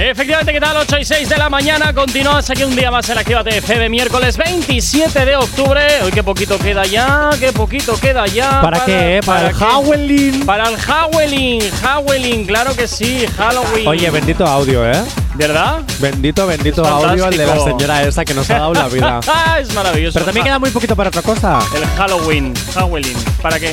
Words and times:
Efectivamente, 0.00 0.52
¿qué 0.52 0.60
tal? 0.60 0.76
8 0.76 0.98
y 1.00 1.04
6 1.04 1.28
de 1.28 1.36
la 1.36 1.50
mañana. 1.50 1.92
Continúas 1.92 2.48
aquí 2.48 2.62
un 2.62 2.76
día 2.76 2.88
más 2.88 3.08
en 3.10 3.18
Activa 3.18 3.42
TFM, 3.42 3.88
miércoles 3.88 4.36
27 4.36 5.24
de 5.24 5.34
octubre. 5.34 5.80
Hoy 6.04 6.12
qué 6.12 6.22
poquito 6.22 6.56
queda 6.56 6.84
ya, 6.84 7.30
qué 7.40 7.52
poquito 7.52 7.98
queda 7.98 8.24
ya. 8.26 8.60
¿Para, 8.60 8.84
qué? 8.84 9.20
Para, 9.26 9.48
el 9.48 9.54
Halloween. 9.54 10.46
Para 10.46 10.68
el 10.68 10.76
Halloween, 10.76 11.60
Halloween, 11.82 12.46
claro 12.46 12.76
que 12.76 12.86
sí, 12.86 13.26
Halloween. 13.36 13.88
Oye, 13.88 14.08
bendito 14.10 14.46
audio, 14.46 14.88
¿eh? 14.88 15.02
¿Verdad? 15.34 15.80
Bendito, 15.98 16.46
bendito 16.46 16.86
audio 16.86 17.26
el 17.26 17.36
de 17.36 17.46
la 17.46 17.58
señora 17.58 18.04
esa 18.04 18.24
que 18.24 18.34
nos 18.34 18.48
ha 18.50 18.58
dado 18.58 18.74
la 18.74 18.86
vida. 18.86 19.18
es 19.60 19.74
maravilloso. 19.74 20.14
Pero 20.14 20.26
también 20.26 20.44
queda 20.44 20.60
muy 20.60 20.70
poquito 20.70 20.94
para 20.94 21.08
otra 21.08 21.22
cosa. 21.22 21.58
El 21.74 21.84
Halloween, 21.96 22.54
Halloween. 22.72 23.16
¿Para 23.42 23.58
qué? 23.58 23.72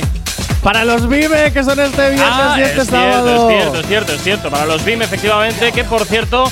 Para 0.66 0.84
los 0.84 1.08
Vime, 1.08 1.52
que 1.52 1.62
son 1.62 1.78
este 1.78 2.10
viernes 2.10 2.28
Ah, 2.28 2.56
y 2.58 2.62
este 2.62 2.80
es 2.80 2.88
sábado. 2.88 3.48
cierto, 3.48 3.52
es 3.52 3.56
cierto, 3.62 3.78
es 3.80 3.86
cierto, 3.86 4.12
es 4.14 4.22
cierto. 4.22 4.50
Para 4.50 4.66
los 4.66 4.84
BIM, 4.84 5.00
efectivamente, 5.00 5.70
que 5.70 5.84
por 5.84 6.04
cierto, 6.04 6.50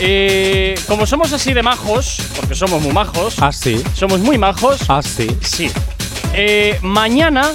eh, 0.00 0.74
como 0.88 1.06
somos 1.06 1.32
así 1.32 1.54
de 1.54 1.62
majos, 1.62 2.16
porque 2.34 2.56
somos 2.56 2.82
muy 2.82 2.90
majos, 2.92 3.36
Ah, 3.40 3.52
sí. 3.52 3.80
somos 3.94 4.18
muy 4.18 4.38
majos, 4.38 4.80
Ah, 4.88 5.00
sí. 5.02 5.28
sí. 5.40 5.70
Eh, 6.32 6.80
mañana, 6.82 7.48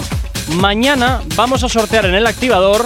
mañana 0.54 1.20
vamos 1.36 1.66
a 1.66 1.68
sortear 1.68 2.06
en 2.06 2.16
el 2.16 2.28
activador 2.28 2.86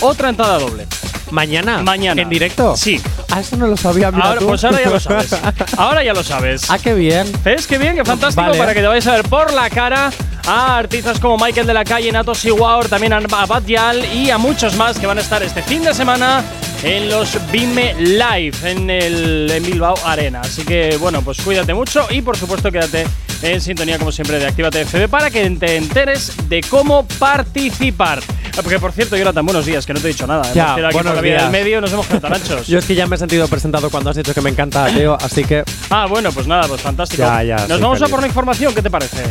otra 0.00 0.28
entrada 0.30 0.58
doble. 0.58 0.88
¿Mañana? 1.30 1.80
Mañana. 1.84 2.22
¿En 2.22 2.28
directo? 2.28 2.76
Sí. 2.76 3.00
Ah, 3.30 3.38
eso 3.38 3.56
no 3.56 3.68
lo 3.68 3.76
sabía, 3.76 4.10
mira 4.10 4.26
Ahora, 4.26 4.40
tú. 4.40 4.46
pues 4.48 4.64
ahora 4.64 4.80
ya 4.82 4.90
lo 4.90 4.98
sabes. 4.98 5.28
Ahora 5.76 6.02
ya 6.02 6.12
lo 6.12 6.24
sabes. 6.24 6.68
ah, 6.70 6.78
qué 6.80 6.92
bien. 6.94 7.30
¿Ves 7.44 7.68
qué 7.68 7.78
bien? 7.78 7.94
Qué 7.94 8.04
fantástico 8.04 8.46
Vale. 8.46 8.58
para 8.58 8.74
que 8.74 8.80
te 8.80 8.86
vayas 8.88 9.06
a 9.06 9.12
ver 9.12 9.28
por 9.28 9.52
la 9.52 9.70
cara 9.70 10.10
a 10.46 10.78
artistas 10.78 11.18
como 11.18 11.36
Michael 11.38 11.66
de 11.66 11.74
la 11.74 11.84
Calle, 11.84 12.10
Nato 12.12 12.34
Siguaur, 12.34 12.88
también 12.88 13.12
a 13.12 13.20
Bad 13.20 13.64
Yal 13.66 14.04
y 14.14 14.30
a 14.30 14.38
muchos 14.38 14.76
más 14.76 14.98
que 14.98 15.06
van 15.06 15.18
a 15.18 15.20
estar 15.20 15.42
este 15.42 15.62
fin 15.62 15.82
de 15.82 15.92
semana 15.92 16.44
en 16.82 17.08
los 17.08 17.36
Vime 17.50 17.94
Live 17.98 18.56
en 18.64 18.88
el 18.90 19.50
en 19.50 19.62
Bilbao 19.64 19.96
Arena. 20.04 20.40
Así 20.42 20.64
que 20.64 20.96
bueno, 20.98 21.22
pues 21.22 21.40
cuídate 21.40 21.74
mucho 21.74 22.06
y 22.10 22.22
por 22.22 22.36
supuesto 22.36 22.70
quédate 22.70 23.06
en 23.42 23.60
sintonía 23.60 23.98
como 23.98 24.12
siempre 24.12 24.38
de 24.38 24.46
Actívate 24.46 24.84
FB 24.84 25.08
para 25.08 25.30
que 25.30 25.48
te 25.50 25.76
enteres 25.76 26.32
de 26.48 26.60
cómo 26.62 27.06
participar. 27.18 28.20
Ah, 28.58 28.60
Porque 28.62 28.78
por 28.78 28.92
cierto, 28.92 29.16
Jonathan, 29.16 29.44
buenos 29.44 29.66
días, 29.66 29.84
que 29.84 29.92
no 29.92 30.00
te 30.00 30.06
he 30.06 30.12
dicho 30.12 30.26
nada. 30.26 30.50
Ya, 30.54 30.72
aquí 30.74 30.82
por 30.82 30.92
buenos 30.92 31.14
la 31.16 31.20
vía 31.20 31.32
del 31.32 31.40
días. 31.40 31.52
medio 31.52 31.80
nos 31.80 31.92
hemos 31.92 32.06
anchos. 32.10 32.66
Yo 32.68 32.78
es 32.78 32.84
que 32.86 32.94
ya 32.94 33.06
me 33.06 33.16
he 33.16 33.18
sentido 33.18 33.46
presentado 33.48 33.90
cuando 33.90 34.10
has 34.10 34.16
dicho 34.16 34.32
que 34.32 34.40
me 34.40 34.50
encanta 34.50 34.88
Leo, 34.88 35.18
así 35.20 35.44
que, 35.44 35.64
Ah, 35.90 36.06
bueno, 36.08 36.30
pues 36.32 36.46
nada, 36.46 36.66
pues 36.68 36.80
fantástico. 36.80 37.22
Ya, 37.22 37.42
ya, 37.42 37.56
Nos 37.66 37.80
vamos 37.80 37.96
a 37.96 38.04
feliz. 38.04 38.10
por 38.12 38.20
la 38.20 38.26
información, 38.28 38.74
¿qué 38.74 38.80
te 38.82 38.90
parece? 38.90 39.22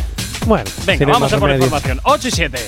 Bueno. 0.46 0.70
Venga, 0.86 1.06
vamos 1.06 1.32
a 1.32 1.38
por 1.38 1.48
la 1.48 1.56
información. 1.56 2.00
8 2.04 2.28
y 2.28 2.30
7. 2.30 2.58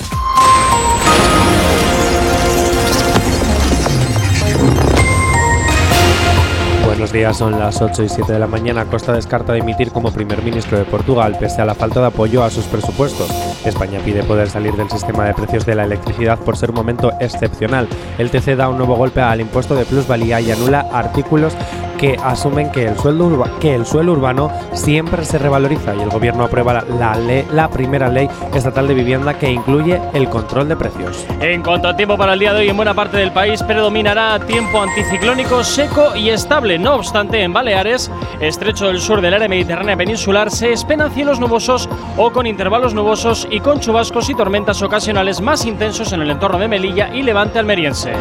Buenos 6.98 7.12
días, 7.12 7.36
son 7.38 7.58
las 7.58 7.80
8 7.80 8.02
y 8.02 8.08
7 8.08 8.32
de 8.32 8.38
la 8.40 8.48
mañana. 8.48 8.84
Costa 8.84 9.12
descarta 9.12 9.52
dimitir 9.52 9.92
como 9.92 10.10
primer 10.12 10.42
ministro 10.42 10.78
de 10.78 10.84
Portugal 10.84 11.36
pese 11.38 11.62
a 11.62 11.64
la 11.64 11.76
falta 11.76 12.00
de 12.00 12.06
apoyo 12.06 12.42
a 12.42 12.50
sus 12.50 12.64
presupuestos. 12.64 13.30
España 13.64 14.00
pide 14.04 14.24
poder 14.24 14.50
salir 14.50 14.74
del 14.74 14.90
sistema 14.90 15.24
de 15.24 15.32
precios 15.32 15.64
de 15.64 15.76
la 15.76 15.84
electricidad 15.84 16.40
por 16.40 16.56
ser 16.56 16.70
un 16.70 16.76
momento 16.76 17.12
excepcional. 17.20 17.88
El 18.18 18.30
TC 18.30 18.56
da 18.56 18.68
un 18.68 18.78
nuevo 18.78 18.96
golpe 18.96 19.20
al 19.20 19.40
impuesto 19.40 19.76
de 19.76 19.84
plusvalía 19.84 20.40
y 20.40 20.50
anula 20.50 20.88
artículos 20.92 21.54
que 21.98 22.16
asumen 22.24 22.70
que 22.72 22.86
el, 22.86 22.96
sueldo 22.98 23.26
urba- 23.26 23.50
que 23.60 23.74
el 23.74 23.84
suelo 23.84 24.12
urbano 24.12 24.50
siempre 24.72 25.24
se 25.24 25.36
revaloriza 25.38 25.94
y 25.94 26.00
el 26.00 26.08
gobierno 26.08 26.44
aprueba 26.44 26.82
la, 26.98 27.14
ley- 27.16 27.44
la 27.52 27.68
primera 27.68 28.08
ley 28.08 28.28
estatal 28.54 28.88
de 28.88 28.94
vivienda 28.94 29.34
que 29.38 29.50
incluye 29.50 30.00
el 30.14 30.28
control 30.30 30.68
de 30.68 30.76
precios. 30.76 31.26
En 31.40 31.62
cuanto 31.62 31.88
a 31.88 31.96
tiempo 31.96 32.16
para 32.16 32.32
el 32.32 32.38
día 32.38 32.52
de 32.54 32.60
hoy, 32.60 32.68
en 32.70 32.76
buena 32.76 32.94
parte 32.94 33.18
del 33.18 33.32
país 33.32 33.62
predominará 33.62 34.38
tiempo 34.38 34.80
anticiclónico 34.80 35.62
seco 35.64 36.16
y 36.16 36.30
estable. 36.30 36.78
No 36.78 36.94
obstante, 36.94 37.42
en 37.42 37.52
Baleares, 37.52 38.10
estrecho 38.40 38.86
del 38.86 39.00
sur 39.00 39.20
del 39.20 39.34
área 39.34 39.48
mediterránea 39.48 39.96
peninsular, 39.96 40.50
se 40.50 40.72
esperan 40.72 41.10
cielos 41.12 41.40
nubosos 41.40 41.88
o 42.16 42.30
con 42.30 42.46
intervalos 42.46 42.94
nubosos 42.94 43.46
y 43.50 43.60
con 43.60 43.80
chubascos 43.80 44.30
y 44.30 44.34
tormentas 44.34 44.80
ocasionales 44.82 45.40
más 45.40 45.66
intensos 45.66 46.12
en 46.12 46.22
el 46.22 46.30
entorno 46.30 46.58
de 46.58 46.68
Melilla 46.68 47.10
y 47.12 47.22
Levante 47.22 47.58
almeriense. 47.58 48.12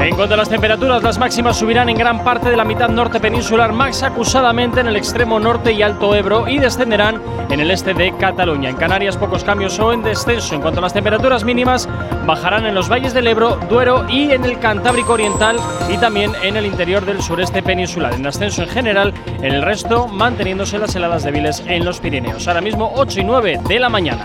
En 0.00 0.16
cuanto 0.16 0.32
a 0.32 0.38
las 0.38 0.48
temperaturas, 0.48 1.02
las 1.02 1.18
máximas 1.18 1.58
subirán 1.58 1.90
en 1.90 1.96
gran 1.98 2.24
parte 2.24 2.48
de 2.48 2.56
la 2.56 2.64
mitad 2.64 2.88
norte 2.88 3.20
peninsular, 3.20 3.72
más 3.72 4.02
acusadamente 4.02 4.80
en 4.80 4.86
el 4.86 4.96
extremo 4.96 5.38
norte 5.38 5.72
y 5.72 5.82
alto 5.82 6.14
Ebro, 6.14 6.48
y 6.48 6.58
descenderán 6.58 7.20
en 7.50 7.60
el 7.60 7.70
este 7.70 7.92
de 7.92 8.16
Cataluña. 8.16 8.70
En 8.70 8.76
Canarias, 8.76 9.18
pocos 9.18 9.44
cambios 9.44 9.78
o 9.78 9.92
en 9.92 10.02
descenso. 10.02 10.54
En 10.54 10.62
cuanto 10.62 10.80
a 10.80 10.82
las 10.82 10.94
temperaturas 10.94 11.44
mínimas, 11.44 11.86
bajarán 12.26 12.64
en 12.64 12.74
los 12.74 12.88
valles 12.88 13.12
del 13.12 13.26
Ebro, 13.26 13.58
Duero 13.68 14.06
y 14.08 14.32
en 14.32 14.44
el 14.44 14.58
Cantábrico 14.58 15.12
Oriental, 15.12 15.58
y 15.90 15.98
también 15.98 16.32
en 16.42 16.56
el 16.56 16.64
interior 16.64 17.04
del 17.04 17.22
sureste 17.22 17.62
peninsular. 17.62 18.14
En 18.14 18.26
ascenso 18.26 18.62
en 18.62 18.68
general, 18.70 19.12
en 19.42 19.52
el 19.52 19.62
resto, 19.62 20.08
manteniéndose 20.08 20.78
las 20.78 20.94
heladas 20.96 21.24
débiles 21.24 21.62
en 21.66 21.84
los 21.84 22.00
Pirineos. 22.00 22.48
Ahora 22.48 22.62
mismo, 22.62 22.90
8 22.96 23.20
y 23.20 23.24
9 23.24 23.60
de 23.68 23.78
la 23.78 23.90
mañana. 23.90 24.24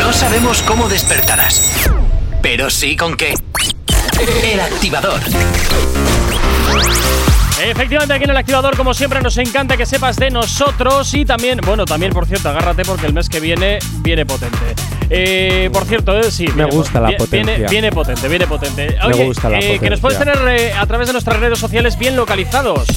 No 0.00 0.12
sabemos 0.12 0.62
cómo 0.62 0.88
despertarás, 0.88 1.90
pero 2.48 2.70
sí 2.70 2.94
con 2.94 3.16
qué. 3.16 3.34
El 4.44 4.60
Activador. 4.60 5.20
Efectivamente, 7.60 8.14
aquí 8.14 8.22
en 8.22 8.30
el 8.30 8.36
activador, 8.36 8.76
como 8.76 8.94
siempre, 8.94 9.20
nos 9.20 9.36
encanta 9.38 9.76
que 9.76 9.84
sepas 9.84 10.14
de 10.14 10.30
nosotros 10.30 11.12
y 11.14 11.24
también, 11.24 11.58
bueno, 11.66 11.84
también, 11.86 12.12
por 12.12 12.24
cierto, 12.24 12.48
agárrate 12.50 12.84
porque 12.84 13.06
el 13.06 13.14
mes 13.14 13.28
que 13.28 13.40
viene 13.40 13.80
viene 14.00 14.24
potente. 14.24 14.95
Eh, 15.10 15.70
por 15.72 15.84
cierto, 15.84 16.18
eh, 16.18 16.30
sí. 16.30 16.46
Me 16.48 16.64
viene 16.64 16.70
gusta 16.70 17.00
la 17.00 17.16
potencia. 17.16 17.54
Viene, 17.54 17.68
viene 17.68 17.92
potente, 17.92 18.28
viene 18.28 18.46
potente. 18.46 18.96
Me 19.08 19.24
gusta 19.24 19.48
la 19.48 19.58
eh, 19.58 19.78
que 19.78 19.90
nos 19.90 20.00
puedes 20.00 20.18
potencia. 20.18 20.42
tener 20.42 20.60
eh, 20.60 20.72
a 20.72 20.86
través 20.86 21.06
de 21.06 21.12
nuestras 21.12 21.38
redes 21.38 21.58
sociales 21.58 21.98
bien 21.98 22.16
localizados. 22.16 22.88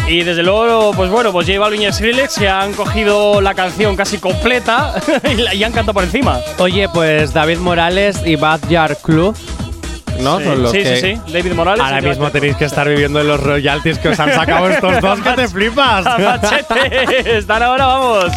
Y 0.06 0.24
desde 0.24 0.42
luego, 0.42 0.92
pues 0.92 1.08
bueno, 1.10 1.32
pues 1.32 1.46
J 1.46 1.58
Balvin 1.58 1.82
y 1.82 1.92
Skrillex 1.92 2.32
se 2.34 2.48
han 2.48 2.72
cogido 2.74 3.40
la 3.40 3.54
canción 3.54 3.96
casi 3.96 4.18
completa 4.18 4.92
y, 5.30 5.34
la- 5.36 5.54
y 5.54 5.64
han 5.64 5.72
cantado 5.72 5.94
por 5.94 6.04
encima. 6.04 6.38
Oye, 6.58 6.88
pues 6.88 7.32
David 7.32 7.58
Morales 7.58 8.20
y 8.26 8.34
Bad 8.36 8.60
Yard 8.68 8.96
Club, 8.98 9.36
¿no? 10.20 10.38
sí, 10.38 10.44
Son 10.44 10.62
los 10.62 10.72
sí, 10.72 10.78
que 10.82 10.96
sí, 10.96 11.14
sí. 11.26 11.32
David 11.32 11.52
Morales. 11.54 11.82
Ahora 11.84 12.00
mismo 12.00 12.30
tenéis 12.30 12.56
que 12.56 12.64
estar 12.66 12.88
viviendo 12.88 13.20
en 13.20 13.28
los 13.28 13.40
royalties 13.40 13.98
que 13.98 14.08
os 14.08 14.18
han 14.20 14.34
sacado 14.34 14.68
estos 14.70 15.00
dos 15.00 15.20
que 15.20 15.30
te 15.30 15.48
flipas. 15.48 16.04
Están 17.24 17.62
ahora, 17.62 17.86
vamos. 17.86 18.32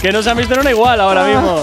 Que 0.00 0.12
no 0.12 0.22
se 0.22 0.30
han 0.30 0.36
visto 0.36 0.52
en 0.54 0.60
una 0.60 0.70
igual 0.70 1.00
ahora 1.00 1.24
mismo. 1.24 1.62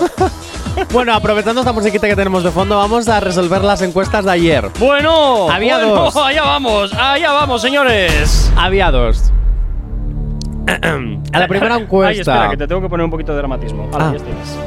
Bueno, 0.92 1.14
aprovechando 1.14 1.62
esta 1.62 1.72
musiquita 1.72 2.08
que 2.08 2.16
tenemos 2.16 2.44
de 2.44 2.52
fondo, 2.52 2.78
vamos 2.78 3.08
a 3.08 3.20
resolver 3.20 3.64
las 3.64 3.82
encuestas 3.82 4.26
de 4.26 4.32
ayer. 4.32 4.70
Bueno, 4.80 5.50
Había 5.50 5.78
bueno, 5.78 5.96
dos. 6.06 6.16
Allá 6.26 6.44
vamos, 6.44 6.94
allá 6.94 7.32
vamos, 7.32 7.62
señores. 7.62 8.52
Había 8.58 8.92
dos. 8.92 9.32
A 10.68 11.40
la 11.40 11.48
primera 11.48 11.76
Ay, 11.76 11.82
encuesta. 11.84 12.22
espera, 12.22 12.50
que 12.50 12.58
te 12.58 12.68
tengo 12.68 12.82
que 12.82 12.90
poner 12.90 13.04
un 13.06 13.12
poquito 13.12 13.32
de 13.32 13.38
dramatismo. 13.38 13.90
Ahora, 13.92 14.10
Ah. 14.10 14.14
ya 14.18 14.24
tienes. 14.24 14.58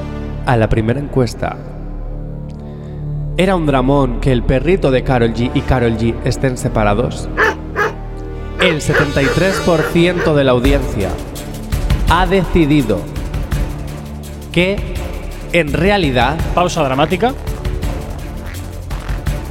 A 0.47 0.57
la 0.57 0.69
primera 0.69 1.01
encuesta. 1.01 1.57
¿Era 3.37 3.57
un 3.57 3.67
dramón 3.67 4.21
que 4.21 4.31
el 4.33 4.43
perrito 4.43 4.91
de 4.91 5.03
Carol 5.03 5.33
G 5.35 5.51
y 5.55 5.61
Carol 5.63 5.97
G 5.99 6.15
estén 6.25 6.57
separados? 6.57 7.29
El 8.61 8.81
73% 8.81 10.35
de 10.35 10.45
la 10.45 10.53
audiencia 10.53 11.09
ha 12.11 12.27
decidido 12.27 13.01
que 14.53 14.95
en 15.55 15.73
realidad 15.73 16.37
Pausa 16.55 16.83
dramática. 16.83 17.33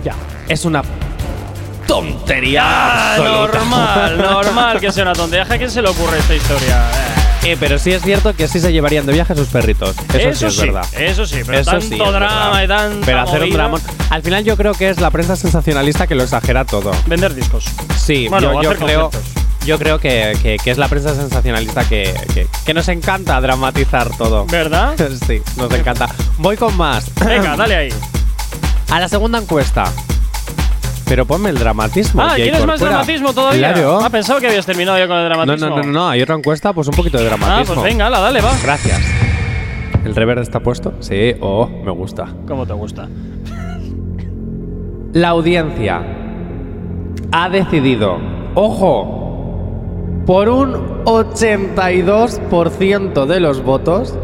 ya 0.04 0.14
es 0.48 0.66
una 0.66 0.82
tontería 1.88 2.64
Ah, 2.66 3.16
absoluta. 3.16 3.58
normal, 3.60 4.18
normal 4.46 4.80
que 4.80 4.92
sea 4.92 5.04
una 5.04 5.14
tontería. 5.14 5.46
¿A 5.50 5.58
quién 5.58 5.70
se 5.72 5.82
le 5.82 5.90
ocurre 5.90 6.20
esta 6.20 6.36
historia? 6.36 6.82
Eh, 7.44 7.58
pero 7.60 7.78
sí 7.78 7.92
es 7.92 8.02
cierto 8.02 8.34
que 8.34 8.48
sí 8.48 8.62
se 8.62 8.72
llevarían 8.72 9.06
de 9.06 9.12
viaje 9.12 9.36
sus 9.36 9.50
perritos. 9.50 9.96
Eso, 10.14 10.50
sí 10.50 10.60
es 10.62 10.66
verdad. 10.66 10.86
Eso 10.94 11.26
sí, 11.26 11.42
pero 11.46 11.60
Eso 11.60 11.72
tanto 11.72 11.86
sí, 11.88 11.94
es 12.02 12.12
drama 12.14 12.52
verdad. 12.62 12.64
y 12.64 12.68
tanta 12.68 13.06
Pero 13.06 13.20
hacer 13.22 13.34
un 13.36 13.40
movida. 13.42 13.58
dramón. 13.58 13.82
Al 14.10 14.22
final 14.24 14.44
yo 14.46 14.56
creo 14.56 14.74
que 14.74 14.90
es 14.90 15.02
la 15.02 15.12
prensa 15.12 15.36
sensacionalista 15.36 16.08
que 16.08 16.16
lo 16.16 16.24
exagera 16.24 16.64
todo. 16.64 16.92
Vender 17.06 17.36
discos. 17.36 17.66
Sí, 17.98 18.30
Bueno, 18.30 18.54
yo, 18.54 18.60
o 18.60 18.64
yo 18.64 18.70
hacer 18.72 18.84
creo, 18.86 19.10
conciertos. 19.10 19.44
Yo 19.66 19.78
creo 19.80 20.00
que, 20.00 20.34
que- 20.42 20.58
que 20.64 20.72
es 20.72 20.78
la 20.78 20.88
prensa 20.88 21.16
sensacionalista 21.16 21.88
que, 21.88 22.14
que- 22.66 22.74
nos 22.74 22.88
encanta 22.90 23.40
dramatizar 23.42 24.10
todo. 24.18 24.46
¿Verdad? 24.46 24.96
Sí, 25.28 25.42
nos 25.58 25.72
encanta. 25.74 26.08
Voy 26.38 26.58
con 26.58 26.76
más. 26.78 27.10
Venga, 27.26 27.56
dale 27.58 27.76
ahí. 27.76 27.90
A 28.92 29.00
la 29.00 29.08
segunda 29.08 29.40
encuesta. 29.40 29.86
Pero 31.06 31.26
ponme 31.26 31.50
el 31.50 31.60
dramatismo. 31.60 32.22
Ah, 32.22 32.32
¿quieres 32.36 32.54
más 32.62 32.62
Corcuera. 32.80 32.90
dramatismo 32.98 33.34
todavía? 33.34 33.74
Claro. 33.74 34.00
Ah, 34.04 34.10
pensaba 34.10 34.40
que 34.40 34.48
habías 34.48 34.66
terminado 34.66 34.98
ya 34.98 35.08
con 35.08 35.18
el 35.18 35.26
dramatismo. 35.26 35.70
no, 35.70 35.76
no, 35.78 35.84
no, 35.84 35.92
no, 35.92 36.10
hay 36.10 36.22
otra 36.22 36.36
encuesta, 36.36 36.74
pues 36.74 36.88
un 36.88 36.94
poquito 36.96 37.18
de 37.18 37.26
Ah, 37.26 37.28
dramatismo. 37.28 37.76
pues 37.76 37.84
venga, 37.86 38.08
ala, 38.08 38.20
dale, 38.20 38.42
va. 38.42 38.52
Gracias. 38.64 39.00
¿El 40.06 40.16
reverb 40.16 40.42
está 40.42 40.60
puesto? 40.62 40.94
Sí, 41.02 41.34
oh, 41.42 41.68
me 41.68 41.92
gusta. 41.92 42.28
¿Cómo 42.48 42.66
te 42.66 42.74
gusta? 42.74 43.08
La 45.14 45.30
audiencia 45.30 46.02
ha 47.32 47.50
decidido, 47.50 48.18
ojo, 48.56 49.33
por 50.26 50.50
un 50.50 51.04
82% 51.06 53.26
de 53.26 53.40
los 53.40 53.64
votos, 53.64 54.18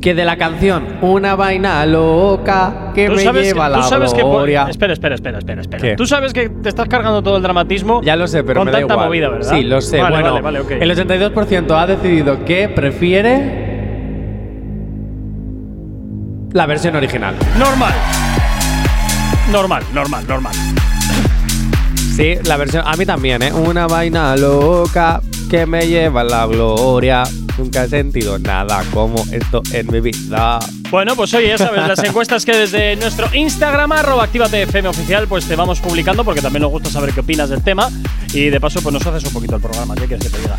que 0.00 0.14
de 0.14 0.24
la 0.24 0.36
canción 0.36 0.84
Una 1.00 1.36
vaina 1.36 1.86
loca 1.86 2.90
que 2.92 3.08
me 3.08 3.20
sabes, 3.20 3.46
lleva 3.46 3.68
la 3.68 3.84
sabes 3.84 4.12
que. 4.12 4.22
gloria. 4.22 4.66
Espera, 4.68 4.92
espera, 4.94 5.14
espera, 5.14 5.38
espera, 5.38 5.60
espera. 5.60 5.80
¿Qué? 5.80 5.94
Tú 5.96 6.06
sabes 6.06 6.32
que 6.32 6.48
te 6.48 6.68
estás 6.68 6.88
cargando 6.88 7.22
todo 7.22 7.36
el 7.36 7.42
dramatismo. 7.42 8.02
Ya 8.02 8.16
lo 8.16 8.26
sé, 8.26 8.42
pero 8.42 8.58
con 8.60 8.66
me 8.66 8.72
da 8.72 8.78
tanta 8.80 8.94
igual. 8.94 9.06
movida, 9.06 9.28
¿verdad? 9.28 9.54
Sí, 9.54 9.62
lo 9.62 9.80
sé. 9.80 10.00
Vale, 10.00 10.16
bueno, 10.16 10.30
vale, 10.42 10.42
vale, 10.42 10.60
ok. 10.60 10.70
el 10.72 10.90
82% 10.90 11.70
ha 11.80 11.86
decidido 11.86 12.44
que 12.44 12.68
prefiere 12.68 13.70
la 16.52 16.66
versión 16.66 16.96
original. 16.96 17.36
Normal. 17.58 17.92
Normal, 19.52 19.82
normal, 19.94 20.24
normal. 20.26 20.52
Sí, 22.14 22.34
la 22.44 22.58
versión. 22.58 22.84
A 22.86 22.94
mí 22.96 23.06
también, 23.06 23.42
¿eh? 23.42 23.52
Una 23.52 23.86
vaina 23.86 24.36
loca 24.36 25.22
que 25.48 25.64
me 25.64 25.86
lleva 25.86 26.20
a 26.20 26.24
la 26.24 26.46
gloria. 26.46 27.24
Nunca 27.56 27.84
he 27.84 27.88
sentido 27.88 28.38
nada 28.38 28.82
como 28.92 29.24
esto 29.32 29.62
en 29.72 29.90
mi 29.90 30.00
vida. 30.00 30.58
Bueno, 30.92 31.16
pues 31.16 31.32
oye, 31.32 31.48
ya 31.48 31.56
sabes, 31.58 31.88
las 31.88 31.98
encuestas 32.04 32.44
que 32.44 32.54
desde 32.54 32.96
nuestro 32.96 33.26
Instagram, 33.34 33.90
arroba 33.92 34.24
activatefm 34.24 34.86
oficial, 34.86 35.26
pues 35.26 35.46
te 35.46 35.56
vamos 35.56 35.80
publicando 35.80 36.22
porque 36.22 36.42
también 36.42 36.60
nos 36.62 36.70
gusta 36.70 36.90
saber 36.90 37.12
qué 37.14 37.20
opinas 37.20 37.48
del 37.48 37.62
tema 37.62 37.88
y 38.34 38.50
de 38.50 38.60
paso 38.60 38.80
pues 38.82 38.92
nos 38.92 39.04
haces 39.06 39.24
un 39.24 39.32
poquito 39.32 39.56
el 39.56 39.62
programa, 39.62 39.94
¿qué 39.94 40.06
quieres 40.06 40.24
que 40.26 40.30
te 40.36 40.38
diga? 40.42 40.58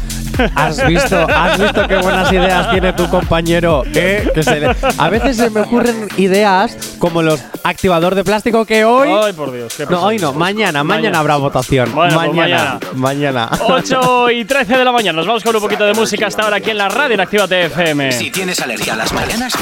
¿Has 0.55 0.87
visto, 0.87 1.27
has 1.29 1.59
visto 1.59 1.87
qué 1.87 1.97
buenas 1.97 2.31
ideas 2.33 2.71
tiene 2.71 2.93
tu 2.93 3.07
compañero? 3.09 3.83
¿eh? 3.93 4.27
Que 4.33 4.41
se 4.41 4.59
le- 4.59 4.75
A 4.97 5.09
veces 5.09 5.37
se 5.37 5.51
me 5.51 5.61
ocurren 5.61 6.07
ideas 6.17 6.75
como 6.97 7.21
los 7.21 7.39
activador 7.63 8.15
de 8.15 8.23
plástico 8.23 8.65
que 8.65 8.83
hoy. 8.83 9.09
Ay, 9.09 9.33
por 9.33 9.51
Dios. 9.53 9.75
qué 9.77 9.85
No, 9.85 10.01
hoy 10.01 10.15
no, 10.17 10.29
pesadilla. 10.33 10.39
mañana, 10.39 10.83
mañana 10.83 11.19
habrá 11.19 11.35
votación. 11.37 11.93
Bueno, 11.93 12.15
pues 12.19 12.33
mañana, 12.33 12.79
mañana. 12.95 13.49
8 13.67 14.31
y 14.31 14.45
13 14.45 14.77
de 14.77 14.83
la 14.83 14.91
mañana. 14.91 15.15
Nos 15.17 15.27
vamos 15.27 15.43
con 15.43 15.55
un 15.55 15.61
poquito 15.61 15.83
de 15.85 15.93
música 15.93 16.25
hasta 16.25 16.41
ahora 16.41 16.55
aquí 16.57 16.71
en 16.71 16.79
la 16.79 16.89
radio 16.89 17.13
en 17.13 17.21
Actívate 17.21 17.65
FM. 17.65 18.11
Si 18.11 18.31
tienes 18.31 18.59
alergia 18.59 18.93
a 18.93 18.97
las 18.97 19.13
mañanas, 19.13 19.53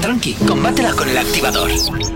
tranqui, 0.00 0.34
combátela 0.46 0.92
con 0.92 1.08
el 1.08 1.18
activador. 1.18 1.70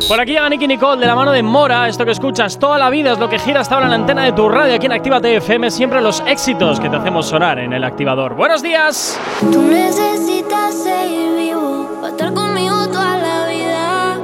Por 0.09 0.21
aquí 0.21 0.33
llega 0.33 0.49
Nicky 0.49 0.67
Nicole 0.67 1.01
de 1.01 1.07
la 1.07 1.15
mano 1.15 1.33
de 1.33 1.43
Mora. 1.43 1.89
Esto 1.89 2.05
que 2.05 2.11
escuchas 2.13 2.59
toda 2.59 2.79
la 2.79 2.91
vida 2.91 3.13
es 3.13 3.19
lo 3.19 3.29
que 3.29 3.39
gira 3.39 3.61
hasta 3.61 3.75
ahora 3.75 3.87
en 3.87 3.91
la 3.91 3.97
antena 3.97 4.25
de 4.25 4.33
tu 4.33 4.49
radio 4.49 4.75
aquí 4.75 4.87
en 4.87 4.93
Actívate 4.93 5.37
FM. 5.37 5.71
Siempre 5.71 6.01
los 6.01 6.23
éxitos 6.27 6.81
que 6.81 6.89
te 6.89 6.97
hacemos 6.97 7.27
sonar 7.27 7.59
en 7.59 7.73
el 7.73 7.85
activador. 7.85 8.35
¡Buenos 8.35 8.63
días! 8.63 9.19
Tú 9.53 9.63
necesitas 9.63 10.75
seguir 10.75 11.37
vivo 11.37 11.89
para 12.01 12.09
estar 12.09 12.35
conmigo 12.35 12.87
toda 12.89 13.17
la 13.19 13.47
vida. 13.49 14.19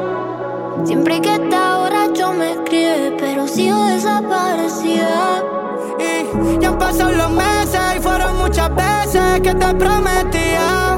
Siempre 0.85 1.21
que 1.21 1.35
está 1.35 1.79
borracho 1.79 2.33
me 2.33 2.53
escribe, 2.53 3.17
pero 3.19 3.47
sigo 3.47 3.85
desaparecida. 3.87 5.43
Y 5.99 6.59
ya 6.61 6.69
han 6.69 6.79
pasado 6.79 7.11
los 7.11 7.31
meses 7.31 7.81
y 7.97 8.01
fueron 8.01 8.39
muchas 8.39 8.71
veces 8.75 9.41
que 9.41 9.55
te 9.55 9.75
prometía. 9.75 10.90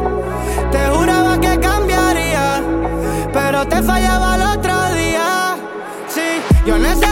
Pero 3.62 3.76
te 3.76 3.82
fallaba 3.86 4.34
el 4.36 4.42
otro 4.42 4.94
día. 4.94 5.56
Sí, 6.08 6.20
yo 6.66 6.78
necesito 6.78 7.11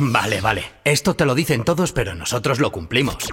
Vale, 0.00 0.40
vale. 0.40 0.64
Esto 0.82 1.14
te 1.14 1.26
lo 1.26 1.34
dicen 1.34 1.62
todos, 1.62 1.92
pero 1.92 2.14
nosotros 2.14 2.58
lo 2.58 2.72
cumplimos. 2.72 3.28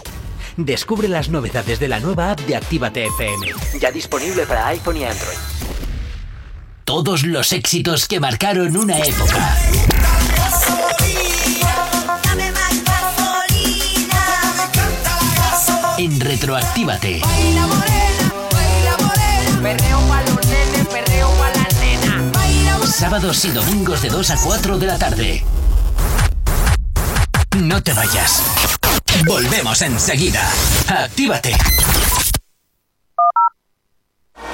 Descubre 0.58 1.08
las 1.08 1.30
novedades 1.30 1.80
de 1.80 1.88
la 1.88 2.02
nueva 2.02 2.32
app 2.32 2.42
de 2.42 2.58
Actívate 2.58 3.06
FM. 3.06 3.54
Ya 3.80 3.90
disponible 3.90 4.46
para 4.46 4.68
iPhone 4.68 4.98
y 4.98 5.06
Android. 5.06 5.38
Todos 6.84 7.26
los 7.26 7.54
éxitos 7.54 8.08
que 8.08 8.20
marcaron 8.20 8.76
una 8.76 8.98
época. 9.00 9.58
En 15.98 16.20
Retroactívate. 16.20 17.22
Sábados 22.90 23.46
y 23.46 23.52
domingos 23.52 24.02
de 24.02 24.10
2 24.10 24.32
a 24.32 24.38
4 24.44 24.78
de 24.80 24.86
la 24.86 24.98
tarde. 24.98 25.44
No 27.58 27.82
te 27.82 27.92
vayas. 27.94 28.44
Volvemos 29.26 29.82
enseguida. 29.82 30.48
Actívate. 30.88 31.56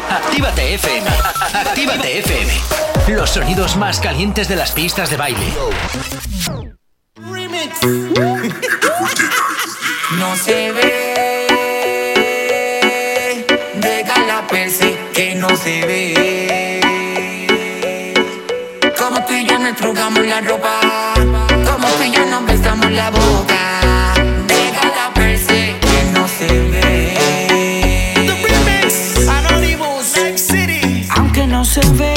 Actívate 0.09 0.75
FM. 0.75 1.09
Actívate 1.53 2.19
FM. 2.19 2.53
Los 3.09 3.31
sonidos 3.31 3.75
más 3.75 3.99
calientes 3.99 4.47
de 4.47 4.55
las 4.55 4.71
pistas 4.71 5.09
de 5.09 5.17
baile. 5.17 5.53
No 10.17 10.35
se 10.37 10.71
ve. 10.71 11.15
Deja 13.75 14.19
la 14.25 14.47
perse 14.47 14.97
que 15.13 15.35
no 15.35 15.49
se 15.57 15.85
ve. 15.85 16.79
Como 18.97 19.25
tú 19.25 19.33
y 19.33 19.45
yo 19.45 19.59
nos 19.59 19.77
la 20.25 20.41
ropa. 20.41 21.13
Como 21.69 21.87
tú 21.87 22.03
y 22.03 22.11
yo 22.11 22.25
nos 22.27 22.52
besamos 22.63 22.91
la 22.91 23.09
boca. 23.09 24.13
Déjala 24.47 25.11
perse 25.13 25.75
que 25.81 26.03
no 26.13 26.27
se 26.27 26.47
ve. 26.71 27.17
The 28.25 28.35
remix, 28.47 29.27
Anonymous, 29.27 30.13
City. 30.35 31.05
Aunque 31.15 31.45
no 31.45 31.65
se 31.65 31.81
ve. 31.91 32.12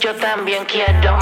yo 0.00 0.14
también 0.14 0.64
quiero. 0.64 1.18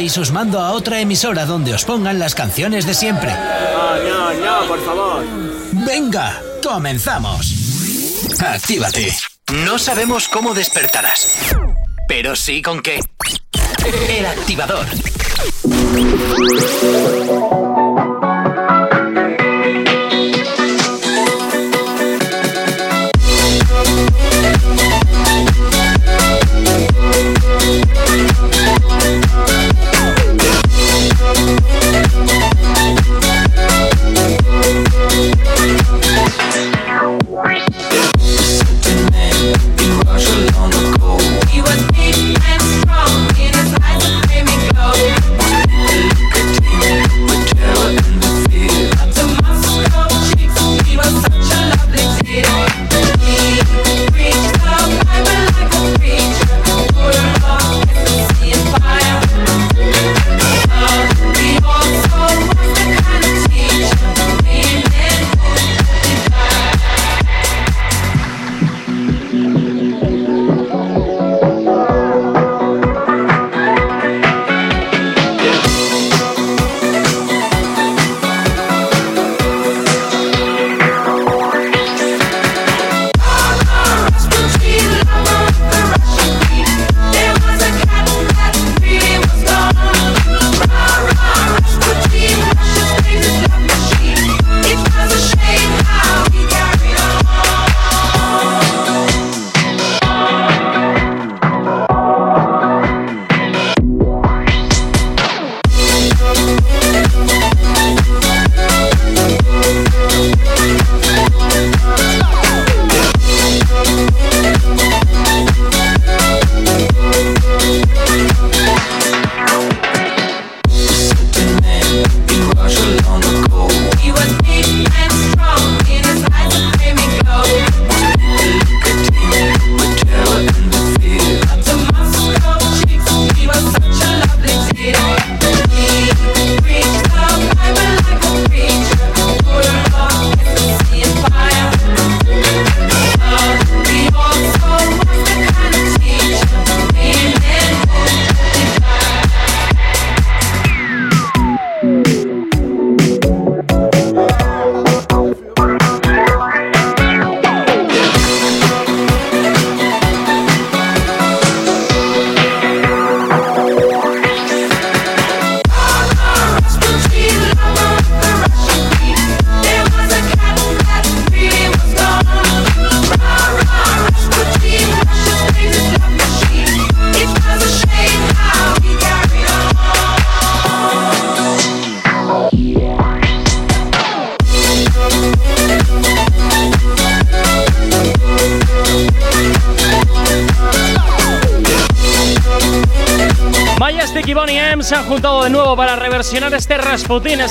Calláis, 0.00 0.16
os 0.16 0.30
mando 0.30 0.58
a 0.58 0.72
otra 0.72 0.98
emisora 0.98 1.44
donde 1.44 1.74
os 1.74 1.84
pongan 1.84 2.18
las 2.18 2.34
canciones 2.34 2.86
de 2.86 2.94
siempre. 2.94 3.34
no, 3.36 4.32
no, 4.32 4.66
por 4.66 4.82
favor. 4.82 5.26
Venga, 5.72 6.40
comenzamos. 6.64 8.32
Actívate. 8.40 9.14
No 9.52 9.78
sabemos 9.78 10.26
cómo 10.26 10.54
despertarás, 10.54 11.52
pero 12.08 12.34
sí 12.34 12.62
con 12.62 12.80
qué. 12.80 12.98
El 14.08 14.24
activador. 14.24 14.86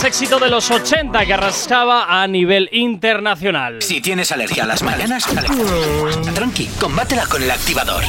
Éxito 0.10 0.40
de 0.40 0.50
los 0.50 0.72
80 0.72 1.24
que 1.24 1.34
arrasaba 1.36 2.22
a 2.22 2.26
nivel 2.26 2.68
internacional. 2.72 3.80
Si 3.80 4.02
tienes 4.02 4.32
alergia 4.32 4.64
a 4.64 4.66
las 4.66 4.82
mañanas, 4.82 5.24
tranqui, 6.34 6.66
combátela 6.80 7.28
con 7.28 7.44
el 7.44 7.52
activador. 7.52 8.04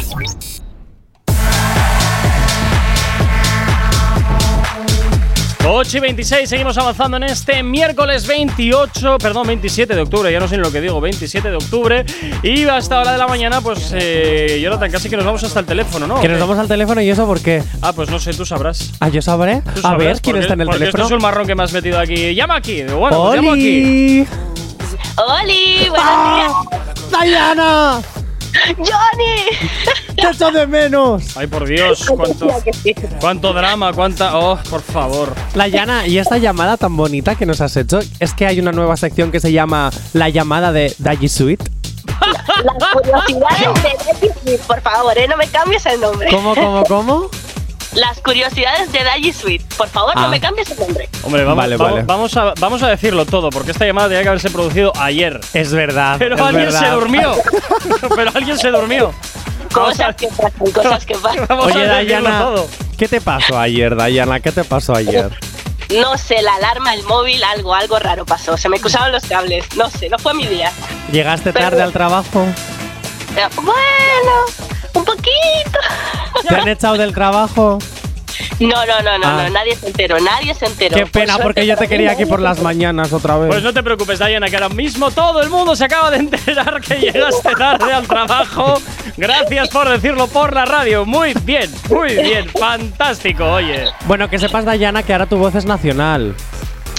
8 5.67 5.99
y 5.99 6.01
26, 6.01 6.49
seguimos 6.49 6.79
avanzando 6.79 7.19
en 7.19 7.25
este 7.25 7.63
miércoles 7.63 8.27
28, 8.27 9.19
perdón, 9.19 9.47
27 9.47 9.95
de 9.95 10.01
octubre, 10.01 10.33
ya 10.33 10.41
no 10.41 10.49
sé 10.49 10.57
ni 10.57 10.63
lo 10.63 10.73
que 10.73 10.81
digo, 10.81 11.01
27 11.01 11.51
de 11.51 11.57
octubre. 11.57 12.05
Y 12.43 12.65
hasta 12.65 12.99
hora 12.99 13.13
de 13.13 13.19
la 13.19 13.29
mañana, 13.29 13.61
pues, 13.61 13.93
eh, 13.95 14.59
Jonathan, 14.63 14.91
casi 14.91 15.11
que 15.11 15.17
nos 15.17 15.25
vamos 15.25 15.45
hasta 15.45 15.61
el 15.61 15.67
teléfono, 15.67 16.07
¿no? 16.07 16.21
Que 16.21 16.29
nos 16.29 16.41
vamos 16.41 16.59
al 16.59 16.67
teléfono 16.67 17.01
y 17.03 17.11
eso 17.11 17.27
por 17.27 17.41
qué. 17.41 17.63
Ah, 17.83 17.93
pues 17.93 18.11
no 18.11 18.19
sé, 18.19 18.33
tú 18.33 18.47
sabrás. 18.47 18.93
Ah, 19.01 19.09
yo 19.11 19.21
sabré. 19.21 19.63
Tú 19.75 19.87
A 19.87 19.97
ver, 19.97 20.21
¿quién 20.21 20.37
está 20.37 20.55
en 20.55 20.63
el 20.63 20.67
porque 20.67 20.81
teléfono? 20.81 21.05
Esto 21.05 21.15
es 21.15 21.19
el 21.19 21.23
marrón 21.23 21.47
que 21.47 21.55
me 21.55 21.63
has 21.63 21.73
metido 21.73 21.99
aquí. 21.99 22.35
Llama 22.35 22.57
aquí. 22.57 22.83
Bueno, 22.83 23.23
pues 23.23 23.37
llamo 23.37 23.53
aquí. 23.53 24.27
¡Oli! 25.17 25.85
¡Oli! 25.85 25.89
¡Buenos 25.91 26.07
¡Ah! 26.07 26.63
¡Diana! 27.23 28.01
días! 28.03 28.21
¡Johnny! 28.77 30.17
¡Te 30.17 30.29
echo 30.29 30.51
de 30.51 30.67
menos! 30.67 31.37
Ay, 31.37 31.47
por 31.47 31.67
Dios, 31.67 32.05
cuánto, 32.09 32.49
cuánto 33.21 33.53
drama, 33.53 33.93
cuánta. 33.93 34.37
Oh, 34.39 34.59
por 34.69 34.83
favor. 34.83 35.33
La 35.55 35.67
Yana, 35.69 36.07
y 36.07 36.19
esta 36.19 36.39
llamada 36.39 36.77
tan 36.77 36.97
bonita 36.97 37.35
que 37.35 37.45
nos 37.45 37.61
has 37.61 37.77
hecho, 37.77 37.99
es 38.21 38.35
que 38.35 38.47
hay 38.47 38.61
una 38.61 38.71
nueva 38.73 38.97
sección 38.97 39.33
que 39.33 39.41
se 39.41 39.51
llama 39.53 39.91
La 40.13 40.29
llamada 40.29 40.71
de 40.73 40.95
Daji 40.99 41.29
Sweet. 41.29 41.61
Las 42.65 42.89
curiosidades 42.93 43.83
de 43.83 43.89
Daji 43.89 44.29
Sweet, 44.43 44.61
por 44.63 44.81
favor, 44.81 45.19
¿eh? 45.19 45.27
No 45.29 45.37
me 45.37 45.49
cambies 45.49 45.85
el 45.87 46.01
nombre. 46.01 46.29
¿Cómo, 46.31 46.55
cómo, 46.55 46.85
cómo? 46.85 47.31
Las 47.95 48.21
curiosidades 48.21 48.93
de 48.93 49.03
Daji 49.03 49.33
Sweet, 49.33 49.63
por 49.75 49.89
favor, 49.89 50.13
Ah. 50.15 50.23
no 50.23 50.29
me 50.29 50.41
cambies 50.41 50.71
el 50.71 50.79
nombre. 50.79 51.09
Hombre, 51.25 51.43
vamos, 51.43 51.57
Vale, 51.57 51.77
vamos, 51.77 51.93
vale. 51.95 52.07
vamos 52.07 52.37
a, 52.37 52.55
vamos 52.61 52.83
a 52.85 52.89
decirlo 52.89 53.27
todo, 53.27 53.51
porque 53.51 53.73
esta 53.73 53.85
llamada 53.85 54.07
tenía 54.09 54.23
que 54.23 54.29
haberse 54.29 54.51
producido 54.51 54.93
ayer. 54.97 55.41
Es 55.53 55.73
verdad. 55.73 56.15
Pero 56.21 56.37
es 56.37 56.41
alguien 56.41 56.65
verdad. 56.67 56.81
se 56.81 56.89
durmió. 56.91 57.33
Pero 58.15 58.31
alguien 58.35 58.57
se 58.59 58.69
durmió. 58.71 59.13
Cosas 59.73 60.15
que 60.15 60.29
pasan, 60.29 60.73
cosas 60.73 61.05
que 61.07 61.15
pasan. 61.17 61.47
Vamos 61.49 61.67
Oye, 61.67 61.75
a 61.89 61.95
decirlo 61.97 62.23
Dayana, 62.23 62.39
todo. 62.41 62.69
¿Qué 63.01 63.09
te 63.09 63.21
pasó 63.23 63.59
ayer, 63.59 63.97
Dayana? 63.97 64.41
¿Qué 64.41 64.53
te 64.53 64.63
pasó 64.63 64.95
ayer? 64.95 65.31
No 66.03 66.19
sé, 66.19 66.43
la 66.43 66.57
alarma, 66.57 66.93
el 66.93 67.03
móvil, 67.05 67.43
algo, 67.43 67.75
algo 67.75 67.99
raro 67.99 68.27
pasó. 68.27 68.59
Se 68.59 68.69
me 68.69 68.79
cruzaron 68.79 69.11
los 69.11 69.25
cables. 69.25 69.65
No 69.75 69.89
sé, 69.89 70.11
no 70.11 70.19
fue 70.19 70.35
mi 70.35 70.47
día. 70.47 70.71
¿Llegaste 71.11 71.51
tarde 71.55 71.81
al 71.81 71.95
trabajo? 71.95 72.45
Bueno, 73.57 74.33
un 74.93 75.05
poquito. 75.07 75.79
¿Te 76.47 76.55
han 76.55 76.69
echado 76.69 76.99
del 76.99 77.15
trabajo? 77.15 77.79
No, 78.61 78.69
no, 78.87 79.01
no, 79.03 79.19
no, 79.19 79.27
Ah. 79.27 79.43
no, 79.45 79.51
nadie 79.51 79.77
se 79.77 79.87
enteró, 79.89 80.19
nadie 80.21 80.55
se 80.55 80.67
enteró. 80.67 80.97
Qué 80.97 81.07
pena, 81.07 81.35
Por 81.37 81.43
porque 81.45 81.67
yo 81.67 81.77
te 81.77 81.89
quería 81.89 82.13
aquí 82.13 82.25
por 82.27 82.41
las 82.41 82.61
mañanas 82.61 83.13
otra 83.13 83.37
vez. 83.39 83.49
Pues 83.49 83.63
no 83.63 83.73
te 83.73 83.83
preocupes, 83.83 84.19
Diana, 84.19 84.49
que 84.49 84.57
ahora 84.57 84.69
mismo 84.69 85.11
todo 85.11 85.41
el 85.43 85.51
mundo 85.51 85.75
se 85.77 85.85
acaba 85.85 86.11
de 86.11 86.19
enterar 86.19 86.81
que 86.81 86.95
llegaste 86.99 87.51
tarde 87.55 87.93
al 87.93 88.07
trabajo. 88.07 88.81
Gracias 89.17 89.69
por 89.69 89.89
decirlo 89.89 90.27
por 90.29 90.55
la 90.55 90.65
radio. 90.65 91.05
Muy 91.05 91.35
bien, 91.45 91.71
muy 91.89 92.15
bien, 92.15 92.49
fantástico, 92.49 93.45
oye. 93.45 93.87
Bueno, 94.07 94.29
que 94.29 94.39
sepas, 94.39 94.65
Dayana, 94.65 95.03
que 95.03 95.13
ahora 95.13 95.27
tu 95.27 95.37
voz 95.37 95.55
es 95.55 95.65
nacional. 95.65 96.35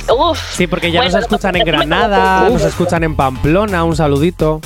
Uf. 0.09 0.39
Sí, 0.55 0.67
porque 0.67 0.91
ya 0.91 1.01
Bueno, 1.01 1.13
nos 1.15 1.23
escuchan 1.23 1.55
en 1.55 1.63
Granada, 1.65 2.39
no, 2.39 2.43
no, 2.45 2.49
nos 2.51 2.61
no. 2.63 2.67
escuchan 2.67 3.03
en 3.03 3.15
Pamplona, 3.15 3.83
un 3.83 3.95
saludito. 3.95 4.59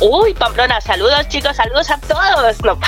Uy, 0.00 0.32
Pamplona, 0.34 0.80
saludos 0.80 1.28
chicos, 1.28 1.56
saludos 1.56 1.90
a 1.90 1.98
todos. 1.98 2.62
No. 2.64 2.78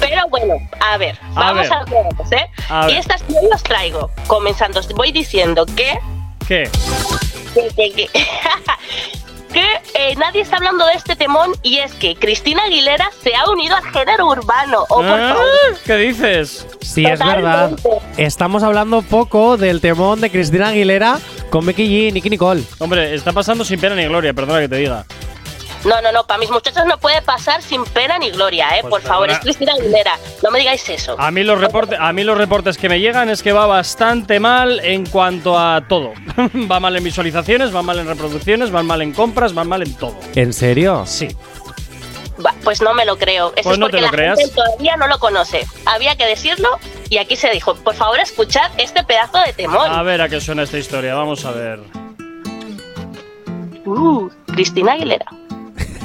Pero 0.00 0.22
bueno, 0.30 0.54
a 0.80 0.96
ver, 0.96 1.18
A 1.34 1.40
vamos 1.40 1.68
ver. 1.68 1.72
a 1.72 1.84
ver, 1.84 2.06
¿eh? 2.32 2.50
A 2.68 2.84
y 2.84 2.92
ver. 2.92 2.98
estas 3.00 3.22
que 3.22 3.32
hoy 3.32 3.48
os 3.54 3.62
traigo, 3.62 4.10
comenzando, 4.26 4.80
voy 4.94 5.12
diciendo 5.12 5.66
que 5.66 5.98
¿Qué? 6.46 6.70
que, 7.54 7.68
que, 7.74 7.92
que- 7.92 8.10
que, 9.52 9.64
eh, 9.94 10.14
nadie 10.16 10.42
está 10.42 10.56
hablando 10.56 10.84
de 10.86 10.92
este 10.92 11.16
temón 11.16 11.52
y 11.62 11.78
es 11.78 11.92
que 11.94 12.14
Cristina 12.16 12.64
Aguilera 12.64 13.10
se 13.22 13.34
ha 13.34 13.48
unido 13.50 13.76
al 13.76 13.84
género 13.92 14.26
urbano. 14.28 14.84
Oh, 14.90 14.96
por 14.96 15.06
Ah, 15.20 15.34
favor. 15.34 15.78
¿Qué 15.84 15.96
dices? 15.96 16.66
Sí, 16.80 17.04
es 17.04 17.18
verdad. 17.18 17.72
Estamos 18.16 18.62
hablando 18.62 19.02
poco 19.02 19.56
del 19.56 19.80
temón 19.80 20.20
de 20.20 20.30
Cristina 20.30 20.68
Aguilera 20.68 21.18
con 21.50 21.64
Becky 21.66 21.86
G 21.86 22.08
y 22.08 22.12
Nicky 22.12 22.30
Nicole. 22.30 22.62
Hombre, 22.78 23.14
está 23.14 23.32
pasando 23.32 23.64
sin 23.64 23.80
pena 23.80 23.94
ni 23.94 24.04
gloria, 24.04 24.32
perdona 24.34 24.60
que 24.60 24.68
te 24.68 24.76
diga. 24.76 25.04
No, 25.84 26.00
no, 26.02 26.10
no, 26.12 26.24
para 26.24 26.38
mis 26.38 26.50
muchachos 26.50 26.84
no 26.86 26.98
puede 26.98 27.22
pasar 27.22 27.62
sin 27.62 27.84
pena 27.84 28.18
ni 28.18 28.30
gloria, 28.30 28.68
¿eh? 28.76 28.78
Pues 28.82 28.90
por 28.90 29.02
favor, 29.02 29.30
es 29.30 29.38
Cristina 29.38 29.72
Aguilera. 29.74 30.18
No 30.42 30.50
me 30.50 30.58
digáis 30.58 30.88
eso. 30.88 31.14
A 31.18 31.30
mí, 31.30 31.44
los 31.44 31.60
reportes, 31.60 31.98
a 32.00 32.12
mí 32.12 32.24
los 32.24 32.36
reportes 32.36 32.76
que 32.76 32.88
me 32.88 32.98
llegan 33.00 33.28
es 33.28 33.42
que 33.42 33.52
va 33.52 33.66
bastante 33.66 34.40
mal 34.40 34.80
en 34.80 35.06
cuanto 35.06 35.58
a 35.58 35.82
todo. 35.88 36.12
va 36.70 36.80
mal 36.80 36.96
en 36.96 37.04
visualizaciones, 37.04 37.74
va 37.74 37.82
mal 37.82 37.98
en 37.98 38.06
reproducciones, 38.08 38.74
va 38.74 38.82
mal 38.82 39.02
en 39.02 39.12
compras, 39.12 39.56
va 39.56 39.64
mal 39.64 39.82
en 39.82 39.94
todo. 39.94 40.16
¿En 40.34 40.52
serio? 40.52 41.04
Sí. 41.06 41.28
Va, 42.44 42.54
pues 42.62 42.80
no 42.82 42.92
me 42.94 43.04
lo 43.04 43.16
creo. 43.16 43.52
Eso 43.56 43.62
Pues 43.64 43.74
es 43.74 43.78
no 43.78 43.86
porque 43.86 43.96
te 43.96 44.00
lo 44.02 44.06
la 44.06 44.12
creas. 44.12 44.38
gente 44.38 44.54
todavía 44.54 44.96
no 44.96 45.06
lo 45.08 45.18
conoce. 45.18 45.66
Había 45.86 46.16
que 46.16 46.24
decirlo 46.26 46.68
y 47.08 47.18
aquí 47.18 47.34
se 47.36 47.50
dijo. 47.50 47.74
Por 47.76 47.94
favor, 47.94 48.18
escuchad 48.20 48.70
este 48.78 49.02
pedazo 49.04 49.38
de 49.46 49.52
temón. 49.52 49.90
A 49.90 50.02
ver 50.02 50.22
a 50.22 50.28
qué 50.28 50.40
suena 50.40 50.62
esta 50.64 50.78
historia, 50.78 51.14
vamos 51.14 51.44
a 51.44 51.50
ver. 51.52 51.80
Uh, 53.86 54.28
Cristina 54.52 54.92
Aguilera. 54.92 55.26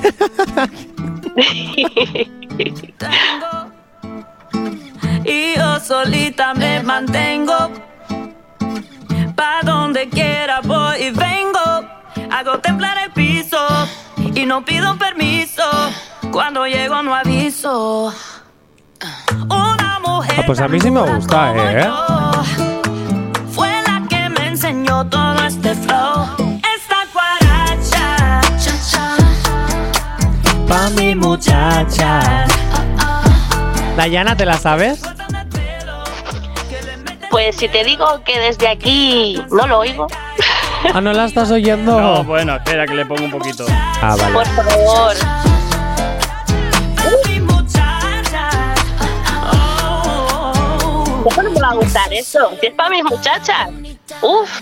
y 5.26 5.56
yo 5.56 5.80
solita 5.80 6.54
me 6.54 6.84
mantengo. 6.84 7.72
Pa' 9.36 9.62
donde 9.64 10.10
quiera 10.10 10.60
voy 10.62 11.04
y 11.04 11.12
vengo. 11.12 11.86
Hago 12.32 12.60
temblar 12.60 12.98
el 13.04 13.12
piso 13.12 13.58
y 14.36 14.46
no 14.46 14.64
pido 14.66 14.98
permiso. 14.98 15.64
Cuando 16.32 16.68
llego 16.68 17.02
no 17.04 17.16
aviso. 17.16 18.14
Una 19.46 20.00
mujer. 20.04 20.40
Ah, 20.40 20.44
pues 20.46 20.60
a 20.60 20.68
mí 20.68 20.80
sí 20.80 20.92
me 20.92 21.02
gusta, 21.02 21.54
¿eh? 21.56 21.86
yo 21.86 22.44
Fue 23.52 23.70
la 23.88 24.04
que 24.08 24.30
me 24.30 24.48
enseñó 24.48 25.08
todo 25.08 25.36
este 25.46 25.74
flow. 25.76 26.43
Mi 30.96 31.16
muchacha. 31.16 32.46
Dayana, 33.98 34.36
¿te 34.36 34.46
la 34.46 34.58
sabes? 34.58 35.02
Pues 37.30 37.56
si 37.56 37.68
te 37.68 37.84
digo 37.84 38.24
que 38.24 38.40
desde 38.40 38.68
aquí 38.68 39.44
no 39.52 39.66
lo 39.68 39.80
oigo, 39.80 40.08
Ah, 40.94 41.00
¿no 41.00 41.14
la 41.14 41.26
estás 41.26 41.50
oyendo? 41.50 42.00
No, 42.00 42.24
bueno, 42.26 42.56
espera 42.58 42.86
que 42.86 42.94
le 42.94 43.06
pongo 43.06 43.24
un 43.24 43.32
poquito. 43.32 43.66
Ah, 43.70 44.16
vale. 44.20 44.34
por 44.34 44.46
favor. 44.48 45.16
¿Cómo 51.24 51.42
no 51.42 51.52
me 51.52 51.60
va 51.62 51.70
a 51.70 51.74
gustar 51.76 52.14
eso? 52.14 52.52
Si 52.60 52.68
es 52.68 52.74
para 52.74 52.90
mis 52.90 53.04
muchachas. 53.04 53.70
Uf. 54.22 54.62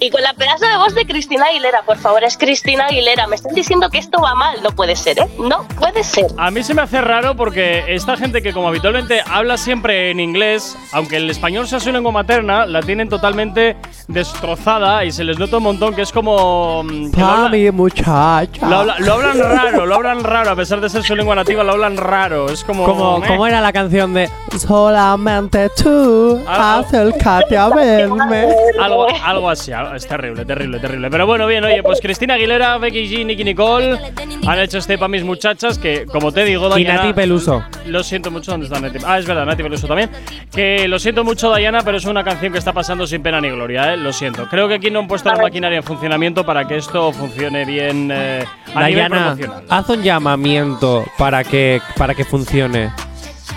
Y 0.00 0.10
con 0.10 0.20
la 0.22 0.34
pedazo 0.34 0.66
de 0.66 0.76
voz 0.76 0.94
de 0.94 1.06
Cristina 1.06 1.46
Aguilera, 1.46 1.82
por 1.86 1.96
favor, 1.96 2.24
es 2.24 2.36
Cristina 2.36 2.86
Aguilera. 2.86 3.26
Me 3.26 3.36
están 3.36 3.54
diciendo 3.54 3.88
que 3.90 3.98
esto 3.98 4.20
va 4.20 4.34
mal. 4.34 4.58
No 4.62 4.70
puede 4.70 4.96
ser, 4.96 5.18
¿eh? 5.18 5.28
No 5.38 5.66
puede 5.78 6.02
ser. 6.02 6.26
A 6.36 6.50
mí 6.50 6.62
se 6.62 6.74
me 6.74 6.82
hace 6.82 7.00
raro 7.00 7.36
porque 7.36 7.84
esta 7.88 8.16
gente 8.16 8.42
que 8.42 8.52
como 8.52 8.68
habitualmente 8.68 9.22
habla 9.30 9.56
siempre 9.56 10.10
en 10.10 10.20
inglés, 10.20 10.76
aunque 10.92 11.16
el 11.16 11.30
español 11.30 11.68
sea 11.68 11.80
su 11.80 11.90
lengua 11.92 12.12
materna, 12.12 12.66
la 12.66 12.80
tienen 12.82 13.08
totalmente 13.08 13.76
destrozada 14.08 15.04
y 15.04 15.12
se 15.12 15.24
les 15.24 15.38
nota 15.38 15.56
un 15.58 15.62
montón 15.62 15.94
que 15.94 16.02
es 16.02 16.12
como... 16.12 16.82
mm, 16.82 17.10
que 17.12 17.20
lo 17.20 17.26
Pa' 17.26 17.34
habla- 17.44 17.48
mi 17.50 17.70
muchacha. 17.70 18.66
Lo, 18.68 18.76
habla- 18.80 18.96
lo 18.98 19.12
hablan 19.14 19.38
raro, 19.38 19.86
lo 19.86 19.94
hablan 19.94 20.24
raro, 20.24 20.50
a 20.50 20.56
pesar 20.56 20.80
de 20.80 20.90
ser 20.90 21.02
su 21.04 21.14
lengua 21.14 21.34
nativa, 21.34 21.62
lo 21.64 21.72
hablan 21.72 21.96
raro. 21.96 22.48
Es 22.50 22.62
como. 22.64 22.84
Como. 22.84 23.22
¿Cómo 23.26 23.46
era 23.46 23.60
la 23.60 23.72
canción 23.72 24.12
de 24.12 24.28
Solamente 24.58 25.70
tú 25.70 26.40
Ah, 26.46 26.76
ah. 26.76 26.78
acércate 26.80 27.56
a 27.56 27.68
verme? 27.68 28.48
Algo, 28.84 29.06
algo 29.24 29.50
así, 29.50 29.72
algo- 29.72 29.94
es 29.94 30.06
terrible, 30.06 30.44
terrible, 30.44 30.78
terrible. 30.80 31.10
Pero 31.10 31.26
bueno, 31.26 31.46
bien, 31.46 31.64
oye, 31.64 31.82
pues 31.82 32.00
Cristina 32.00 32.34
Aguilera, 32.34 32.78
Becky 32.78 33.06
G, 33.08 33.24
Nicky 33.24 33.44
Nicole 33.44 33.98
han 34.46 34.58
hecho 34.58 34.78
este 34.78 34.96
para 34.98 35.08
mis 35.08 35.24
muchachas 35.24 35.78
que, 35.78 36.06
como 36.06 36.32
te 36.32 36.44
digo, 36.44 36.76
Y 36.78 36.84
Diana. 36.84 37.02
Nati 37.02 37.12
Peluso. 37.14 37.64
Lo 37.86 38.02
siento 38.02 38.30
mucho, 38.30 38.50
¿dónde 38.52 38.66
está 38.66 38.80
Nati? 38.80 38.98
Ah, 39.04 39.18
es 39.18 39.26
verdad, 39.26 39.46
Nati 39.46 39.62
Peluso 39.62 39.86
también. 39.86 40.10
Que 40.52 40.86
lo 40.88 40.98
siento 40.98 41.24
mucho, 41.24 41.54
Diana, 41.54 41.82
pero 41.84 41.96
es 41.98 42.04
una 42.04 42.22
canción 42.24 42.52
que 42.52 42.58
está 42.58 42.72
pasando 42.72 43.06
sin 43.06 43.22
pena 43.22 43.40
ni 43.40 43.50
gloria, 43.50 43.94
¿eh? 43.94 43.96
Lo 43.96 44.12
siento. 44.12 44.46
Creo 44.48 44.68
que 44.68 44.74
aquí 44.74 44.90
no 44.90 45.00
han 45.00 45.08
puesto 45.08 45.30
la 45.30 45.36
maquinaria 45.40 45.78
en 45.78 45.84
funcionamiento 45.84 46.44
para 46.44 46.66
que 46.66 46.76
esto 46.76 47.12
funcione 47.12 47.64
bien 47.64 48.10
eh, 48.12 48.44
a 48.74 48.86
nivel 48.88 49.08
Dayana, 49.10 49.34
promocional. 49.36 49.64
haz 49.68 49.88
un 49.90 50.02
llamamiento 50.02 51.04
para 51.18 51.44
que, 51.44 51.80
para 51.96 52.14
que 52.14 52.24
funcione. 52.24 52.90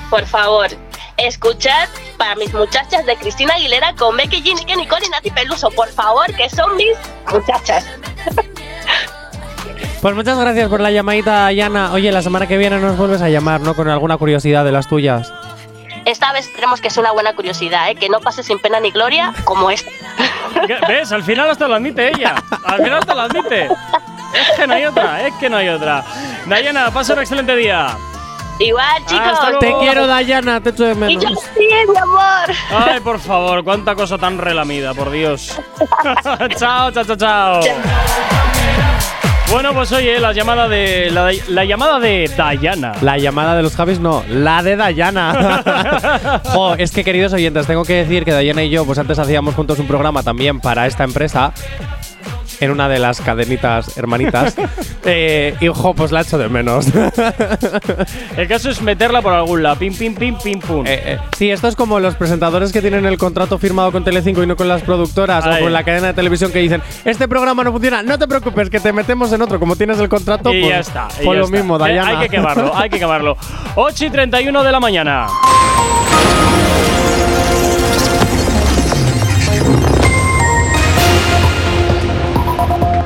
Por 0.09 0.25
favor, 0.25 0.67
escuchad 1.17 1.87
para 2.17 2.35
mis 2.35 2.53
muchachas 2.53 3.05
de 3.05 3.15
Cristina 3.17 3.55
Aguilera 3.55 3.93
con 3.95 4.15
Becky 4.15 4.41
G, 4.41 4.55
Nicky 4.55 4.75
Nicole 4.75 5.05
y 5.05 5.09
Nati 5.09 5.31
Peluso. 5.31 5.69
Por 5.71 5.89
favor, 5.89 6.25
que 6.35 6.49
son 6.49 6.75
mis 6.75 6.95
muchachas. 7.31 7.85
Pues 10.01 10.13
muchas 10.13 10.37
gracias 10.37 10.69
por 10.69 10.79
la 10.79 10.91
llamadita, 10.91 11.31
Dayana. 11.31 11.91
Oye, 11.91 12.11
la 12.11 12.21
semana 12.21 12.45
que 12.47 12.55
viene 12.55 12.79
nos 12.79 12.95
vuelves 12.97 13.19
a 13.23 13.29
llamar, 13.29 13.61
¿no? 13.61 13.75
Con 13.75 13.89
alguna 13.89 14.15
curiosidad 14.15 14.63
de 14.63 14.71
las 14.71 14.87
tuyas. 14.87 15.33
Esta 16.05 16.31
vez 16.33 16.47
esperemos 16.47 16.81
que 16.81 16.91
sea 16.91 17.01
una 17.01 17.11
buena 17.11 17.33
curiosidad, 17.33 17.89
¿eh? 17.89 17.95
que 17.95 18.07
no 18.07 18.19
pase 18.19 18.43
sin 18.43 18.59
pena 18.59 18.79
ni 18.79 18.91
gloria 18.91 19.33
como 19.43 19.71
esta. 19.71 19.89
¿Ves? 20.87 21.11
Al 21.11 21.23
final 21.23 21.49
hasta 21.49 21.67
lo 21.67 21.75
admite 21.75 22.09
ella. 22.09 22.35
Al 22.63 22.77
final 22.77 22.99
hasta 22.99 23.15
lo 23.15 23.21
admite. 23.21 23.65
Es 23.65 24.55
que 24.55 24.67
no 24.67 24.75
hay 24.75 24.85
otra, 24.85 25.27
es 25.27 25.33
que 25.35 25.49
no 25.49 25.57
hay 25.57 25.69
otra. 25.69 26.05
Dayana, 26.45 26.91
pasa 26.91 27.13
un 27.13 27.19
excelente 27.19 27.55
día. 27.55 27.97
Igual, 28.59 29.05
chicos. 29.05 29.27
Hasta 29.27 29.51
luego. 29.51 29.59
Te 29.59 29.85
quiero, 29.85 30.07
Dayana, 30.07 30.61
te 30.61 30.69
echo 30.69 30.85
de 30.85 30.93
Y 30.93 30.95
menos. 30.95 31.23
yo 31.23 31.29
sí, 31.29 31.67
mi 31.91 31.97
amor. 31.97 32.55
Ay, 32.71 32.99
por 33.01 33.19
favor, 33.19 33.63
cuánta 33.63 33.95
cosa 33.95 34.17
tan 34.17 34.37
relamida, 34.37 34.93
por 34.93 35.11
Dios. 35.11 35.59
chao, 36.57 36.91
chao, 36.91 37.03
chao, 37.05 37.15
chao. 37.15 37.61
Bueno, 39.49 39.73
pues 39.73 39.89
oye, 39.93 40.19
la 40.19 40.33
llamada 40.33 40.67
de 40.67 41.09
la, 41.09 41.31
la 41.47 41.63
llamada 41.63 41.99
de 42.01 42.29
Dayana. 42.35 42.91
La 43.01 43.17
llamada 43.17 43.55
de 43.55 43.63
los 43.63 43.75
Javis 43.77 43.97
no, 43.99 44.21
la 44.27 44.61
de 44.61 44.75
Dayana. 44.75 46.41
Jo, 46.53 46.75
es 46.75 46.91
que 46.91 47.05
queridos 47.05 47.31
oyentes, 47.31 47.65
tengo 47.65 47.85
que 47.85 47.93
decir 47.93 48.25
que 48.25 48.33
Dayana 48.33 48.63
y 48.63 48.69
yo, 48.69 48.85
pues 48.85 48.99
antes 48.99 49.17
hacíamos 49.19 49.55
juntos 49.55 49.79
un 49.79 49.87
programa 49.87 50.21
también 50.21 50.59
para 50.59 50.85
esta 50.85 51.05
empresa. 51.05 51.53
En 52.59 52.71
una 52.71 52.89
de 52.89 52.99
las 52.99 53.21
cadenitas 53.21 53.97
hermanitas. 53.97 54.55
eh, 55.05 55.55
y 55.59 55.67
jo, 55.67 55.93
pues 55.93 56.11
la 56.11 56.21
echo 56.21 56.37
de 56.37 56.49
menos. 56.49 56.87
El 58.35 58.47
caso 58.47 58.69
es 58.69 58.81
meterla 58.81 59.21
por 59.21 59.33
algún 59.33 59.63
lado. 59.63 59.77
Pim, 59.77 59.95
pim, 59.95 60.15
pim, 60.15 60.37
pim, 60.37 60.59
pum. 60.59 60.85
Eh, 60.87 61.01
eh, 61.05 61.17
sí, 61.37 61.49
esto 61.51 61.67
es 61.67 61.75
como 61.75 61.99
los 61.99 62.15
presentadores 62.15 62.71
que 62.71 62.81
tienen 62.81 63.05
el 63.05 63.17
contrato 63.17 63.57
firmado 63.57 63.91
con 63.91 64.03
Telecinco 64.03 64.43
y 64.43 64.47
no 64.47 64.55
con 64.55 64.67
las 64.67 64.81
productoras 64.81 65.45
o 65.45 65.59
con 65.59 65.73
la 65.73 65.83
cadena 65.83 66.07
de 66.07 66.13
televisión 66.13 66.51
que 66.51 66.59
dicen, 66.59 66.81
este 67.05 67.27
programa 67.27 67.63
no 67.63 67.71
funciona, 67.71 68.03
no 68.03 68.17
te 68.17 68.27
preocupes, 68.27 68.69
que 68.69 68.79
te 68.79 68.91
metemos 68.93 69.31
en 69.33 69.41
otro. 69.41 69.59
Como 69.59 69.75
tienes 69.75 69.99
el 69.99 70.09
contrato, 70.09 70.53
y 70.53 70.61
pues, 70.61 70.71
ya 70.71 70.79
está. 70.79 71.07
y 71.21 71.25
pues 71.25 71.35
ya 71.35 71.39
lo 71.39 71.45
está. 71.45 71.57
mismo, 71.57 71.75
Eh, 71.75 71.79
Dayana. 71.79 72.19
Hay 72.19 72.27
que 72.27 72.35
quemarlo, 72.35 72.75
hay 72.75 72.89
que 72.89 72.99
quemarlo. 72.99 73.37
8 73.75 74.05
y 74.05 74.09
31 74.09 74.63
de 74.63 74.71
la 74.71 74.79
mañana. 74.79 75.27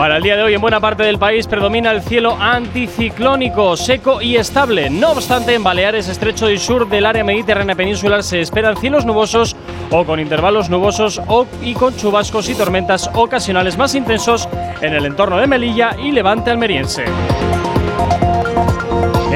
Para 0.01 0.17
el 0.17 0.23
día 0.23 0.35
de 0.35 0.41
hoy, 0.41 0.55
en 0.55 0.61
buena 0.61 0.79
parte 0.79 1.03
del 1.03 1.19
país 1.19 1.45
predomina 1.45 1.91
el 1.91 2.01
cielo 2.01 2.35
anticiclónico, 2.39 3.77
seco 3.77 4.19
y 4.19 4.35
estable. 4.35 4.89
No 4.89 5.11
obstante, 5.11 5.53
en 5.53 5.63
Baleares, 5.63 6.07
estrecho 6.07 6.49
y 6.49 6.57
sur 6.57 6.89
del 6.89 7.05
área 7.05 7.23
mediterránea 7.23 7.75
peninsular 7.75 8.23
se 8.23 8.41
esperan 8.41 8.77
cielos 8.77 9.05
nubosos 9.05 9.55
o 9.91 10.03
con 10.03 10.19
intervalos 10.19 10.71
nubosos 10.71 11.21
o, 11.27 11.45
y 11.61 11.75
con 11.75 11.95
chubascos 11.95 12.49
y 12.49 12.55
tormentas 12.55 13.11
ocasionales 13.13 13.77
más 13.77 13.93
intensos 13.93 14.49
en 14.81 14.95
el 14.95 15.05
entorno 15.05 15.37
de 15.37 15.45
Melilla 15.45 15.95
y 16.03 16.11
Levante 16.11 16.49
almeriense. 16.49 17.05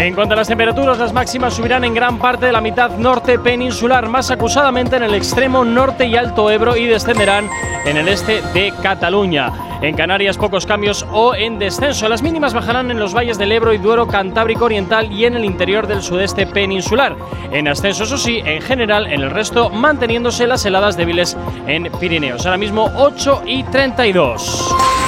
En 0.06 0.13
cuanto 0.13 0.34
a 0.34 0.38
las 0.38 0.48
temperaturas, 0.48 1.00
las 1.00 1.13
máximas 1.13 1.56
subirán 1.56 1.84
en 1.84 1.96
gran 1.96 2.20
parte 2.20 2.46
de 2.46 2.52
la 2.52 2.62
mitad 2.62 2.91
norte 2.91 3.39
peninsular, 3.39 4.08
más 4.08 4.30
acusadamente 4.30 4.98
en 4.98 5.02
el 5.02 5.15
extremo 5.15 5.65
norte 5.65 6.06
y 6.06 6.15
alto 6.15 6.52
Ebro 6.52 6.78
y 6.78 6.86
descenderán 6.86 7.50
en 7.86 7.98
el 7.98 8.08
este 8.08 8.44
de 8.54 8.72
Cataluña. 8.84 9.52
En 9.82 9.96
Canarias 9.96 10.38
pocos 10.38 10.68
cambios 10.68 11.08
o 11.12 11.34
en 11.34 11.58
descenso. 11.58 12.08
Las 12.08 12.22
mínimas 12.22 12.54
bajarán 12.54 12.91
en 12.91 13.00
los 13.00 13.15
valles 13.15 13.39
del 13.39 13.52
Ebro 13.52 13.74
y 13.74 13.80
Duero, 13.80 14.06
Cantábrico 14.08 14.65
Oriental 14.65 15.12
y 15.12 15.26
en 15.26 15.38
el 15.38 15.44
interior 15.44 15.88
del 15.88 16.04
sudeste 16.04 16.46
peninsular. 16.46 17.15
En 17.52 17.68
ascenso, 17.68 18.04
eso 18.04 18.20
sí, 18.20 18.44
en 18.46 18.62
general, 18.62 19.08
en 19.08 19.24
el 19.24 19.32
resto 19.32 19.72
manteniéndose 19.72 20.46
las 20.46 20.63
heladas 20.68 20.98
débiles 20.98 21.36
en 21.65 21.91
Pirineos. 22.00 22.46
Ahora 22.46 22.60
mismo 22.60 22.91
8 22.96 23.41
y 23.48 23.63
32. 23.63 25.05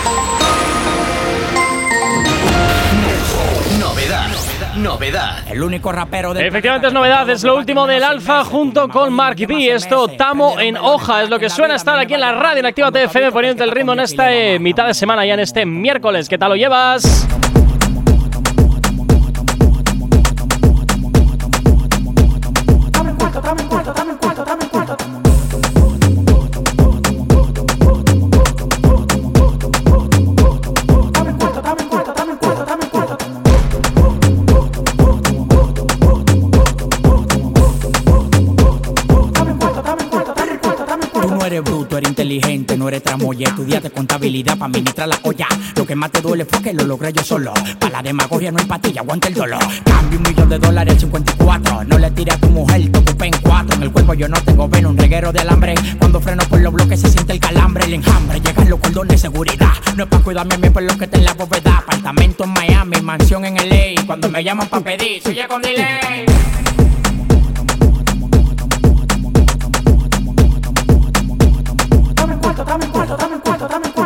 Novedad. 4.77 5.39
El 5.49 5.63
único 5.63 5.91
rapero 5.91 6.33
de. 6.33 6.47
Efectivamente 6.47 6.87
es 6.87 6.93
novedad, 6.93 7.27
es 7.29 7.43
lo 7.43 7.55
último 7.55 7.87
del 7.87 8.03
Alfa 8.03 8.43
junto 8.43 8.87
con 8.87 9.11
Mark 9.11 9.37
B. 9.47 9.71
Esto, 9.71 10.07
Tamo 10.09 10.59
en 10.59 10.77
hoja, 10.77 11.23
es 11.23 11.29
lo 11.29 11.39
que 11.39 11.49
suena 11.49 11.75
estar 11.75 11.97
aquí 11.97 12.13
en 12.13 12.19
la 12.19 12.33
radio 12.33 12.59
en 12.59 12.67
Activa 12.67 12.91
TFM 12.91 13.31
poniendo 13.31 13.63
el 13.63 13.71
ritmo 13.71 13.93
en 13.93 14.01
esta 14.01 14.31
eh, 14.31 14.59
mitad 14.59 14.85
de 14.85 14.93
semana, 14.93 15.25
ya 15.25 15.33
en 15.33 15.39
este 15.39 15.65
miércoles. 15.65 16.29
¿Qué 16.29 16.37
tal 16.37 16.49
lo 16.49 16.55
llevas? 16.55 17.27
Tú 23.69 23.76
no 42.77 42.87
eres 42.87 43.03
tramoye. 43.03 43.45
Estudiaste 43.45 43.89
contabilidad 43.89 44.57
para 44.57 44.67
administrar 44.67 45.07
la 45.07 45.19
olla. 45.23 45.47
Lo 45.75 45.85
que 45.85 45.95
más 45.95 46.11
te 46.11 46.21
duele 46.21 46.45
fue 46.45 46.61
que 46.61 46.73
lo 46.73 46.85
logré 46.85 47.11
yo 47.11 47.23
solo. 47.23 47.53
Para 47.79 47.93
la 47.93 48.03
demagogia 48.03 48.51
no 48.51 48.59
hay 48.59 48.65
patilla, 48.65 49.01
aguanta 49.01 49.27
el 49.27 49.33
dolor. 49.33 49.63
Cambio 49.83 50.19
un 50.19 50.23
millón 50.23 50.49
de 50.49 50.59
dólares 50.59 50.93
al 50.93 50.99
54. 50.99 51.83
No 51.85 51.97
le 51.97 52.11
tires 52.11 52.35
a 52.35 52.39
tu 52.39 52.49
mujer, 52.49 52.91
te 52.91 52.99
ocupé 52.99 53.25
en 53.25 53.33
cuatro. 53.41 53.75
En 53.75 53.83
el 53.83 53.91
cuerpo 53.91 54.13
yo 54.13 54.27
no 54.27 54.41
tengo 54.41 54.67
veno, 54.67 54.89
un 54.89 54.97
reguero 54.97 55.31
de 55.31 55.39
alambre. 55.39 55.75
Cuando 55.99 56.19
freno 56.19 56.43
por 56.49 56.61
los 56.61 56.73
bloques 56.73 57.01
se 57.01 57.09
siente 57.09 57.33
el 57.33 57.39
calambre, 57.39 57.85
el 57.85 57.95
enjambre. 57.95 58.39
Llegan 58.39 58.69
los 58.69 58.79
cordones 58.79 59.13
de 59.13 59.17
seguridad. 59.17 59.73
No 59.95 60.03
es 60.03 60.09
para 60.09 60.23
cuidarme 60.23 60.55
a 60.55 60.57
mí 60.57 60.69
por 60.69 60.83
lo 60.83 60.97
que 60.97 61.05
está 61.05 61.17
en 61.17 61.25
la 61.25 61.33
bóveda. 61.33 61.77
Apartamento 61.77 62.43
en 62.43 62.53
Miami, 62.53 63.01
mansión 63.01 63.45
en 63.45 63.55
LA. 63.55 64.05
Cuando 64.05 64.29
me 64.29 64.43
llaman 64.43 64.67
para 64.67 64.83
pedir, 64.83 65.21
soy 65.23 65.37
con 65.47 65.61
delay. 65.61 66.25
Yo 72.57 73.96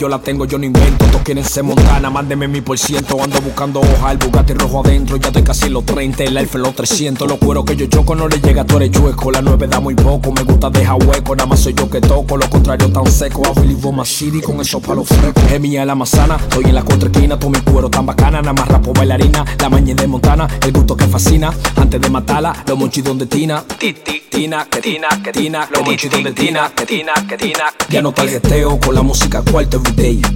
yo 0.00 0.08
la 0.08 0.18
tengo, 0.18 0.46
yo 0.46 0.56
no 0.56 0.64
invento. 0.64 1.04
Todos 1.04 1.20
quieren 1.22 1.44
ser 1.44 1.62
montana, 1.62 2.08
mándeme 2.08 2.48
mi 2.48 2.62
por 2.62 2.78
ciento. 2.78 3.22
Ando 3.22 3.38
buscando 3.42 3.80
hoja, 3.80 4.12
el 4.12 4.18
Bugatti 4.18 4.54
rojo 4.54 4.80
adentro. 4.82 5.18
Ya 5.18 5.28
estoy 5.28 5.42
casi 5.42 5.68
los 5.68 5.84
30, 5.84 6.24
el 6.24 6.38
Alfa 6.38 6.56
los 6.56 6.74
300. 6.74 7.28
Los 7.28 7.38
cueros 7.38 7.66
que 7.66 7.76
yo 7.76 7.84
choco 7.86 8.14
no 8.14 8.26
le 8.26 8.40
llega, 8.40 8.64
tú 8.64 8.78
eres 8.78 8.92
chueco. 8.92 9.30
La 9.30 9.42
9 9.42 9.68
da 9.68 9.78
muy 9.78 9.94
poco, 9.94 10.32
me 10.32 10.42
gusta 10.42 10.70
dejar 10.70 10.96
hueco. 11.04 11.36
Nada 11.36 11.46
más 11.46 11.60
soy 11.60 11.74
yo 11.74 11.90
que 11.90 12.00
toco, 12.00 12.38
lo 12.38 12.48
contrario 12.48 12.90
tan 12.90 13.06
seco. 13.06 13.42
A 13.46 13.60
Willy 13.60 13.74
Boma 13.74 14.06
City 14.06 14.40
con 14.40 14.58
esos 14.62 14.82
palos 14.82 15.06
frescos. 15.06 15.52
Es 15.52 15.60
mía 15.60 15.84
la 15.84 15.94
manzana, 15.94 16.36
estoy 16.36 16.64
en 16.64 16.74
la 16.76 16.82
contraesquina. 16.82 17.38
Todo 17.38 17.50
mi 17.50 17.58
cuero 17.58 17.90
tan 17.90 18.06
bacana, 18.06 18.40
nada 18.40 18.54
más 18.54 18.68
rapo 18.68 18.94
bailarina. 18.94 19.44
La 19.60 19.68
mañana 19.68 20.00
de 20.00 20.08
Montana, 20.08 20.48
el 20.62 20.72
gusto 20.72 20.96
que 20.96 21.06
fascina. 21.08 21.52
Antes 21.76 22.00
de 22.00 22.08
matarla, 22.08 22.64
los 22.66 22.78
monchidos 22.78 23.18
de 23.18 23.26
Tina. 23.26 23.62
Ti, 23.78 23.92
ti, 23.92 24.22
Tina, 24.30 24.66
que 24.70 24.80
Tina, 24.80 25.08
que 25.22 25.30
Tina. 25.30 25.68
Los 25.70 25.84
monchidos 25.84 26.24
de 26.24 26.32
Tina, 26.32 26.72
que 26.74 26.86
Tina, 26.86 27.12
que 27.28 27.36
Tina. 27.36 27.64
Ya 27.90 28.00
no 28.00 28.12
targeteo 28.12 28.80
con 28.80 28.94
la 28.94 29.02
música 29.02 29.42
cuarto 29.42 29.82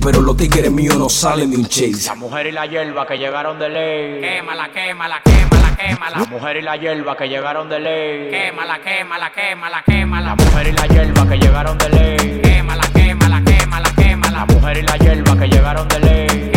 Pero 0.04 0.20
los 0.20 0.36
tigres 0.36 0.70
míos 0.70 0.96
no 0.96 1.08
salen 1.08 1.50
de 1.50 1.56
un 1.56 1.66
chase. 1.66 2.08
La 2.08 2.14
mujer 2.14 2.46
y 2.46 2.52
la 2.52 2.66
hierba 2.66 3.06
que 3.06 3.16
llegaron 3.16 3.58
de 3.58 3.68
ley. 3.68 4.20
Quémala, 4.20 4.68
quémala, 4.70 5.22
quémala, 5.24 5.76
quémala. 5.76 6.18
La 6.18 6.24
mujer 6.26 6.56
y 6.56 6.62
la 6.62 6.76
hierba 6.76 7.16
que 7.16 7.28
llegaron 7.28 7.68
de 7.68 7.80
ley. 7.80 8.30
Quémala, 8.30 8.78
quémala, 8.80 9.32
quémala, 9.32 9.82
quémala. 9.84 10.28
La 10.28 10.44
mujer 10.44 10.66
y 10.66 10.72
la 10.72 10.86
hierba 10.86 11.28
que 11.28 11.38
llegaron 11.38 11.78
de 11.78 11.88
ley. 11.88 12.40
Quémala, 12.42 12.84
quémala, 12.92 13.42
quémala, 13.42 13.90
quémala. 13.96 14.38
La 14.38 14.46
mujer 14.46 14.76
y 14.76 14.82
la 14.82 14.96
hierba 14.98 15.38
que 15.38 15.48
llegaron 15.48 15.88
de 15.88 16.00
ley. 16.00 16.53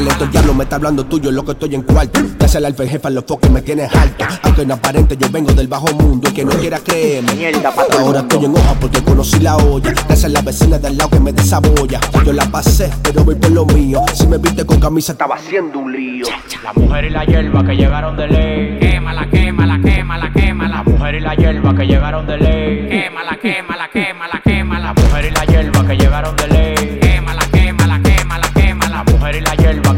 Talento 0.00 0.24
el 0.24 0.30
diablo 0.30 0.54
me 0.54 0.64
está 0.64 0.76
hablando 0.76 1.04
tuyo, 1.04 1.30
lo 1.30 1.44
que 1.44 1.52
estoy 1.52 1.74
en 1.74 1.82
cuarto. 1.82 2.22
Ya 2.38 2.48
sea 2.48 2.58
el 2.60 2.64
alfa 2.64 2.84
el 2.84 2.88
jefe, 2.88 3.10
los 3.10 3.22
foques 3.22 3.50
me 3.50 3.60
tienes 3.60 3.94
alto. 3.94 4.24
Aunque 4.44 4.64
no 4.64 4.72
aparente, 4.72 5.14
yo 5.14 5.28
vengo 5.30 5.52
del 5.52 5.68
bajo 5.68 5.88
mundo 5.88 6.26
y 6.30 6.32
que 6.32 6.42
no 6.42 6.52
quiera 6.52 6.78
creerme. 6.78 7.52
Ahora 7.98 8.20
estoy 8.20 8.46
en 8.46 8.56
hoja 8.56 8.74
porque 8.80 9.02
conocí 9.02 9.40
la 9.40 9.58
olla. 9.58 9.92
Gracias 9.92 10.24
a 10.24 10.28
la 10.30 10.40
vecina 10.40 10.78
del 10.78 10.96
lado 10.96 11.10
que 11.10 11.20
me 11.20 11.34
desabolla. 11.34 12.00
Yo 12.24 12.32
la 12.32 12.46
pasé, 12.46 12.90
pero 13.02 13.24
voy 13.24 13.34
por 13.34 13.50
lo 13.50 13.66
mío. 13.66 14.00
Si 14.14 14.26
me 14.26 14.38
viste 14.38 14.64
con 14.64 14.80
camisa, 14.80 15.12
estaba 15.12 15.34
haciendo 15.34 15.80
un 15.80 15.92
lío. 15.92 16.24
La 16.64 16.72
mujer 16.72 17.04
y 17.04 17.10
la 17.10 17.26
hierba 17.26 17.62
que 17.62 17.76
llegaron 17.76 18.16
de 18.16 18.26
ley. 18.26 18.78
Quémala, 18.80 19.28
quémala, 19.28 19.80
quémala, 19.84 20.32
quémala. 20.32 20.76
La 20.76 20.82
mujer 20.82 21.14
y 21.16 21.20
la 21.20 21.34
hierba 21.34 21.74
que 21.74 21.86
llegaron 21.86 22.26
de 22.26 22.38
ley. 22.38 22.88
Quémala, 22.88 23.38
quémala, 23.38 23.90
quémala, 23.92 24.40
quémala. 24.42 24.94
La 24.94 24.94
mujer 24.94 25.26
y 25.26 25.30
la 25.30 25.44
hierba 25.44 25.86
que 25.86 25.94
llegaron 25.94 26.36
de 26.36 26.48
ley. 26.48 26.79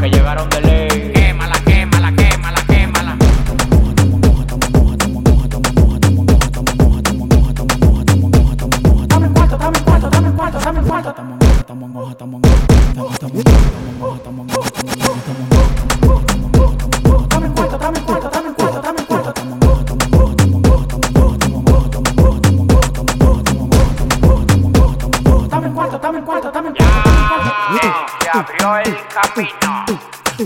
Que 0.03 0.09
llegaron 0.09 0.49
de 0.49 0.61
ley. 0.61 0.82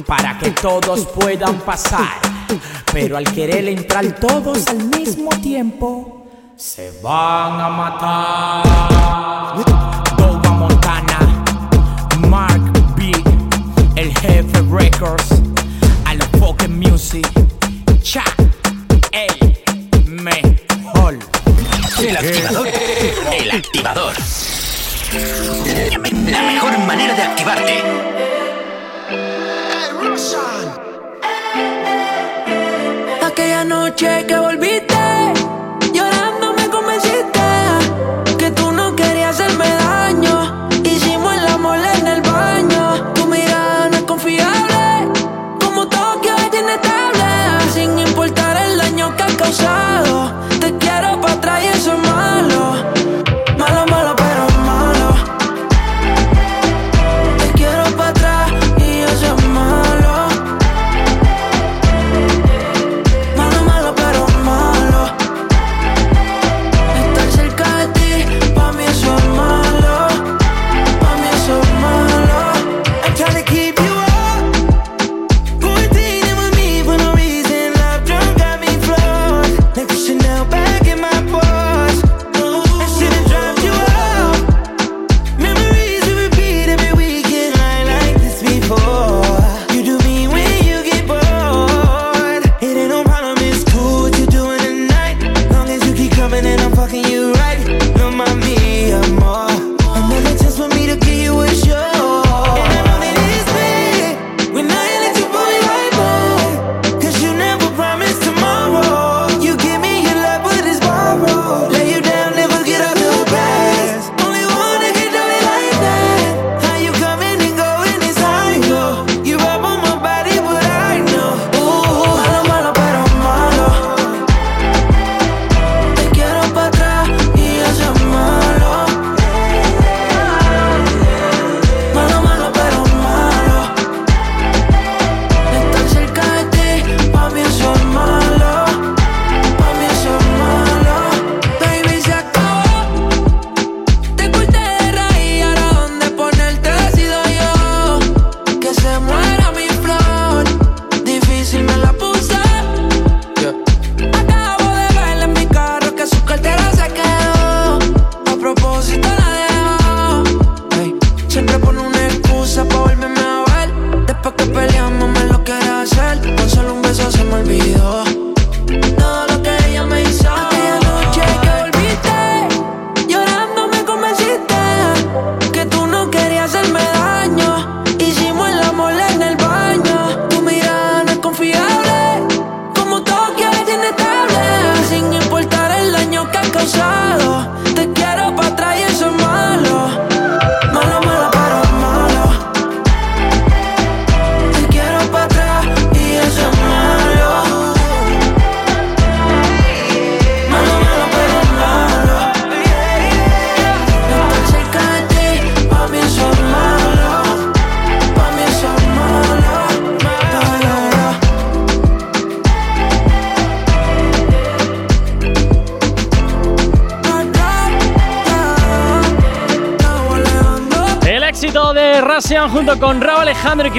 Para 0.06 0.38
que 0.38 0.52
todos 0.52 1.06
puedan 1.08 1.60
pasar. 1.60 2.20
Pero 2.92 3.18
al 3.18 3.26
querer 3.26 3.68
entrar 3.68 4.06
todos 4.20 4.68
al 4.68 4.84
mismo 4.84 5.30
tiempo, 5.42 6.26
se 6.56 6.92
van 7.02 7.60
a 7.62 7.70
matar. 7.70 8.64
Doba 10.18 10.52
Montana, 10.52 11.20
Mark 12.28 12.72
B, 12.96 13.12
el 13.96 14.18
jefe 14.18 14.62
Records, 14.70 15.30
a 16.06 16.14
los 16.16 16.28
fucking 16.40 16.80
music, 16.80 17.28
cha, 18.02 18.24
el 19.12 19.58
mejor. 20.06 21.20
El 22.00 22.18
activador. 22.18 22.68
El 23.32 23.52
activador. 23.52 24.14
La 26.30 26.42
mejor 26.44 26.78
manera 26.80 27.16
de 27.16 27.22
activarte. 27.24 28.27
Aquella 33.22 33.64
noche 33.64 34.26
que 34.28 34.36
volviste, 34.36 35.27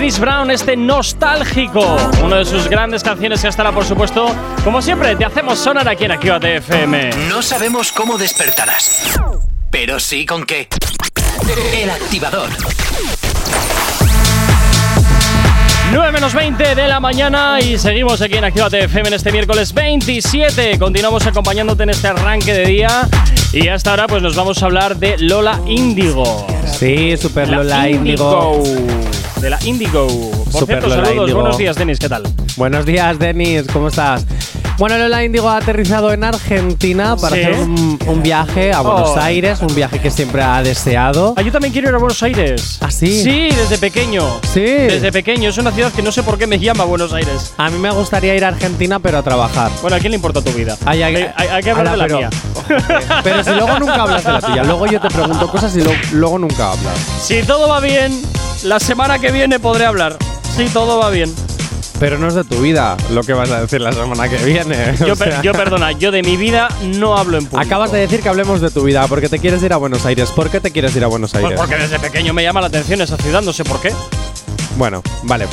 Chris 0.08 0.20
Brown, 0.20 0.50
este 0.50 0.74
nostálgico. 0.74 1.84
Una 2.24 2.36
de 2.36 2.46
sus 2.46 2.66
grandes 2.66 3.02
canciones 3.02 3.42
que 3.42 3.48
estará, 3.48 3.72
por 3.72 3.84
supuesto, 3.84 4.34
como 4.64 4.80
siempre, 4.80 5.14
te 5.16 5.26
hacemos 5.26 5.58
sonar 5.58 5.86
aquí 5.86 6.06
en 6.06 6.12
Actívate 6.12 6.56
FM. 6.56 7.10
No 7.28 7.42
sabemos 7.42 7.92
cómo 7.92 8.16
despertarás, 8.16 9.20
pero 9.70 10.00
sí 10.00 10.24
con 10.24 10.46
qué. 10.46 10.66
El 11.74 11.90
activador. 11.90 12.48
9 15.92 16.12
menos 16.12 16.32
20 16.32 16.74
de 16.74 16.88
la 16.88 17.00
mañana 17.00 17.60
y 17.60 17.76
seguimos 17.76 18.22
aquí 18.22 18.38
en 18.38 18.44
Actívate 18.44 18.84
FM 18.84 19.08
en 19.08 19.14
este 19.14 19.30
miércoles 19.30 19.74
27. 19.74 20.78
Continuamos 20.78 21.26
acompañándote 21.26 21.82
en 21.82 21.90
este 21.90 22.08
arranque 22.08 22.54
de 22.54 22.64
día 22.64 23.06
y 23.52 23.68
hasta 23.68 23.90
ahora 23.90 24.06
pues 24.06 24.22
nos 24.22 24.34
vamos 24.34 24.62
a 24.62 24.66
hablar 24.66 24.96
de 24.96 25.18
Lola 25.18 25.60
Índigo. 25.66 26.46
Sí, 26.64 27.14
Super 27.18 27.50
La 27.50 27.58
Lola 27.58 27.90
Índigo. 27.90 28.62
De 29.41 29.51
la 29.51 29.59
Índigo. 29.64 30.07
Por 30.07 30.53
Super 30.53 30.66
cierto, 30.66 30.89
Lola 30.89 31.05
saludos. 31.05 31.22
Índigo. 31.28 31.41
Buenos 31.41 31.59
días, 31.59 31.76
Denis. 31.76 31.99
¿Qué 31.99 32.09
tal? 32.09 32.22
Buenos 32.57 32.84
días, 32.86 33.18
Denis, 33.18 33.64
¿cómo 33.72 33.89
estás? 33.89 34.24
Bueno, 34.78 34.97
Lola 34.99 35.24
Índigo 35.24 35.49
ha 35.49 35.57
aterrizado 35.57 36.12
en 36.12 36.22
Argentina 36.24 37.16
para 37.16 37.34
Sí. 37.36 37.43
hacer 37.43 37.55
un, 37.61 37.99
un 38.07 38.22
viaje 38.22 38.72
a 38.72 38.80
Buenos 38.80 39.11
Oh. 39.11 39.20
Aires, 39.20 39.61
un 39.61 39.74
viaje 39.74 40.01
que 40.01 40.11
siempre 40.11 40.41
ha 40.43 40.62
deseado. 40.62 41.34
Ah, 41.36 41.43
yo 41.43 41.51
también 41.53 41.72
quiero 41.72 41.89
ir 41.89 41.95
a 41.95 41.99
Buenos 41.99 42.22
Aires. 42.22 42.78
¿Ah, 42.80 42.91
sí? 42.91 43.22
Sí, 43.22 43.49
desde 43.57 43.78
pequeño. 43.78 44.22
Sí. 44.53 44.61
Desde 44.61 45.11
pequeño. 45.12 45.49
Es 45.51 45.59
una 45.59 45.72
ciudad 45.72 45.93
que 45.93 46.03
no 46.03 46.12
sé 46.12 46.22
por 46.22 46.39
qué 46.39 46.47
me 46.47 46.59
llama 46.61 46.84
Buenos 46.84 47.12
Aires. 47.12 47.53
A 47.59 47.70
mí 47.70 47.78
me 47.78 47.91
gustaría 47.91 48.34
ir 48.36 48.45
a 48.45 48.49
Argentina, 48.49 48.99
pero 49.01 49.18
a 49.18 49.22
trabajar. 49.22 49.70
Bueno, 49.82 49.97
¿a 49.97 49.99
quién 50.01 50.12
le 50.12 50.16
importa 50.16 50.43
tu 50.43 50.53
vida? 50.53 50.76
Ay, 50.84 51.03
ay, 51.03 51.16
hay, 51.16 51.26
hay- 51.36 51.49
hay 51.49 51.62
que 51.62 51.70
hablar 51.70 51.89
ala, 51.89 51.93
de 51.93 51.99
la 51.99 52.05
pero- 52.07 52.18
mía. 52.18 52.30
Pero 53.24 53.43
si 53.45 53.51
luego 53.51 53.78
nunca 53.78 53.95
hablas 54.03 54.22
de 54.24 54.32
la 54.32 54.41
tuya, 54.43 54.62
luego 54.62 54.86
yo 54.86 55.01
te 55.01 55.09
pregunto 55.09 55.49
cosas 55.49 55.74
y 55.76 55.80
lo- 55.82 55.91
luego 56.12 56.39
nunca 56.39 56.72
hablas. 56.72 56.95
Si 57.22 57.43
todo 57.43 57.66
va 57.68 57.80
bien, 57.80 58.20
la 58.64 58.80
semana 58.80 59.18
que 59.18 59.30
viene 59.32 59.59
podré 59.61 59.86
hablar. 59.86 60.16
Si 60.56 60.66
todo 60.68 60.98
va 60.98 61.11
bien. 61.11 61.32
Pero 62.00 62.16
no 62.16 62.28
es 62.28 62.34
de 62.34 62.44
tu 62.44 62.61
vida 62.61 62.96
lo 63.11 63.22
que 63.24 63.32
vas 63.32 63.50
a 63.50 63.61
decir 63.61 63.80
la 63.80 63.92
semana 63.92 64.28
que 64.28 64.36
viene. 64.44 64.94
Yo, 65.04 65.14
o 65.14 65.16
per- 65.16 65.32
sea. 65.32 65.42
yo 65.42 65.52
perdona, 65.52 65.90
yo 65.92 66.12
de 66.12 66.22
mi 66.22 66.36
vida 66.36 66.68
no 66.96 67.16
hablo 67.16 67.38
en 67.38 67.46
público. 67.46 67.61
Acabas 67.66 67.90
de 67.90 67.98
decir 67.98 68.20
que 68.22 68.28
hablemos 68.28 68.61
de 68.61 68.70
tu 68.70 68.82
vida 68.84 69.06
porque 69.09 69.28
te 69.28 69.40
quieres 69.40 69.62
ir 69.64 69.72
a 69.72 69.76
Buenos 69.78 70.06
Aires. 70.06 70.30
¿Por 70.30 70.48
qué 70.48 70.61
te 70.61 70.70
quieres 70.70 70.94
ir 70.94 71.02
a 71.02 71.09
Buenos 71.09 71.32
Pues 71.32 71.42
Aires? 71.44 71.59
porque 71.59 71.76
desde 71.76 71.98
pequeño 71.98 72.32
me 72.32 72.44
llama 72.44 72.61
la 72.61 72.68
atención 72.68 73.00
esa 73.00 73.16
ciudad, 73.16 73.42
no 73.42 73.52
sé 73.52 73.64
por 73.64 73.80
qué. 73.80 73.92
Bueno, 74.76 75.02
vale. 75.24 75.46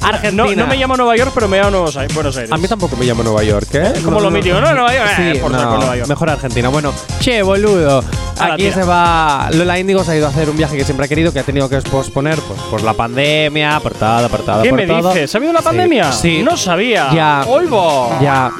Argentina. 0.00 0.44
No, 0.44 0.54
no 0.54 0.66
me 0.66 0.76
llamo 0.76 0.96
Nueva 0.96 1.16
York, 1.16 1.30
pero 1.34 1.46
me 1.48 1.58
llamo 1.58 1.70
Nuevos 1.70 1.96
Aires- 1.96 2.14
Buenos 2.14 2.36
Aires. 2.36 2.50
A 2.52 2.56
mí 2.56 2.66
tampoco 2.66 2.96
me 2.96 3.04
llamo 3.04 3.22
Nueva 3.22 3.42
York, 3.44 3.68
¿eh? 3.74 3.92
Como 4.04 4.18
lo 4.20 4.30
mítico, 4.32 4.60
no, 4.60 4.72
Nueva 4.74 4.94
York, 4.94 5.10
eh, 5.18 5.32
Sí, 5.34 5.38
por 5.40 5.50
no, 5.52 5.76
Nueva 5.76 5.96
York. 5.96 6.08
mejor 6.08 6.30
Argentina. 6.30 6.68
Bueno, 6.70 6.92
che, 7.20 7.42
boludo. 7.42 8.02
Aquí 8.40 8.70
se 8.70 8.82
va. 8.82 9.50
Lola 9.52 9.78
Índigo 9.78 10.04
se 10.04 10.12
ha 10.12 10.16
ido 10.16 10.26
a 10.26 10.30
hacer 10.30 10.48
un 10.50 10.56
viaje 10.56 10.76
que 10.76 10.84
siempre 10.84 11.06
ha 11.06 11.08
querido, 11.08 11.32
que 11.32 11.40
ha 11.40 11.44
tenido 11.44 11.68
que 11.68 11.78
posponer 11.82 12.38
pues, 12.40 12.60
por 12.62 12.82
la 12.82 12.94
pandemia, 12.94 13.80
por 13.80 13.94
todo, 13.94 14.28
por 14.28 14.40
todo. 14.42 14.62
¿Qué 14.62 14.70
por 14.70 14.78
me 14.78 14.86
todo. 14.86 15.12
dices? 15.12 15.34
¿Ha 15.34 15.38
habido 15.38 15.50
una 15.50 15.62
pandemia? 15.62 16.12
Sí. 16.12 16.42
No 16.42 16.56
sabía. 16.56 17.10
Ya. 17.12 17.44
Oigo. 17.46 18.10
Ya. 18.20 18.50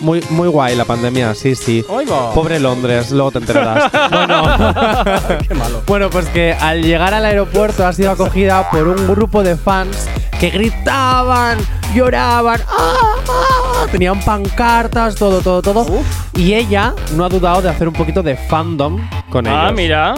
Muy, 0.00 0.20
muy 0.30 0.48
guay 0.48 0.74
la 0.74 0.84
pandemia, 0.84 1.32
sí, 1.34 1.54
sí. 1.54 1.84
Oigo. 1.88 2.32
Pobre 2.34 2.58
Londres, 2.58 3.12
luego 3.12 3.30
te 3.30 3.38
enterarás. 3.38 3.90
bueno. 4.10 5.38
Qué 5.48 5.54
malo. 5.54 5.82
Bueno, 5.86 6.10
pues 6.10 6.26
que 6.26 6.52
al 6.52 6.82
llegar 6.82 7.14
al 7.14 7.24
aeropuerto 7.24 7.86
ha 7.86 7.92
sido 7.92 8.10
acogida 8.10 8.68
por 8.70 8.88
un 8.88 9.06
grupo 9.06 9.44
de 9.44 9.56
fans 9.56 10.08
que 10.40 10.50
gritaban, 10.50 11.58
lloraban, 11.94 12.60
¡ah, 12.68 13.14
ah! 13.28 13.86
tenían 13.92 14.18
pancartas, 14.20 15.14
todo, 15.14 15.40
todo, 15.40 15.62
todo. 15.62 15.86
Y 16.34 16.54
ella 16.54 16.94
no 17.14 17.24
ha 17.24 17.28
dudado 17.28 17.62
de 17.62 17.68
hacer 17.68 17.86
un 17.86 17.94
poquito 17.94 18.24
de 18.24 18.36
fandom 18.36 18.98
con 19.32 19.46
ellos. 19.46 19.58
Ah, 19.60 19.72
mira. 19.72 20.14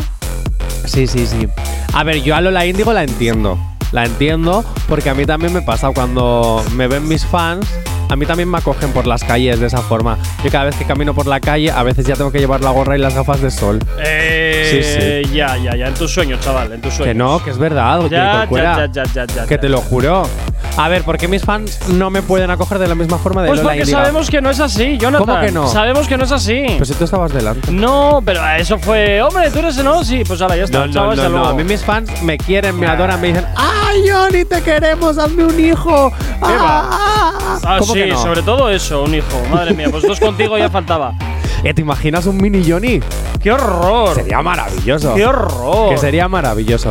Sí, 0.84 1.06
sí, 1.06 1.26
sí. 1.26 1.48
A 1.94 2.02
ver, 2.04 2.22
yo 2.22 2.34
a 2.34 2.40
Lola 2.40 2.66
Índigo 2.66 2.92
la 2.92 3.04
entiendo. 3.04 3.58
La 3.92 4.04
entiendo 4.04 4.64
porque 4.88 5.08
a 5.08 5.14
mí 5.14 5.24
también 5.24 5.52
me 5.54 5.62
pasa 5.62 5.90
cuando 5.92 6.62
me 6.72 6.88
ven 6.88 7.06
mis 7.08 7.24
fans. 7.24 7.66
A 8.10 8.16
mí 8.16 8.26
también 8.26 8.50
me 8.50 8.58
acogen 8.58 8.90
por 8.92 9.06
las 9.06 9.24
calles 9.24 9.58
de 9.60 9.66
esa 9.66 9.78
forma. 9.78 10.18
Yo 10.44 10.50
cada 10.50 10.64
vez 10.64 10.76
que 10.76 10.84
camino 10.84 11.14
por 11.14 11.26
la 11.26 11.40
calle, 11.40 11.70
a 11.70 11.82
veces 11.82 12.04
ya 12.06 12.14
tengo 12.14 12.30
que 12.30 12.38
llevar 12.38 12.60
la 12.60 12.70
gorra 12.70 12.96
y 12.96 13.00
las 13.00 13.14
gafas 13.14 13.40
de 13.40 13.50
sol. 13.50 13.78
Eh, 14.04 15.22
Ya, 15.32 15.56
ya, 15.56 15.74
ya. 15.74 15.88
En 15.88 15.94
tus 15.94 16.12
sueños, 16.12 16.40
chaval. 16.40 16.72
En 16.72 16.80
tus 16.80 16.92
sueños. 16.94 17.12
Que 17.12 17.18
no, 17.18 17.42
que 17.42 17.50
es 17.50 17.58
verdad, 17.58 18.02
Ya, 18.10 18.46
ya, 18.50 18.86
ya, 18.92 19.04
ya, 19.04 19.24
ya, 19.26 19.46
Que 19.46 19.56
te 19.58 19.68
lo 19.68 19.80
juro. 19.80 20.28
A 20.76 20.88
ver, 20.88 21.04
¿por 21.04 21.18
qué 21.18 21.28
mis 21.28 21.44
fans 21.44 21.78
no 21.88 22.10
me 22.10 22.20
pueden 22.20 22.50
acoger 22.50 22.78
de 22.80 22.88
la 22.88 22.96
misma 22.96 23.16
forma 23.18 23.42
de 23.42 23.48
Pues 23.48 23.60
Lola 23.60 23.74
porque 23.74 23.86
sabemos 23.86 24.28
que 24.28 24.40
no 24.40 24.50
es 24.50 24.58
así, 24.58 24.98
Jonathan. 24.98 25.26
¿Cómo 25.26 25.40
que 25.40 25.52
no? 25.52 25.68
Sabemos 25.68 26.08
que 26.08 26.16
no 26.16 26.24
es 26.24 26.32
así. 26.32 26.64
Pues 26.76 26.88
si 26.88 26.94
tú 26.96 27.04
estabas 27.04 27.32
delante. 27.32 27.70
No, 27.70 28.20
pero 28.24 28.44
eso 28.56 28.78
fue. 28.78 29.22
Hombre, 29.22 29.50
tú 29.52 29.60
eres 29.60 29.76
no, 29.76 30.02
sí, 30.02 30.24
pues 30.26 30.40
ahora 30.42 30.56
ya 30.56 30.64
está. 30.64 30.86
No, 30.88 31.14
no, 31.14 31.28
no. 31.28 31.44
A 31.46 31.54
mí 31.54 31.62
mis 31.62 31.84
fans 31.84 32.10
me 32.22 32.36
quieren, 32.38 32.78
me 32.78 32.86
adoran, 32.88 33.20
me 33.20 33.28
dicen 33.28 33.46
¡Ay, 33.56 34.02
Johnny, 34.10 34.44
te 34.44 34.60
queremos! 34.62 35.16
¡Hazme 35.16 35.44
un 35.44 35.60
hijo! 35.64 36.12
¿Qué 36.44 36.52
va? 36.56 36.88
Ah, 36.90 37.30
Ah, 37.66 37.76
¿Cómo 37.78 37.92
sí, 37.94 38.00
que 38.00 38.06
no? 38.08 38.20
sobre 38.20 38.42
todo 38.42 38.68
eso, 38.68 39.02
un 39.04 39.14
hijo. 39.14 39.42
Madre 39.52 39.74
mía, 39.74 39.86
pues 39.90 40.02
dos 40.02 40.18
contigo 40.18 40.58
ya 40.58 40.68
faltaba. 40.70 41.14
¿Te 41.72 41.80
imaginas 41.80 42.26
un 42.26 42.36
mini 42.36 42.62
Johnny? 42.68 43.00
¡Qué 43.42 43.52
horror! 43.52 44.14
Sería 44.14 44.42
maravilloso. 44.42 45.14
¡Qué 45.14 45.24
horror! 45.24 45.90
Que 45.90 45.98
sería 45.98 46.28
maravilloso. 46.28 46.90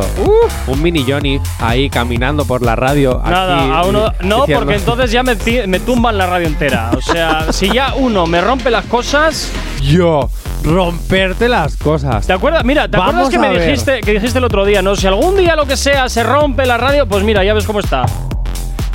Un 0.66 0.82
mini 0.82 1.04
Johnny 1.06 1.40
ahí 1.60 1.88
caminando 1.88 2.44
por 2.44 2.62
la 2.62 2.74
radio. 2.74 3.20
Nada, 3.24 3.62
aquí, 3.62 3.72
a 3.72 3.82
uno. 3.82 4.12
No, 4.20 4.40
diciendo- 4.40 4.54
porque 4.60 4.74
entonces 4.76 5.10
ya 5.10 5.22
me, 5.22 5.36
tumban 5.80 6.18
la 6.18 6.26
radio 6.26 6.46
entera. 6.46 6.90
O 6.96 7.00
sea, 7.00 7.46
si 7.52 7.70
ya 7.70 7.94
uno 7.94 8.26
me 8.26 8.40
rompe 8.40 8.70
las 8.70 8.84
cosas. 8.86 9.50
Yo, 9.82 10.28
romperte 10.62 11.48
las 11.48 11.76
cosas. 11.76 12.26
¿Te 12.26 12.32
acuerdas? 12.32 12.64
Mira, 12.64 12.88
¿te 12.88 12.96
acuerdas 12.96 13.28
que 13.30 13.38
me 13.38 13.50
ver. 13.50 13.62
dijiste, 13.64 14.00
que 14.00 14.12
dijiste 14.12 14.38
el 14.38 14.44
otro 14.44 14.64
día, 14.64 14.80
no? 14.82 14.96
Si 14.96 15.06
algún 15.06 15.36
día 15.36 15.56
lo 15.56 15.66
que 15.66 15.76
sea 15.76 16.08
se 16.08 16.22
rompe 16.22 16.66
la 16.66 16.78
radio, 16.78 17.06
pues 17.06 17.22
mira, 17.24 17.44
ya 17.44 17.54
ves 17.54 17.66
cómo 17.66 17.80
está. 17.80 18.06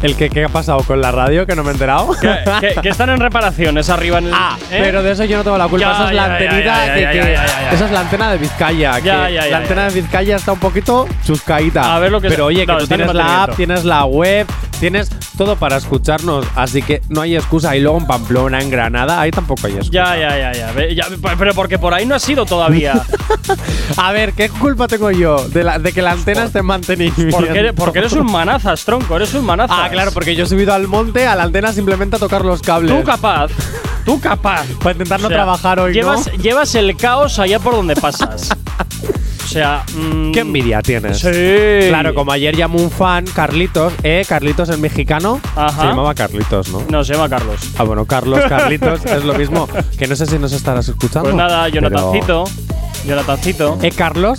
¿El 0.01 0.15
que 0.15 0.29
qué 0.29 0.45
ha 0.45 0.49
pasado 0.49 0.81
con 0.83 1.01
la 1.01 1.11
radio 1.11 1.45
que 1.45 1.55
no 1.55 1.63
me 1.63 1.69
he 1.69 1.73
enterado? 1.73 2.11
Que, 2.19 2.29
que- 2.61 2.81
que 2.81 2.89
están 2.89 3.09
en 3.09 3.19
reparaciones 3.19 3.89
arriba 3.89 4.19
en 4.19 4.27
el. 4.27 4.33
Ah, 4.33 4.57
¿eh? 4.71 4.79
pero 4.81 5.03
de 5.03 5.11
eso 5.11 5.25
yo 5.25 5.37
no 5.37 5.43
tengo 5.43 5.57
la 5.57 5.67
culpa. 5.67 5.85
Ya, 5.87 5.91
eso 5.93 6.07
es 6.09 6.15
la 6.15 6.27
ya, 6.27 6.33
antenita 6.33 6.93
que. 6.93 7.33
Eso 7.75 7.85
es 7.85 7.91
la 7.91 7.99
antena 8.01 8.31
de 8.31 8.37
Vizcaya. 8.37 8.99
La 9.49 9.57
antena 9.57 9.89
de 9.89 10.01
Vizcaya 10.01 10.35
está 10.37 10.53
un 10.53 10.59
poquito 10.59 11.07
chuscaíta. 11.25 11.95
A 11.95 11.99
ver 11.99 12.11
lo 12.11 12.21
que 12.21 12.29
Pero 12.29 12.45
oye, 12.45 12.65
que 12.65 12.71
no, 12.71 12.87
tienes 12.87 13.13
la 13.13 13.43
app, 13.43 13.55
tienes 13.55 13.83
la 13.83 14.05
web, 14.05 14.47
tienes 14.79 15.09
todo 15.37 15.55
para 15.55 15.77
escucharnos. 15.77 16.45
Así 16.55 16.81
que 16.81 17.01
no 17.09 17.21
hay 17.21 17.35
excusa. 17.35 17.75
Y 17.75 17.81
luego 17.81 17.97
en 17.97 18.07
Pamplona, 18.07 18.59
en 18.59 18.69
Granada, 18.69 19.19
ahí 19.21 19.31
tampoco 19.31 19.67
hay 19.67 19.73
excusa. 19.73 19.91
Ya, 20.15 20.17
ya, 20.17 20.53
ya, 20.53 20.73
ya. 20.93 21.05
Pero 21.37 21.53
porque 21.53 21.77
por 21.77 21.93
ahí 21.93 22.05
no 22.05 22.15
ha 22.15 22.19
sido 22.19 22.45
todavía. 22.45 23.01
A 23.97 24.11
ver, 24.11 24.33
¿qué 24.33 24.49
culpa 24.49 24.87
tengo 24.87 25.11
yo 25.11 25.47
de, 25.49 25.63
la- 25.63 25.79
de 25.79 25.91
que 25.91 26.01
la 26.01 26.11
antena 26.11 26.43
esté 26.45 26.59
en 26.59 26.65
mantenimiento? 26.65 27.35
porque, 27.37 27.59
eres, 27.59 27.73
porque 27.73 27.99
eres 27.99 28.13
un 28.13 28.31
manazas, 28.31 28.83
tronco, 28.85 29.15
eres 29.15 29.33
un 29.33 29.45
manazas. 29.45 29.77
Ah, 29.79 29.89
claro, 29.89 30.11
porque 30.11 30.35
yo 30.35 30.45
he 30.45 30.47
subido 30.47 30.73
al 30.73 30.87
monte, 30.87 31.25
a 31.27 31.35
la 31.35 31.43
antena 31.43 31.73
simplemente 31.73 32.15
a 32.15 32.19
tocar 32.19 32.45
los 32.45 32.61
cables. 32.61 32.95
Tú 32.95 33.03
capaz. 33.03 33.51
Tú 34.05 34.19
capaz. 34.19 34.65
Para 34.79 34.91
intentar 34.91 35.19
no 35.19 35.27
O 35.27 35.29
sea, 35.29 35.37
trabajar 35.37 35.79
hoy, 35.79 35.93
llevas, 35.93 36.27
¿no? 36.27 36.33
llevas 36.41 36.75
el 36.75 36.95
caos 36.95 37.39
allá 37.39 37.59
por 37.59 37.73
donde 37.73 37.95
pasas. 37.95 38.49
o 39.49 39.51
sea. 39.51 39.83
mm, 39.95 40.31
¿Qué 40.31 40.41
envidia 40.41 40.81
tienes? 40.81 41.19
Sí. 41.19 41.87
Claro, 41.89 42.13
como 42.13 42.31
ayer 42.31 42.55
llamó 42.55 42.77
un 42.77 42.91
fan, 42.91 43.25
Carlitos, 43.25 43.91
¿eh? 44.03 44.23
Carlitos 44.29 44.69
el 44.69 44.77
mexicano. 44.77 45.41
Ajá. 45.55 45.81
Se 45.81 45.87
llamaba 45.87 46.13
Carlitos, 46.13 46.69
¿no? 46.69 46.83
No, 46.89 47.03
se 47.03 47.13
llama 47.13 47.27
Carlos. 47.29 47.59
Ah, 47.77 47.83
bueno, 47.83 48.05
Carlos, 48.05 48.41
Carlitos, 48.47 49.03
es 49.05 49.23
lo 49.25 49.33
mismo. 49.33 49.67
Que 49.97 50.07
no 50.07 50.15
sé 50.15 50.25
si 50.27 50.37
nos 50.37 50.51
estarás 50.51 50.87
escuchando. 50.87 51.23
Pues 51.31 51.35
nada, 51.35 51.63
pero- 51.71 51.89
Jonathancito. 51.89 52.43
Jonathancito. 53.05 53.77
Eh, 53.81 53.91
Carlos, 53.91 54.37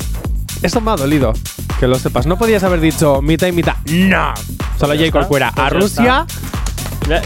esto 0.63 0.81
me 0.81 0.93
ha 0.93 0.97
dolido. 0.97 1.33
Que 1.81 1.87
lo 1.89 1.99
sepas. 1.99 2.27
No 2.27 2.37
podías 2.37 2.63
haber 2.63 2.81
dicho 2.81 3.21
mitad 3.23 3.47
y 3.49 3.53
mitad. 3.53 3.75
No. 3.87 4.33
Solo 4.79 4.95
ya 4.95 5.01
J. 5.01 5.07
está, 5.07 5.19
Corcuera. 5.21 5.53
pues 5.55 5.67
a 5.67 5.71
Rusia. 5.71 6.27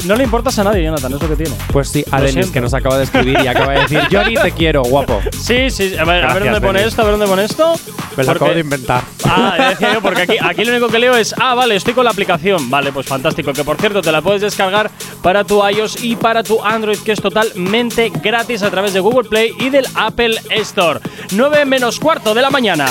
No 0.04 0.16
le 0.16 0.24
importas 0.24 0.58
a 0.58 0.64
nadie, 0.64 0.82
Jonathan, 0.84 1.12
es 1.14 1.20
lo 1.22 1.28
que 1.28 1.36
tiene. 1.36 1.54
Pues 1.72 1.88
sí, 1.88 2.04
a 2.10 2.16
Lo 2.18 2.22
Denis, 2.22 2.32
siento. 2.34 2.52
que 2.52 2.60
nos 2.60 2.74
acaba 2.74 2.96
de 2.98 3.04
escribir 3.04 3.38
y 3.42 3.46
acaba 3.46 3.72
de 3.74 3.80
decir: 3.80 4.00
Johnny, 4.10 4.34
te 4.34 4.52
quiero, 4.52 4.82
guapo. 4.82 5.20
Sí, 5.40 5.70
sí, 5.70 5.96
a 5.96 6.04
ver, 6.04 6.24
a 6.24 6.34
ver 6.34 6.44
dónde 6.44 6.60
pone 6.60 6.78
Denis. 6.80 6.92
esto, 6.92 7.02
a 7.02 7.04
ver 7.04 7.12
dónde 7.12 7.26
pone 7.26 7.44
esto. 7.44 7.74
Me 8.16 8.22
lo 8.22 8.26
Porque- 8.28 8.30
acabo 8.32 8.54
de 8.54 8.60
inventar. 8.60 9.02
Ah, 9.24 9.54
ya 9.58 9.68
decía 9.70 9.94
yo, 9.94 10.00
porque 10.02 10.22
aquí, 10.22 10.36
aquí 10.40 10.64
lo 10.64 10.70
único 10.72 10.88
que 10.88 10.98
leo 10.98 11.16
es, 11.16 11.34
ah, 11.38 11.54
vale, 11.54 11.76
estoy 11.76 11.94
con 11.94 12.04
la 12.04 12.10
aplicación. 12.10 12.70
Vale, 12.70 12.92
pues 12.92 13.06
fantástico. 13.06 13.52
Que 13.52 13.64
por 13.64 13.76
cierto, 13.76 14.00
te 14.02 14.12
la 14.12 14.22
puedes 14.22 14.40
descargar 14.42 14.90
para 15.22 15.44
tu 15.44 15.66
iOS 15.68 16.02
y 16.02 16.16
para 16.16 16.42
tu 16.42 16.62
Android, 16.64 16.98
que 16.98 17.12
es 17.12 17.20
totalmente 17.20 18.10
gratis 18.22 18.62
a 18.62 18.70
través 18.70 18.92
de 18.94 19.00
Google 19.00 19.28
Play 19.28 19.52
y 19.58 19.70
del 19.70 19.86
Apple 19.94 20.40
Store. 20.50 21.00
9 21.32 21.64
menos 21.64 21.98
cuarto 21.98 22.34
de 22.34 22.42
la 22.42 22.50
mañana. 22.50 22.86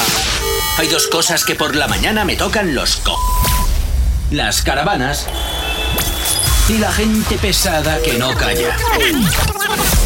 Hay 0.77 0.87
dos 0.87 1.07
cosas 1.07 1.45
que 1.45 1.55
por 1.55 1.75
la 1.75 1.87
mañana 1.87 2.25
me 2.25 2.35
tocan 2.35 2.75
los 2.75 2.97
co. 2.97 3.15
Las 4.31 4.63
caravanas 4.63 5.27
y 6.69 6.77
la 6.77 6.91
gente 6.91 7.37
pesada 7.37 8.01
que 8.01 8.13
no 8.13 8.35
calla. 8.35 8.77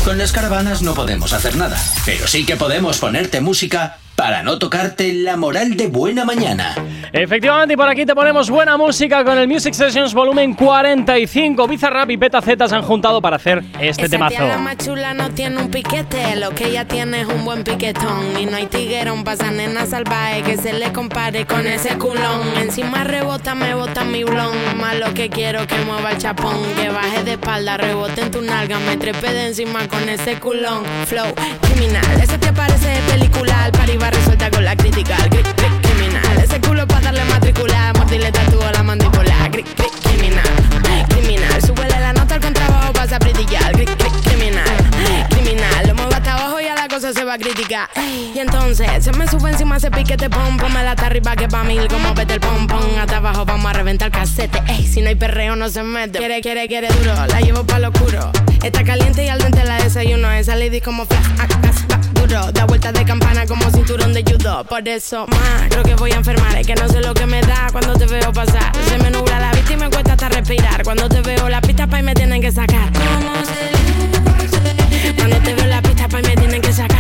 Con 0.03 0.17
las 0.17 0.31
caravanas 0.31 0.81
no 0.81 0.93
podemos 0.93 1.33
hacer 1.33 1.55
nada, 1.55 1.77
pero 2.05 2.27
sí 2.27 2.45
que 2.45 2.55
podemos 2.55 2.97
ponerte 2.97 3.41
música 3.41 3.97
para 4.17 4.41
no 4.41 4.57
tocarte 4.57 5.13
la 5.13 5.37
moral 5.37 5.77
de 5.77 5.85
buena 5.85 6.25
mañana. 6.25 6.73
Efectivamente, 7.13 7.75
y 7.75 7.77
por 7.77 7.87
aquí 7.87 8.03
te 8.03 8.15
ponemos 8.15 8.49
buena 8.49 8.75
música 8.75 9.23
con 9.23 9.37
el 9.37 9.47
Music 9.47 9.75
Sessions 9.75 10.13
volumen 10.13 10.55
45. 10.55 11.67
Bizarrap 11.67 12.09
y 12.09 12.17
Beta 12.17 12.41
Z 12.41 12.67
se 12.67 12.75
han 12.75 12.81
juntado 12.81 13.21
para 13.21 13.35
hacer 13.35 13.63
este 13.79 14.03
Esa 14.03 14.09
temazo. 14.09 14.35
tía 14.35 14.47
la 14.47 14.57
más 14.57 14.77
chula 14.77 15.13
no 15.13 15.29
tiene 15.29 15.61
un 15.61 15.69
piquete, 15.69 16.35
lo 16.35 16.49
que 16.49 16.65
ella 16.65 16.85
tiene 16.85 17.21
es 17.21 17.27
un 17.27 17.45
buen 17.45 17.63
piquetón. 17.63 18.39
Y 18.39 18.47
no 18.47 18.57
hay 18.57 18.65
tiguerón 18.65 19.23
pasa 19.23 19.51
nena 19.51 19.85
salvaje 19.85 20.41
que 20.41 20.57
se 20.57 20.73
le 20.73 20.91
compare 20.91 21.45
con 21.45 21.67
ese 21.67 21.95
culón. 21.99 22.41
Encima 22.59 23.03
rebota, 23.03 23.53
me 23.53 23.75
bota 23.75 24.03
mi 24.03 24.23
blon. 24.23 24.55
Más 24.77 24.97
lo 24.97 25.13
que 25.13 25.29
quiero 25.29 25.67
que 25.67 25.77
mueva 25.85 26.11
el 26.11 26.17
chapón, 26.17 26.57
que 26.75 26.89
baje 26.89 27.23
de 27.23 27.33
espalda, 27.33 27.77
rebote 27.77 28.21
en 28.21 28.31
tu 28.31 28.41
nalga, 28.41 28.79
me 28.79 28.97
trepe 28.97 29.31
de 29.31 29.47
encima 29.47 29.87
con 29.87 30.09
ese 30.09 30.39
culón. 30.39 30.83
Flow 31.05 31.33
criminal, 31.61 32.03
ese 32.21 32.39
te 32.39 32.51
parece 32.51 32.87
de 32.87 33.01
película, 33.11 33.65
al 33.65 33.71
resuelta 34.11 34.49
con 34.51 34.63
la 34.63 34.75
crítica. 34.75 35.17
Cri- 35.29 35.43
cri- 35.55 35.81
criminal, 35.81 36.37
ese 36.43 36.59
culo 36.61 36.87
para 36.87 37.01
darle 37.01 37.23
matricular, 37.25 37.95
mordirle 37.97 38.31
tatúo 38.31 38.63
a 38.65 38.71
la 38.71 38.83
mandíbula. 38.83 39.49
Cri- 39.51 39.63
cri- 39.75 39.91
criminal, 40.03 41.05
criminal, 41.09 41.61
súbele 41.61 41.99
la 41.99 42.13
nota 42.13 42.35
al 42.35 42.41
contrabajo, 42.41 42.93
pasa 42.93 43.15
a 43.15 43.19
brillar. 43.19 43.71
Cri- 43.73 43.85
cri- 43.85 44.21
criminal, 44.23 45.27
criminal, 45.29 45.87
lo 45.87 45.95
muevo 45.95 46.13
hasta 46.13 46.33
abajo 46.33 46.59
y 46.61 46.67
a 46.67 46.75
la 46.75 46.87
cosa 46.87 47.13
se 47.13 47.23
va 47.23 47.33
a 47.35 47.37
criticar. 47.37 47.89
Y 48.33 48.39
entonces 48.39 48.87
se 49.03 49.11
me 49.13 49.27
sube 49.27 49.49
encima 49.51 49.77
ese 49.77 49.89
piquete 49.91 50.29
pom, 50.29 50.57
pónmela 50.57 50.91
hasta 50.91 51.07
arriba 51.07 51.35
que 51.35 51.47
pa' 51.47 51.63
mil, 51.63 51.87
como 51.87 52.13
vete 52.13 52.35
el 52.35 52.39
pom 52.39 52.67
pom, 52.67 52.81
hasta 52.99 53.17
abajo 53.17 53.45
vamos 53.45 53.69
a 53.69 53.73
reventar 53.73 54.11
casete. 54.11 54.61
Ey, 54.67 54.85
si 54.85 55.01
no 55.01 55.09
hay 55.09 55.15
perreo 55.15 55.55
no 55.55 55.69
se 55.69 55.83
mete. 55.83 56.19
Quiere, 56.19 56.41
quiere, 56.41 56.67
quiere 56.67 56.87
duro, 56.89 57.13
la 57.27 57.39
llevo 57.41 57.63
pa' 57.63 57.79
lo 57.79 57.89
oscuro. 57.89 58.31
Está 58.63 58.83
caliente 58.83 59.23
y 59.25 59.29
al 59.29 59.39
dente 59.39 59.63
la 59.63 59.77
desayuno, 59.81 60.31
esa 60.31 60.55
lady 60.55 60.81
como 60.81 61.05
flash, 61.05 61.25
ah, 61.39 61.47
ah, 61.49 61.71
ah, 61.93 61.96
Da 62.27 62.65
vueltas 62.65 62.91
de 62.93 63.05
campana 63.05 63.45
como 63.47 63.69
cinturón 63.71 64.13
de 64.13 64.21
judo. 64.21 64.65
Por 64.65 64.85
eso, 64.85 65.25
más, 65.27 65.69
creo 65.69 65.83
que 65.83 65.95
voy 65.95 66.11
a 66.11 66.15
enfermar. 66.15 66.57
Es 66.57 66.67
que 66.67 66.75
no 66.75 66.89
sé 66.89 66.99
lo 66.99 67.13
que 67.13 67.25
me 67.25 67.39
da 67.39 67.69
cuando 67.71 67.93
te 67.93 68.05
veo 68.05 68.33
pasar. 68.33 68.69
Se 68.89 68.97
me 68.97 69.09
nubla 69.09 69.39
la 69.39 69.51
vista 69.53 69.71
y 69.73 69.77
me 69.77 69.89
cuesta 69.89 70.11
hasta 70.11 70.27
respirar. 70.27 70.83
Cuando 70.83 71.07
te 71.07 71.21
veo 71.21 71.47
la 71.47 71.61
pista 71.61 71.87
pa' 71.87 71.99
y 71.99 72.03
me 72.03 72.13
tienen 72.13 72.41
que 72.41 72.51
sacar. 72.51 72.91
Cuando 75.15 75.37
te 75.39 75.53
veo 75.53 75.65
la 75.67 75.81
pista 75.81 76.09
pa' 76.09 76.19
y 76.19 76.23
me 76.23 76.35
tienen 76.35 76.61
que 76.61 76.73
sacar. 76.73 76.96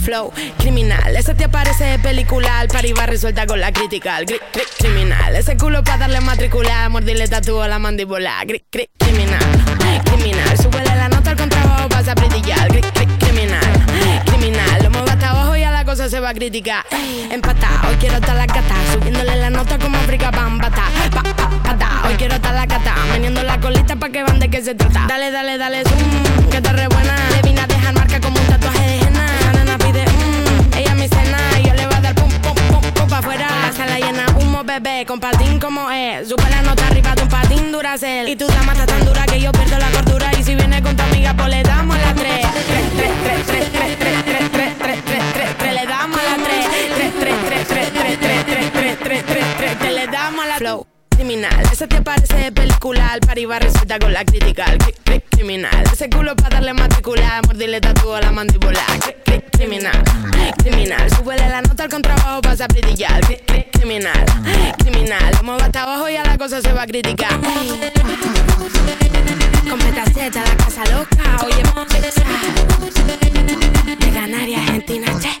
Flow 0.00 0.32
criminal, 0.58 1.14
ese 1.16 1.34
te 1.34 1.44
aparece 1.44 1.84
de 1.84 1.98
película. 1.98 2.60
Al 2.60 2.68
par 2.68 2.84
va 2.98 3.06
resuelta 3.06 3.46
con 3.46 3.60
la 3.60 3.70
crítica. 3.72 4.18
Gri- 4.20 4.40
gri- 4.52 4.66
criminal, 4.78 5.36
ese 5.36 5.56
culo 5.56 5.82
pa' 5.84 5.98
darle 5.98 6.20
matricular. 6.20 6.88
Mordirle 6.90 7.28
tatúo 7.28 7.62
a 7.62 7.68
la 7.68 7.78
mandíbula. 7.78 8.42
Gri- 8.44 8.64
gri- 8.72 8.88
criminal, 8.98 9.40
criminal. 10.04 10.56
Súbele 10.56 10.94
la 10.96 11.08
nota 11.08 11.30
al 11.30 11.36
contrabajo, 11.36 11.88
pasa 11.88 12.12
a 12.12 12.14
brillar. 12.14 12.68
Gri- 12.68 12.80
gri- 12.94 13.18
criminal, 13.18 13.60
criminal. 14.24 14.82
Lo 14.82 14.90
muevo 14.90 15.08
hasta 15.10 15.30
abajo 15.30 15.56
y 15.56 15.62
a 15.64 15.70
la 15.70 15.84
cosa 15.84 16.08
se 16.08 16.18
va 16.18 16.30
a 16.30 16.34
criticar. 16.34 16.84
Empatado, 17.30 17.88
hoy 17.90 17.96
quiero 17.96 18.16
estar 18.16 18.36
la 18.36 18.46
cata. 18.46 18.74
Subiéndole 18.92 19.36
la 19.36 19.50
nota 19.50 19.78
como 19.78 19.96
África 19.98 20.30
Bambata. 20.30 20.84
Pa, 21.12 21.22
pa, 21.22 21.50
pata. 21.62 22.02
Hoy 22.08 22.14
quiero 22.14 22.34
estar 22.36 22.54
la 22.54 22.66
cata. 22.66 22.94
Meneando 23.12 23.42
la 23.42 23.60
colita 23.60 23.96
pa' 23.96 24.08
que 24.08 24.22
van 24.22 24.38
de 24.38 24.48
qué 24.48 24.62
se 24.62 24.74
trata. 24.74 25.04
Dale, 25.08 25.30
dale, 25.30 25.58
dale. 25.58 25.82
Que 26.50 26.56
está 26.56 26.72
re 26.72 26.86
buena. 26.88 27.14
Le 27.36 27.42
vine 27.42 27.60
a 27.60 27.66
dejar 27.66 27.92
marca 27.94 28.18
como 28.20 28.40
un 28.40 28.46
tatuaje 28.46 28.80
de 29.04 29.09
bebé. 34.70 35.04
Con 35.06 35.18
patín 35.20 35.58
como 35.58 35.90
es. 35.90 36.28
Sube 36.28 36.48
la 36.50 36.62
nota 36.62 36.86
arriba 36.86 37.14
de 37.14 37.22
un 37.22 37.28
patín 37.28 37.72
duracel. 37.72 38.28
Y 38.28 38.36
tu 38.36 38.46
dama 38.46 38.72
está 38.72 38.86
tan 38.86 39.04
dura 39.04 39.24
que 39.26 39.40
yo 39.40 39.50
pierdo 39.52 39.78
la 39.78 39.90
cordura. 39.90 40.30
Y 40.38 40.44
si 40.44 40.54
viene 40.54 40.82
con 40.82 40.96
tu 40.96 41.02
amiga, 41.02 41.34
pues 41.34 41.48
le 41.48 41.62
damos 41.62 41.96
a 41.96 41.98
la 41.98 42.14
tres. 42.14 42.46
Tres, 42.66 42.86
tres, 42.96 43.46
tres, 43.46 43.72
tres, 43.72 43.98
tres, 43.98 44.24
tres, 44.24 44.24
tres, 44.24 44.50
tres, 44.52 44.78
tres, 44.78 45.04
tres, 45.04 45.22
tres, 45.32 45.58
tres, 45.58 45.74
le 45.74 45.86
damos 45.86 46.18
a 46.18 46.22
la 46.22 46.44
tres. 46.44 46.66
Tres, 46.96 47.12
tres, 47.20 47.36
tres, 47.48 47.68
tres, 47.68 47.92
tres, 47.92 48.18
tres, 48.20 48.44
tres, 48.46 48.72
tres, 48.72 48.98
tres, 49.00 49.24
tres, 49.26 49.56
tres, 49.56 49.78
tres, 49.78 49.92
le 49.92 50.06
damos 50.06 50.46
la 50.46 50.56
flow. 50.56 50.99
Criminal, 51.20 51.60
ese 51.70 51.86
te 51.86 52.00
parece 52.00 52.34
de 52.34 52.50
película, 52.50 53.08
al 53.12 53.20
par 53.20 53.36
va 53.46 53.58
resulta 53.58 53.98
con 53.98 54.10
la 54.10 54.24
crítica. 54.24 54.64
Cri- 54.78 54.94
cri- 55.04 55.22
Criminal, 55.30 55.84
ese 55.92 56.08
culo 56.08 56.34
para 56.34 56.56
darle 56.56 56.72
matricular, 56.72 57.44
mordirle 57.46 57.78
tatúo 57.78 58.14
a 58.14 58.22
la 58.22 58.32
mandíbula. 58.32 58.80
Cri- 59.04 59.16
cri- 59.26 59.44
Criminal, 59.52 60.02
criminal, 60.56 61.10
súbele 61.14 61.46
la 61.46 61.60
nota 61.60 61.82
al 61.84 61.90
contrabajo, 61.90 62.40
pasa 62.40 62.64
a 62.64 62.68
brillar. 62.68 63.20
Cri- 63.20 63.42
cri- 63.46 63.66
Criminal, 63.70 64.24
criminal, 64.78 65.30
lo 65.36 65.42
muevo 65.42 65.60
hasta 65.62 65.82
abajo 65.82 66.08
y 66.08 66.16
a 66.16 66.24
la 66.24 66.38
cosa 66.38 66.62
se 66.62 66.72
va 66.72 66.82
a 66.84 66.86
criticar. 66.86 67.38
Con 69.68 69.78
petaceta, 69.78 70.42
la 70.42 70.56
casa 70.56 70.84
loca, 70.86 71.44
oye, 71.44 71.62
de 73.98 74.10
Canarias, 74.10 74.60
Argentina, 74.62 75.06
che. 75.20 75.40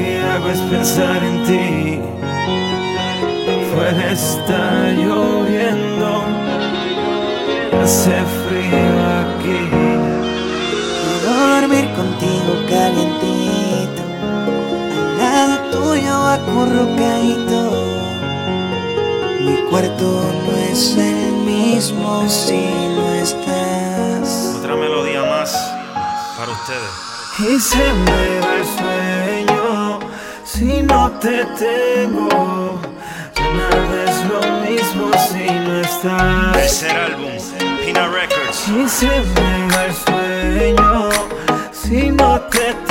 Que 0.00 0.18
hago 0.18 0.48
es 0.48 0.60
pensar 0.60 1.22
en 1.22 1.44
ti. 1.44 2.00
Fuera 3.70 4.12
está 4.12 4.92
lloviendo. 4.92 6.24
Hace 7.82 8.16
frío 8.44 8.94
aquí. 9.20 9.60
Quiero 11.04 11.32
dormir 11.54 11.86
contigo 12.00 12.52
calientito, 12.70 14.02
al 14.96 15.18
lado 15.18 15.56
tuyo 15.70 16.14
acurrucadito. 16.36 17.60
Mi 19.40 19.56
cuarto 19.68 20.08
no 20.46 20.56
es 20.70 20.96
el 20.96 21.32
mismo 21.44 22.26
si 22.26 22.70
no 22.96 23.06
estás. 23.16 24.56
Otra 24.60 24.76
melodía 24.76 25.24
más 25.24 25.52
para 26.38 26.52
ustedes. 26.52 26.94
Y 27.38 27.60
se 27.60 27.76
me 27.76 28.40
va 28.40 28.54
el 28.56 28.64
sueño 28.64 29.49
si 30.44 30.82
no 30.82 31.10
te 31.20 31.44
tengo. 31.58 32.80
Ya 33.34 33.52
nada 33.54 34.04
es 34.10 34.18
lo 34.26 34.40
mismo 34.70 35.10
si 35.28 35.44
no 35.50 35.80
estás. 35.80 36.52
Tercer 36.52 36.96
álbum, 36.96 37.32
Pina 37.84 38.08
Records. 38.08 38.68
Y 38.68 38.88
se 38.88 39.06
me 39.06 39.74
va 39.74 39.84
el 39.86 39.94
sueño 39.94 41.08
si 41.72 42.10
no 42.10 42.40
te 42.42 42.58
tengo. 42.58 42.89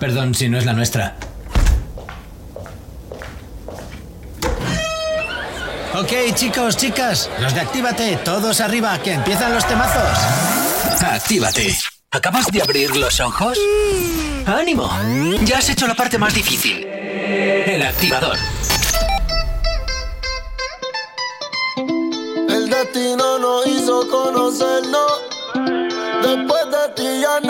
Perdón 0.00 0.34
si 0.34 0.48
no 0.48 0.58
es 0.58 0.64
la 0.64 0.72
nuestra. 0.72 1.16
Ok, 5.94 6.12
chicos, 6.34 6.76
chicas, 6.76 7.28
los 7.40 7.52
de 7.54 7.60
Actívate, 7.60 8.16
todos 8.24 8.60
arriba, 8.60 8.98
que 9.02 9.14
empiezan 9.14 9.52
los 9.52 9.66
temazos. 9.66 11.02
Actívate. 11.02 11.76
¿Acabas 12.10 12.46
de 12.46 12.62
abrir 12.62 12.94
los 12.96 13.18
ojos? 13.20 13.58
Mm. 13.58 14.48
¡Ánimo! 14.48 14.90
Ya 15.42 15.58
has 15.58 15.68
hecho 15.68 15.86
la 15.86 15.94
parte 15.94 16.16
más 16.16 16.32
difícil. 16.32 16.86
El 16.86 17.82
activador. 17.82 18.36
El 22.48 22.70
destino 22.70 23.38
nos 23.38 23.66
hizo 23.66 24.08
conocernos. 24.08 25.12
Después 26.22 26.64
de 26.70 26.94
ti 26.96 27.20
ya 27.20 27.40
no 27.40 27.47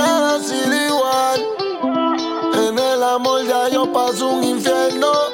es 4.11 4.21
un 4.23 4.43
infierno. 4.43 5.28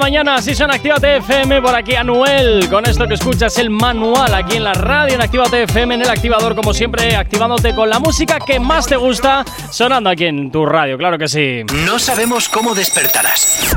Mañana, 0.00 0.34
así 0.34 0.54
son 0.54 0.72
Actívate 0.72 1.18
FM, 1.18 1.62
por 1.62 1.74
aquí 1.74 1.94
Anuel, 1.94 2.68
con 2.68 2.84
esto 2.84 3.06
que 3.06 3.14
escuchas 3.14 3.56
el 3.58 3.70
manual 3.70 4.34
aquí 4.34 4.56
en 4.56 4.64
la 4.64 4.72
radio 4.72 5.14
en 5.14 5.22
Actívate 5.22 5.62
FM, 5.62 5.94
en 5.94 6.02
el 6.02 6.10
activador, 6.10 6.56
como 6.56 6.74
siempre, 6.74 7.14
activándote 7.14 7.72
con 7.72 7.88
la 7.88 8.00
música 8.00 8.38
que 8.44 8.58
más 8.58 8.86
te 8.86 8.96
gusta, 8.96 9.44
sonando 9.70 10.10
aquí 10.10 10.24
en 10.24 10.50
tu 10.50 10.66
radio, 10.66 10.98
claro 10.98 11.16
que 11.16 11.28
sí. 11.28 11.62
No 11.86 12.00
sabemos 12.00 12.48
cómo 12.48 12.74
despertarás, 12.74 13.76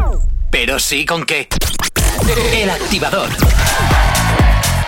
pero 0.50 0.80
sí 0.80 1.06
con 1.06 1.24
qué. 1.24 1.48
El 2.54 2.70
activador. 2.72 3.30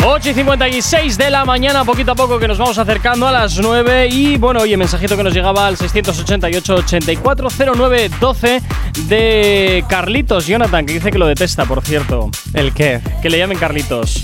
8 0.05 0.29
y 0.29 0.33
56 0.33 1.17
de 1.17 1.29
la 1.29 1.45
mañana, 1.45 1.83
poquito 1.83 2.11
a 2.11 2.15
poco 2.15 2.39
que 2.39 2.47
nos 2.47 2.57
vamos 2.57 2.77
acercando 2.77 3.27
a 3.27 3.31
las 3.31 3.59
9 3.59 4.07
y 4.07 4.37
bueno, 4.37 4.61
oye, 4.61 4.77
mensajito 4.77 5.17
que 5.17 5.23
nos 5.23 5.33
llegaba 5.33 5.67
al 5.67 5.75
688-8409-12 5.77 8.61
de 9.07 9.83
Carlitos 9.89 10.47
Jonathan, 10.47 10.85
que 10.85 10.93
dice 10.93 11.11
que 11.11 11.17
lo 11.17 11.27
detesta, 11.27 11.65
por 11.65 11.83
cierto. 11.83 12.29
¿El 12.53 12.73
qué? 12.73 13.01
Que 13.21 13.29
le 13.29 13.37
llamen 13.37 13.57
Carlitos. 13.57 14.23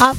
Ah, 0.00 0.12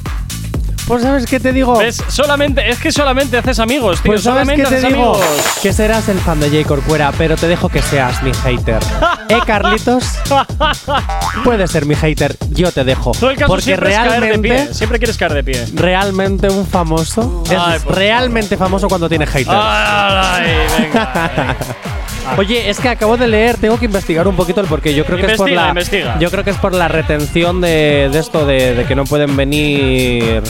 pues 0.88 1.02
¿sabes 1.02 1.26
qué 1.26 1.38
te 1.38 1.52
digo? 1.52 1.76
¿Ves? 1.78 2.02
Solamente, 2.08 2.68
es 2.68 2.78
que 2.78 2.90
solamente 2.90 3.36
haces 3.36 3.58
amigos, 3.58 4.00
tío. 4.00 4.12
Pues 4.12 4.22
¿sabes 4.22 4.46
solamente 4.46 4.62
qué 4.64 4.68
te 4.68 4.76
haces 4.76 4.88
digo? 4.96 5.14
amigos. 5.14 5.58
Que 5.62 5.72
serás 5.72 6.08
el 6.08 6.18
fan 6.18 6.40
de 6.40 6.48
J. 6.48 6.66
Corcuera, 6.66 7.12
pero 7.16 7.36
te 7.36 7.46
dejo 7.46 7.68
que 7.68 7.82
seas 7.82 8.22
mi 8.22 8.32
hater. 8.32 8.80
¿Eh, 9.28 9.38
Carlitos? 9.46 10.04
Puedes 11.44 11.70
ser 11.70 11.84
mi 11.86 11.94
hater, 11.94 12.34
yo 12.50 12.72
te 12.72 12.84
dejo. 12.84 13.12
Todo 13.12 13.30
el 13.30 13.36
caso 13.36 13.48
Porque 13.48 13.64
siempre 13.64 13.90
es 13.90 13.96
caer 13.96 14.10
de 14.12 14.20
realmente, 14.20 14.48
pie. 14.64 14.74
Siempre 14.74 14.98
quieres 14.98 15.16
caer 15.18 15.34
de 15.34 15.44
pie. 15.44 15.66
realmente 15.74 16.48
un 16.48 16.66
famoso 16.66 17.44
Ay, 17.50 17.76
es 17.76 17.84
realmente 17.84 18.56
famoso 18.56 18.88
cuando 18.88 19.08
tiene 19.08 19.26
haters. 19.26 19.48
Ay, 19.50 20.46
venga. 20.80 21.56
Oye, 22.36 22.68
es 22.68 22.78
que 22.78 22.88
acabo 22.88 23.16
de 23.16 23.26
leer, 23.26 23.56
tengo 23.56 23.78
que 23.78 23.86
investigar 23.86 24.28
un 24.28 24.36
poquito 24.36 24.60
el 24.60 24.66
porqué. 24.66 24.94
Yo 24.94 25.04
creo 25.04 25.18
que 25.18 25.32
es 25.32 25.38
por 25.38 25.50
la, 25.50 25.68
investiga. 25.70 26.18
yo 26.18 26.30
creo 26.30 26.44
que 26.44 26.50
es 26.50 26.58
por 26.58 26.74
la 26.74 26.86
retención 26.88 27.60
de, 27.60 28.10
de 28.12 28.18
esto 28.18 28.44
de, 28.44 28.74
de 28.74 28.84
que 28.84 28.94
no 28.94 29.04
pueden 29.04 29.34
venir. 29.36 30.42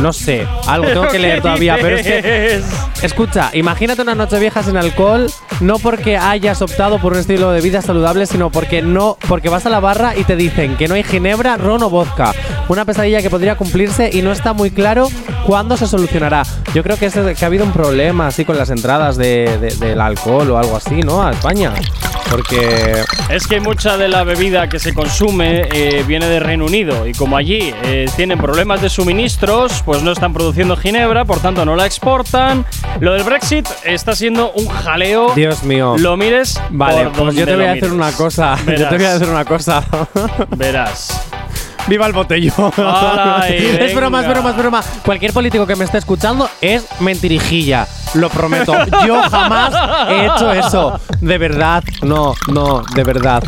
No 0.00 0.12
sé, 0.12 0.46
algo 0.66 0.86
tengo 0.88 1.08
que 1.08 1.18
leer 1.20 1.40
todavía, 1.42 1.76
pero 1.80 1.96
es 1.96 2.06
que 2.06 2.62
Escucha, 3.02 3.50
imagínate 3.52 4.02
una 4.02 4.14
noche 4.14 4.38
vieja 4.38 4.62
sin 4.62 4.76
alcohol, 4.76 5.30
no 5.60 5.78
porque 5.78 6.16
hayas 6.16 6.62
optado 6.62 6.98
por 6.98 7.12
un 7.12 7.18
estilo 7.18 7.50
de 7.52 7.60
vida 7.60 7.82
saludable, 7.82 8.26
sino 8.26 8.50
porque 8.50 8.80
no, 8.82 9.18
porque 9.28 9.48
vas 9.48 9.66
a 9.66 9.70
la 9.70 9.80
barra 9.80 10.16
y 10.16 10.24
te 10.24 10.34
dicen 10.36 10.76
que 10.76 10.88
no 10.88 10.94
hay 10.94 11.02
ginebra, 11.02 11.56
ron 11.56 11.82
o 11.82 11.90
vodka. 11.90 12.32
Una 12.68 12.84
pesadilla 12.84 13.20
que 13.22 13.30
podría 13.30 13.56
cumplirse 13.56 14.10
y 14.12 14.22
no 14.22 14.32
está 14.32 14.52
muy 14.54 14.70
claro 14.70 15.08
cuándo 15.46 15.76
se 15.76 15.86
solucionará. 15.86 16.42
Yo 16.74 16.82
creo 16.82 16.96
que, 16.96 17.06
es 17.06 17.14
que 17.14 17.44
ha 17.44 17.46
habido 17.46 17.64
un 17.64 17.72
problema 17.72 18.26
así 18.26 18.44
con 18.44 18.56
las 18.58 18.70
entradas 18.70 19.16
de- 19.16 19.58
de- 19.58 19.74
del 19.86 20.00
alcohol 20.00 20.50
o 20.50 20.58
algo 20.58 20.76
así, 20.76 20.96
¿no? 21.02 21.22
A 21.22 21.30
España. 21.32 21.72
Porque 22.30 23.02
Es 23.30 23.46
que 23.46 23.60
mucha 23.60 23.96
de 23.96 24.08
la 24.08 24.24
bebida 24.24 24.68
que 24.68 24.78
se 24.80 24.92
consume 24.94 25.68
eh, 25.72 26.02
viene 26.06 26.26
de 26.26 26.40
Reino 26.40 26.64
Unido 26.64 27.06
y 27.06 27.12
como 27.12 27.36
allí 27.36 27.72
eh, 27.84 28.06
tienen 28.16 28.38
problemas 28.38 28.80
de 28.82 28.88
suministros, 28.90 29.75
pues 29.82 30.02
no 30.02 30.12
están 30.12 30.32
produciendo 30.32 30.76
ginebra, 30.76 31.24
por 31.24 31.40
tanto 31.40 31.64
no 31.64 31.76
la 31.76 31.86
exportan. 31.86 32.64
Lo 33.00 33.14
del 33.14 33.24
Brexit 33.24 33.68
está 33.84 34.14
siendo 34.14 34.52
un 34.52 34.68
jaleo. 34.68 35.32
Dios 35.34 35.62
mío. 35.62 35.96
Lo 35.98 36.16
mires. 36.16 36.60
Vale, 36.70 37.04
por 37.10 37.24
pues 37.24 37.36
yo 37.36 37.46
te 37.46 37.56
voy 37.56 37.64
a 37.64 37.74
decir 37.74 37.92
una 37.92 38.12
cosa. 38.12 38.56
Yo 38.66 38.88
te 38.88 38.96
voy 38.96 39.06
a 39.06 39.12
decir 39.14 39.28
una 39.28 39.44
cosa. 39.44 39.84
Verás. 40.56 41.26
¡Viva 41.86 42.06
el 42.06 42.12
botellón! 42.12 42.72
Es 43.46 43.94
broma, 43.94 44.22
es 44.22 44.28
broma, 44.28 44.50
es 44.50 44.56
broma. 44.56 44.82
Cualquier 45.04 45.32
político 45.32 45.66
que 45.66 45.76
me 45.76 45.84
esté 45.84 45.98
escuchando 45.98 46.48
es 46.60 46.84
mentirijilla. 47.00 47.86
Lo 48.14 48.28
prometo. 48.28 48.72
Yo 49.06 49.22
jamás 49.22 49.72
he 50.08 50.26
hecho 50.26 50.52
eso. 50.52 51.00
De 51.20 51.38
verdad. 51.38 51.82
No, 52.02 52.34
no, 52.48 52.82
de 52.94 53.04
verdad. 53.04 53.42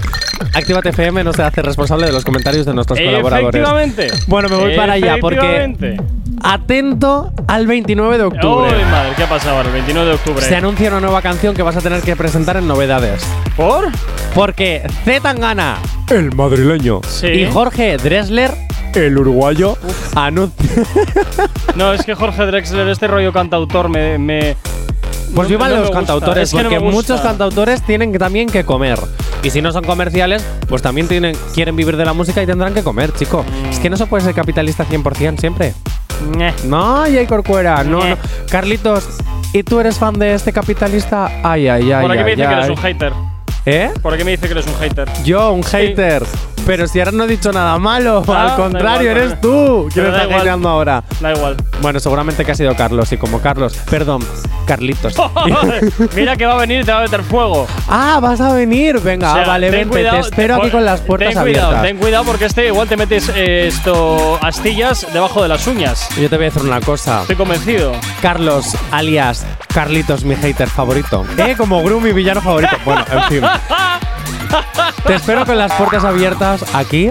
Actívate 0.55 0.91
FM 0.91 1.25
no 1.25 1.33
se 1.33 1.43
hace 1.43 1.63
responsable 1.63 2.07
de 2.07 2.13
los 2.13 2.25
comentarios 2.25 2.65
de 2.67 2.75
nuestros 2.75 2.99
colaboradores. 2.99 3.61
Efectivamente. 3.61 4.09
Bueno, 4.27 4.49
me 4.49 4.57
voy 4.57 4.77
para 4.77 4.95
allá 4.95 5.17
porque. 5.21 5.97
Atento 6.41 7.33
al 7.49 7.67
29 7.67 8.17
de 8.19 8.25
octubre. 8.25 8.71
Uy, 8.77 8.85
madre, 8.85 9.13
¿qué 9.17 9.25
ha 9.25 9.29
pasado? 9.29 9.61
El 9.63 9.73
29 9.73 10.09
de 10.09 10.15
octubre. 10.15 10.45
Se 10.45 10.55
anuncia 10.55 10.89
una 10.89 11.01
nueva 11.01 11.21
canción 11.21 11.55
que 11.55 11.63
vas 11.63 11.77
a 11.77 11.81
tener 11.81 12.01
que 12.03 12.15
presentar 12.15 12.57
en 12.57 12.69
novedades. 12.69 13.27
¿Por? 13.57 13.89
Porque 14.37 14.87
Z 15.05 15.21
Tangana, 15.21 15.79
el 16.11 16.35
madrileño, 16.35 17.01
Sí. 17.09 17.27
y 17.29 17.51
Jorge 17.51 17.97
Dressler, 17.99 18.53
el 18.95 19.19
uruguayo, 19.19 19.77
anuncian. 20.15 20.85
No, 21.77 21.93
es 21.93 22.05
que 22.05 22.15
Jorge 22.15 22.45
Drexler, 22.47 22.89
este 22.89 23.07
rollo 23.07 23.33
cantautor, 23.33 23.89
me. 23.89 24.19
me 24.19 24.57
Pues 25.35 25.49
no- 25.49 25.57
vivan 25.57 25.69
no 25.71 25.77
los 25.77 25.85
gusta. 25.87 25.97
cantautores, 25.99 26.43
Es 26.45 26.51
que 26.51 26.57
no 26.57 26.63
porque 26.71 26.79
gusta. 26.79 26.97
muchos 26.97 27.21
cantautores 27.21 27.83
tienen 27.83 28.11
que- 28.13 28.19
también 28.19 28.49
que 28.49 28.65
comer. 28.65 28.99
Y 29.43 29.51
si 29.51 29.63
no 29.63 29.71
son 29.71 29.85
comerciales, 29.85 30.45
pues 30.69 30.83
también 30.83 31.07
tienen, 31.07 31.37
quieren 31.55 31.77
vivir 31.77 31.97
de 31.97 32.05
la 32.05 32.13
música 32.13 32.43
y 32.43 32.47
tendrán 32.47 32.75
que 32.75 32.83
comer, 32.83 33.13
chico. 33.13 33.45
Es 33.71 33.79
que 33.79 33.89
no 33.91 33.97
se 33.97 34.07
puede 34.07 34.25
ser 34.25 34.35
capitalista 34.35 34.85
100% 34.85 35.39
siempre. 35.39 35.75
Ñe. 36.37 36.53
No, 36.65 37.03
Jay 37.05 37.27
Corcuera, 37.27 37.85
no, 37.85 38.01
Ñe. 38.03 38.11
no. 38.11 38.17
Carlitos, 38.51 39.07
¿y 39.53 39.63
tú 39.63 39.79
eres 39.79 39.97
fan 39.99 40.19
de 40.19 40.35
este 40.35 40.53
capitalista? 40.53 41.27
Ay, 41.45 41.69
ay, 41.69 41.93
ay. 41.93 42.03
Por 42.03 42.11
aquí 42.11 42.25
me 42.25 42.31
ay, 42.31 42.37
dice 42.37 42.49
que 42.49 42.53
eres 42.55 42.65
ay. 42.65 42.71
un 42.71 42.77
hater. 42.79 43.13
¿Eh? 43.71 43.91
Por 44.01 44.15
aquí 44.15 44.25
me 44.25 44.31
dice 44.31 44.47
que 44.47 44.53
eres 44.53 44.67
un 44.67 44.75
hater. 44.77 45.07
Yo, 45.25 45.53
un 45.53 45.63
hater. 45.63 46.23
Pero 46.69 46.87
si 46.87 46.99
ahora 46.99 47.13
no 47.13 47.25
he 47.25 47.27
dicho 47.27 47.51
nada 47.51 47.79
malo, 47.79 48.23
Ah, 48.29 48.49
al 48.51 48.57
contrario, 48.57 49.11
igual, 49.11 49.25
eres 49.25 49.41
tú. 49.41 49.89
¿Quién 49.91 50.05
está 50.05 50.25
hateando 50.25 50.69
ahora? 50.69 51.03
Da 51.19 51.33
igual. 51.33 51.57
Bueno, 51.81 51.99
seguramente 51.99 52.45
que 52.45 52.53
ha 52.53 52.55
sido 52.55 52.77
Carlos, 52.77 53.11
y 53.11 53.17
como 53.17 53.41
Carlos, 53.41 53.75
perdón, 53.89 54.23
Carlitos. 54.67 55.15
Mira 56.15 56.37
que 56.37 56.45
va 56.45 56.53
a 56.53 56.57
venir 56.59 56.83
y 56.83 56.85
te 56.85 56.93
va 56.93 56.99
a 56.99 57.03
meter 57.05 57.23
fuego. 57.23 57.67
ah, 57.89 58.19
vas 58.21 58.43
a 58.43 58.53
venir. 58.53 59.01
Venga, 59.01 59.31
O 59.31 59.35
sea, 59.37 59.45
ah, 59.45 59.49
vale, 59.49 59.71
vente. 59.71 59.89
cuidado, 59.89 60.17
te 60.21 60.29
espero 60.29 60.57
aquí 60.57 60.71
con 60.71 60.85
las 60.85 61.01
puertas 61.01 61.33
ten 61.33 61.43
cuidado. 61.43 61.81
Ten 61.81 61.97
cuidado 61.97 62.25
porque 62.25 62.45
este 62.45 62.67
igual 62.67 62.87
te 62.87 62.99
metes 62.99 63.33
eh, 63.35 63.69
esto 63.69 64.39
astillas 64.43 65.07
debajo 65.11 65.43
de 65.43 65.49
las 65.49 65.67
uñas. 65.67 66.07
Yo 66.21 66.29
te 66.29 66.37
voy 66.37 66.49
a 66.49 66.51
decir 66.51 66.63
una 66.69 66.83
cosa. 66.83 67.23
Estoy 67.23 67.37
convencido. 67.37 67.93
Carlos, 68.21 68.77
alias 68.91 69.47
Carlitos, 69.73 70.23
mi 70.23 70.37
hater 70.37 70.69
favorito. 70.69 71.25
¿Eh? 71.39 71.55
Como 71.57 71.83
Gru, 71.83 71.99
mi 71.99 72.13
villano 72.13 72.43
favorito. 72.43 72.77
Bueno, 72.85 73.07
en 73.11 73.23
fin. 73.23 73.41
Te 75.07 75.15
espero 75.15 75.45
con 75.47 75.59
las 75.59 75.73
puertas 75.73 76.05
abiertas 76.05 76.65
aquí. 76.75 77.11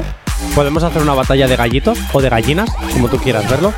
Podemos 0.55 0.83
hacer 0.83 1.01
una 1.01 1.13
batalla 1.13 1.47
de 1.47 1.55
gallitos 1.55 1.97
o 2.13 2.21
de 2.21 2.29
gallinas, 2.29 2.69
como 2.93 3.09
tú 3.09 3.17
quieras 3.17 3.49
verlo. 3.49 3.73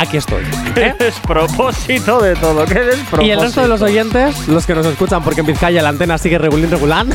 Aquí 0.00 0.16
estoy. 0.16 0.42
Qué 0.74 0.94
despropósito 0.98 2.20
de 2.20 2.34
todo. 2.34 2.64
Qué 2.64 2.80
despropósito. 2.80 3.22
Y 3.22 3.30
el 3.32 3.40
resto 3.40 3.60
de 3.60 3.68
los 3.68 3.82
oyentes, 3.82 4.48
los 4.48 4.64
que 4.64 4.74
nos 4.74 4.86
escuchan, 4.86 5.22
porque 5.22 5.40
en 5.40 5.46
Vizcaya 5.46 5.82
la 5.82 5.90
antena 5.90 6.16
sigue 6.16 6.38
regulín 6.38 6.70
regulán. 6.70 7.10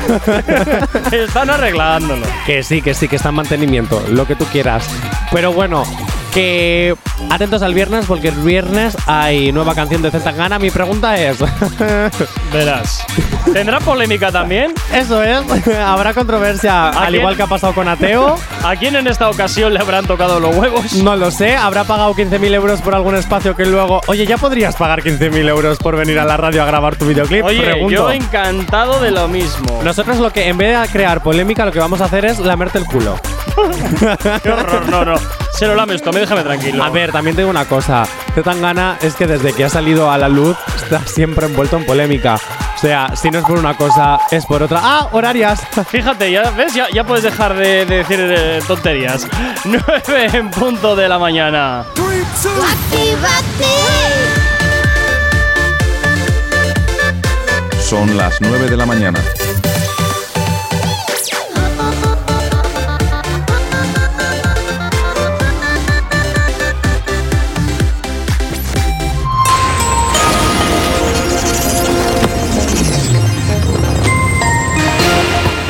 Están 1.11 1.49
arreglándolo. 1.49 2.25
que 2.45 2.61
sí, 2.61 2.83
que 2.83 2.93
sí, 2.93 3.07
que 3.07 3.15
está 3.15 3.29
en 3.29 3.35
mantenimiento, 3.35 4.03
lo 4.11 4.27
que 4.27 4.35
tú 4.35 4.45
quieras. 4.45 4.87
Pero 5.31 5.51
bueno, 5.51 5.83
que 6.31 6.95
atentos 7.31 7.63
al 7.63 7.73
viernes, 7.73 8.05
porque 8.05 8.27
el 8.27 8.35
viernes 8.35 8.95
hay 9.07 9.51
nueva 9.51 9.73
canción 9.73 10.03
de 10.03 10.11
Zetangana. 10.11 10.59
Mi 10.59 10.69
pregunta 10.69 11.17
es. 11.17 11.37
Verás. 12.53 13.03
¿Tendrá 13.53 13.79
polémica 13.79 14.31
también? 14.31 14.73
Eso 14.93 15.23
es, 15.23 15.41
habrá 15.85 16.13
controversia, 16.13 16.89
al 16.89 17.07
quién? 17.07 17.15
igual 17.21 17.35
que 17.35 17.43
ha 17.43 17.47
pasado 17.47 17.73
con 17.73 17.87
Ateo. 17.87 18.37
¿A 18.63 18.75
quién 18.75 18.95
en 18.95 19.07
esta 19.07 19.29
ocasión 19.29 19.73
le 19.73 19.79
habrán 19.79 20.05
tocado 20.05 20.39
los 20.39 20.55
huevos? 20.55 20.93
No 20.95 21.15
lo 21.15 21.31
sé, 21.31 21.55
habrá 21.55 21.83
pagado 21.83 22.13
15.000 22.13 22.53
euros 22.53 22.81
por 22.81 22.95
algún 22.95 23.15
espacio 23.15 23.55
que 23.55 23.65
luego. 23.65 24.01
Oye, 24.07 24.25
¿ya 24.25 24.37
podrías 24.37 24.75
pagar 24.75 25.03
15.000 25.03 25.47
euros 25.49 25.77
por 25.77 25.95
venir 25.95 26.19
a 26.19 26.25
la 26.25 26.37
radio 26.37 26.63
a 26.63 26.65
grabar 26.65 26.95
tu 26.95 27.05
videoclip? 27.05 27.45
Oye, 27.45 27.61
Pregunto. 27.61 27.89
yo 27.93 28.11
encantado 28.11 28.99
de 28.99 29.11
lo 29.11 29.27
mismo. 29.27 29.81
Nosotros 29.83 30.17
lo 30.17 30.31
que, 30.31 30.47
en 30.47 30.57
vez 30.57 30.79
de 30.79 30.87
crear 30.89 31.21
polémica, 31.21 31.65
lo 31.65 31.71
que 31.71 31.79
vamos 31.79 32.01
a 32.01 32.05
hacer 32.05 32.25
es 32.25 32.39
lamerte 32.39 32.79
el 32.79 32.85
culo. 32.85 33.19
Qué 34.43 34.51
horror, 34.51 34.89
no, 34.89 35.05
no. 35.05 35.15
Se 35.53 35.67
lo 35.67 35.75
lames 35.75 36.03
mí 36.05 36.19
déjame 36.19 36.43
tranquilo. 36.43 36.83
A 36.83 36.89
ver, 36.89 37.11
también 37.11 37.35
tengo 37.35 37.49
una 37.49 37.65
cosa. 37.65 38.05
Zetangana 38.33 38.97
es 39.01 39.15
que 39.15 39.27
desde 39.27 39.53
que 39.53 39.63
ha 39.63 39.69
salido 39.69 40.11
a 40.11 40.17
la 40.17 40.27
luz 40.27 40.57
está 40.75 40.99
siempre 41.07 41.45
envuelto 41.45 41.77
en 41.77 41.85
polémica. 41.85 42.37
O 42.85 42.87
sea, 42.87 43.15
si 43.15 43.31
no 43.31 43.39
es 43.39 43.45
por 43.45 43.57
una 43.57 43.75
cosa, 43.75 44.19
es 44.29 44.45
por 44.45 44.61
otra. 44.61 44.79
¡Ah! 44.79 45.09
¡Horarias! 45.11 45.59
Fíjate, 45.89 46.31
ya 46.31 46.51
ves, 46.51 46.71
ya, 46.75 46.87
ya 46.93 47.03
puedes 47.03 47.23
dejar 47.23 47.55
de, 47.55 47.83
de 47.83 47.97
decir 47.97 48.19
eh, 48.21 48.59
tonterías. 48.67 49.27
9 49.65 50.29
en 50.31 50.51
punto 50.51 50.95
de 50.95 51.09
la 51.09 51.17
mañana. 51.17 51.83
Son 57.81 58.15
las 58.15 58.39
9 58.39 58.69
de 58.69 58.77
la 58.77 58.85
mañana. 58.85 59.19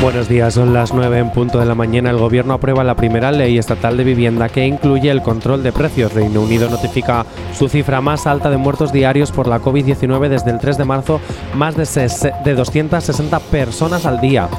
Buenos 0.05 0.29
días, 0.29 0.53
son 0.53 0.71
las 0.71 0.93
9 0.93 1.17
en 1.17 1.31
punto 1.31 1.57
de 1.57 1.65
la 1.65 1.73
mañana. 1.73 2.11
El 2.11 2.17
gobierno 2.17 2.53
aprueba 2.53 2.83
la 2.83 2.95
primera 2.95 3.31
ley 3.31 3.57
estatal 3.57 3.97
de 3.97 4.03
vivienda 4.03 4.49
que 4.49 4.63
incluye 4.63 5.09
el 5.09 5.23
control 5.23 5.63
de 5.63 5.71
precios. 5.71 6.13
Reino 6.13 6.43
Unido 6.43 6.69
notifica 6.69 7.25
su 7.55 7.69
cifra 7.69 8.01
más 8.01 8.27
alta 8.27 8.49
de 8.49 8.57
muertos 8.57 8.91
diarios 8.91 9.31
por 9.31 9.47
la 9.47 9.61
COVID-19 9.61 10.27
desde 10.29 10.51
el 10.51 10.59
3 10.59 10.77
de 10.77 10.85
marzo, 10.85 11.21
más 11.55 11.75
de, 11.75 11.85
de 12.43 12.55
260 12.55 13.39
personas 13.39 14.05
al 14.05 14.19
día. 14.19 14.49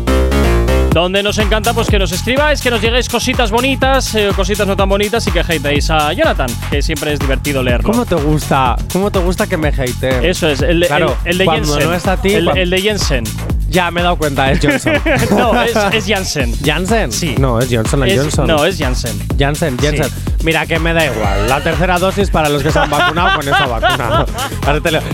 Donde 0.94 1.24
nos 1.24 1.38
encanta 1.38 1.74
pues 1.74 1.88
que 1.88 1.98
nos 1.98 2.12
escribáis, 2.12 2.60
que 2.62 2.70
nos 2.70 2.82
lleguéis 2.82 3.08
cositas 3.08 3.50
bonitas, 3.50 4.14
eh, 4.14 4.30
cositas 4.36 4.68
no 4.68 4.76
tan 4.76 4.90
bonitas 4.90 5.26
y 5.26 5.32
que 5.32 5.40
hateéis 5.40 5.90
a 5.90 6.12
Jonathan, 6.12 6.50
que 6.70 6.82
siempre 6.82 7.14
es 7.14 7.20
divertido 7.20 7.64
leerlo. 7.64 7.90
¿Cómo 7.90 8.06
te 8.06 8.16
gusta? 8.16 8.76
¿Cómo 8.92 9.10
te 9.10 9.20
gusta 9.20 9.48
que 9.48 9.56
me 9.56 9.70
hate? 9.70 10.04
Eso 10.26 10.50
es, 10.50 10.62
el, 10.62 10.82
de- 10.82 10.88
Claro, 10.88 11.16
el, 11.24 11.32
el 11.32 11.38
de 11.38 11.46
cuando 11.46 11.68
Jensen. 11.74 11.90
no 11.90 11.96
es 11.96 12.08
a 12.08 12.18
ti, 12.18 12.34
el, 12.34 12.44
cuando- 12.44 12.62
el 12.62 12.70
de 12.70 12.82
Jensen. 12.82 13.24
Ya 13.72 13.90
me 13.90 14.02
he 14.02 14.04
dado 14.04 14.18
cuenta, 14.18 14.52
es 14.52 14.60
Johnson. 14.62 14.94
no, 15.32 15.62
es, 15.62 15.76
es 15.94 16.06
Jansen. 16.08 16.54
¿Jansen? 16.64 17.12
Sí. 17.12 17.36
No, 17.40 17.58
es 17.60 17.70
Johnson 17.72 18.04
Es- 18.08 18.20
Johnson. 18.20 18.48
No, 18.48 18.66
es 18.66 18.78
Jansen. 18.78 19.18
Jansen, 19.40 19.78
Jansen. 19.78 20.08
Mira 20.44 20.66
que 20.66 20.78
me 20.80 20.92
da 20.94 21.06
igual. 21.06 21.48
La 21.48 21.62
tercera 21.62 21.98
dosis 22.00 22.30
para 22.32 22.50
los 22.50 22.64
que 22.64 22.72
se 22.72 22.80
han 22.80 22.90
vacunado 22.90 23.38
con 23.38 23.48
esa 23.48 23.66
vacuna. 23.68 24.26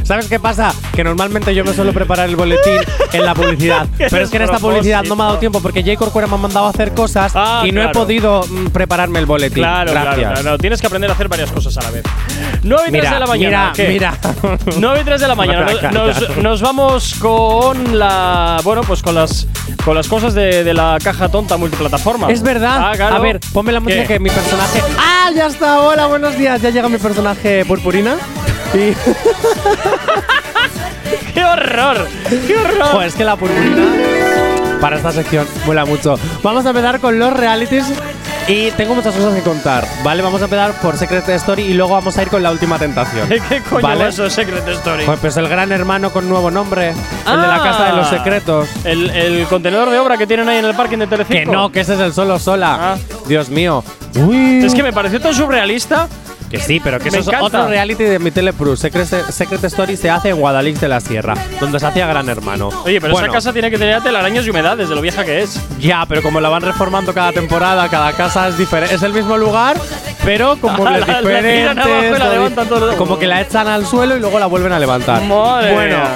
¿Sabes 0.03 0.27
qué 0.27 0.39
pasa? 0.39 0.73
Que 0.95 1.03
normalmente 1.03 1.53
yo 1.53 1.63
me 1.65 1.73
suelo 1.73 1.93
preparar 1.93 2.29
el 2.29 2.35
boletín 2.35 2.79
en 3.13 3.25
la 3.25 3.35
publicidad. 3.35 3.87
Pero 3.97 4.17
es 4.23 4.29
que 4.29 4.37
en 4.37 4.43
esta 4.43 4.57
publicidad 4.59 5.03
no 5.03 5.15
me 5.15 5.23
ha 5.23 5.25
dado 5.27 5.37
tiempo 5.37 5.59
porque 5.61 5.83
J. 5.83 5.95
Corcuera 5.97 6.27
me 6.27 6.35
ha 6.35 6.37
mandado 6.37 6.65
a 6.65 6.69
hacer 6.69 6.93
cosas 6.93 7.33
Ah, 7.35 7.63
y 7.65 7.71
no 7.71 7.81
claro. 7.81 7.89
he 7.89 7.93
podido 7.93 8.43
mm, 8.49 8.67
prepararme 8.67 9.19
el 9.19 9.25
boletín. 9.25 9.55
Claro, 9.63 9.91
Gracias. 9.91 10.15
claro, 10.31 10.43
no, 10.43 10.57
Tienes 10.57 10.79
que 10.81 10.87
aprender 10.87 11.09
a 11.09 11.13
hacer 11.13 11.27
varias 11.27 11.51
cosas 11.51 11.77
a 11.77 11.81
la 11.83 11.91
vez. 11.91 12.03
9 12.63 12.83
y 12.87 12.91
3 12.91 13.03
Mira, 13.03 13.13
de 13.13 13.19
la 13.19 13.27
mañana. 13.27 13.71
mira, 13.73 13.73
¿qué? 13.75 13.87
mira. 13.89 14.13
9 14.77 14.99
y 15.01 15.03
3 15.03 15.21
de 15.21 15.27
la 15.27 15.35
mañana. 15.35 15.67
Nos 16.41 16.61
vamos 16.61 17.15
con 17.19 17.99
la. 17.99 18.46
Bueno, 18.63 18.81
pues 18.81 19.01
con 19.01 19.15
las 19.15 19.47
con 19.83 19.95
las 19.95 20.07
cosas 20.07 20.33
de, 20.33 20.63
de 20.63 20.73
la 20.73 20.97
caja 21.03 21.29
tonta 21.29 21.57
multiplataforma. 21.57 22.29
Es 22.31 22.41
verdad. 22.41 22.77
Ah, 22.79 22.91
claro. 22.95 23.15
A 23.15 23.19
ver, 23.19 23.39
ponme 23.53 23.71
la 23.71 23.79
música 23.79 24.01
¿Qué? 24.03 24.07
que 24.15 24.19
mi 24.19 24.29
personaje. 24.29 24.81
¡Ah! 24.97 25.29
Ya 25.35 25.47
está. 25.47 25.81
Hola, 25.81 26.07
buenos 26.07 26.37
días. 26.37 26.61
Ya 26.61 26.69
llega 26.69 26.89
mi 26.89 26.97
personaje 26.97 27.65
purpurina. 27.65 28.15
Y. 28.73 28.93
¡Qué 31.33 31.43
horror! 31.45 32.07
¡Qué 32.47 32.57
horror! 32.57 32.91
Joder, 32.91 33.07
es 33.07 33.15
que 33.15 33.23
la 33.23 33.35
purpurina 33.35 33.85
para 34.81 34.97
esta 34.97 35.11
sección 35.11 35.45
vuela 35.65 35.85
mucho. 35.85 36.17
Vamos 36.43 36.65
a 36.65 36.69
empezar 36.69 36.99
con 36.99 37.17
los 37.19 37.33
realities 37.33 37.85
y 38.47 38.71
tengo 38.71 38.95
muchas 38.95 39.13
cosas 39.13 39.33
que 39.35 39.41
contar, 39.41 39.85
¿vale? 40.03 40.21
Vamos 40.23 40.41
a 40.41 40.45
empezar 40.45 40.71
por 40.81 40.97
Secret 40.97 41.27
Story 41.29 41.63
y 41.63 41.73
luego 41.73 41.93
vamos 41.93 42.17
a 42.17 42.21
ir 42.23 42.29
con 42.29 42.41
la 42.41 42.51
última 42.51 42.79
tentación. 42.79 43.27
¿Qué 43.49 43.61
coño 43.61 43.81
¿Vale? 43.81 44.07
es 44.07 44.13
eso, 44.15 44.29
Secret 44.29 44.67
Story? 44.67 45.03
Pues, 45.05 45.19
pues 45.19 45.37
el 45.37 45.47
gran 45.49 45.71
hermano 45.71 46.11
con 46.11 46.29
nuevo 46.29 46.49
nombre, 46.49 46.89
el 46.91 47.41
de 47.41 47.47
la 47.47 47.61
casa 47.61 47.85
de 47.85 47.93
los 47.93 48.07
Ah. 48.07 48.09
secretos. 48.09 48.69
El, 48.85 49.09
el 49.09 49.45
contenedor 49.47 49.89
de 49.89 49.99
obra 49.99 50.17
que 50.17 50.25
tienen 50.27 50.47
ahí 50.47 50.57
en 50.59 50.65
el 50.65 50.75
parking 50.75 50.97
de 50.99 51.07
Telecinco. 51.07 51.39
Que 51.39 51.45
no, 51.57 51.71
que 51.71 51.81
ese 51.81 51.95
es 51.95 51.99
el 51.99 52.13
solo 52.13 52.39
sola. 52.39 52.93
Ah. 52.93 52.97
Dios 53.27 53.49
mío. 53.49 53.83
Uy. 54.15 54.63
Es 54.65 54.73
que 54.73 54.83
me 54.83 54.93
pareció 54.93 55.19
tan 55.19 55.33
surrealista. 55.33 56.07
Que 56.49 56.59
sí, 56.59 56.79
pero 56.81 56.97
que 56.99 57.11
Me 57.11 57.17
eso 57.17 57.29
es 57.29 57.35
encanta. 57.35 57.45
otro 57.59 57.67
reality 57.67 58.03
de 58.05 58.19
mi 58.19 58.31
Teleprus. 58.31 58.79
Secret, 58.79 59.05
Secret 59.29 59.63
Story 59.65 59.97
se 59.97 60.09
hace 60.09 60.29
en 60.29 60.37
Guadalix 60.37 60.79
de 60.79 60.87
la 60.87 61.01
Sierra, 61.01 61.33
donde 61.59 61.77
se 61.79 61.85
hacía 61.85 62.07
Gran 62.07 62.29
Hermano. 62.29 62.69
Oye, 62.85 63.01
pero 63.01 63.11
Bueno, 63.11 63.27
esa 63.27 63.33
casa 63.33 63.51
tiene 63.53 63.69
que 63.69 63.77
tener 63.77 64.01
telarañas 64.01 64.45
y 64.45 64.49
humedades 64.49 64.87
de 64.87 64.95
lo 64.95 65.01
vieja 65.01 65.25
que 65.25 65.41
es. 65.41 65.59
Ya, 65.79 66.05
pero 66.07 66.21
como 66.23 66.39
la 66.39 66.47
van 66.47 66.61
reformando 66.61 67.13
cada 67.13 67.33
temporada, 67.33 67.89
cada 67.89 68.13
casa 68.13 68.47
es 68.47 68.57
diferente. 68.57 68.95
Es 68.95 69.03
el 69.03 69.11
mismo 69.11 69.35
lugar, 69.37 69.75
pero 70.23 70.55
con 70.57 70.73
muebles 70.77 71.01
La- 71.07 71.13
la 71.15 71.19
diferentes. 71.21 71.77
abajo 71.85 72.15
y 72.15 72.19
la 72.19 72.29
levantan 72.29 72.67
todo. 72.69 72.95
Como 72.95 73.19
que 73.19 73.27
la 73.27 73.41
echan 73.41 73.67
al 73.67 73.85
suelo 73.85 74.15
y 74.15 74.19
luego 74.21 74.39
la 74.39 74.45
vuelven 74.45 74.71
a 74.71 74.79
levantar. 74.79 75.21
Madre 75.23 75.73
bueno. 75.73 75.97
mía. 75.97 76.07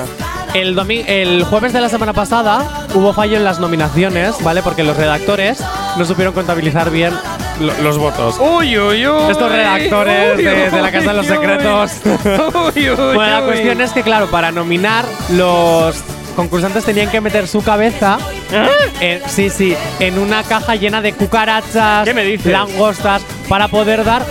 El, 0.54 0.76
domi- 0.76 1.04
el 1.08 1.44
jueves 1.44 1.72
de 1.74 1.80
la 1.82 1.88
semana 1.90 2.12
pasada 2.14 2.86
hubo 2.94 3.14
fallo 3.14 3.38
en 3.38 3.44
las 3.46 3.60
nominaciones, 3.60 4.36
¿vale? 4.44 4.62
Porque 4.62 4.84
los 4.84 4.96
redactores 4.98 5.62
no 5.98 6.04
supieron 6.06 6.34
contabilizar 6.34 6.90
bien 6.90 7.14
los 7.62 7.98
votos. 7.98 8.36
Uy, 8.40 8.78
uy, 8.78 9.08
uy. 9.08 9.32
Estos 9.32 9.52
redactores 9.52 10.38
Uy, 10.38 10.44
de, 10.44 10.70
de 10.70 10.82
la 10.82 10.92
Casa 10.92 11.12
de 11.12 11.18
los 11.18 11.26
Secretos. 11.26 11.92
Uy, 12.76 12.90
uy, 12.90 12.96
bueno, 12.96 13.22
la 13.28 13.40
uy. 13.40 13.46
cuestión 13.46 13.82
es 13.82 13.92
que, 13.92 14.04
claro, 14.04 14.28
para 14.28 14.52
nominar, 14.52 15.06
los 15.32 15.96
concursantes 16.36 16.84
tenían 16.86 17.10
que 17.10 17.20
meter 17.22 17.48
su 17.48 17.62
cabeza. 17.64 18.18
en- 19.00 19.22
sí, 19.30 19.50
sí, 19.50 19.76
en 20.00 20.18
una 20.20 20.44
caja 20.44 20.76
llena 20.76 21.02
de 21.02 21.14
cucarachas, 21.14 22.06
¿Qué 22.06 22.14
me 22.14 22.24
dices? 22.24 22.52
langostas, 22.52 23.22
para 23.50 23.68
poder 23.68 24.04
dar 24.04 24.26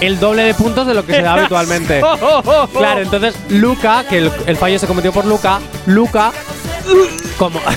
el 0.00 0.20
doble 0.20 0.42
de 0.42 0.52
puntos 0.54 0.86
de 0.86 0.92
lo 0.94 1.04
que 1.06 1.14
se 1.14 1.22
da 1.22 1.32
habitualmente. 1.38 2.02
Oh, 2.02 2.16
oh, 2.20 2.42
oh, 2.44 2.68
oh. 2.74 2.78
Claro, 2.78 3.00
entonces 3.00 3.34
Luca, 3.48 4.04
que 4.08 4.18
el, 4.18 4.30
el 4.46 4.56
fallo 4.56 4.78
se 4.78 4.86
cometió 4.86 5.12
por 5.12 5.24
Luca, 5.24 5.60
Luca, 5.86 6.32
como. 7.38 7.60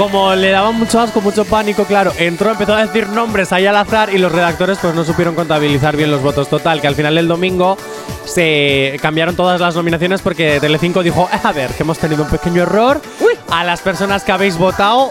Como 0.00 0.34
le 0.34 0.48
daba 0.48 0.70
mucho 0.70 0.98
asco, 0.98 1.20
mucho 1.20 1.44
pánico, 1.44 1.84
claro, 1.84 2.10
entró, 2.16 2.50
empezó 2.50 2.72
a 2.74 2.86
decir 2.86 3.06
nombres 3.10 3.52
ahí 3.52 3.66
al 3.66 3.76
azar 3.76 4.08
y 4.10 4.16
los 4.16 4.32
redactores 4.32 4.78
pues 4.80 4.94
no 4.94 5.04
supieron 5.04 5.34
contabilizar 5.34 5.94
bien 5.94 6.10
los 6.10 6.22
votos. 6.22 6.48
Total, 6.48 6.80
que 6.80 6.86
al 6.86 6.94
final 6.94 7.16
del 7.16 7.28
domingo 7.28 7.76
se 8.24 8.98
cambiaron 9.02 9.36
todas 9.36 9.60
las 9.60 9.76
nominaciones 9.76 10.22
porque 10.22 10.58
Telecinco 10.58 11.02
dijo, 11.02 11.28
"Eh, 11.30 11.38
a 11.42 11.52
ver, 11.52 11.72
que 11.72 11.82
hemos 11.82 11.98
tenido 11.98 12.24
un 12.24 12.30
pequeño 12.30 12.62
error. 12.62 13.02
A 13.50 13.62
las 13.62 13.82
personas 13.82 14.24
que 14.24 14.32
habéis 14.32 14.56
votado, 14.56 15.10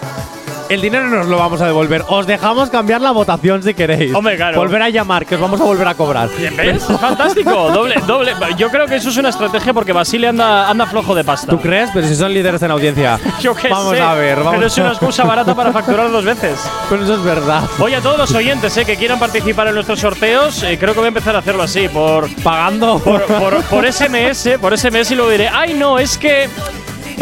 el 0.69 0.81
dinero 0.81 1.07
nos 1.07 1.27
lo 1.27 1.37
vamos 1.37 1.59
a 1.61 1.65
devolver. 1.65 2.03
Os 2.07 2.25
dejamos 2.27 2.69
cambiar 2.69 3.01
la 3.01 3.11
votación 3.11 3.61
si 3.63 3.73
queréis. 3.73 4.13
Hombre, 4.13 4.35
claro. 4.37 4.57
Volver 4.57 4.81
a 4.81 4.89
llamar, 4.89 5.25
que 5.25 5.35
os 5.35 5.41
vamos 5.41 5.59
a 5.59 5.63
volver 5.63 5.87
a 5.87 5.95
cobrar. 5.95 6.29
¿Ves? 6.29 6.83
Fantástico. 6.99 7.71
doble, 7.71 7.95
doble. 8.07 8.33
Yo 8.57 8.69
creo 8.69 8.85
que 8.87 8.95
eso 8.95 9.09
es 9.09 9.17
una 9.17 9.29
estrategia 9.29 9.73
porque 9.73 9.91
Basile 9.93 10.27
anda, 10.27 10.69
anda 10.69 10.85
flojo 10.85 11.15
de 11.15 11.23
pasta. 11.23 11.47
¿Tú 11.47 11.59
crees? 11.59 11.89
Pero 11.93 12.07
si 12.07 12.15
son 12.15 12.33
líderes 12.33 12.61
en 12.61 12.71
audiencia. 12.71 13.19
Yo 13.41 13.55
qué 13.55 13.69
Vamos 13.69 13.95
sé. 13.95 14.01
a 14.01 14.13
ver, 14.13 14.37
vamos 14.37 14.55
Pero 14.55 14.67
es 14.67 14.77
una 14.77 14.89
excusa 14.89 15.23
barata 15.23 15.55
para 15.55 15.71
facturar 15.71 16.11
dos 16.11 16.23
veces. 16.25 16.59
Pero 16.89 17.03
eso 17.03 17.15
es 17.15 17.23
verdad. 17.23 17.63
Oye, 17.79 17.95
a 17.95 18.01
todos 18.01 18.17
los 18.17 18.33
oyentes 18.33 18.75
eh, 18.77 18.85
que 18.85 18.95
quieran 18.95 19.19
participar 19.19 19.67
en 19.67 19.73
nuestros 19.75 19.99
sorteos, 19.99 20.63
eh, 20.63 20.77
creo 20.79 20.93
que 20.93 20.99
voy 20.99 21.07
a 21.07 21.09
empezar 21.09 21.35
a 21.35 21.39
hacerlo 21.39 21.63
así, 21.63 21.87
por 21.87 22.29
pagando. 22.43 22.99
Por, 22.99 23.23
por, 23.25 23.63
por 23.63 23.91
SMS, 23.91 24.57
por 24.61 24.77
SMS 24.77 25.11
y 25.11 25.15
luego 25.15 25.31
diré, 25.31 25.49
ay 25.49 25.73
no, 25.73 25.97
es 25.99 26.17
que 26.17 26.47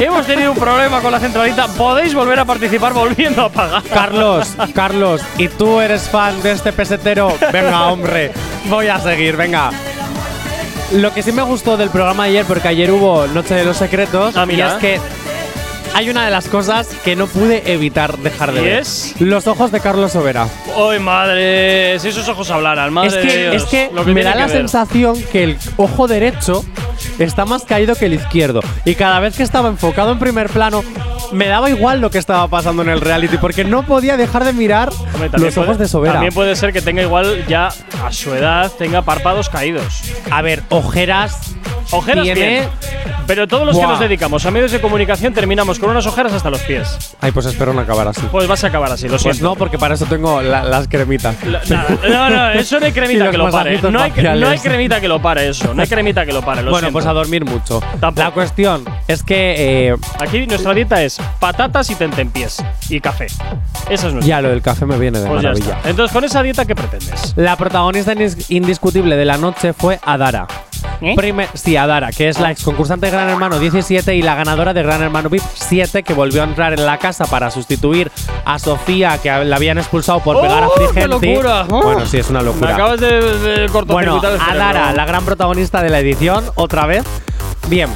hemos 0.06 0.26
tenido 0.26 0.52
un 0.52 0.58
problema 0.58 1.02
con 1.02 1.12
la 1.12 1.20
centralita, 1.20 1.68
podéis 1.68 2.14
volver 2.14 2.40
a 2.40 2.46
participar 2.46 2.94
volviendo 2.94 3.44
a 3.44 3.50
pagar. 3.50 3.84
Carlos, 3.84 4.56
Carlos, 4.74 5.22
¿y 5.38 5.48
tú 5.48 5.80
eres 5.82 6.10
fan 6.10 6.42
de 6.42 6.52
este 6.52 6.72
pesetero? 6.74 7.34
Venga, 7.52 7.88
hombre, 7.88 8.32
voy 8.70 8.88
a 8.88 9.00
seguir, 9.00 9.36
venga. 9.36 9.72
Lo 10.94 11.14
que 11.14 11.22
sí 11.22 11.32
me 11.32 11.42
gustó 11.42 11.76
del 11.76 11.90
programa 11.90 12.24
de 12.24 12.30
ayer, 12.30 12.46
porque 12.46 12.68
ayer 12.70 12.92
hubo 12.92 13.28
Noche 13.28 13.56
de 13.56 13.66
los 13.66 13.76
Secretos, 13.78 14.38
Ah, 14.38 14.46
y 14.50 14.62
es 14.62 14.74
que 14.74 15.00
hay 15.94 16.10
una 16.10 16.26
de 16.26 16.32
las 16.32 16.48
cosas 16.48 16.88
que 17.04 17.16
no 17.16 17.28
pude 17.28 17.72
evitar 17.72 18.18
dejar 18.18 18.52
de 18.54 18.62
¿Y 18.62 18.64
ver. 18.66 18.80
es? 18.82 19.16
Los 19.20 19.48
ojos 19.48 19.72
de 19.72 19.80
Carlos 19.80 20.12
Sobera. 20.12 20.48
¡Ay, 20.76 21.00
madre! 21.00 22.00
Si 22.00 22.10
esos 22.10 22.28
ojos 22.30 22.50
hablaran, 22.52 22.94
madre 22.94 23.08
es 23.10 23.14
de 23.16 23.22
que, 23.22 23.38
Dios. 23.50 23.56
es 23.56 23.64
que 23.70 23.90
Lo 23.94 24.06
que 24.06 24.12
me 24.14 24.24
da 24.24 24.36
la 24.36 24.48
ver. 24.48 24.58
sensación 24.58 25.22
que 25.32 25.44
el 25.44 25.58
ojo 25.78 26.08
derecho 26.08 26.64
está 27.20 27.46
más 27.46 27.64
caído 27.64 27.96
que 27.96 28.06
el 28.06 28.14
izquierdo. 28.14 28.62
Y 28.86 28.96
cada 28.96 29.20
vez 29.20 29.36
que 29.36 29.44
estaba 29.44 29.70
enfocado 29.70 30.12
en 30.12 30.20
primer 30.20 30.50
plano, 30.50 30.84
me 31.32 31.48
daba 31.48 31.70
igual 31.70 32.00
lo 32.00 32.10
que 32.12 32.18
estaba 32.20 32.48
pasando 32.48 32.84
en 32.84 32.90
el 32.90 33.02
reality, 33.02 33.38
porque 33.38 33.64
no 33.64 33.84
podía 33.84 34.18
dejar 34.18 34.46
de 34.46 34.54
mirar 34.54 34.90
Hombre, 35.14 35.30
los 35.34 35.58
ojos 35.58 35.66
puede- 35.76 35.80
de 35.80 35.88
Sobera. 35.88 36.14
También 36.14 36.34
puede 36.34 36.56
ser 36.56 36.72
que 36.74 36.82
tenga 36.82 37.02
igual 37.02 37.46
ya 37.48 37.70
a 38.04 38.12
su 38.12 38.34
edad, 38.34 38.72
tenga 38.78 39.02
párpados 39.02 39.50
caídos. 39.50 40.02
A 40.32 40.42
ver, 40.42 40.64
ojeras. 40.70 41.54
Ojeras 41.92 42.24
tiene. 42.24 42.40
bien. 42.50 42.70
Pero 43.28 43.48
todos 43.48 43.66
los 43.66 43.78
que 43.78 43.84
nos 43.84 44.00
dedicamos 44.00 44.46
a 44.46 44.52
medios 44.52 44.72
de 44.72 44.80
comunicación 44.82 45.34
terminamos 45.34 45.77
con 45.80 45.90
unas 45.90 46.06
ojeras 46.06 46.34
hasta 46.34 46.50
los 46.50 46.62
pies. 46.62 47.16
Ay, 47.22 47.32
pues 47.32 47.46
espero 47.46 47.74
no 47.74 47.82
acabar 47.82 48.08
así. 48.08 48.22
Pues 48.32 48.48
vas 48.48 48.64
a 48.64 48.68
acabar 48.68 48.92
así, 48.92 49.06
lo 49.06 49.12
Pues 49.12 49.22
siento. 49.24 49.44
no, 49.44 49.56
porque 49.56 49.78
para 49.78 49.94
eso 49.96 50.06
tengo 50.06 50.42
la- 50.42 50.64
las 50.64 50.88
cremitas. 50.88 51.36
No, 52.08 52.30
no, 52.30 52.50
eso 52.52 52.80
no 52.80 52.86
hay 52.86 52.92
cremita 52.94 53.32
que 53.32 53.38
lo 53.38 53.50
pare. 53.50 53.82
No 53.82 54.00
hay, 54.02 54.12
faciales. 54.12 54.42
no 54.42 54.48
hay 54.50 54.60
cremita 54.60 55.02
que 55.02 55.08
lo 55.08 55.22
pare 55.22 55.50
eso. 55.50 55.74
No 55.74 55.82
hay 55.82 55.88
cremita 55.88 56.26
que 56.26 56.34
lo 56.34 56.42
pare. 56.42 56.62
Lo 56.64 56.72
bueno, 56.72 56.88
siento. 56.88 56.94
pues 56.94 57.06
a 57.06 57.14
dormir 57.14 57.46
mucho. 57.46 57.82
La 58.16 58.32
cuestión 58.32 58.84
es 59.08 59.24
que. 59.24 59.90
eh, 59.90 59.96
Aquí 60.20 60.46
nuestra 60.48 60.74
dieta 60.74 61.02
es 61.04 61.20
patatas 61.40 61.90
y 61.90 61.96
tentempiés. 61.96 62.64
Y 62.90 63.00
café. 63.02 63.28
Esa 63.90 64.08
es 64.08 64.14
nuestra. 64.14 64.22
ya 64.24 64.42
lo 64.42 64.50
del 64.50 64.62
café 64.62 64.86
me 64.86 64.98
viene 64.98 65.20
de 65.20 65.28
Pues 65.28 65.44
maravilla. 65.44 65.80
Entonces, 65.86 66.14
con 66.14 66.24
esa 66.24 66.42
dieta, 66.44 66.66
¿qué 66.66 66.76
pretendes? 66.76 67.34
La 67.36 67.56
protagonista 67.56 68.14
indis- 68.14 68.46
indiscutible 68.50 69.16
de 69.16 69.26
la 69.26 69.38
noche 69.38 69.74
fue 69.74 70.00
Adara. 70.04 70.48
¿Eh? 71.02 71.14
Prime- 71.16 71.48
sí, 71.54 71.76
Adara, 71.78 72.12
que 72.12 72.28
es 72.30 72.40
la 72.40 72.52
ex 72.52 72.64
concursante 72.64 73.06
de 73.06 73.12
Gran 73.12 73.30
Hermano 73.30 73.60
17 73.60 74.16
y 74.16 74.22
la 74.24 74.34
ganadora 74.36 74.74
de 74.74 74.82
Gran 74.82 75.02
Hermano 75.04 75.30
VIP 75.30 75.44
7, 75.54 76.02
que 76.04 76.14
volvió 76.14 76.42
a 76.42 76.46
entrar 76.46 76.74
en 76.74 76.86
la 76.86 76.98
casa 76.98 77.26
para 77.26 77.52
sustituir 77.52 78.12
a 78.46 78.58
Sofía, 78.58 79.18
que 79.20 79.30
la 79.46 79.56
habían 79.58 79.78
expulsado 79.78 80.20
por 80.22 80.42
pegar 80.42 80.64
a 80.64 80.68
¡Oh, 80.68 80.72
Frigenti. 80.72 81.00
qué 81.00 81.08
locura! 81.08 81.64
Bueno, 81.70 82.06
sí, 82.06 82.18
es 82.18 82.30
una 82.30 82.40
Me 82.40 82.46
locura. 82.46 82.74
acabas 82.74 83.00
de, 83.00 83.08
de 83.22 83.68
Bueno. 83.86 84.20
Adara, 84.50 84.92
la 84.94 85.06
gran 85.06 85.24
protagonista 85.24 85.84
de 85.84 85.90
la 85.90 86.00
edición, 86.00 86.44
otra 86.56 86.86
vez. 86.88 87.04
Bien, 87.68 87.90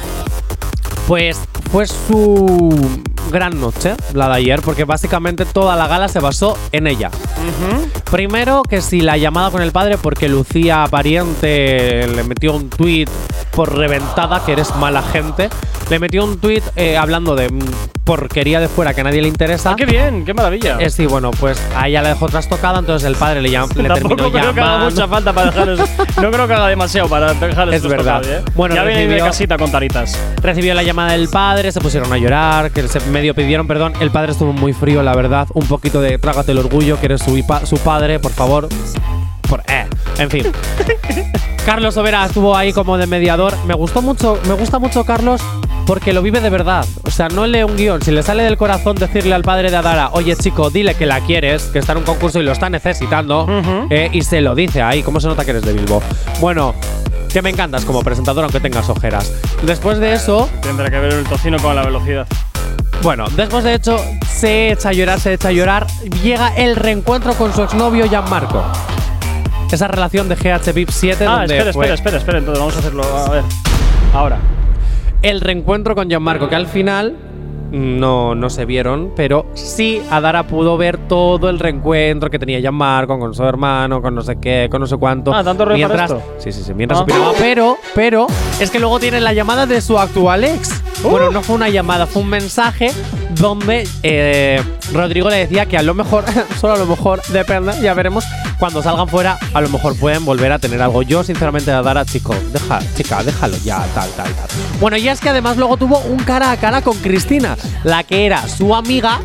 pues 1.08 1.40
fue 1.70 1.86
su 1.86 3.02
gran 3.32 3.60
noche, 3.60 3.94
la 4.14 4.28
de 4.28 4.34
ayer, 4.36 4.60
porque 4.62 4.84
básicamente 4.84 5.44
toda 5.44 5.74
la 5.76 5.88
gala 5.88 6.06
se 6.08 6.20
basó 6.20 6.56
en 6.70 6.86
ella. 6.86 7.10
Primero 8.10 8.62
que 8.62 8.80
si 8.82 9.00
la 9.00 9.16
llamada 9.16 9.50
con 9.50 9.62
el 9.62 9.72
padre, 9.72 9.96
porque 9.98 10.28
Lucía 10.28 10.86
Pariente 10.90 12.06
le 12.08 12.22
metió 12.24 12.54
un 12.54 12.68
tuit 12.68 13.08
por 13.52 13.76
reventada, 13.76 14.44
que 14.44 14.52
eres 14.52 14.74
mala 14.76 15.02
gente. 15.02 15.48
Le 15.90 15.98
metió 15.98 16.24
un 16.24 16.38
tuit 16.38 16.62
eh, 16.76 16.96
hablando 16.96 17.34
de 17.34 17.52
porquería 18.04 18.60
de 18.60 18.68
fuera 18.68 18.94
que 18.94 19.02
a 19.02 19.04
nadie 19.04 19.22
le 19.22 19.28
interesa. 19.28 19.72
Ah, 19.72 19.76
¡Qué 19.76 19.84
bien! 19.84 20.24
¡Qué 20.24 20.32
maravilla! 20.34 20.76
Eh, 20.80 20.90
sí, 20.90 21.06
bueno, 21.06 21.30
pues 21.32 21.60
a 21.76 21.86
ella 21.88 22.02
la 22.02 22.10
dejó 22.10 22.28
trastocada, 22.28 22.78
entonces 22.78 23.06
el 23.06 23.14
padre 23.14 23.42
le, 23.42 23.50
llam- 23.50 23.72
le 23.74 23.88
terminó 23.88 24.16
creo 24.16 24.32
que 24.32 24.38
haga 24.40 24.52
llamando. 24.52 24.90
mucha 24.90 25.06
falta 25.08 25.32
para 25.32 25.50
dejar 25.50 25.68
eso. 25.70 25.84
No 26.20 26.30
creo 26.30 26.46
que 26.46 26.54
haga 26.54 26.66
demasiado 26.68 27.08
para 27.08 27.34
dejar 27.34 27.72
Es 27.74 27.82
verdad. 27.86 28.22
¿eh? 28.24 28.42
Bueno, 28.54 28.74
ya 28.74 28.84
viene 28.84 29.06
de 29.06 29.06
recibió- 29.18 29.24
casita 29.26 29.56
con 29.58 29.70
taritas. 29.70 30.18
Recibió 30.42 30.74
la 30.74 30.82
llamada 30.82 31.12
del 31.12 31.28
padre, 31.28 31.70
se 31.72 31.80
pusieron 31.80 32.12
a 32.12 32.16
llorar, 32.18 32.70
que 32.70 32.88
se 32.88 33.00
medio 33.22 33.34
pidieron 33.36 33.68
perdón. 33.68 33.92
El 34.00 34.10
padre 34.10 34.32
estuvo 34.32 34.52
muy 34.52 34.72
frío, 34.72 35.00
la 35.00 35.14
verdad. 35.14 35.46
Un 35.54 35.64
poquito 35.68 36.00
de 36.00 36.18
trágate 36.18 36.50
el 36.50 36.58
orgullo, 36.58 36.98
que 36.98 37.06
eres 37.06 37.22
su, 37.22 37.40
su 37.62 37.78
padre, 37.78 38.18
por 38.18 38.32
favor. 38.32 38.68
Por, 39.48 39.60
eh, 39.68 39.86
en 40.18 40.28
fin. 40.28 40.46
Carlos 41.64 41.96
Overa 41.96 42.26
estuvo 42.26 42.56
ahí 42.56 42.72
como 42.72 42.98
de 42.98 43.06
mediador. 43.06 43.54
Me 43.64 43.74
gustó 43.74 44.02
mucho, 44.02 44.40
me 44.48 44.54
gusta 44.54 44.80
mucho 44.80 45.04
Carlos 45.04 45.40
porque 45.86 46.12
lo 46.12 46.20
vive 46.20 46.40
de 46.40 46.50
verdad. 46.50 46.84
O 47.04 47.12
sea, 47.12 47.28
no 47.28 47.46
lee 47.46 47.62
un 47.62 47.76
guion. 47.76 48.02
Si 48.02 48.10
le 48.10 48.24
sale 48.24 48.42
del 48.42 48.56
corazón 48.56 48.96
decirle 48.96 49.34
al 49.34 49.42
padre 49.42 49.70
de 49.70 49.76
Adara, 49.76 50.10
oye 50.14 50.34
chico, 50.34 50.70
dile 50.70 50.96
que 50.96 51.06
la 51.06 51.20
quieres, 51.20 51.66
que 51.66 51.78
está 51.78 51.92
en 51.92 51.98
un 51.98 52.04
concurso 52.04 52.40
y 52.40 52.42
lo 52.42 52.50
está 52.50 52.70
necesitando, 52.70 53.46
eh, 53.88 54.10
y 54.12 54.22
se 54.22 54.40
lo 54.40 54.56
dice 54.56 54.82
ahí. 54.82 55.04
¿Cómo 55.04 55.20
se 55.20 55.28
nota 55.28 55.44
que 55.44 55.52
eres 55.52 55.62
de 55.62 55.72
Bilbo? 55.74 56.02
Bueno, 56.40 56.74
que 57.32 57.40
me 57.40 57.50
encantas 57.50 57.84
como 57.84 58.02
presentador 58.02 58.42
aunque 58.42 58.58
tengas 58.58 58.88
ojeras. 58.88 59.32
Después 59.62 59.98
de 59.98 60.12
eso, 60.14 60.50
Tendrá 60.60 60.90
que 60.90 60.98
ver 60.98 61.12
el 61.12 61.24
tocino 61.24 61.58
con 61.58 61.76
la 61.76 61.84
velocidad. 61.84 62.26
Bueno, 63.02 63.26
después 63.36 63.64
de 63.64 63.74
hecho, 63.74 63.96
se 64.28 64.72
echa 64.72 64.90
a 64.90 64.92
llorar, 64.92 65.20
se 65.20 65.32
echa 65.34 65.48
a 65.48 65.52
llorar. 65.52 65.86
Llega 66.22 66.54
el 66.56 66.76
reencuentro 66.76 67.34
con 67.34 67.52
su 67.52 67.62
exnovio 67.62 68.06
Gianmarco. 68.06 68.62
Esa 69.70 69.88
relación 69.88 70.28
de 70.28 70.34
GH 70.36 70.72
VIP 70.74 70.90
7 70.90 71.26
Ah, 71.26 71.38
donde 71.38 71.56
espera, 71.56 71.72
fue 71.72 71.84
espera, 71.86 71.94
espera, 71.94 72.18
espera. 72.18 72.38
Entonces 72.38 72.60
vamos 72.60 72.76
a 72.76 72.78
hacerlo. 72.78 73.02
A 73.04 73.30
ver. 73.30 73.44
Ahora. 74.14 74.38
el 75.22 75.40
reencuentro 75.40 75.94
con 75.94 76.08
Gianmarco, 76.08 76.48
que 76.48 76.56
al 76.56 76.66
final 76.66 77.16
no, 77.72 78.34
no 78.34 78.50
se 78.50 78.64
vieron, 78.66 79.12
pero 79.16 79.46
sí 79.54 80.02
Adara 80.10 80.46
pudo 80.46 80.76
ver 80.76 80.98
todo 81.08 81.48
el 81.48 81.58
reencuentro 81.58 82.30
que 82.30 82.38
tenía 82.38 82.60
Gianmarco 82.60 83.18
con 83.18 83.34
su 83.34 83.42
hermano, 83.44 84.00
con 84.02 84.14
no 84.14 84.22
sé 84.22 84.36
qué, 84.36 84.68
con 84.70 84.80
no 84.82 84.86
sé 84.86 84.96
cuánto. 84.96 85.32
Ah, 85.34 85.42
¿tanto 85.42 85.66
mientras, 85.66 86.10
esto? 86.10 86.22
Sí, 86.38 86.52
sí, 86.52 86.62
sí, 86.62 86.74
mientras 86.74 87.00
Ah. 87.00 87.02
opinaba. 87.04 87.32
Pero, 87.38 87.78
pero, 87.94 88.26
es 88.60 88.70
que 88.70 88.78
luego 88.78 89.00
tiene 89.00 89.20
la 89.20 89.32
llamada 89.32 89.66
de 89.66 89.80
su 89.80 89.98
actual 89.98 90.44
ex. 90.44 90.82
Bueno, 91.02 91.30
no 91.30 91.42
fue 91.42 91.56
una 91.56 91.68
llamada, 91.68 92.06
fue 92.06 92.22
un 92.22 92.28
mensaje 92.28 92.90
donde 93.42 93.88
eh, 94.04 94.62
Rodrigo 94.92 95.28
le 95.28 95.38
decía 95.38 95.66
que 95.66 95.76
a 95.76 95.82
lo 95.82 95.94
mejor, 95.94 96.24
solo 96.60 96.74
a 96.74 96.78
lo 96.78 96.86
mejor, 96.86 97.20
depende, 97.28 97.72
ya 97.82 97.92
veremos, 97.92 98.24
cuando 98.56 98.84
salgan 98.84 99.08
fuera, 99.08 99.36
a 99.52 99.60
lo 99.60 99.68
mejor 99.68 99.98
pueden 99.98 100.24
volver 100.24 100.52
a 100.52 100.60
tener 100.60 100.80
algo. 100.80 101.02
Yo, 101.02 101.24
sinceramente, 101.24 101.72
Adara, 101.72 102.04
chico, 102.04 102.36
deja, 102.52 102.78
chica, 102.94 103.24
déjalo 103.24 103.56
ya, 103.64 103.84
tal, 103.94 104.08
tal, 104.12 104.32
tal. 104.32 104.48
Bueno, 104.78 104.96
y 104.96 105.08
es 105.08 105.20
que 105.20 105.28
además 105.28 105.56
luego 105.56 105.76
tuvo 105.76 105.98
un 105.98 106.18
cara 106.20 106.52
a 106.52 106.56
cara 106.56 106.82
con 106.82 106.96
Cristina, 106.98 107.56
la 107.82 108.04
que 108.04 108.26
era 108.26 108.48
su 108.48 108.76
amiga, 108.76 109.20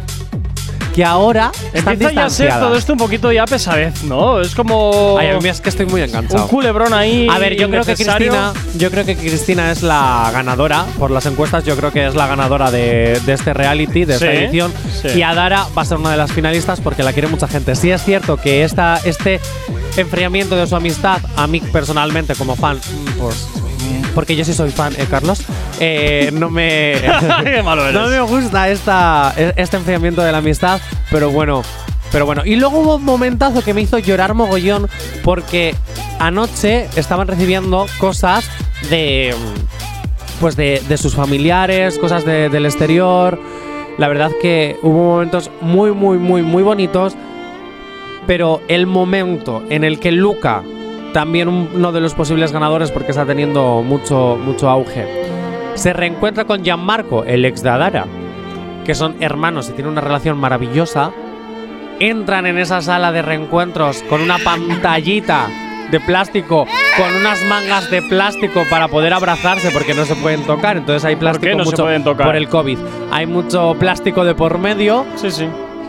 que 0.98 1.06
ahora 1.06 1.52
están 1.74 1.94
Empieza 1.94 2.12
ya 2.12 2.26
a 2.26 2.30
ser 2.32 2.48
distanciadas. 2.48 2.60
todo 2.60 2.76
esto 2.76 2.94
un 2.94 2.98
poquito 2.98 3.32
ya 3.32 3.46
pesadez, 3.46 4.04
¿no? 4.04 4.42
Es 4.42 4.56
como. 4.56 5.16
Ay, 5.20 5.28
a 5.28 5.38
mí 5.40 5.48
es 5.48 5.62
que 5.62 5.70
estoy 5.70 5.86
muy 5.86 6.02
enganchado. 6.02 6.42
Un 6.46 6.50
culebrón 6.50 6.92
ahí. 6.92 7.28
A 7.30 7.38
ver, 7.38 7.56
yo 7.56 7.70
creo 7.70 7.84
que 7.86 7.92
innecesario. 7.92 8.32
Cristina, 8.32 8.54
yo 8.80 8.90
creo 8.90 9.06
que 9.06 9.16
Cristina 9.16 9.72
es 9.72 9.84
la 9.84 10.28
ganadora 10.34 10.86
por 10.98 11.12
las 11.12 11.28
encuestas. 11.28 11.64
Yo 11.66 11.78
creo 11.78 11.92
que 11.92 12.08
es 12.08 12.16
la 12.16 12.26
ganadora 12.26 12.72
de, 12.72 13.22
de 13.28 13.34
este 13.34 13.54
reality, 13.54 14.06
de 14.06 14.16
esta 14.16 14.26
Sí, 14.26 14.38
edición. 14.38 14.74
sí. 15.04 15.10
Y 15.20 15.22
Adara 15.22 15.68
va 15.78 15.84
a 15.84 15.86
ser 15.86 15.98
una 16.00 16.10
de 16.10 16.18
las 16.18 16.32
finalistas 16.32 16.82
porque 16.82 17.04
la 17.04 17.14
quiere 17.14 17.28
mucha 17.28 17.48
gente. 17.48 17.76
Sí 17.76 17.92
es 17.92 18.04
cierto 18.04 18.38
que 18.38 18.64
esta, 18.64 19.00
este 19.06 19.40
enfriamiento 19.98 20.56
de 20.56 20.66
su 20.66 20.76
amistad, 20.76 21.22
a 21.36 21.46
mí 21.46 21.60
personalmente 21.62 22.34
como 22.34 22.56
fan, 22.56 22.78
mm, 22.78 23.20
pues 23.20 23.48
porque 24.18 24.36
yo 24.36 24.44
sí 24.44 24.52
soy 24.52 24.72
fan, 24.72 24.94
¿eh, 24.98 25.06
Carlos? 25.08 25.44
Eh, 25.80 26.32
no 26.34 26.50
me. 26.50 26.96
No 27.94 28.08
me 28.08 28.20
gusta 28.22 28.68
esta, 28.68 29.32
e- 29.38 29.54
este 29.58 29.78
enfriamiento 29.78 30.24
de 30.24 30.32
la 30.32 30.40
amistad, 30.40 30.82
pero 31.12 31.30
bueno. 31.30 31.62
Pero 32.12 32.26
bueno, 32.26 32.42
y 32.44 32.56
luego 32.56 32.80
hubo 32.80 32.96
un 32.96 33.04
momentazo 33.06 33.62
que 33.62 33.76
me 33.76 33.82
hizo 33.82 34.00
llorar 34.00 34.34
mogollón 34.34 34.90
porque 35.24 35.76
anoche 36.18 36.88
estaban 36.96 37.28
recibiendo 37.28 37.86
cosas 38.00 38.50
de. 38.90 39.36
Pues 40.40 40.56
de, 40.56 40.82
de 40.90 40.98
sus 40.98 41.14
familiares, 41.14 42.00
cosas 42.00 42.26
de- 42.26 42.50
del 42.50 42.66
exterior. 42.66 43.40
La 44.00 44.08
verdad 44.08 44.32
que 44.42 44.78
hubo 44.82 45.12
momentos 45.14 45.52
muy, 45.62 45.92
muy, 45.92 46.18
muy, 46.18 46.42
muy 46.42 46.64
bonitos. 46.64 47.14
Pero 48.26 48.62
el 48.68 48.88
momento 48.88 49.64
en 49.70 49.84
el 49.84 50.00
que 50.00 50.12
Luca, 50.12 50.64
también 51.18 51.48
un- 51.48 51.68
uno 51.74 51.92
de 51.92 52.00
los 52.00 52.14
posibles 52.14 52.52
ganadores 52.52 52.92
porque 52.92 53.10
está 53.10 53.26
teniendo 53.26 53.82
mucho, 53.82 54.38
mucho 54.40 54.70
auge, 54.70 55.04
se 55.74 55.92
reencuentra 55.92 56.46
con 56.46 56.64
Gianmarco, 56.64 57.24
el 57.24 57.44
ex 57.44 57.64
de 57.64 57.72
Adara, 57.72 58.06
que 58.86 58.94
son 58.94 59.16
hermanos 59.20 59.68
y 59.68 59.72
tienen 59.72 59.94
una 59.94 60.02
relación 60.02 60.38
maravillosa, 60.38 61.10
entran 62.00 62.46
en 62.46 62.60
esa 62.60 62.82
sala 62.84 63.12
de 63.12 63.24
reencuentros 63.24 64.04
con 64.08 64.22
una 64.22 64.38
pantallita 64.38 65.48
de 65.90 66.00
plástico, 66.02 66.68
con 66.96 67.16
unas 67.16 67.44
mangas 67.46 67.90
de 67.90 68.04
plástico 68.04 68.62
para 68.70 68.88
poder 68.88 69.12
abrazarse 69.12 69.72
porque 69.72 69.96
no 69.96 70.06
se 70.06 70.14
pueden 70.18 70.44
tocar, 70.44 70.78
entonces 70.78 71.04
hay 71.04 71.16
plástico 71.16 71.58
no 71.58 71.64
se 71.64 71.72
mucho 71.72 71.84
pueden 71.84 72.04
tocar? 72.04 72.28
por 72.28 72.36
el 72.36 72.48
COVID. 72.48 72.78
Hay 73.12 73.26
mucho 73.26 73.76
plástico 73.80 74.24
de 74.24 74.36
por 74.36 74.60
medio. 74.60 75.04
Sí, 75.16 75.32
sí. 75.32 75.48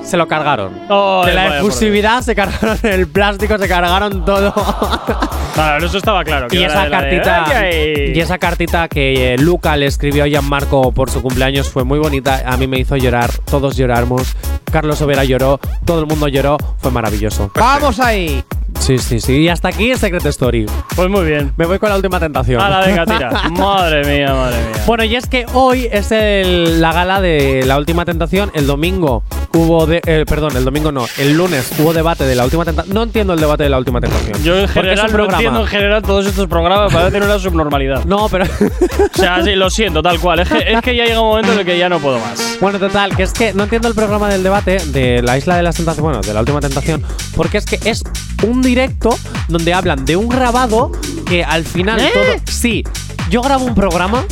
Se 0.09 0.17
lo 0.17 0.27
cargaron. 0.27 0.73
Ay, 0.89 1.27
de 1.27 1.35
la 1.35 1.59
efusividad 1.59 2.23
se 2.23 2.35
cargaron 2.35 2.79
el 2.83 3.07
plástico, 3.09 3.59
se 3.59 3.69
cargaron 3.69 4.25
todo. 4.25 4.55
Claro, 5.59 5.87
eso 5.87 5.99
estaba 5.99 6.23
claro. 6.23 6.47
que 6.47 6.57
Y 6.61 6.63
esa 6.63 6.85
de- 6.85 6.91
cartita, 6.91 7.71
y 8.15 8.21
esa 8.21 8.39
cartita 8.39 8.87
que 8.87 9.35
eh, 9.35 9.39
Luca 9.39 9.77
le 9.77 9.87
escribió 9.87 10.23
a 10.23 10.29
Gianmarco 10.29 10.93
por 10.93 11.11
su 11.11 11.21
cumpleaños 11.21 11.69
fue 11.69 11.83
muy 11.83 11.99
bonita. 11.99 12.43
A 12.47 12.57
mí 12.57 12.69
me 12.69 12.79
hizo 12.79 12.97
llorar, 12.97 13.29
todos 13.45 13.77
lloramos. 13.77 14.37
Carlos 14.71 15.03
Overa 15.03 15.25
lloró, 15.25 15.59
todo 15.85 15.99
el 15.99 16.07
mundo 16.07 16.29
lloró, 16.29 16.59
fue 16.77 16.93
maravilloso. 16.93 17.51
¡Vamos 17.57 17.99
ahí! 17.99 18.45
Sí, 18.79 18.99
sí, 18.99 19.21
sí. 19.21 19.39
Y 19.43 19.49
hasta 19.49 19.69
aquí 19.69 19.95
Secret 19.97 20.25
Story. 20.27 20.67
Pues 20.97 21.09
muy 21.11 21.25
bien. 21.27 21.53
Me 21.57 21.67
voy 21.67 21.79
con 21.79 21.89
la 21.91 21.97
última 21.97 22.19
tentación. 22.21 22.61
Hala, 22.61 22.81
venga, 22.87 23.05
tira. 23.05 23.31
madre 23.51 24.05
mía, 24.05 24.33
madre 24.35 24.57
mía. 24.57 24.83
Bueno, 24.87 25.05
y 25.05 25.15
es 25.17 25.27
que 25.27 25.45
hoy 25.53 25.89
es 25.91 26.11
el- 26.13 26.81
la 26.81 26.93
gala 26.93 27.21
de 27.21 27.65
la 27.67 27.77
última 27.79 28.05
tentación. 28.05 28.51
El 28.55 28.67
domingo 28.67 29.23
hubo 29.53 29.87
de, 29.87 30.01
eh, 30.07 30.25
perdón, 30.27 30.57
el 30.57 30.65
domingo 30.65 30.93
no, 30.93 31.07
el 31.19 31.37
lunes 31.37 31.71
hubo 31.79 31.93
debate 31.93 32.25
de 32.25 32.35
la 32.35 32.45
última 32.45 32.65
tentación. 32.65 32.95
No 32.95 33.03
entiendo 33.03 33.35
el 33.35 33.41
debate 33.41 33.65
de 33.65 33.69
la 33.71 33.79
última 33.79 34.01
tentación. 34.01 34.43
Yo 34.43 34.59
en 34.59 34.67
Porque 34.69 34.93
es 34.93 35.01
general 35.01 35.07
un 35.07 35.07
no 35.07 35.13
programa. 35.13 35.37
entiendo 35.39 35.61
en 35.61 35.67
general 35.67 36.03
todos 36.03 36.27
estos 36.27 36.47
programas 36.47 36.93
parecen 36.93 37.23
una 37.23 37.39
subnormalidad. 37.39 38.05
No, 38.05 38.29
pero 38.29 38.45
O 39.15 39.19
sea, 39.19 39.43
sí, 39.43 39.55
lo 39.55 39.69
siento, 39.71 40.03
tal 40.03 40.19
cual. 40.21 40.41
Es 40.41 40.49
que, 40.49 40.73
es 40.73 40.81
que 40.83 40.95
ya 40.97 41.05
llega 41.05 41.21
un 41.21 41.29
momento 41.29 41.53
en 41.53 41.59
el 41.61 41.65
que 41.67 41.79
ya 41.79 41.89
no 41.89 41.99
puedo 41.99 42.19
más. 42.21 42.59
Bueno, 42.61 42.79
total, 42.79 43.17
que 43.17 43.25
es 43.25 43.33
que 43.33 43.53
no 43.53 43.65
entiendo 43.65 43.89
el 43.89 43.95
programa 43.95 44.29
del 44.29 44.43
debate 44.43 44.79
de 44.87 45.23
la 45.23 45.37
isla 45.37 45.57
de 45.57 45.63
las 45.63 45.77
tentaciones, 45.77 46.03
bueno, 46.03 46.21
de 46.21 46.33
la 46.33 46.41
última 46.41 46.61
tentación, 46.61 47.03
porque 47.35 47.59
es 47.59 47.65
que 47.67 47.79
es 47.89 48.03
un 48.47 48.58
directo 48.63 49.17
donde 49.49 49.73
hablan 49.75 50.05
de 50.05 50.17
un 50.17 50.29
grabado 50.29 50.93
que 51.27 51.45
al 51.45 51.65
final 51.65 52.01
¿Eh? 52.01 52.11
todo. 52.13 52.25
Sí, 52.51 52.85
yo 53.31 53.43
grabo 53.43 53.65
un 53.65 53.75
programa, 53.75 54.25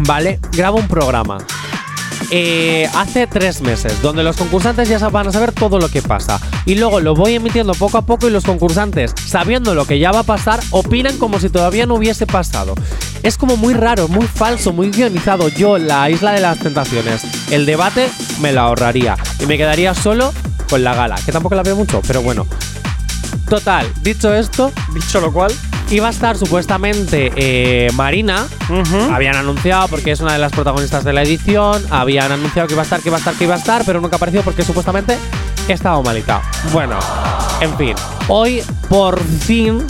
¿vale? 0.00 0.38
Grabo 0.52 0.78
un 0.78 0.88
programa. 0.88 1.38
eh, 2.30 2.86
hace 2.94 3.26
tres 3.26 3.62
meses, 3.62 4.02
donde 4.02 4.22
los 4.22 4.36
concursantes 4.36 4.86
ya 4.88 4.98
van 5.08 5.28
a 5.28 5.32
saber 5.32 5.52
todo 5.52 5.78
lo 5.78 5.88
que 5.88 6.02
pasa. 6.02 6.38
Y 6.66 6.74
luego 6.74 7.00
lo 7.00 7.14
voy 7.14 7.34
emitiendo 7.34 7.72
poco 7.74 7.96
a 7.96 8.02
poco 8.02 8.28
y 8.28 8.30
los 8.30 8.44
concursantes, 8.44 9.14
sabiendo 9.26 9.74
lo 9.74 9.86
que 9.86 9.98
ya 9.98 10.12
va 10.12 10.18
a 10.20 10.24
pasar, 10.24 10.60
opinan 10.70 11.16
como 11.16 11.40
si 11.40 11.48
todavía 11.48 11.86
no 11.86 11.94
hubiese 11.94 12.26
pasado. 12.26 12.74
Es 13.22 13.38
como 13.38 13.56
muy 13.56 13.72
raro, 13.72 14.08
muy 14.08 14.26
falso, 14.26 14.72
muy 14.74 14.90
guionizado. 14.90 15.48
Yo, 15.48 15.78
la 15.78 16.10
isla 16.10 16.32
de 16.32 16.40
las 16.40 16.58
tentaciones, 16.58 17.22
el 17.50 17.64
debate 17.64 18.10
me 18.42 18.52
lo 18.52 18.60
ahorraría 18.60 19.16
y 19.40 19.46
me 19.46 19.56
quedaría 19.56 19.94
solo 19.94 20.32
con 20.68 20.84
la 20.84 20.94
gala, 20.94 21.16
que 21.24 21.32
tampoco 21.32 21.54
la 21.54 21.62
veo 21.62 21.76
mucho, 21.76 22.02
pero 22.06 22.20
bueno. 22.20 22.46
Total, 23.48 23.90
dicho 24.02 24.34
esto, 24.34 24.72
dicho 24.92 25.20
lo 25.20 25.32
cual, 25.32 25.50
iba 25.90 26.08
a 26.08 26.10
estar 26.10 26.36
supuestamente 26.36 27.32
eh, 27.34 27.90
Marina. 27.94 28.46
Habían 29.10 29.36
anunciado 29.36 29.88
porque 29.88 30.12
es 30.12 30.20
una 30.20 30.34
de 30.34 30.38
las 30.38 30.52
protagonistas 30.52 31.02
de 31.02 31.14
la 31.14 31.22
edición. 31.22 31.82
Habían 31.90 32.30
anunciado 32.30 32.68
que 32.68 32.74
iba 32.74 32.82
a 32.82 32.84
estar, 32.84 33.00
que 33.00 33.08
iba 33.08 33.16
a 33.16 33.18
estar, 33.18 33.34
que 33.34 33.44
iba 33.44 33.54
a 33.54 33.58
estar, 33.58 33.84
pero 33.86 34.00
nunca 34.00 34.16
apareció 34.16 34.42
porque 34.42 34.62
supuestamente 34.62 35.16
estaba 35.66 36.02
malita. 36.02 36.42
Bueno, 36.72 36.98
en 37.60 37.76
fin, 37.78 37.94
hoy 38.28 38.62
por 38.88 39.18
fin. 39.18 39.84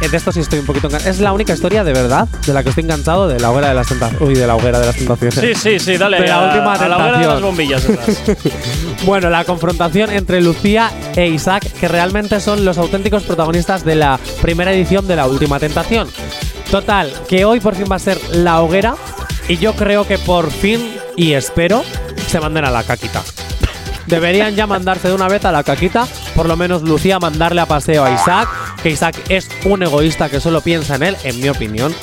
De 0.00 0.18
esto 0.18 0.30
sí 0.32 0.40
estoy 0.40 0.58
un 0.60 0.66
poquito 0.66 0.88
engan- 0.88 1.04
Es 1.06 1.18
la 1.18 1.32
única 1.32 1.54
historia 1.54 1.82
de 1.82 1.92
verdad 1.92 2.28
de 2.46 2.52
la 2.52 2.62
que 2.62 2.68
estoy 2.68 2.84
enganchado 2.84 3.26
de 3.26 3.40
la 3.40 3.50
hoguera 3.50 3.68
de 3.68 3.74
las 3.74 3.88
tentaciones. 3.88 4.28
Uy, 4.28 4.34
de 4.34 4.46
la 4.46 4.54
hoguera 4.54 4.78
de 4.78 4.86
las 4.86 4.96
tentaciones. 4.96 5.34
Sí, 5.34 5.54
sí, 5.54 5.78
sí, 5.80 5.96
dale. 5.96 6.20
De 6.20 6.28
la 6.28 6.36
a- 6.40 6.46
última 6.54 6.74
a 6.74 6.88
la 6.88 6.96
hoguera 6.96 7.18
de 7.18 7.26
las 7.26 7.40
tentación. 7.40 7.42
bombillas. 7.42 7.86
Bueno, 9.04 9.28
la 9.30 9.44
confrontación 9.44 10.10
entre 10.10 10.40
Lucía 10.40 10.90
e 11.16 11.26
Isaac, 11.28 11.64
que 11.78 11.88
realmente 11.88 12.40
son 12.40 12.64
los 12.64 12.78
auténticos 12.78 13.22
protagonistas 13.24 13.84
de 13.84 13.96
la 13.96 14.18
primera 14.40 14.72
edición 14.72 15.06
de 15.06 15.16
la 15.16 15.26
última 15.26 15.58
tentación. 15.58 16.08
Total, 16.70 17.12
que 17.28 17.44
hoy 17.44 17.60
por 17.60 17.74
fin 17.74 17.86
va 17.90 17.96
a 17.96 17.98
ser 17.98 18.18
la 18.32 18.60
hoguera 18.62 18.94
y 19.48 19.58
yo 19.58 19.74
creo 19.74 20.06
que 20.06 20.16
por 20.18 20.50
fin, 20.50 20.94
y 21.16 21.32
espero, 21.32 21.82
se 22.28 22.40
manden 22.40 22.64
a 22.64 22.70
la 22.70 22.82
caquita. 22.82 23.22
Deberían 24.06 24.54
ya 24.54 24.66
mandarse 24.66 25.08
de 25.08 25.14
una 25.14 25.28
vez 25.28 25.44
a 25.44 25.52
la 25.52 25.62
caquita, 25.62 26.06
por 26.34 26.46
lo 26.46 26.56
menos 26.56 26.82
Lucía 26.82 27.18
mandarle 27.18 27.60
a 27.60 27.66
paseo 27.66 28.04
a 28.04 28.10
Isaac, 28.12 28.48
que 28.82 28.90
Isaac 28.90 29.16
es 29.28 29.48
un 29.64 29.82
egoísta 29.82 30.28
que 30.28 30.40
solo 30.40 30.60
piensa 30.60 30.96
en 30.96 31.02
él, 31.04 31.16
en 31.24 31.40
mi 31.40 31.48
opinión. 31.48 31.94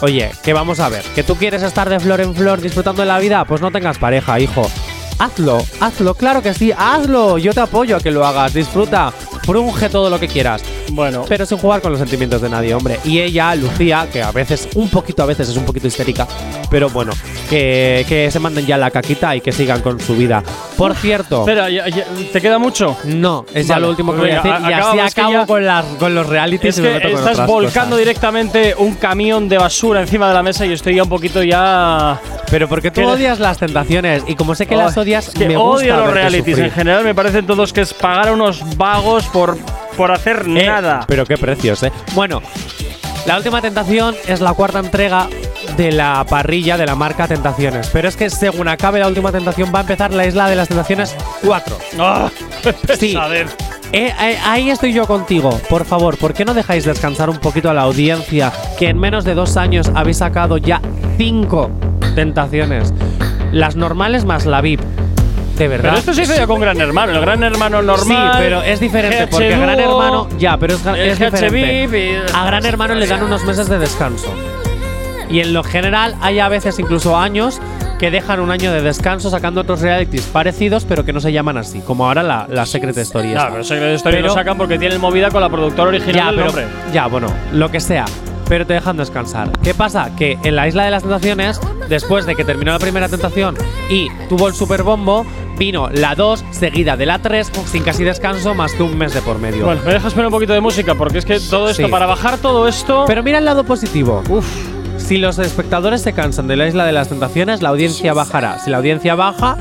Oye, 0.00 0.32
que 0.42 0.52
vamos 0.52 0.80
a 0.80 0.88
ver, 0.88 1.04
que 1.14 1.22
tú 1.22 1.36
quieres 1.36 1.62
estar 1.62 1.88
de 1.88 2.00
flor 2.00 2.20
en 2.20 2.34
flor 2.34 2.60
disfrutando 2.60 3.02
de 3.02 3.08
la 3.08 3.18
vida, 3.18 3.44
pues 3.44 3.60
no 3.60 3.70
tengas 3.70 3.98
pareja, 3.98 4.40
hijo. 4.40 4.68
Hazlo, 5.18 5.64
hazlo, 5.80 6.14
claro 6.14 6.42
que 6.42 6.52
sí, 6.54 6.72
hazlo. 6.76 7.38
Yo 7.38 7.52
te 7.52 7.60
apoyo 7.60 7.96
a 7.96 8.00
que 8.00 8.10
lo 8.10 8.26
hagas, 8.26 8.52
disfruta, 8.52 9.12
frunge 9.44 9.88
todo 9.88 10.10
lo 10.10 10.18
que 10.20 10.28
quieras. 10.28 10.62
Bueno. 10.90 11.24
Pero 11.28 11.46
sin 11.46 11.58
jugar 11.58 11.80
con 11.80 11.92
los 11.92 11.98
sentimientos 12.00 12.40
de 12.42 12.48
nadie, 12.48 12.74
hombre. 12.74 12.98
Y 13.04 13.20
ella, 13.20 13.54
Lucía, 13.54 14.06
que 14.12 14.22
a 14.22 14.30
veces, 14.32 14.68
un 14.74 14.88
poquito 14.88 15.22
a 15.22 15.26
veces 15.26 15.48
es 15.48 15.56
un 15.56 15.64
poquito 15.64 15.86
histérica, 15.86 16.26
pero 16.70 16.88
bueno, 16.90 17.12
que, 17.50 18.04
que 18.08 18.30
se 18.30 18.38
manden 18.40 18.66
ya 18.66 18.76
la 18.78 18.90
caquita 18.90 19.34
y 19.36 19.40
que 19.40 19.52
sigan 19.52 19.80
con 19.80 20.00
su 20.00 20.14
vida. 20.16 20.42
Por 20.76 20.94
cierto. 20.94 21.40
Espera, 21.40 21.68
ya- 21.70 21.88
ya- 21.88 22.04
¿te 22.32 22.40
queda 22.40 22.58
mucho? 22.58 22.96
No, 23.04 23.44
es 23.54 23.66
ya 23.66 23.74
Vale, 23.74 23.84
lo 23.86 23.90
último 23.90 24.12
que 24.12 24.18
pues 24.18 24.30
voy 24.30 24.38
a 24.38 24.42
decir. 24.54 24.68
Y 24.68 24.72
a- 24.72 24.78
así 24.90 24.98
es 24.98 25.14
que 25.14 25.20
acabo 25.20 25.32
ya- 25.34 25.46
con, 25.46 25.64
las, 25.66 25.84
con 25.98 26.14
los 26.14 26.26
realities 26.28 26.74
Es 26.74 26.78
y 26.78 26.82
me 26.82 26.88
que 26.88 26.94
meto 27.06 27.10
con 27.20 27.28
estás 27.30 27.46
volcando 27.46 27.90
cosas. 27.90 27.98
directamente 27.98 28.74
un 28.78 28.94
camión 28.94 29.48
de 29.48 29.58
basura 29.58 30.00
encima 30.00 30.28
de 30.28 30.34
la 30.34 30.42
mesa 30.42 30.64
y 30.66 30.72
estoy 30.72 30.96
ya 30.96 31.02
un 31.02 31.08
poquito 31.08 31.42
ya. 31.42 32.20
Pero 32.50 32.68
porque 32.68 32.90
tú 32.90 33.02
odias 33.02 33.40
las 33.40 33.58
tentaciones 33.58 34.22
y 34.26 34.34
como 34.36 34.54
sé 34.54 34.66
que 34.66 34.76
las 34.76 34.96
Ay, 34.96 35.02
odias, 35.02 35.28
es 35.28 35.34
que 35.34 35.48
me 35.48 35.56
gusta 35.56 35.76
odio 35.84 35.96
los 35.96 36.12
realities. 36.14 36.44
sufrir. 36.56 36.64
En 36.66 36.70
general 36.72 37.04
me 37.04 37.14
parecen 37.14 37.46
todos 37.46 37.72
que 37.72 37.80
es 37.80 37.92
pagar 37.94 38.28
a 38.28 38.32
unos 38.32 38.62
vagos 38.76 39.24
por, 39.34 39.58
por 39.96 40.12
hacer 40.12 40.44
Eh, 40.46 40.66
nada. 40.66 41.04
Pero 41.08 41.26
qué 41.26 41.36
precios, 41.36 41.82
¿eh? 41.82 41.92
Bueno, 42.14 42.40
la 43.26 43.36
última 43.36 43.60
tentación 43.60 44.14
es 44.28 44.40
la 44.40 44.54
cuarta 44.54 44.78
entrega 44.78 45.28
de 45.76 45.90
la 45.90 46.24
parrilla 46.28 46.76
de 46.76 46.86
la 46.86 46.94
marca 46.94 47.26
Tentaciones. 47.26 47.90
Pero 47.92 48.08
es 48.08 48.16
que 48.16 48.30
según 48.30 48.68
acabe 48.68 49.00
la 49.00 49.08
última 49.08 49.32
tentación 49.32 49.72
va 49.74 49.78
a 49.78 49.82
empezar 49.82 50.12
la 50.14 50.24
isla 50.24 50.48
de 50.48 50.54
las 50.56 50.68
tentaciones 50.68 51.14
4. 51.44 51.76
¡Ah! 51.98 52.30
Sí. 52.98 53.14
Eh, 53.92 54.12
eh, 54.20 54.38
ahí 54.44 54.70
estoy 54.70 54.92
yo 54.92 55.06
contigo. 55.06 55.50
Por 55.68 55.84
favor, 55.84 56.16
¿por 56.16 56.32
qué 56.32 56.44
no 56.44 56.54
dejáis 56.54 56.84
descansar 56.84 57.28
un 57.28 57.38
poquito 57.38 57.68
a 57.70 57.74
la 57.74 57.82
audiencia 57.82 58.52
que 58.78 58.88
en 58.88 58.98
menos 58.98 59.24
de 59.24 59.34
dos 59.34 59.56
años 59.56 59.90
habéis 59.94 60.18
sacado 60.18 60.56
ya 60.56 60.80
cinco 61.18 61.70
tentaciones? 62.14 62.92
Las 63.52 63.76
normales 63.76 64.24
más 64.24 64.46
la 64.46 64.60
VIP. 64.60 64.80
De 65.56 65.68
verdad. 65.68 65.90
Pero 65.90 65.98
esto 66.00 66.14
se 66.14 66.22
hizo 66.22 66.34
ya 66.34 66.46
con 66.46 66.60
Gran 66.60 66.80
Hermano. 66.80 67.12
El 67.12 67.20
Gran 67.20 67.42
Hermano 67.42 67.80
normal. 67.82 68.32
Sí, 68.32 68.38
pero 68.38 68.62
es 68.62 68.80
diferente 68.80 69.26
porque 69.28 69.50
Gran 69.50 69.78
Hermano 69.78 70.28
ya, 70.38 70.56
pero 70.56 70.74
es, 70.74 70.84
es 70.86 71.18
diferente. 71.18 71.88
Y- 71.98 72.34
A 72.34 72.44
Gran 72.46 72.64
Hermano 72.66 72.94
le 72.94 73.06
dan 73.06 73.22
unos 73.22 73.44
meses 73.44 73.68
de 73.68 73.78
descanso. 73.78 74.32
Y 75.30 75.40
en 75.40 75.52
lo 75.52 75.62
general 75.64 76.16
hay 76.20 76.38
a 76.38 76.48
veces 76.48 76.78
incluso 76.78 77.16
años 77.16 77.60
que 77.98 78.10
dejan 78.10 78.40
un 78.40 78.50
año 78.50 78.72
de 78.72 78.82
descanso 78.82 79.30
sacando 79.30 79.60
otros 79.62 79.80
realities 79.80 80.22
parecidos, 80.26 80.84
pero 80.84 81.04
que 81.04 81.12
no 81.12 81.20
se 81.20 81.32
llaman 81.32 81.56
así, 81.56 81.80
como 81.80 82.06
ahora 82.06 82.22
la, 82.22 82.46
la 82.50 82.66
Secret 82.66 82.96
Story. 82.98 83.28
Esta. 83.32 83.50
pero 83.50 83.64
Secret 83.64 83.94
Story 83.94 84.16
Pero- 84.16 84.28
lo 84.28 84.34
sacan 84.34 84.58
porque 84.58 84.78
tienen 84.78 85.00
movida 85.00 85.30
con 85.30 85.40
la 85.40 85.48
productora 85.48 85.88
original 85.88 86.14
ya, 86.14 86.26
del 86.26 86.34
pero, 86.34 86.46
nombre. 86.46 86.66
ya, 86.92 87.06
bueno, 87.06 87.28
lo 87.52 87.70
que 87.70 87.80
sea. 87.80 88.04
Pero 88.48 88.66
te 88.66 88.74
dejan 88.74 88.98
descansar. 88.98 89.50
¿Qué 89.62 89.72
pasa? 89.72 90.10
Que 90.18 90.36
en 90.44 90.54
la 90.56 90.68
Isla 90.68 90.84
de 90.84 90.90
las 90.90 91.02
Tentaciones, 91.02 91.58
después 91.88 92.26
de 92.26 92.34
que 92.34 92.44
terminó 92.44 92.72
la 92.72 92.78
primera 92.78 93.08
tentación 93.08 93.56
y 93.88 94.10
tuvo 94.28 94.48
el 94.48 94.54
super 94.54 94.82
bombo, 94.82 95.24
vino 95.58 95.88
la 95.90 96.14
2 96.14 96.44
seguida 96.50 96.96
de 96.96 97.06
la 97.06 97.18
3 97.20 97.50
sin 97.70 97.82
casi 97.82 98.04
descanso 98.04 98.54
más 98.54 98.72
que 98.72 98.82
un 98.82 98.96
mes 98.98 99.14
de 99.14 99.22
por 99.22 99.38
medio. 99.38 99.64
Bueno, 99.66 99.80
me 99.84 99.92
dejas 99.92 100.12
poner 100.12 100.26
un 100.26 100.32
poquito 100.32 100.52
de 100.52 100.60
música 100.60 100.94
porque 100.94 101.18
es 101.18 101.24
que 101.24 101.38
todo 101.40 101.68
esto, 101.70 101.84
Sí. 101.84 101.90
para 101.90 102.06
bajar 102.06 102.38
todo 102.38 102.66
esto. 102.68 103.04
Pero 103.06 103.22
mira 103.22 103.38
el 103.38 103.44
lado 103.44 103.64
positivo. 103.64 104.22
Si 104.96 105.18
los 105.18 105.38
espectadores 105.38 106.00
se 106.02 106.12
cansan 106.12 106.46
de 106.48 106.56
la 106.56 106.66
Isla 106.66 106.86
de 106.86 106.92
las 106.92 107.08
Tentaciones, 107.08 107.60
la 107.62 107.68
audiencia 107.70 108.14
bajará. 108.14 108.58
Si 108.58 108.70
la 108.70 108.78
audiencia 108.78 109.14
baja, 109.14 109.56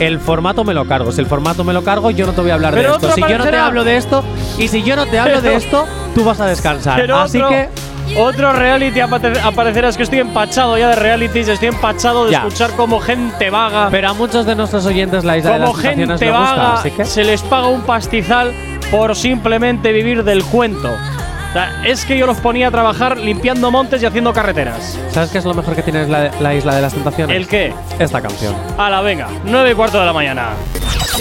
el 0.00 0.18
formato 0.18 0.64
me 0.64 0.74
lo 0.74 0.86
cargo. 0.86 1.12
Si 1.12 1.20
el 1.20 1.26
formato 1.26 1.62
me 1.62 1.72
lo 1.72 1.84
cargo, 1.84 2.10
yo 2.10 2.26
no 2.26 2.32
te 2.32 2.40
voy 2.40 2.50
a 2.50 2.54
hablar 2.54 2.74
Pero 2.74 2.88
de 2.98 3.06
esto. 3.06 3.12
Si 3.14 3.20
yo 3.20 3.38
no 3.38 3.44
te 3.44 3.56
hablo 3.56 3.84
de 3.84 3.96
esto, 3.96 4.24
y 4.58 4.66
si 4.68 4.82
yo 4.82 4.96
no 4.96 5.06
te 5.06 5.18
hablo 5.20 5.36
de 5.36 5.42
Pero- 5.42 5.56
esto, 5.56 5.86
tú 6.14 6.24
vas 6.24 6.40
a 6.40 6.46
descansar. 6.46 7.08
Así 7.12 7.38
otro, 7.38 7.50
que 7.50 7.68
otro 8.16 8.52
reality 8.52 9.00
aparecerá. 9.00 9.88
Es 9.88 9.96
que 9.96 10.02
estoy 10.04 10.20
empachado 10.20 10.76
ya 10.78 10.88
de 10.88 10.96
realities, 10.96 11.48
estoy 11.48 11.68
empachado 11.68 12.26
de 12.26 12.32
Ya. 12.32 12.38
escuchar 12.38 12.70
como 12.72 13.00
gente 13.00 13.50
vaga. 13.50 13.88
Pero 13.90 14.10
a 14.10 14.14
muchos 14.14 14.46
de 14.46 14.54
nuestros 14.54 14.86
oyentes 14.86 15.24
la 15.24 15.36
Isla 15.38 15.52
de 15.52 15.58
como 15.60 15.72
las 15.72 15.82
Tentaciones 15.82 16.20
gente 16.20 16.30
gusta, 16.30 16.54
vaga 16.54 16.74
así 16.74 16.90
que 16.90 17.04
se 17.04 17.24
les 17.24 17.42
paga 17.42 17.66
un 17.68 17.82
pastizal 17.82 18.52
por 18.90 19.16
simplemente 19.16 19.92
vivir 19.92 20.24
del 20.24 20.44
cuento. 20.44 20.90
O 20.92 21.52
sea, 21.56 21.82
es 21.84 22.04
que 22.04 22.18
yo 22.18 22.26
los 22.26 22.38
ponía 22.38 22.66
a 22.66 22.70
trabajar 22.72 23.16
limpiando 23.16 23.70
montes 23.70 24.02
y 24.02 24.06
haciendo 24.06 24.32
carreteras. 24.32 24.98
¿sabes 25.12 25.30
qué 25.30 25.38
es 25.38 25.44
lo 25.44 25.54
mejor 25.54 25.76
que 25.76 25.82
tiene 25.82 26.06
la, 26.08 26.30
la 26.40 26.54
Isla 26.54 26.74
de 26.74 26.82
las 26.82 26.92
Tentaciones? 26.94 27.36
¿El 27.36 27.46
qué? 27.46 27.72
Esta 27.98 28.20
canción. 28.20 28.54
A 28.76 28.90
la 28.90 29.00
venga, 29.02 29.28
9 29.44 29.70
y 29.70 29.74
cuarto 29.74 30.00
de 30.00 30.06
la 30.06 30.12
mañana. 30.12 30.48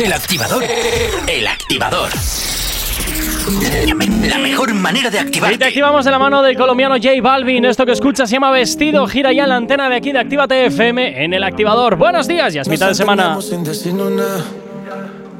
El 0.03 0.11
activador. 0.11 0.63
El 1.27 1.45
activador. 1.47 2.09
La 3.45 4.37
mejor 4.37 4.73
manera 4.73 5.09
de 5.09 5.19
activar. 5.19 5.51
Y 5.51 5.57
te 5.57 5.65
activamos 5.65 6.05
de 6.05 6.11
la 6.11 6.19
mano 6.19 6.41
del 6.41 6.55
colombiano 6.55 6.95
J 6.95 7.09
Balvin. 7.21 7.65
Esto 7.65 7.85
que 7.85 7.91
escuchas 7.91 8.29
se 8.29 8.37
llama 8.37 8.51
Vestido. 8.51 9.05
Gira 9.05 9.33
ya 9.33 9.45
la 9.45 9.57
antena 9.57 9.89
de 9.89 9.97
aquí 9.97 10.13
de 10.13 10.19
Actívate 10.19 10.67
FM 10.67 11.25
en 11.25 11.33
el 11.33 11.43
activador. 11.43 11.97
Buenos 11.97 12.25
días, 12.25 12.53
ya 12.53 12.61
es 12.61 12.69
mitad 12.69 12.87
de 12.87 12.95
semana. 12.95 13.41
Sin 13.41 13.65
decirnos 13.65 14.11
nada. 14.11 14.45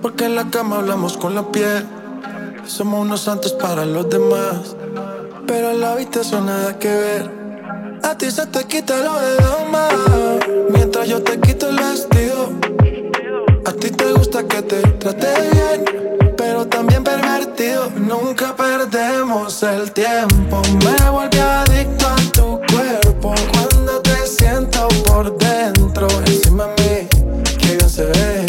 Porque 0.02 0.26
en 0.26 0.36
la 0.36 0.50
cama 0.50 0.80
hablamos 0.80 1.16
con 1.16 1.34
la 1.34 1.50
piel. 1.50 1.86
Somos 2.66 3.00
unos 3.00 3.22
santos 3.22 3.54
para 3.54 3.86
los 3.86 4.10
demás. 4.10 4.76
Pero 5.48 5.72
en 5.72 5.80
la 5.80 5.94
habitación 5.94 6.46
nada 6.46 6.78
que 6.78 6.90
ver. 6.90 7.32
A 8.04 8.18
ti 8.18 8.30
se 8.32 8.46
te 8.48 8.66
quita 8.66 8.98
lo 8.98 9.18
de 9.18 9.36
dama. 9.38 9.88
Mientras 10.72 11.08
yo 11.08 11.24
te 11.24 11.40
quito 11.40 11.70
el 11.70 11.78
vestido. 11.78 12.52
A 13.66 13.72
ti 13.72 13.90
te 13.92 14.12
gusta 14.12 14.46
que 14.46 14.62
te 14.62 14.82
trate 14.82 15.28
bien. 15.54 16.33
Pero 16.46 16.68
también 16.68 17.06
pervertido. 17.06 17.90
Nunca 17.96 18.54
perdemos 18.54 19.64
el 19.64 19.90
tiempo. 19.94 20.62
Me 20.84 21.10
volví 21.10 21.40
adicto 21.40 22.06
a 22.06 22.16
tu 22.34 22.60
cuerpo. 22.70 23.34
Cuando 23.54 24.02
te 24.02 24.28
siento 24.28 24.90
por 25.06 25.38
dentro. 25.38 26.06
Encima 26.26 26.66
de 26.76 27.08
mí, 27.08 27.44
que 27.58 27.78
bien 27.78 27.90
se 27.90 28.06
ve. 28.08 28.46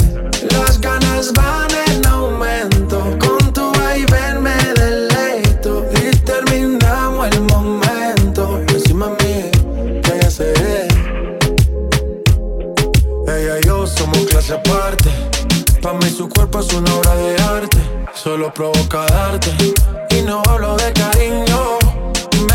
Las 0.50 0.80
ganas 0.80 1.32
van 1.34 1.73
Para 15.85 15.98
mí 15.98 16.09
su 16.09 16.31
cuerpo 16.31 16.61
es 16.61 16.73
una 16.73 16.94
obra 16.94 17.15
de 17.15 17.36
arte. 17.43 17.78
Solo 18.15 18.55
provoca 18.55 19.05
darte. 19.05 19.51
Y 20.16 20.23
no 20.23 20.40
hablo 20.48 20.77
de 20.77 20.90
cariño. 20.94 21.84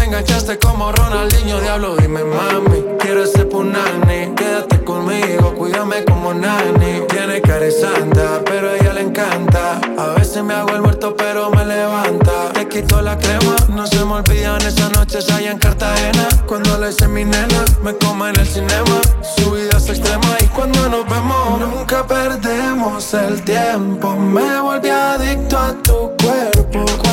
Enganchaste 0.10 0.58
como 0.58 0.92
Ronaldinho, 0.92 1.62
diablo, 1.62 1.96
dime 1.96 2.24
mami. 2.24 2.84
Quiero 2.98 3.28
ser 3.28 3.48
punani, 3.48 4.34
quédate 4.36 4.84
conmigo, 4.84 5.54
cuídame 5.54 6.04
como 6.04 6.34
nani. 6.34 7.02
Tiene 7.08 7.40
cara 7.42 7.70
santa, 7.70 8.42
pero 8.44 8.70
a 8.70 8.76
ella 8.76 8.94
le 8.94 9.02
encanta. 9.02 9.80
A 10.00 10.16
veces 10.16 10.44
me 10.44 10.56
hago 10.56 10.70
el 10.70 10.82
muerto, 10.82 11.16
pero 11.16 11.52
me 11.52 11.64
levanta. 11.64 12.52
Te 12.54 12.68
quito 12.68 13.00
la 13.04 13.20
crema, 13.20 13.56
no 13.70 13.86
se 13.86 14.04
me 14.04 14.14
olvidan 14.14 14.60
esas 14.64 14.92
noches 14.94 15.30
allá 15.30 15.52
en 15.52 15.60
Cartagena. 15.60 16.28
Cuando 16.48 16.80
le 16.80 16.90
hice 16.90 17.08
mi 17.08 17.24
nena, 17.24 17.64
me 17.84 17.96
come 17.96 18.32
en 18.32 18.40
el 18.40 18.48
cinema. 18.48 19.00
Su 19.38 19.52
vida 19.52 19.78
es 19.78 19.90
extrema 19.90 20.38
y 20.40 20.46
cuando 20.46 20.90
nos 20.90 21.08
vemos, 21.08 21.60
nunca 21.60 22.08
perdemos 22.08 23.14
el 23.14 23.44
tiempo. 23.44 24.16
Me 24.16 24.60
volví 24.60 24.90
adicto 24.90 25.56
a 25.56 25.72
tu 25.84 26.12
cuerpo. 26.18 27.09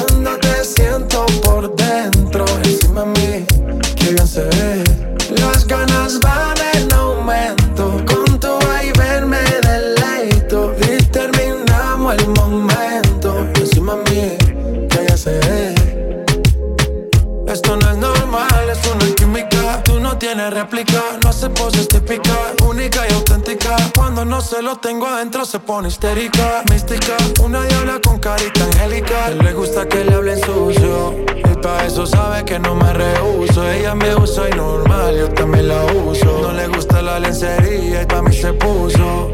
Siento 0.66 1.24
por 1.44 1.72
dentro, 1.76 2.44
encima 2.64 3.02
de 3.02 3.06
mí, 3.06 3.46
que 3.94 4.14
bien 4.14 4.26
se. 4.26 4.48
Las 5.40 5.64
ganas 5.64 6.18
van 6.18 6.56
en 6.74 6.92
aumento. 6.92 8.02
Con 8.04 8.40
tu 8.40 8.58
vaivén 8.66 9.28
me 9.28 9.44
deleito. 9.62 10.74
Y 10.90 11.00
terminamos 11.04 12.16
el 12.16 12.26
momento. 12.30 13.46
Encima 13.54 13.94
de 13.94 14.10
mí, 14.10 14.88
que 14.88 15.06
ya 15.08 15.16
se. 15.16 15.38
Esto 17.46 17.76
no 17.76 17.90
es 17.92 17.96
normal, 17.98 18.15
no 20.16 20.18
tienes 20.18 20.50
réplica, 20.50 21.02
no 21.22 21.28
hace 21.28 21.50
poses 21.50 21.88
típicas. 21.88 22.54
Única 22.66 23.06
y 23.06 23.12
auténtica. 23.12 23.76
Cuando 23.94 24.24
no 24.24 24.40
se 24.40 24.62
lo 24.62 24.76
tengo 24.76 25.06
adentro 25.06 25.44
se 25.44 25.58
pone 25.58 25.88
histérica. 25.88 26.62
Mística, 26.70 27.16
una 27.42 27.62
diabla 27.64 28.00
con 28.02 28.18
carita 28.18 28.64
angélica. 28.64 29.28
Le 29.28 29.52
gusta 29.52 29.86
que 29.86 30.04
le 30.04 30.14
hablen 30.14 30.40
sucio. 30.40 31.14
Y 31.36 31.56
pa' 31.60 31.84
eso 31.84 32.06
sabe 32.06 32.46
que 32.46 32.58
no 32.58 32.74
me 32.74 32.94
rehuso. 32.94 33.70
Ella 33.70 33.94
me 33.94 34.14
usa 34.14 34.48
y 34.48 34.56
normal, 34.56 35.18
yo 35.18 35.28
también 35.28 35.68
la 35.68 35.84
uso. 35.84 36.40
No 36.40 36.52
le 36.52 36.66
gusta 36.68 37.02
la 37.02 37.20
lencería 37.20 38.02
y 38.02 38.06
pa' 38.06 38.22
mí 38.22 38.34
se 38.34 38.54
puso. 38.54 39.32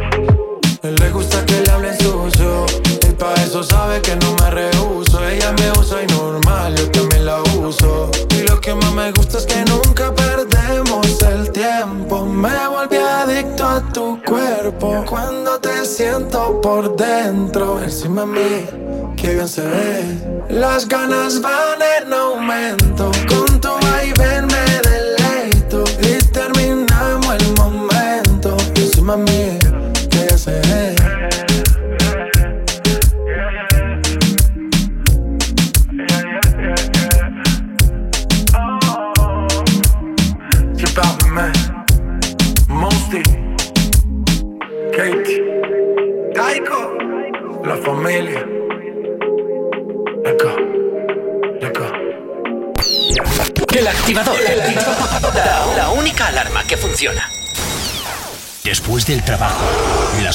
Él 0.82 0.96
le 0.96 1.10
gusta 1.10 1.44
que 1.46 1.60
le 1.60 1.70
hablen 1.70 1.96
sucio. 1.98 2.66
Y 3.08 3.12
pa' 3.12 3.34
eso 3.34 3.62
sabe 3.62 4.00
que 4.00 4.16
no 4.16 4.34
me 4.40 4.50
rehuso. 4.50 5.24
Ella 5.28 5.52
me 5.52 5.70
usa 5.78 6.02
y 6.02 6.06
normal, 6.12 6.74
yo 6.74 6.90
también 6.90 7.24
la 7.24 7.40
uso. 7.56 8.10
Y 8.30 8.42
lo 8.42 8.60
que 8.60 8.74
más 8.74 8.92
me 8.92 9.12
gusta 9.12 9.38
es 9.38 9.46
que 9.46 9.64
nunca 9.64 10.12
perdemos 10.12 11.22
el 11.22 11.52
tiempo. 11.52 12.26
Me 12.26 12.66
volví 12.66 12.96
adicto 12.96 13.64
a 13.64 13.80
tu 13.92 14.20
cuerpo. 14.24 15.04
Cuando 15.08 15.58
te 15.60 15.84
siento 15.86 16.60
por 16.60 16.96
dentro, 16.96 17.80
encima 17.80 18.22
de 18.22 18.26
mí, 18.26 19.14
que 19.16 19.34
bien 19.34 19.48
se 19.48 19.62
ve. 19.62 20.44
Las 20.48 20.88
ganas 20.88 21.40
van 21.40 21.78
en 21.80 22.12
aumento. 22.12 23.12
Con 23.28 23.60
tu 23.60 23.68
vaivén 23.82 24.46
me 24.46 24.90
deleito. 24.90 25.84
Y 26.00 26.18
terminamos 26.32 27.34
el 27.38 27.54
momento. 27.54 28.56
Encima 28.74 29.16
mí, 29.16 29.41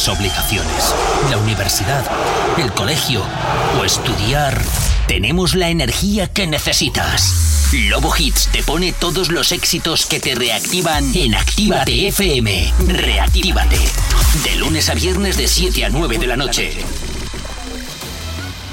obligaciones, 0.10 0.94
la 1.30 1.38
universidad, 1.38 2.06
el 2.58 2.72
colegio 2.74 3.24
o 3.80 3.86
estudiar, 3.86 4.62
tenemos 5.08 5.56
la 5.56 5.70
energía 5.70 6.28
que 6.28 6.48
necesitas. 6.48 7.70
Lobo 7.90 8.14
Hits 8.18 8.50
te 8.52 8.64
pone 8.64 8.94
todos 8.94 9.30
los 9.30 9.52
éxitos 9.52 10.06
que 10.06 10.20
te 10.20 10.36
reactivan 10.36 11.14
en 11.16 11.36
Actívate 11.36 12.08
FM. 12.08 12.74
Reactívate. 12.88 13.78
De 14.44 14.56
lunes 14.56 14.90
a 14.90 14.94
viernes 14.94 15.38
de 15.38 15.48
7 15.48 15.86
a 15.86 15.90
9 15.90 16.18
de 16.18 16.28
la 16.28 16.38
noche. 16.38 16.72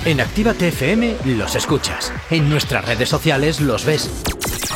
En 0.05 0.21
Actívate 0.21 0.69
FM 0.69 1.17
los 1.25 1.55
escuchas. 1.57 2.13
En 2.31 2.49
nuestras 2.49 2.85
redes 2.85 3.09
sociales 3.09 3.61
los 3.61 3.85
ves. 3.85 4.11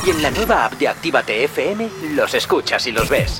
Y 0.05 0.09
en 0.09 0.21
la 0.21 0.31
nueva 0.31 0.65
app 0.65 0.73
de 0.73 0.87
Actívate 0.87 1.43
FM 1.43 1.89
los 2.15 2.33
escuchas 2.33 2.87
y 2.87 2.91
los 2.91 3.07
ves. 3.09 3.39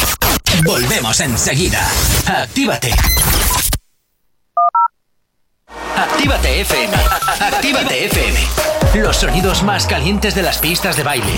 Volvemos 0.63 1.19
enseguida. 1.19 1.79
Actívate. 2.27 2.91
Actívate 5.95 6.61
FM. 6.61 6.93
Actívate 7.39 8.05
FM. 8.05 8.39
Los 8.95 9.17
sonidos 9.17 9.63
más 9.63 9.87
calientes 9.87 10.35
de 10.35 10.43
las 10.43 10.59
pistas 10.59 10.97
de 10.97 11.03
baile. 11.03 11.33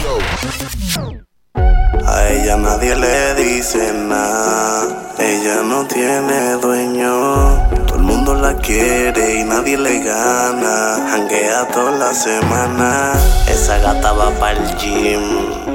A 2.05 2.27
ella 2.27 2.57
nadie 2.57 2.95
le 2.95 3.35
dice 3.35 3.93
nada, 3.93 5.13
ella 5.17 5.61
no 5.63 5.85
tiene 5.87 6.53
dueño. 6.61 7.69
Todo 7.87 7.95
el 7.95 8.03
mundo 8.03 8.35
la 8.35 8.55
quiere 8.57 9.39
y 9.39 9.43
nadie 9.45 9.77
le 9.77 9.99
gana. 10.03 10.97
Janguea 11.09 11.67
toda 11.69 11.91
la 11.91 12.13
semana. 12.13 13.13
Esa 13.47 13.77
gata 13.77 14.11
va 14.11 14.31
para 14.37 14.59
el 14.59 14.77
gym. 14.77 15.72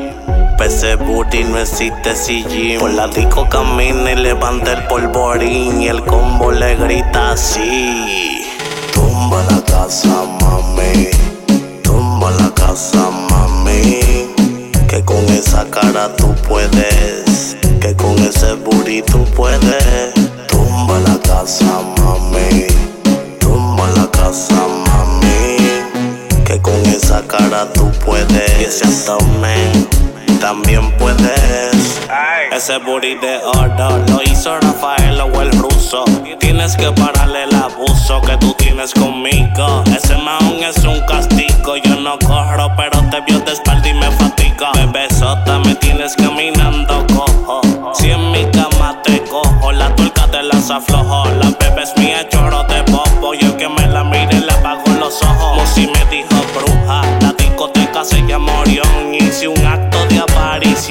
Pese 0.59 0.97
booty 0.97 1.45
no 1.45 1.57
existe 1.61 2.17
si 2.17 2.43
gym. 2.43 2.81
Por 2.81 2.93
la 2.93 3.07
disco 3.07 3.49
camina 3.49 4.11
y 4.11 4.17
levanta 4.17 4.73
el 4.73 4.89
polvorín. 4.89 5.81
Y 5.81 5.87
el 5.87 6.05
combo 6.05 6.51
le 6.51 6.75
grita 6.75 7.31
así. 7.31 8.43
Tumba 8.93 9.41
la 9.49 9.61
casa, 9.65 10.25
mami. 10.41 11.11
Tumba 11.85 12.33
la 12.33 12.51
casa, 12.51 13.09
mami. 13.31 14.01
Que 14.89 15.05
con 15.05 15.25
esa 15.29 15.65
cara 15.71 16.17
tú 16.17 16.35
puedes. 16.49 17.57
Que 17.81 17.95
con 17.95 18.19
ese 18.19 18.55
booty 18.55 19.03
tú 19.03 19.25
puedes. 19.37 20.13
Tumba 20.49 20.99
la 21.07 21.21
casa, 21.21 21.83
mami. 22.01 22.67
Tumba 23.39 23.89
la 23.95 24.11
casa, 24.11 24.57
mami. 24.87 25.57
Que 26.45 26.61
con 26.61 26.85
esa 26.87 27.23
cara 27.29 27.73
tú 27.73 27.89
puedes. 28.05 28.61
Ese 28.61 29.13
abdomen 29.13 30.08
también 30.41 30.91
puedes. 30.99 32.01
Ese 32.53 32.79
booty 32.79 33.15
de 33.15 33.39
oro 33.45 33.99
lo 34.09 34.23
hizo 34.23 34.59
Rafael 34.59 35.21
o 35.21 35.43
el 35.43 35.53
ruso. 35.53 36.05
Tienes 36.41 36.77
que 36.77 36.91
pararle 36.93 37.45
el 37.45 37.55
abuso 37.55 38.21
que 38.23 38.37
tú 38.39 38.55
tienes 38.55 38.93
conmigo. 38.95 39.85
Ese 39.97 40.17
maón 40.17 40.57
es 40.63 40.83
un 40.85 41.01
castigo. 41.07 41.77
Yo 41.77 42.01
no 42.01 42.19
corro, 42.19 42.73
pero 42.77 43.01
te 43.11 43.21
vio 43.23 43.41
de 43.41 43.53
espalda 43.53 43.89
y 43.89 43.95
me 43.95 44.11
fatiga. 44.13 44.73
Bebesota, 44.75 45.59
me 45.61 45.75
tienes 45.77 46.17
caminando 46.17 47.07
cojo. 47.15 47.61
Si 47.95 48.11
en 48.11 48.33
mi 48.33 48.45
cama 48.51 49.01
te 49.03 49.23
cojo, 49.25 49.73
la 49.73 49.95
tuerca 49.95 50.27
te 50.31 50.43
las 50.43 50.71
aflojo. 50.71 51.27
La 51.41 51.51
bebé 51.61 51.83
es 51.83 51.97
mía, 51.97 52.29
lloro 52.31 52.65
de 52.65 52.83
bobo. 52.91 53.35
Y 53.35 53.45
el 53.45 53.57
que 53.57 53.69
me 53.69 53.87
la 53.87 54.05
mire 54.05 54.41
le 54.41 54.53
apago 54.53 54.91
los 54.99 55.23
ojos. 55.23 55.59
Musi 55.59 55.87
me 55.87 56.05
dijo 56.11 56.35
bruja, 56.55 57.03
la 57.21 57.33
discoteca 57.33 58.05
se 58.05 58.21
llama 58.27 58.53
Orión. 58.61 59.18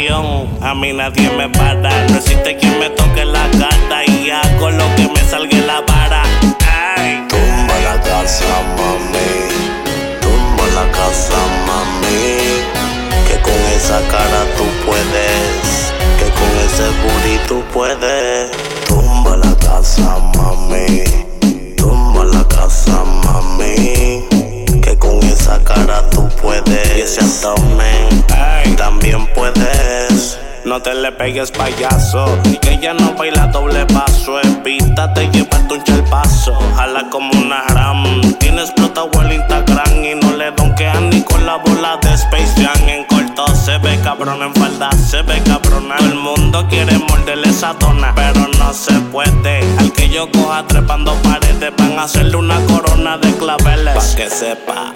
A 0.09 0.73
mí 0.73 0.93
nadie 0.93 1.29
me 1.31 1.49
para. 1.49 1.89
No 2.07 2.17
existe 2.17 2.55
quien 2.55 2.79
me 2.79 2.89
toque 2.91 3.25
la 3.25 3.45
gata 3.49 4.05
y 4.05 4.29
hago 4.29 4.69
lo 4.69 4.95
que 4.95 5.05
me 5.09 5.19
salga 5.29 5.57
la 5.57 5.81
vara. 5.81 6.23
Ay. 6.65 7.25
Tumba 7.27 7.73
la 7.83 8.01
casa, 8.01 8.45
mami. 8.77 10.19
Tumba 10.21 10.63
la 10.75 10.89
casa, 10.91 11.35
mami. 11.67 12.63
Que 13.27 13.41
con 13.41 13.59
esa 13.75 13.99
cara 14.09 14.45
tú 14.55 14.63
puedes. 14.85 15.93
Que 16.17 16.29
con 16.39 16.51
ese 16.65 16.87
booty 17.03 17.47
tú 17.47 17.63
puedes. 17.73 18.51
Tumba 18.87 19.35
la 19.35 19.53
casa, 19.57 20.19
mami. 20.37 21.03
Tumba 21.75 22.23
la 22.23 22.47
casa, 22.47 23.03
mami. 23.25 24.23
Que 24.81 24.97
con 24.97 25.21
esa 25.23 25.61
cara 25.65 26.09
tú 26.09 26.29
puedes. 26.41 26.97
Y 26.97 27.01
ese 27.01 27.19
abdomen 27.19 28.26
también 28.75 29.27
puedes. 29.33 30.39
No 30.65 30.81
te 30.81 30.93
le 30.93 31.11
pegues 31.13 31.49
payaso, 31.51 32.25
ni 32.43 32.57
que 32.57 32.77
ya 32.77 32.93
no 32.93 33.13
baila 33.13 33.47
doble 33.47 33.85
paso. 33.85 34.39
Evítate 34.41 35.29
llevarte 35.31 35.75
un 35.75 35.83
chalpazo, 35.83 36.59
jala 36.75 37.07
como 37.09 37.31
una 37.31 37.63
ram. 37.69 38.03
Tiene 38.33 38.63
explotado 38.63 39.09
el 39.21 39.33
Instagram 39.33 40.03
y 40.03 40.15
no 40.15 40.35
le 40.35 40.51
donkean 40.51 41.09
ni 41.09 41.21
con 41.21 41.45
la 41.45 41.55
bola 41.55 41.97
de 42.01 42.13
Space 42.13 42.53
Jam. 42.61 42.89
En 42.89 43.05
corto 43.05 43.47
se 43.55 43.77
ve 43.77 43.97
cabrón, 44.03 44.43
en 44.43 44.53
falda 44.55 44.89
se 44.91 45.21
ve 45.21 45.41
cabrón. 45.43 45.87
Todo 45.97 46.15
mundo 46.15 46.36
quiere 46.69 46.97
morderle 46.97 47.49
esa 47.49 47.73
dona, 47.73 48.13
pero 48.15 48.47
no 48.59 48.73
se 48.73 48.93
puede. 49.11 49.59
Al 49.79 49.91
que 49.91 50.09
yo 50.09 50.29
coja 50.31 50.65
trepando 50.67 51.13
paredes, 51.21 51.71
van 51.77 51.99
a 51.99 52.03
hacerle 52.03 52.37
una 52.37 52.59
corona 52.65 53.17
de 53.17 53.31
claveles. 53.33 53.93
Pa' 53.95 54.15
que 54.15 54.29
sepa. 54.29 54.93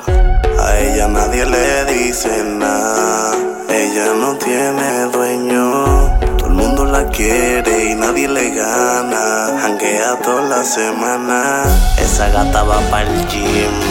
A 0.60 0.80
ella 0.80 1.08
nadie 1.08 1.46
le 1.46 1.86
dice 1.86 2.44
nada. 2.44 3.36
Ella 3.70 4.14
no 4.20 4.36
tiene 4.38 5.06
dueño. 5.12 6.20
Todo 6.38 6.48
el 6.48 6.54
mundo 6.54 6.86
la 6.86 7.08
quiere 7.08 7.92
y 7.92 7.96
nadie 7.96 8.28
le 8.28 8.52
gana. 8.52 9.60
Janguea 9.62 10.20
toda 10.24 10.44
la 10.44 10.64
semana. 10.64 11.64
Esa 11.98 12.30
gata 12.30 12.64
va 12.64 12.80
pa'l 12.90 13.28
gym. 13.28 13.91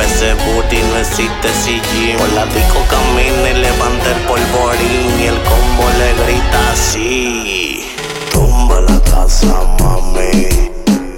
Ese 0.00 0.34
booty 0.34 0.78
no 0.90 0.98
existe 0.98 1.48
si. 1.62 1.80
Por 2.18 2.32
la 2.32 2.46
disco 2.46 2.84
camina 2.88 3.50
y 3.50 3.54
levanta 3.54 4.10
el 4.10 4.20
polvorín. 4.26 5.20
Y 5.20 5.26
el 5.26 5.42
combo 5.42 5.84
le 5.98 6.24
grita 6.24 6.72
así. 6.72 7.86
Tumba 8.32 8.80
la 8.80 9.00
casa, 9.00 9.54
mami. 9.80 10.70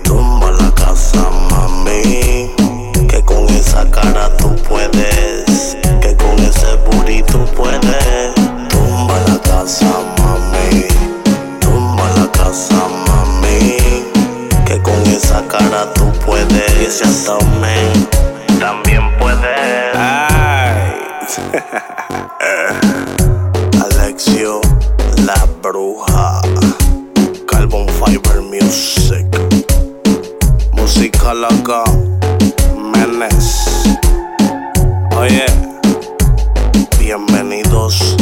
Tumba 0.03 0.51
la 0.53 0.71
casa, 0.75 1.29
mami. 1.51 2.51
Que 3.09 3.23
con 3.25 3.49
esa 3.49 3.91
cara 3.91 4.35
tú 4.37 4.55
puedes. 4.69 5.77
Que 6.01 6.17
con 6.17 6.39
ese 6.39 6.77
booty 6.87 7.23
tú 7.23 7.45
puedes. 7.57 8.35
Tumba 8.69 9.19
la 9.29 9.39
casa, 9.43 9.87
mami. 10.19 10.87
Tumba 11.61 12.09
la 12.17 12.31
casa, 12.33 12.87
mami. 13.07 14.05
Que 14.65 14.81
con 14.83 15.03
esa 15.07 15.43
cara 15.49 15.93
tú 15.95 16.11
puedes. 16.25 16.73
Y 16.81 16.85
ese 16.85 17.05
abdomen 17.05 18.09
también 18.59 19.03
puedes. 19.19 19.97
Alexio, 23.85 24.61
la 25.25 25.47
bruja. 25.63 26.41
Carbon 27.47 27.87
Fiber 27.89 28.43
Music. 28.43 29.27
Música 30.73 31.35
loca. 31.35 31.85
Menes. 32.77 33.65
Oye. 35.17 35.47
Bienvenidos 36.99 38.17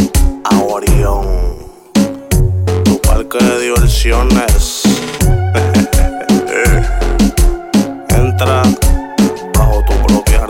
a 0.45 0.59
Orión. 0.59 1.27
Tu 2.85 3.01
parque 3.01 3.39
de 3.39 3.61
diversiones. 3.61 4.44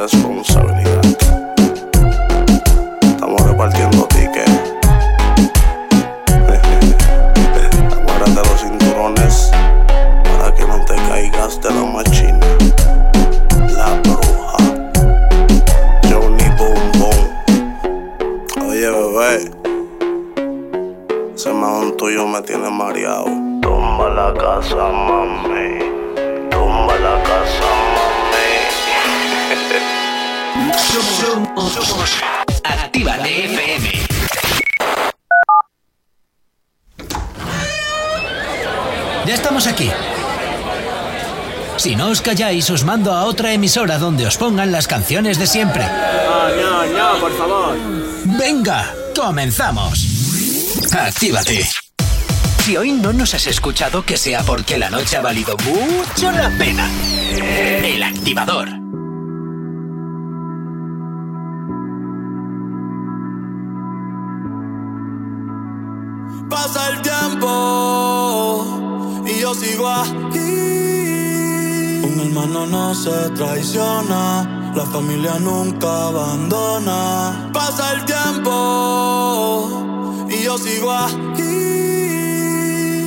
Responsabilidad. 0.05 1.01
Estamos 3.01 3.41
repartiendo 3.41 4.07
tickets. 4.09 4.75
Aguárdate 7.91 8.49
los 8.51 8.61
cinturones 8.61 9.51
para 10.37 10.55
que 10.55 10.67
no 10.67 10.85
te 10.85 10.95
caigas 11.09 11.59
de 11.63 11.71
la 11.71 11.85
machina. 11.87 12.47
La 13.79 13.99
bruja. 14.03 14.59
Johnny 16.11 16.49
Boom 16.59 16.85
Boom. 16.99 18.69
Oye, 18.69 18.91
bebé. 18.91 19.51
Ese 21.35 21.51
mahón 21.51 21.97
tuyo 21.97 22.27
me 22.27 22.43
tiene 22.43 22.69
mareado. 22.69 23.25
Tumba 23.63 24.11
la 24.11 24.35
casa, 24.35 24.77
mami. 24.77 25.84
Somos 30.95 32.23
Actívate 32.63 33.47
FM. 33.47 33.91
Ya 39.27 39.35
estamos 39.35 39.67
aquí. 39.67 39.91
Si 41.79 41.97
no 41.97 42.11
os 42.11 42.21
calláis, 42.21 42.71
os 42.71 42.85
mando 42.85 43.13
a 43.13 43.25
otra 43.25 43.53
emisora 43.53 43.99
donde 43.99 44.25
os 44.25 44.37
pongan 44.37 44.71
las 44.71 44.87
canciones 44.87 45.37
de 45.37 45.49
siempre. 45.49 45.85
No, 45.85 46.49
no, 46.55 46.87
no, 46.87 47.19
por 47.19 47.37
favor. 47.37 47.77
Venga, 48.39 48.95
comenzamos. 49.17 49.99
Actívate. 50.93 51.67
Si 52.63 52.77
hoy 52.77 52.93
no 52.93 53.13
nos 53.13 53.35
has 53.35 53.49
escuchado, 53.49 54.05
que 54.05 54.17
sea 54.17 54.45
porque 54.45 54.79
la 54.79 54.91
noche 54.91 55.17
ha 55.17 55.23
valido 55.23 55.57
mucho 55.57 56.31
la 56.31 56.51
pena. 56.57 56.89
El 57.83 58.01
activador. 58.01 58.84
Sigo 69.55 69.89
aquí. 69.89 70.39
Un 72.09 72.21
hermano 72.21 72.67
no 72.67 72.95
se 72.95 73.31
traiciona, 73.31 74.73
la 74.75 74.85
familia 74.87 75.39
nunca 75.39 76.09
abandona. 76.09 77.51
Pasa 77.53 77.93
el 77.95 78.05
tiempo 78.05 79.69
y 80.29 80.43
yo 80.43 80.59
sigo 80.59 80.91
aquí. 80.93 81.43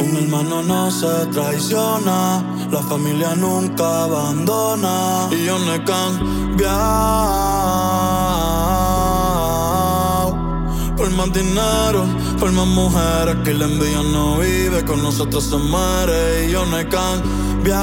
Un 0.06 0.18
hermano 0.22 0.64
no 0.64 0.90
se 0.90 1.26
traiciona, 1.28 2.42
la 2.72 2.82
familia 2.84 3.36
nunca 3.36 4.04
abandona. 4.04 5.28
Y 5.32 5.46
yo 5.46 5.60
no 5.60 5.74
he 5.74 5.84
cambiado. 5.84 7.38
Por 10.98 11.12
más 11.12 11.32
dinero, 11.32 12.06
por 12.40 12.52
más 12.52 12.68
mujeres 12.68 13.36
que 13.44 13.54
la 13.54 13.66
envidia 13.66 14.02
no 14.02 14.40
vive, 14.40 14.84
con 14.84 15.04
nosotros 15.04 15.44
se 15.44 15.58
muere 15.58 16.48
y 16.48 16.52
yo 16.52 16.66
no 16.66 16.80
he 16.80 16.88
cambiado. 16.88 17.78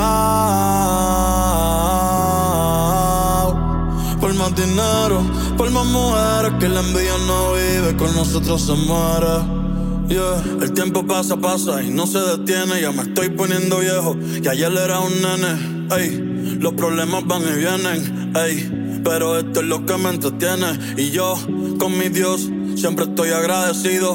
Por 4.20 4.34
más 4.34 4.54
dinero, 4.56 5.22
por 5.56 5.70
más 5.70 5.86
mujeres 5.86 6.52
que 6.58 6.68
la 6.68 6.80
envidia 6.80 7.16
no 7.26 7.52
vive, 7.52 7.96
con 7.96 8.12
nosotros 8.16 8.60
se 8.62 8.72
muere. 8.72 9.64
Yeah. 10.08 10.42
El 10.60 10.72
tiempo 10.72 11.06
pasa, 11.06 11.36
pasa 11.36 11.82
y 11.82 11.90
no 11.90 12.06
se 12.06 12.18
detiene. 12.18 12.80
Ya 12.80 12.92
me 12.92 13.02
estoy 13.02 13.30
poniendo 13.30 13.78
viejo 13.78 14.16
y 14.42 14.46
ayer 14.48 14.72
era 14.72 15.00
un 15.00 15.12
nene. 15.22 15.86
Ey, 15.96 16.58
los 16.60 16.74
problemas 16.74 17.24
van 17.26 17.42
y 17.42 17.58
vienen. 17.58 18.32
Ey, 18.36 18.83
pero 19.04 19.38
esto 19.38 19.60
es 19.60 19.66
lo 19.66 19.84
que 19.84 19.96
me 19.98 20.10
entretiene. 20.10 20.78
Y 20.96 21.10
yo, 21.10 21.36
con 21.78 21.96
mi 21.96 22.08
Dios, 22.08 22.50
siempre 22.74 23.04
estoy 23.04 23.30
agradecido. 23.30 24.14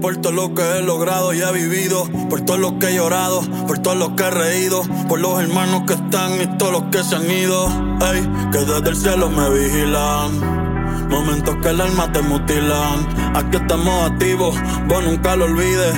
Por 0.00 0.16
todo 0.18 0.32
lo 0.32 0.54
que 0.54 0.62
he 0.62 0.82
logrado 0.82 1.34
y 1.34 1.40
he 1.40 1.52
vivido, 1.52 2.08
por 2.30 2.42
todo 2.42 2.56
lo 2.56 2.78
que 2.78 2.88
he 2.88 2.94
llorado, 2.94 3.40
por 3.66 3.78
todo 3.78 3.96
lo 3.96 4.14
que 4.14 4.24
he 4.24 4.30
reído, 4.30 4.82
por 5.08 5.18
los 5.18 5.40
hermanos 5.40 5.82
que 5.88 5.94
están 5.94 6.40
y 6.40 6.46
todos 6.56 6.72
los 6.72 6.82
que 6.84 7.02
se 7.02 7.16
han 7.16 7.28
ido. 7.28 7.66
Ey, 8.12 8.22
que 8.52 8.58
desde 8.58 8.90
el 8.90 8.96
cielo 8.96 9.28
me 9.28 9.50
vigilan. 9.50 11.08
Momentos 11.08 11.56
que 11.62 11.70
el 11.70 11.80
alma 11.80 12.12
te 12.12 12.22
mutilan. 12.22 13.06
Aquí 13.34 13.56
estamos 13.56 14.10
activos, 14.10 14.56
vos 14.86 15.04
nunca 15.04 15.34
lo 15.34 15.46
olvides. 15.46 15.96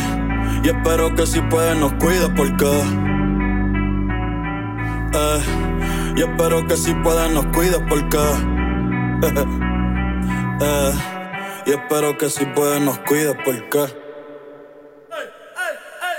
Y 0.64 0.68
espero 0.68 1.14
que 1.14 1.26
si 1.26 1.40
puedes 1.42 1.76
nos 1.76 1.92
cuides 1.94 2.30
porque. 2.34 2.82
Eh, 5.12 5.69
y 6.16 6.22
espero 6.22 6.66
que 6.66 6.76
si 6.76 6.92
puedes 6.94 7.30
nos 7.30 7.46
cuides 7.46 7.80
porque. 7.88 8.18
eh, 10.60 10.92
y 11.66 11.70
espero 11.72 12.18
que 12.18 12.30
si 12.30 12.44
puedes 12.46 12.80
nos 12.80 12.98
cuides 13.00 13.36
porque. 13.44 13.86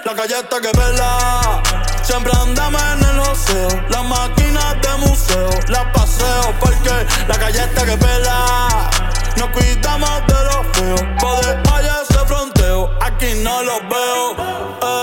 La 0.06 0.14
galleta 0.14 0.60
que 0.60 0.70
pela, 0.70 1.64
siempre 2.02 2.34
andamos 2.36 2.82
en 2.82 3.06
el 3.06 3.20
oseo. 3.20 3.70
Las 3.90 4.04
máquinas 4.04 4.76
de 4.82 4.98
museo, 5.06 5.50
las 5.68 5.86
paseo 5.94 6.54
porque 6.60 7.06
la 7.28 7.38
galleta 7.38 7.86
que 7.86 7.96
pela, 7.98 8.90
nos 9.38 9.50
cuidamos 9.50 10.26
de 10.28 10.34
los 10.34 10.66
feos. 10.74 11.04
Poder 11.20 11.62
allá 11.72 12.02
ese 12.02 12.26
fronteo, 12.26 12.90
aquí 13.00 13.36
no 13.44 13.62
los 13.64 13.80
veo. 13.90 14.36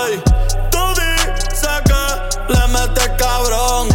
Ey, 0.05 0.21
tú 0.69 0.93
dices 0.95 1.81
que 1.85 2.53
le 2.53 2.67
metes 2.67 3.09
cabrón. 3.17 3.87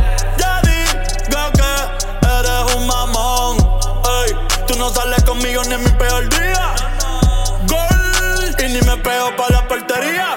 Ni 5.62 5.74
en 5.74 5.85
mi 5.85 5.90
peor 5.90 6.28
día. 6.31 6.74
Gol, 7.68 8.56
y 8.59 8.72
ni 8.72 8.81
me 8.82 8.97
pego 8.97 9.36
para 9.36 9.60
la 9.60 9.68
portería. 9.68 10.36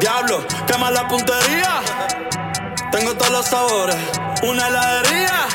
Diablo, 0.00 0.46
quema 0.66 0.90
la 0.90 1.06
puntería. 1.06 1.82
Tengo 2.90 3.14
todos 3.14 3.32
los 3.32 3.46
sabores, 3.46 3.96
una 4.42 4.68
heladería. 4.68 5.48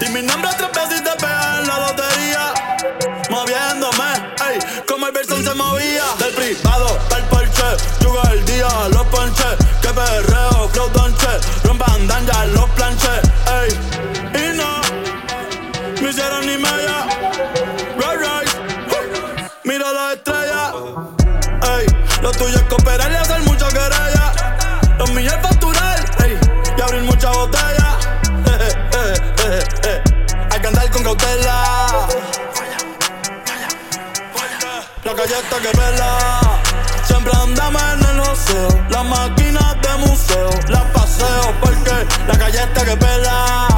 Y 0.00 0.08
mi 0.10 0.22
nombre 0.22 0.50
tres 0.56 0.70
veces 0.72 1.02
te 1.02 1.10
pega 1.16 1.58
en 1.60 1.66
la 1.66 1.78
lotería. 1.80 2.54
Moviéndome, 3.30 4.12
ey, 4.48 4.58
como 4.86 5.06
el 5.08 5.12
Verson 5.12 5.44
Galleta 35.28 35.56
que 35.60 35.78
vela. 35.78 36.40
Siempre 37.04 37.32
andamos 37.34 37.82
en 37.82 38.02
el 38.02 38.20
oseo. 38.20 38.68
Las 38.88 39.04
máquinas 39.04 39.76
de 39.82 40.06
museo. 40.06 40.48
Las 40.68 40.84
paseo 40.84 41.54
porque 41.60 41.92
la 42.26 42.34
galleta 42.34 42.82
que 42.82 42.96
pela. 42.96 43.77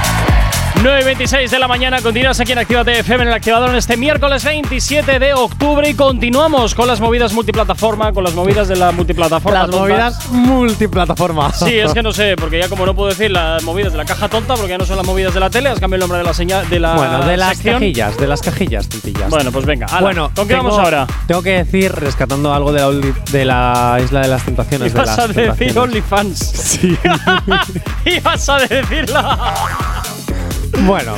9 0.83 1.01
y 1.01 1.03
26 1.05 1.51
de 1.51 1.59
la 1.59 1.67
mañana, 1.67 2.01
continúas 2.01 2.39
aquí 2.39 2.53
en 2.53 2.57
Actívate 2.57 2.99
FM 2.99 3.21
en 3.23 3.27
el 3.29 3.33
activador 3.35 3.69
en 3.69 3.75
este 3.75 3.97
miércoles 3.97 4.43
27 4.43 5.19
de 5.19 5.33
octubre 5.35 5.87
y 5.87 5.93
continuamos 5.93 6.73
con 6.73 6.87
las 6.87 6.99
movidas 6.99 7.33
multiplataforma, 7.33 8.11
con 8.13 8.23
las 8.23 8.33
movidas 8.33 8.67
de 8.67 8.77
la 8.77 8.91
multiplataforma. 8.91 9.59
Las 9.59 9.69
tonta. 9.69 9.79
movidas 9.79 10.29
multiplataforma. 10.31 11.53
Sí, 11.53 11.77
es 11.77 11.93
que 11.93 12.01
no 12.01 12.11
sé, 12.11 12.35
porque 12.35 12.57
ya 12.59 12.67
como 12.67 12.87
no 12.87 12.95
puedo 12.95 13.09
decir 13.09 13.29
las 13.29 13.61
movidas 13.63 13.91
de 13.91 13.99
la 13.99 14.05
caja 14.05 14.27
tonta, 14.27 14.55
porque 14.55 14.69
ya 14.69 14.79
no 14.79 14.85
son 14.87 14.97
las 14.97 15.05
movidas 15.05 15.35
de 15.35 15.39
la 15.39 15.51
tele, 15.51 15.69
has 15.69 15.79
cambiado 15.79 15.97
el 15.97 16.09
nombre 16.09 16.17
de 16.17 16.23
la 16.23 16.33
señal 16.33 16.67
de 16.67 16.79
la 16.79 16.95
Bueno, 16.95 17.25
de 17.25 17.37
las 17.37 17.49
sección. 17.57 17.75
cajillas, 17.75 18.17
de 18.17 18.27
las 18.27 18.41
cajillas 18.41 18.89
tontillas. 18.89 19.29
Bueno, 19.29 19.51
pues 19.51 19.65
venga, 19.67 19.85
ala, 19.85 20.01
bueno, 20.01 20.31
¿con 20.35 20.47
qué 20.47 20.55
vamos 20.55 20.79
ahora? 20.79 21.05
Tengo 21.27 21.43
que 21.43 21.63
decir, 21.63 21.91
rescatando 21.91 22.51
algo 22.55 22.71
de 22.73 22.79
la, 22.79 22.89
de 23.31 23.45
la 23.45 23.97
isla 24.03 24.21
de 24.21 24.27
las 24.29 24.43
tentaciones. 24.43 24.91
de 24.93 24.99
Ibas 24.99 25.15
las 25.15 25.19
a 25.19 25.27
decir. 25.27 25.77
OnlyFans. 25.77 26.39
Sí. 26.39 26.97
Ibas 28.05 28.49
a 28.49 28.57
decirla. 28.59 29.39
Bueno. 30.79 31.15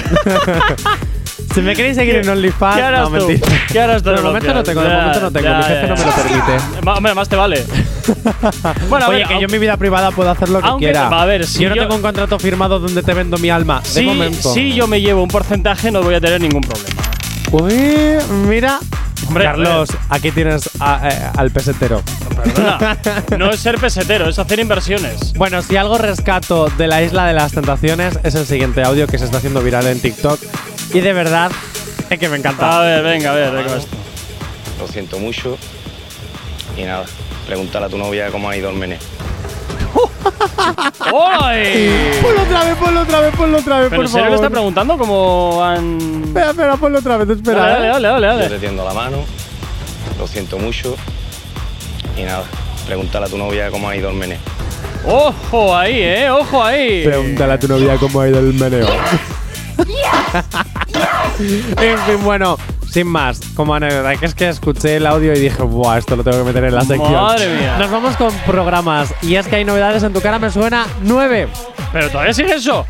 si 1.54 1.62
me 1.62 1.76
queréis 1.76 1.96
seguir 1.96 2.16
en 2.16 2.30
OnlyFans, 2.30 2.76
¿Qué 2.76 2.82
harás 2.82 3.10
no, 3.10 3.18
tú? 3.20 3.28
mentira. 3.28 3.48
¿Qué 3.72 3.80
harás 3.80 4.04
tú 4.04 4.10
De 4.10 4.16
en 4.18 4.24
momento 4.24 4.54
no 4.54 4.64
tengo, 4.64 4.82
de 4.82 4.90
momento 4.90 5.20
no 5.22 5.32
tengo. 5.32 5.48
ya, 5.48 5.58
Mi 5.58 5.64
jefe 5.64 5.82
ya, 5.82 5.88
no 5.88 5.96
me 5.96 6.06
lo 6.06 6.12
permite. 6.12 6.90
Hombre, 6.98 7.14
más 7.14 7.30
te 7.30 7.36
vale. 7.36 7.66
Bueno, 8.90 9.06
a 9.06 9.10
Oye, 9.10 9.20
ver, 9.20 9.28
que 9.28 9.34
yo 9.36 9.46
en 9.46 9.52
mi 9.52 9.58
vida 9.60 9.78
privada 9.78 10.12
puedo 10.12 10.30
hacer 10.30 10.50
lo 10.50 10.60
que 10.62 10.68
Aunque- 10.68 10.86
quiera. 10.88 11.08
a 11.08 11.26
ver, 11.26 11.48
si 11.48 11.64
yo 11.64 11.70
no 11.70 11.76
yo- 11.76 11.84
tengo 11.84 11.96
un 11.96 12.02
contrato 12.02 12.38
firmado 12.38 12.80
donde 12.80 13.02
te 13.02 13.14
vendo 13.14 13.38
mi 13.38 13.50
alma. 13.50 13.80
de 13.82 13.88
si, 13.90 14.04
momento. 14.06 14.54
si 14.54 14.74
yo 14.74 14.88
me 14.88 15.00
llevo 15.00 15.24
un 15.24 15.30
porcentaje, 15.30 15.90
no 15.92 16.02
voy 16.04 16.16
a 16.16 16.20
tener 16.22 16.42
ningún 16.42 16.62
problema. 16.62 17.02
Uy, 17.52 18.18
mira. 18.48 18.80
Hombre, 19.28 19.44
Carlos, 19.46 19.90
aquí 20.10 20.32
tienes 20.32 20.70
a- 20.80 21.10
eh, 21.10 21.32
al 21.38 21.52
pesetero. 21.52 22.02
Perdona, 22.44 22.98
no 23.38 23.50
es 23.52 23.60
ser 23.60 23.78
pesetero, 23.80 24.28
es 24.30 24.38
hacer 24.40 24.60
inversiones. 24.60 25.34
Bueno, 25.34 25.62
si 25.62 25.76
algo 25.78 25.98
rescato 25.98 26.68
de 26.78 26.88
la 26.88 27.02
isla 27.02 27.26
de 27.26 27.34
las 27.34 27.52
tentaciones 27.54 28.20
es 28.24 28.36
el 28.36 28.46
siguiente 28.46 28.84
audio 28.84 29.08
que 29.08 29.18
se 29.18 29.26
está 29.26 29.38
haciendo 29.38 29.62
viral 29.62 29.88
en 29.88 30.00
TikTok. 30.00 30.40
Y 30.94 31.00
de 31.02 31.14
verdad, 31.14 31.52
es 32.10 32.20
que 32.20 32.30
me 32.30 32.38
encanta. 32.38 32.80
A 32.80 32.82
ver, 32.84 33.04
venga, 33.04 33.32
a 33.32 33.34
ver, 33.36 33.52
¿de 33.54 33.64
qué 33.64 33.70
va 33.70 33.78
esto? 33.78 33.96
Lo 34.80 34.88
siento 34.88 35.20
mucho. 35.20 35.58
Y 36.78 36.84
nada, 36.84 37.06
pregúntale 37.48 37.86
a 37.86 37.90
tu 37.90 37.98
novia 37.98 38.30
cómo 38.30 38.50
ha 38.50 38.58
ido 38.58 38.70
el 38.70 38.76
meneo. 38.76 39.00
¡Ay! 41.42 42.20
Ponlo 42.22 42.42
otra 42.44 42.64
vez, 42.64 42.76
ponlo 42.78 43.02
otra 43.02 43.20
vez, 43.22 43.36
ponlo 43.36 43.58
otra 43.58 43.80
vez, 43.80 43.90
Pero 43.90 43.98
por 44.02 44.06
en 44.06 44.12
serio 44.12 44.26
favor. 44.26 44.36
está 44.46 44.50
preguntando 44.50 44.98
cómo 44.98 45.64
han. 45.64 46.24
Espera, 46.26 46.50
espera, 46.52 46.78
ponlo 46.78 47.00
otra 47.00 47.18
vez, 47.18 47.30
espera. 47.38 47.60
Dale, 47.68 47.86
¿eh? 47.86 47.90
dale, 47.90 48.08
dale, 48.08 48.28
dale. 48.28 48.44
Yo 48.44 48.50
te 48.50 48.60
tiendo 48.60 48.86
la 48.86 48.94
mano. 48.94 49.18
Lo 50.18 50.28
siento 50.28 50.58
mucho. 50.58 50.96
Y 52.18 52.24
nada, 52.24 52.44
pregúntale 52.86 53.26
a 53.26 53.30
tu 53.30 53.38
novia 53.38 53.70
cómo 53.72 53.90
ha 53.90 53.96
ido 53.96 54.10
el 54.10 54.16
meneo. 54.16 54.40
Ojo 55.06 55.76
ahí, 55.76 56.02
eh, 56.02 56.30
ojo 56.30 56.64
ahí. 56.64 57.04
Pregúntale 57.04 57.54
a 57.54 57.60
tu 57.60 57.68
novia 57.68 57.98
cómo 57.98 58.22
ha 58.22 58.28
ido 58.30 58.40
el 58.40 58.54
meneo. 58.54 58.88
en 61.82 61.98
fin, 62.00 62.24
bueno, 62.24 62.58
sin 62.94 63.08
más, 63.08 63.40
como 63.56 63.74
anécdota, 63.74 64.16
que 64.18 64.26
es 64.28 64.36
que 64.36 64.50
escuché 64.50 64.98
el 64.98 65.08
audio 65.08 65.34
y 65.34 65.40
dije, 65.40 65.64
buah, 65.64 65.98
esto 65.98 66.16
lo 66.16 66.24
tengo 66.24 66.38
que 66.38 66.44
meter 66.44 66.66
en 66.66 66.76
la 66.76 66.82
sección. 66.82 67.12
Madre 67.12 67.48
mía. 67.58 67.76
Nos 67.80 67.90
vamos 67.90 68.16
con 68.18 68.32
programas. 68.46 69.12
Y 69.24 69.34
es 69.34 69.48
que 69.48 69.56
hay 69.56 69.66
novedades 69.66 70.04
en 70.04 70.14
tu 70.14 70.22
cara, 70.22 70.38
me 70.38 70.52
suena 70.52 70.86
9. 71.02 71.48
Pero 71.92 72.10
todavía 72.12 72.36
sigue 72.36 72.54
eso. 72.54 72.86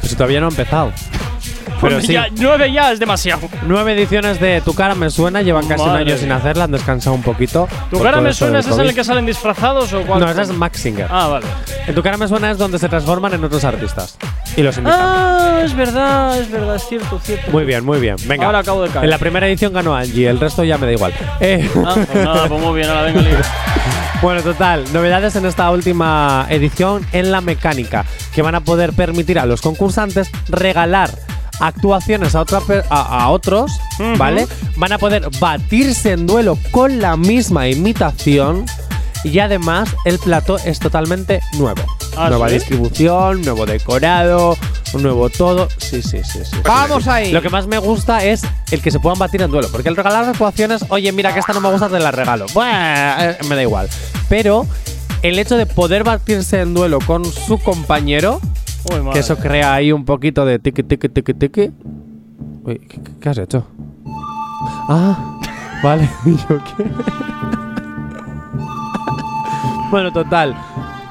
Pues 0.00 0.14
todavía 0.14 0.40
no 0.40 0.48
ha 0.48 0.50
empezado. 0.50 0.92
Pero 1.80 2.00
sí, 2.00 2.12
ya, 2.14 2.28
nueve 2.38 2.72
ya 2.72 2.90
es 2.92 2.98
demasiado. 2.98 3.40
nueve 3.66 3.92
ediciones 3.92 4.40
de 4.40 4.60
Tu 4.62 4.74
cara 4.74 4.94
me 4.94 5.10
suena, 5.10 5.42
llevan 5.42 5.66
casi 5.68 5.82
un 5.84 5.90
año 5.90 6.16
sin 6.16 6.32
hacerla, 6.32 6.64
han 6.64 6.72
descansado 6.72 7.14
un 7.14 7.22
poquito. 7.22 7.68
¿Tu 7.90 8.00
cara 8.02 8.20
me 8.20 8.32
suena? 8.32 8.54
del 8.54 8.60
¿Ese 8.60 8.70
es 8.70 8.74
en 8.76 8.80
el 8.80 8.86
COVID. 8.88 8.94
que 8.96 9.04
salen 9.04 9.26
disfrazados 9.26 9.92
o 9.92 10.02
cuál? 10.02 10.20
No, 10.20 10.30
esa 10.30 10.42
es 10.42 10.48
Max 10.50 10.80
Singer. 10.80 11.06
Ah, 11.10 11.28
vale. 11.28 11.46
En 11.86 11.94
Tu 11.94 12.02
cara 12.02 12.16
me 12.16 12.26
suena 12.28 12.50
es 12.50 12.58
donde 12.58 12.78
se 12.78 12.88
transforman 12.88 13.34
en 13.34 13.44
otros 13.44 13.64
artistas. 13.64 14.16
Y 14.56 14.62
los 14.62 14.76
invitan. 14.78 14.98
Ah, 15.02 15.60
es 15.64 15.74
verdad, 15.76 16.38
es 16.38 16.50
verdad, 16.50 16.76
es 16.76 16.88
cierto, 16.88 17.18
cierto. 17.22 17.50
Muy 17.50 17.64
bien, 17.64 17.84
muy 17.84 18.00
bien. 18.00 18.16
Venga. 18.26 18.46
Ahora 18.46 18.60
acabo 18.60 18.82
de 18.82 18.88
caer. 18.88 19.04
En 19.04 19.10
la 19.10 19.18
primera 19.18 19.46
edición 19.46 19.72
ganó 19.72 19.94
Angie, 19.94 20.28
el 20.28 20.40
resto 20.40 20.64
ya 20.64 20.78
me 20.78 20.86
da 20.86 20.92
igual. 20.92 21.12
Eh, 21.40 21.68
Ah, 21.84 21.94
pues 21.94 22.24
nada, 22.24 22.48
pues 22.48 22.60
muy 22.62 22.74
bien, 22.76 22.88
ahora 22.88 23.02
venga, 23.02 23.20
libre. 23.20 23.42
bueno, 24.22 24.40
total, 24.42 24.84
novedades 24.94 25.36
en 25.36 25.44
esta 25.44 25.70
última 25.70 26.46
edición 26.48 27.06
en 27.12 27.30
la 27.30 27.42
mecánica, 27.42 28.06
que 28.34 28.40
van 28.40 28.54
a 28.54 28.60
poder 28.60 28.94
permitir 28.94 29.38
a 29.38 29.44
los 29.46 29.60
concursantes 29.60 30.30
regalar 30.48 31.10
actuaciones 31.60 32.34
a, 32.34 32.40
otra 32.40 32.60
a, 32.90 33.22
a 33.24 33.28
otros. 33.30 33.72
¿vale? 34.18 34.46
Van 34.76 34.92
a 34.92 34.98
poder 34.98 35.28
batirse 35.40 36.12
en 36.12 36.26
duelo 36.26 36.58
con 36.70 37.00
la 37.00 37.16
misma 37.16 37.68
imitación 37.68 38.66
y 39.24 39.38
además 39.40 39.88
el 40.04 40.18
plato 40.18 40.58
es 40.58 40.78
totalmente 40.78 41.40
nuevo. 41.58 41.82
¿Ah, 42.16 42.28
Nueva 42.30 42.48
sí? 42.48 42.54
distribución, 42.54 43.42
nuevo 43.42 43.66
decorado, 43.66 44.56
un 44.94 45.02
nuevo 45.02 45.28
todo. 45.28 45.68
Sí, 45.78 46.00
sí, 46.00 46.20
sí, 46.24 46.38
sí. 46.44 46.56
¡Vamos 46.64 47.08
ahí! 47.08 47.32
Lo 47.32 47.42
que 47.42 47.50
más 47.50 47.66
me 47.66 47.78
gusta 47.78 48.24
es 48.24 48.42
el 48.70 48.80
que 48.80 48.90
se 48.90 49.00
puedan 49.00 49.18
batir 49.18 49.42
en 49.42 49.50
duelo. 49.50 49.68
Porque 49.70 49.88
el 49.88 49.96
regalar 49.96 50.24
actuaciones, 50.24 50.84
oye, 50.88 51.10
mira 51.12 51.34
que 51.34 51.40
esta 51.40 51.52
no 51.52 51.60
me 51.60 51.70
gusta, 51.70 51.88
te 51.88 51.98
la 51.98 52.10
regalo. 52.12 52.46
Bueno, 52.54 52.72
eh, 52.72 53.36
me 53.48 53.54
da 53.56 53.62
igual. 53.62 53.88
Pero 54.28 54.66
el 55.22 55.38
hecho 55.38 55.56
de 55.56 55.66
poder 55.66 56.04
batirse 56.04 56.60
en 56.60 56.72
duelo 56.72 57.00
con 57.00 57.24
su 57.24 57.58
compañero, 57.58 58.40
Uy, 58.92 59.12
que 59.12 59.18
eso 59.18 59.36
crea 59.36 59.74
ahí 59.74 59.92
un 59.92 60.04
poquito 60.04 60.44
de 60.44 60.58
tiki 60.58 60.82
tiki 60.82 61.08
tiki 61.08 61.34
tiki. 61.34 61.70
Uy, 62.64 62.80
¿qué, 63.20 63.28
has 63.28 63.38
hecho? 63.38 63.66
Ah, 64.88 65.38
vale. 65.82 66.08
¿Y 66.26 66.36
yo 66.36 66.58
qué? 66.76 66.84
bueno, 69.90 70.12
total. 70.12 70.54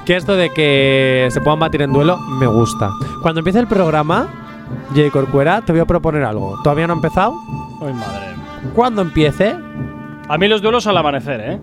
Que 0.05 0.15
esto 0.15 0.35
de 0.35 0.51
que 0.51 1.27
se 1.31 1.41
puedan 1.41 1.59
batir 1.59 1.81
en 1.81 1.91
duelo 1.91 2.17
me 2.39 2.47
gusta. 2.47 2.91
Cuando 3.21 3.39
empiece 3.39 3.59
el 3.59 3.67
programa, 3.67 4.27
J. 4.95 5.09
Corcuera, 5.11 5.61
te 5.61 5.71
voy 5.71 5.81
a 5.81 5.85
proponer 5.85 6.23
algo. 6.23 6.59
¿Todavía 6.63 6.85
no 6.87 6.93
ha 6.93 6.97
empezado? 6.97 7.33
Uy, 7.81 7.93
madre. 7.93 8.35
Cuando 8.75 9.01
empiece, 9.01 9.55
A 10.27 10.37
mí 10.37 10.47
los 10.47 10.61
duelos 10.61 10.87
al 10.87 10.97
amanecer, 10.97 11.39
¿eh? 11.41 11.59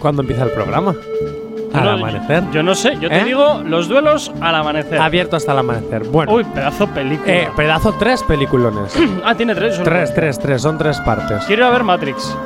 cuando 0.00 0.22
empieza 0.22 0.44
el 0.44 0.50
programa. 0.50 0.94
Al 1.72 1.84
no- 1.84 1.90
amanecer. 1.92 2.42
Yo 2.52 2.62
no 2.62 2.74
sé, 2.74 2.96
yo 3.00 3.08
te 3.08 3.18
¿Eh? 3.20 3.24
digo 3.24 3.62
los 3.64 3.88
duelos 3.88 4.32
al 4.40 4.54
amanecer. 4.54 4.98
Abierto 5.00 5.36
hasta 5.36 5.52
el 5.52 5.58
amanecer. 5.58 6.04
Bueno. 6.04 6.32
Uy, 6.32 6.44
pedazo 6.44 6.86
película. 6.88 7.32
Eh, 7.32 7.48
pedazo 7.56 7.94
tres 7.98 8.22
peliculones. 8.24 8.94
ah, 9.24 9.34
tiene 9.34 9.54
tres. 9.54 9.80
tres, 9.82 10.12
tres, 10.14 10.38
tres. 10.38 10.62
Son 10.62 10.76
tres 10.78 10.98
partes. 11.00 11.44
Quiero 11.44 11.62
ir 11.62 11.68
a 11.68 11.70
ver 11.70 11.84
Matrix. 11.84 12.36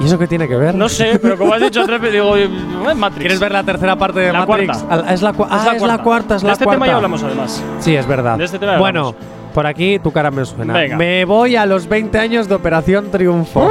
¿Y 0.00 0.06
eso 0.06 0.18
qué 0.18 0.26
tiene 0.26 0.48
que 0.48 0.56
ver? 0.56 0.74
No 0.74 0.88
sé, 0.88 1.18
pero 1.22 1.36
como 1.38 1.52
has 1.54 1.60
dicho 1.60 1.84
tres, 1.84 2.00
digo, 2.10 2.36
eh, 2.36 2.48
Matrix. 2.96 3.20
¿Quieres 3.20 3.38
ver 3.38 3.52
la 3.52 3.62
tercera 3.62 3.94
parte 3.94 4.20
de 4.20 4.32
La 4.32 4.46
Matrix? 4.46 4.78
cuarta. 4.78 4.94
Al- 5.08 5.14
Es 5.14 5.22
la, 5.22 5.32
cua- 5.32 5.46
ah, 5.50 5.72
es 5.76 5.82
la 5.82 5.98
cuarta, 5.98 6.36
es 6.36 6.42
de 6.42 6.46
la 6.48 6.52
este 6.54 6.64
cuarta. 6.64 6.76
tema 6.76 6.86
ya 6.90 6.96
hablamos 6.96 7.22
además. 7.22 7.62
Sí, 7.78 7.94
es 7.94 8.06
verdad. 8.06 8.36
De 8.38 8.44
este 8.44 8.58
tema 8.58 8.78
bueno, 8.78 9.08
hablamos. 9.08 9.26
por 9.54 9.66
aquí 9.66 9.98
tu 10.00 10.10
cara 10.10 10.30
me 10.32 10.44
suena. 10.44 10.72
Venga. 10.72 10.96
Me 10.96 11.24
voy 11.24 11.54
a 11.56 11.66
los 11.66 11.86
20 11.88 12.18
años 12.18 12.48
de 12.48 12.54
Operación 12.54 13.10
Triunfo. 13.12 13.70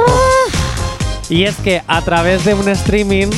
Y 1.28 1.44
es 1.44 1.56
que 1.56 1.82
a 1.86 2.02
través 2.02 2.44
de 2.44 2.54
un 2.54 2.68
streaming, 2.68 3.28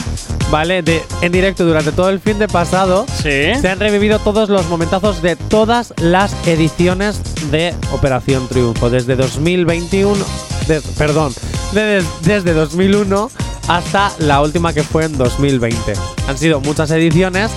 ¿vale? 0.51 0.82
De, 0.82 1.02
en 1.20 1.31
directo 1.32 1.65
durante 1.65 1.93
todo 1.93 2.09
el 2.11 2.19
fin 2.20 2.39
de 2.39 2.48
pasado, 2.48 3.06
Sí. 3.23 3.55
se 3.61 3.69
han 3.69 3.78
revivido 3.78 4.19
todos 4.19 4.48
los 4.48 4.66
momentazos 4.69 5.23
de 5.23 5.36
todas 5.36 5.93
las 5.98 6.35
ediciones 6.47 7.20
de 7.51 7.74
Operación 7.93 8.48
Triunfo. 8.48 8.90
Desde 8.90 9.15
2021, 9.16 10.24
de- 10.66 10.81
perdón, 10.98 11.32
de- 11.73 12.02
desde 12.23 12.52
2001 12.52 13.31
hasta 13.69 14.12
la 14.19 14.40
última 14.43 14.73
que 14.73 14.82
fue 14.82 15.05
en 15.05 15.16
2020. 15.16 15.94
Han 16.28 16.36
sido 16.39 16.61
muchas 16.61 16.90
ediciones, 16.90 17.51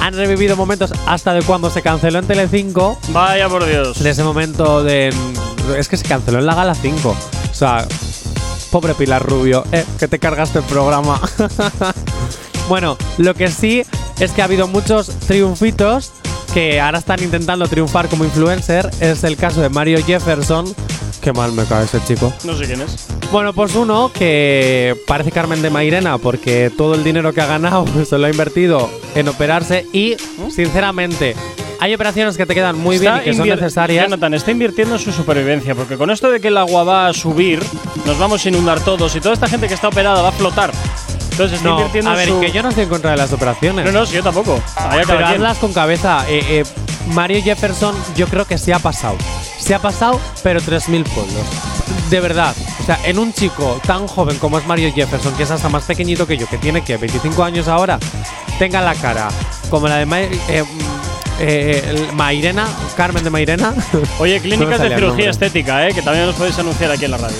han 0.00 0.14
revivido 0.14 0.56
momentos 0.56 0.92
hasta 1.06 1.34
de 1.34 1.42
cuando 1.42 1.70
se 1.70 1.82
canceló 1.82 2.18
en 2.18 2.26
Telecinco. 2.26 2.98
Vaya 3.10 3.48
por 3.48 3.64
Dios. 3.66 4.02
De 4.02 4.10
ese 4.10 4.24
momento 4.24 4.82
de. 4.82 5.12
Es 5.78 5.88
que 5.88 5.96
se 5.96 6.04
canceló 6.04 6.38
en 6.38 6.46
la 6.46 6.54
Gala 6.54 6.74
5. 6.74 7.10
O 7.50 7.54
sea, 7.54 7.86
pobre 8.72 8.94
Pilar 8.94 9.22
Rubio, 9.22 9.64
eh, 9.70 9.84
que 9.98 10.08
te 10.08 10.18
cargaste 10.18 10.58
el 10.58 10.64
programa. 10.64 11.20
bueno, 12.68 12.96
lo 13.18 13.34
que 13.34 13.48
sí 13.48 13.84
es 14.18 14.32
que 14.32 14.40
ha 14.40 14.46
habido 14.46 14.66
muchos 14.66 15.08
triunfitos 15.26 16.10
que 16.54 16.80
ahora 16.80 16.98
están 16.98 17.22
intentando 17.22 17.68
triunfar 17.68 18.08
como 18.08 18.24
influencer. 18.24 18.90
Es 18.98 19.24
el 19.24 19.36
caso 19.36 19.60
de 19.60 19.68
Mario 19.68 20.02
Jefferson. 20.04 20.74
Qué 21.20 21.32
mal 21.34 21.52
me 21.52 21.64
cae 21.64 21.84
ese 21.84 22.02
chico. 22.04 22.32
No 22.44 22.56
sé 22.56 22.64
quién 22.64 22.80
es. 22.80 23.08
Bueno, 23.30 23.52
pues 23.52 23.74
uno 23.74 24.10
que 24.12 24.96
parece 25.06 25.30
Carmen 25.30 25.60
de 25.60 25.68
Mairena 25.68 26.16
porque 26.16 26.72
todo 26.76 26.94
el 26.94 27.04
dinero 27.04 27.34
que 27.34 27.42
ha 27.42 27.46
ganado 27.46 27.84
se 28.08 28.16
lo 28.16 28.26
ha 28.26 28.30
invertido 28.30 28.88
en 29.14 29.28
operarse 29.28 29.86
y, 29.92 30.16
sinceramente, 30.50 31.36
hay 31.82 31.94
operaciones 31.94 32.36
que 32.36 32.46
te 32.46 32.54
quedan 32.54 32.78
muy 32.78 32.98
bien 32.98 33.16
y 33.16 33.20
que 33.24 33.34
son 33.34 33.48
necesarias. 33.48 34.04
Jonathan 34.04 34.34
está 34.34 34.50
invirtiendo 34.52 34.94
en 34.94 35.00
su 35.00 35.10
supervivencia, 35.10 35.74
porque 35.74 35.96
con 35.96 36.10
esto 36.10 36.30
de 36.30 36.40
que 36.40 36.48
el 36.48 36.56
agua 36.56 36.84
va 36.84 37.08
a 37.08 37.12
subir, 37.12 37.60
nos 38.06 38.16
vamos 38.18 38.44
a 38.44 38.48
inundar 38.48 38.78
todos 38.80 39.16
y 39.16 39.20
toda 39.20 39.34
esta 39.34 39.48
gente 39.48 39.66
que 39.66 39.74
está 39.74 39.88
operada 39.88 40.22
va 40.22 40.28
a 40.28 40.32
flotar. 40.32 40.70
Entonces 41.32 41.56
está 41.56 41.68
No, 41.70 41.76
invirtiendo 41.78 42.10
a 42.10 42.14
ver, 42.14 42.28
su- 42.28 42.38
que 42.40 42.52
yo 42.52 42.62
no 42.62 42.68
estoy 42.68 42.84
en 42.84 42.90
contra 42.90 43.10
de 43.10 43.16
las 43.16 43.32
operaciones. 43.32 43.84
No, 43.84 43.90
no, 43.90 44.06
sí, 44.06 44.14
yo 44.14 44.22
tampoco. 44.22 44.60
Allá 44.76 45.02
Pero 45.06 45.54
con 45.60 45.72
cabeza. 45.72 46.24
Eh, 46.28 46.44
eh, 46.60 46.64
Mario 47.08 47.42
Jefferson, 47.42 47.96
yo 48.16 48.28
creo 48.28 48.44
que 48.44 48.58
se 48.58 48.72
ha 48.72 48.78
pasado. 48.78 49.16
Se 49.58 49.74
ha 49.74 49.80
pasado, 49.80 50.20
pero 50.44 50.60
3.000 50.60 51.02
pueblos. 51.04 51.42
De 52.10 52.20
verdad. 52.20 52.54
O 52.80 52.84
sea, 52.84 52.98
en 53.04 53.18
un 53.18 53.32
chico 53.32 53.80
tan 53.86 54.06
joven 54.06 54.38
como 54.38 54.58
es 54.58 54.66
Mario 54.66 54.92
Jefferson, 54.94 55.34
que 55.34 55.42
es 55.44 55.50
hasta 55.50 55.68
más 55.68 55.82
pequeñito 55.84 56.26
que 56.28 56.36
yo, 56.36 56.46
que 56.48 56.58
tiene 56.58 56.82
que 56.84 56.96
25 56.96 57.42
años 57.42 57.66
ahora, 57.66 57.98
tenga 58.58 58.80
la 58.82 58.94
cara 58.94 59.28
como 59.70 59.88
la 59.88 59.96
de 59.96 60.06
Ma- 60.06 60.20
eh, 60.20 60.64
eh, 61.42 62.08
Mairena, 62.14 62.66
Carmen 62.96 63.24
de 63.24 63.30
Mairena. 63.30 63.74
Oye, 64.18 64.40
clínicas 64.40 64.80
de 64.80 64.94
cirugía 64.94 65.30
estética, 65.30 65.88
¿eh? 65.88 65.92
que 65.92 66.00
también 66.00 66.26
nos 66.26 66.36
podéis 66.36 66.58
anunciar 66.58 66.90
aquí 66.92 67.04
en 67.04 67.10
la 67.10 67.18
radio. 67.18 67.36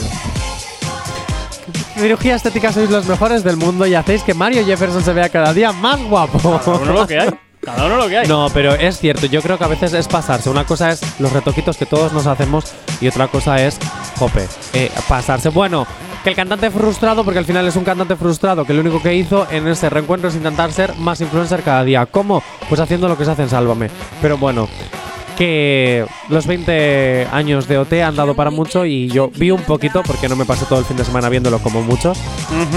Cirugía 1.97 2.35
estética 2.35 2.73
sois 2.73 2.91
los 2.91 3.07
mejores 3.07 3.45
del 3.45 3.57
mundo 3.57 3.87
y 3.87 3.95
hacéis 3.95 4.23
que 4.25 4.35
Mario 4.35 4.65
Jefferson 4.67 5.05
se 5.05 5.13
vea 5.13 5.29
cada 5.29 5.55
día 5.55 5.73
más 5.73 6.03
guapo. 6.03 6.61
Cada 6.65 6.79
uno 6.79 6.93
lo 6.93 7.07
que 7.07 7.21
hay. 7.21 7.31
Cada 7.61 7.87
uno 7.87 7.97
lo 7.97 8.09
que 8.09 8.19
hay. 8.19 8.27
No, 8.27 8.49
pero 8.53 8.75
es 8.75 8.99
cierto, 8.99 9.27
yo 9.27 9.41
creo 9.41 9.57
que 9.57 9.65
a 9.65 9.69
veces 9.69 9.93
es 9.93 10.09
pasarse. 10.09 10.51
Una 10.51 10.65
cosa 10.65 10.91
es 10.91 11.01
los 11.21 11.33
retoquitos 11.33 11.77
que 11.77 11.87
todos 11.87 12.13
nos 12.13 12.27
hacemos 12.27 12.73
y 13.01 13.07
otra 13.07 13.29
cosa 13.29 13.63
es, 13.63 13.79
jope, 14.19 14.49
eh, 14.73 14.91
pasarse. 15.09 15.51
Bueno, 15.51 15.87
que 16.23 16.31
el 16.31 16.37
cantante 16.37 16.71
frustrado, 16.71 17.25
porque 17.25 17.39
al 17.41 17.45
final 17.45 17.67
es 17.67 17.75
un 17.77 17.85
cantante 17.85 18.15
frustrado, 18.17 18.65
que 18.65 18.73
lo 18.75 18.81
único 18.81 19.03
que 19.03 19.15
hizo 19.15 19.47
en 19.51 19.67
ese 19.67 19.91
reencuentro 19.91 20.29
es 20.29 20.37
intentar 20.37 20.73
ser 20.73 20.95
más 20.97 21.21
influencer 21.21 21.63
cada 21.63 21.83
día. 21.85 22.07
¿Cómo? 22.07 22.43
Pues 22.69 22.81
haciendo 22.81 23.09
lo 23.09 23.19
que 23.19 23.25
se 23.25 23.33
hace 23.33 23.43
en 23.43 23.49
Sálvame. 23.51 23.91
Pero 24.21 24.39
bueno, 24.39 24.69
que 25.37 26.05
los 26.29 26.47
20 26.47 27.27
años 27.33 27.67
de 27.67 27.79
OT 27.79 27.95
han 28.03 28.15
dado 28.15 28.35
para 28.35 28.51
mucho 28.51 28.85
y 28.85 29.09
yo 29.09 29.31
vi 29.35 29.51
un 29.51 29.63
poquito, 29.63 30.03
porque 30.07 30.29
no 30.29 30.37
me 30.37 30.45
pasé 30.45 30.67
todo 30.67 30.79
el 30.79 30.85
fin 30.85 30.97
de 30.97 31.05
semana 31.05 31.29
viéndolo 31.29 31.59
como 31.59 31.83
muchos, 31.83 32.19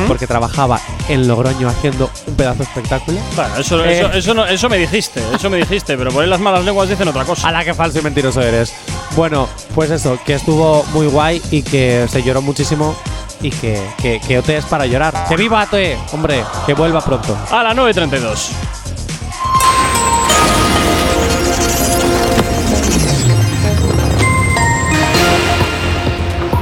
porque 0.07 0.25
trabajaba 0.25 0.79
en 1.09 1.27
Logroño 1.27 1.67
haciendo 1.67 2.09
un 2.27 2.35
pedazo 2.35 2.59
de 2.59 2.63
espectáculo. 2.63 3.19
Bueno, 3.35 3.57
eso, 3.57 3.83
Eh. 3.85 3.99
eso, 3.99 4.11
eso, 4.13 4.33
no- 4.33 4.45
eso 4.45 4.69
me 4.69 4.77
dijiste, 4.77 5.21
eso 5.35 5.49
me 5.49 5.57
dijiste, 5.57 5.97
pero 5.97 6.11
por 6.11 6.23
ahí 6.23 6.29
las 6.29 6.39
malas 6.39 6.63
lenguas 6.63 6.89
dicen 6.89 7.07
otra 7.07 7.25
cosa. 7.25 7.47
A 7.47 7.51
la 7.51 7.63
que 7.63 7.73
falso 7.73 7.99
y 7.99 8.01
mentiroso 8.01 8.41
eres. 8.41 8.73
Bueno, 9.15 9.47
pues 9.75 9.91
eso, 9.91 10.17
que 10.25 10.33
estuvo 10.33 10.83
muy 10.93 11.07
guay 11.07 11.41
y 11.51 11.61
que 11.61 12.07
se 12.09 12.23
lloró 12.23 12.41
muchísimo 12.41 12.95
y 13.41 13.49
que, 13.51 13.81
que, 14.01 14.19
que 14.19 14.57
es 14.57 14.65
para 14.65 14.85
llorar. 14.85 15.27
¡Que 15.27 15.35
viva 15.35 15.63
OT! 15.63 16.13
Hombre, 16.13 16.43
que 16.65 16.73
vuelva 16.73 17.01
pronto. 17.01 17.37
A 17.51 17.63
las 17.63 17.75
9.32. 17.75 18.84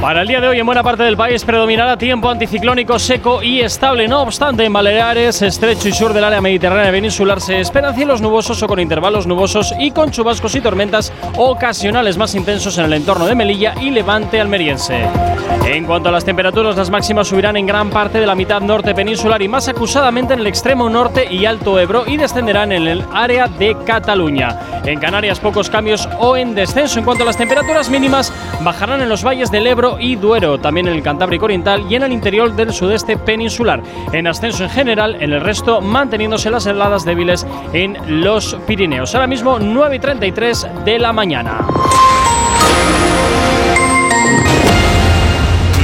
Para 0.04 0.20
el 0.20 0.28
día 0.28 0.38
de 0.38 0.48
hoy 0.48 0.60
en 0.60 0.66
buena 0.66 0.82
parte 0.82 1.02
del 1.02 1.16
país 1.16 1.42
predominará 1.46 1.96
tiempo 1.96 2.28
anticiclónico 2.28 2.98
seco 2.98 3.42
y 3.42 3.60
estable. 3.60 4.06
No 4.06 4.20
obstante, 4.20 4.62
en 4.62 4.70
Baleares, 4.74 5.40
estrecho 5.40 5.88
y 5.88 5.92
sur 5.92 6.12
del 6.12 6.24
área 6.24 6.42
mediterránea 6.42 6.92
peninsular 6.92 7.40
se 7.40 7.58
esperan 7.58 7.94
cielos 7.94 8.20
nubosos 8.20 8.62
o 8.62 8.66
con 8.66 8.80
intervalos 8.80 9.26
nubosos 9.26 9.72
y 9.78 9.92
con 9.92 10.10
chubascos 10.10 10.54
y 10.56 10.60
tormentas 10.60 11.10
ocasionales 11.38 12.18
más 12.18 12.34
intensos 12.34 12.76
en 12.76 12.84
el 12.84 12.92
entorno 12.92 13.24
de 13.24 13.34
Melilla 13.34 13.76
y 13.80 13.88
Levante 13.88 14.38
almeriense. 14.38 15.06
En 15.64 15.86
cuanto 15.86 16.10
a 16.10 16.12
las 16.12 16.24
temperaturas, 16.24 16.76
las 16.76 16.90
máximas 16.90 17.28
subirán 17.28 17.56
en 17.56 17.66
gran 17.66 17.88
parte 17.88 18.20
de 18.20 18.26
la 18.26 18.34
mitad 18.34 18.60
norte 18.60 18.94
peninsular 18.94 19.40
y 19.40 19.48
más 19.48 19.68
acusadamente 19.68 20.34
en 20.34 20.40
el 20.40 20.46
extremo 20.46 20.90
norte 20.90 21.26
y 21.32 21.46
alto 21.46 21.80
Ebro 21.80 22.04
y 22.06 22.18
descenderán 22.18 22.72
en 22.72 22.86
el 22.86 23.04
área 23.12 23.48
de 23.48 23.74
Cataluña. 23.86 24.82
En 24.84 25.00
Canarias 25.00 25.40
pocos 25.40 25.70
cambios 25.70 26.06
o 26.18 26.36
en 26.36 26.54
descenso. 26.54 26.98
En 26.98 27.06
cuanto 27.06 27.22
a 27.22 27.26
las 27.26 27.38
temperaturas 27.38 27.88
mínimas, 27.88 28.32
bajarán 28.60 29.00
en 29.00 29.08
los 29.08 29.24
valles 29.24 29.50
del 29.50 29.66
Ebro 29.66 29.93
y 30.00 30.16
Duero, 30.16 30.58
también 30.58 30.88
en 30.88 30.94
el 30.94 31.02
Cantábrico 31.02 31.44
Oriental 31.44 31.84
y 31.88 31.94
en 31.94 32.02
el 32.02 32.12
interior 32.12 32.54
del 32.54 32.72
sudeste 32.72 33.16
peninsular. 33.16 33.82
En 34.12 34.26
ascenso 34.26 34.64
en 34.64 34.70
general, 34.70 35.16
en 35.20 35.32
el 35.32 35.40
resto 35.40 35.80
manteniéndose 35.80 36.50
las 36.50 36.66
heladas 36.66 37.04
débiles 37.04 37.46
en 37.72 38.22
los 38.22 38.54
Pirineos. 38.66 39.14
Ahora 39.14 39.26
mismo 39.26 39.58
9 39.58 39.96
y 39.96 39.98
33 39.98 40.66
de 40.84 40.98
la 40.98 41.12
mañana. 41.12 41.66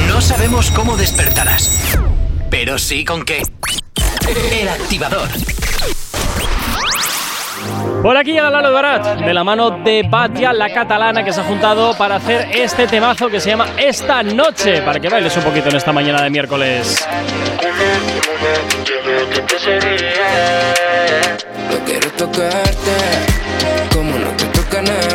No 0.07 0.21
sabemos 0.21 0.71
cómo 0.71 0.97
despertarás, 0.97 1.97
pero 2.49 2.77
sí 2.77 3.03
con 3.05 3.23
qué. 3.23 3.43
El 4.51 4.69
activador. 4.69 5.29
Por 8.01 8.17
aquí 8.17 8.31
llega 8.31 8.49
Lalo 8.49 8.73
Barat, 8.73 9.19
de 9.19 9.33
la 9.33 9.43
mano 9.43 9.69
de 9.83 10.03
Batya, 10.07 10.53
la 10.53 10.73
catalana, 10.73 11.23
que 11.23 11.31
se 11.31 11.41
ha 11.41 11.43
juntado 11.43 11.95
para 11.95 12.15
hacer 12.15 12.49
este 12.51 12.87
temazo 12.87 13.29
que 13.29 13.39
se 13.39 13.51
llama 13.51 13.67
Esta 13.77 14.23
Noche, 14.23 14.81
para 14.81 14.99
que 14.99 15.07
bailes 15.07 15.37
un 15.37 15.43
poquito 15.43 15.69
en 15.69 15.75
esta 15.75 15.91
mañana 15.91 16.23
de 16.23 16.31
miércoles. 16.31 17.05
Yo 21.71 21.79
quiero 21.85 22.09
tocarte 22.11 22.91
como 23.93 24.17
no 24.17 24.29
te 24.31 24.45
toca 24.45 24.81
nadie. 24.81 25.11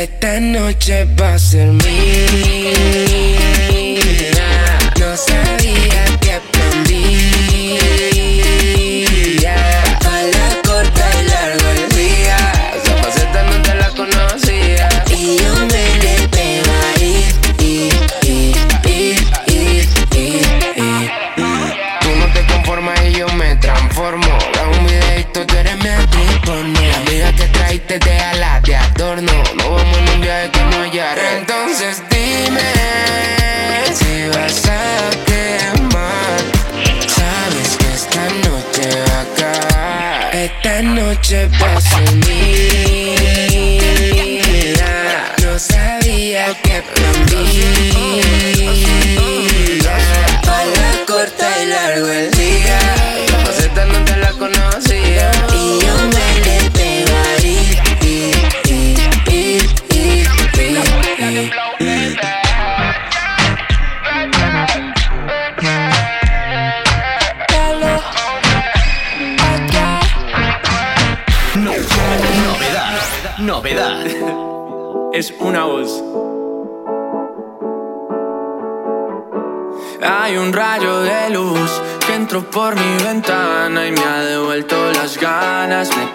Esta 0.00 0.40
noche 0.40 1.04
va 1.20 1.34
a 1.34 1.38
ser 1.38 1.66
mía. 1.72 3.09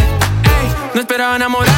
ey, 0.00 0.68
no 0.94 1.00
esperaba 1.00 1.36
enamorarme 1.36 1.77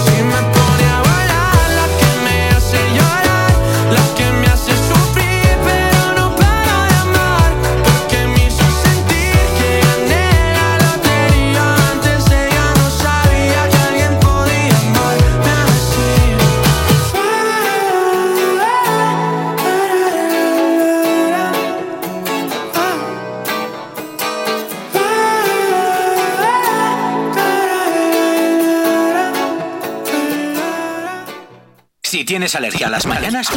Tienes 32.51 32.55
alergia 32.55 32.87
a 32.87 32.89
las 32.89 33.05
mañanas, 33.05 33.47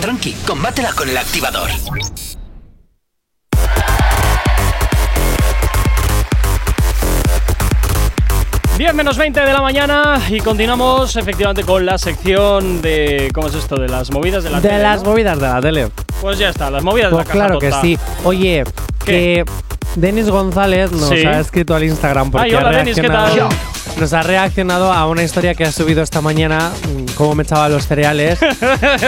tranqui, 0.00 0.32
combátela 0.46 0.92
con 0.94 1.08
el 1.08 1.16
activador. 1.16 1.70
Diez 8.76 8.92
menos 8.92 9.16
20 9.16 9.40
de 9.40 9.52
la 9.52 9.62
mañana 9.62 10.20
y 10.28 10.40
continuamos 10.40 11.14
efectivamente 11.14 11.62
con 11.62 11.86
la 11.86 11.96
sección 11.96 12.82
de. 12.82 13.30
¿Cómo 13.32 13.46
es 13.46 13.54
esto? 13.54 13.76
De 13.76 13.88
las 13.88 14.10
movidas 14.10 14.42
de 14.42 14.50
la 14.50 14.60
De 14.60 14.68
tele, 14.68 14.82
las 14.82 15.02
¿no? 15.04 15.10
movidas 15.10 15.38
de 15.38 15.46
la 15.46 15.60
tele. 15.60 15.88
Pues 16.20 16.38
ya 16.38 16.48
está, 16.48 16.70
las 16.70 16.82
movidas 16.82 17.12
Pues 17.12 17.24
de 17.28 17.28
la 17.28 17.32
claro 17.46 17.58
que 17.60 17.70
caja 17.70 17.82
sí. 17.82 17.98
Oye, 18.24 18.64
que 19.04 19.44
Denis 19.94 20.28
González 20.28 20.90
nos 20.90 21.08
Sí. 21.10 21.24
ha 21.24 21.38
escrito 21.38 21.74
al 21.76 21.84
Instagram 21.84 22.32
porque 22.32 22.46
Ay, 22.48 22.54
hola, 22.54 22.70
ha 22.70 22.72
Denis, 22.78 22.96
¿qué 22.96 23.02
tal? 23.06 23.12
reaccionado- 23.32 23.48
nos 24.00 24.12
ha 24.12 24.22
reaccionado 24.24 24.92
a 24.92 25.06
una 25.06 25.22
historia 25.22 25.54
que 25.54 25.64
ha 25.64 25.70
subido 25.70 26.02
esta 26.02 26.20
mañana, 26.20 26.72
mm, 26.82 27.03
cómo 27.14 27.34
me 27.34 27.42
echaba 27.42 27.68
los 27.68 27.86
cereales 27.86 28.38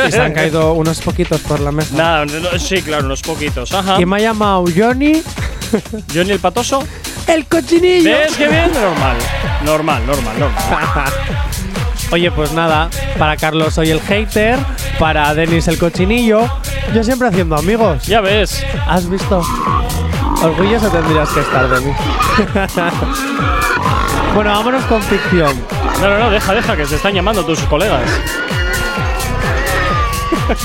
y 0.09 0.13
se 0.13 0.21
han 0.21 0.33
caído 0.35 0.73
unos 0.73 1.01
poquitos 1.01 1.41
por 1.43 1.61
la 1.61 1.73
mesa. 1.73 1.95
Nada, 1.97 2.25
no, 2.27 2.59
sí, 2.59 2.83
claro, 2.83 3.05
unos 3.07 3.23
poquitos. 3.23 3.73
Ajá. 3.73 4.01
Y 4.01 4.07
me 4.07 4.17
ha 4.17 4.21
llamado 4.21 4.65
Johnny. 4.75 5.23
¿Johnny 6.15 6.31
el 6.33 6.39
patoso? 6.41 6.83
¡El 7.27 7.47
cochinillo! 7.47 8.11
¿Ves 8.11 8.37
qué 8.37 8.49
bien? 8.49 8.71
Normal. 8.73 9.17
Normal, 9.65 10.07
normal, 10.07 10.39
normal. 10.39 11.13
Oye, 12.13 12.31
pues 12.31 12.53
nada, 12.53 12.89
para 13.19 13.37
Carlos 13.37 13.75
soy 13.75 13.91
el 13.91 14.01
hater, 14.01 14.59
para 14.99 15.35
Denis 15.35 15.67
el 15.67 15.77
cochinillo. 15.77 16.49
Yo 16.95 17.03
siempre 17.03 17.27
haciendo 17.27 17.57
amigos. 17.57 18.07
Ya 18.07 18.21
ves. 18.21 18.65
¿Has 18.87 19.09
visto? 19.11 19.43
Orgulloso 20.43 20.89
tendrías 20.89 21.29
que 21.31 21.41
estar 21.41 21.69
de 21.69 21.81
mí. 21.81 21.93
bueno, 24.35 24.51
vámonos 24.51 24.85
con 24.85 25.03
ficción. 25.03 25.76
No, 26.01 26.09
no, 26.11 26.19
no, 26.19 26.31
deja, 26.31 26.53
deja, 26.55 26.77
que 26.77 26.87
se 26.87 26.97
están 26.97 27.15
llamando 27.15 27.45
tus 27.45 27.59
colegas. 27.61 28.03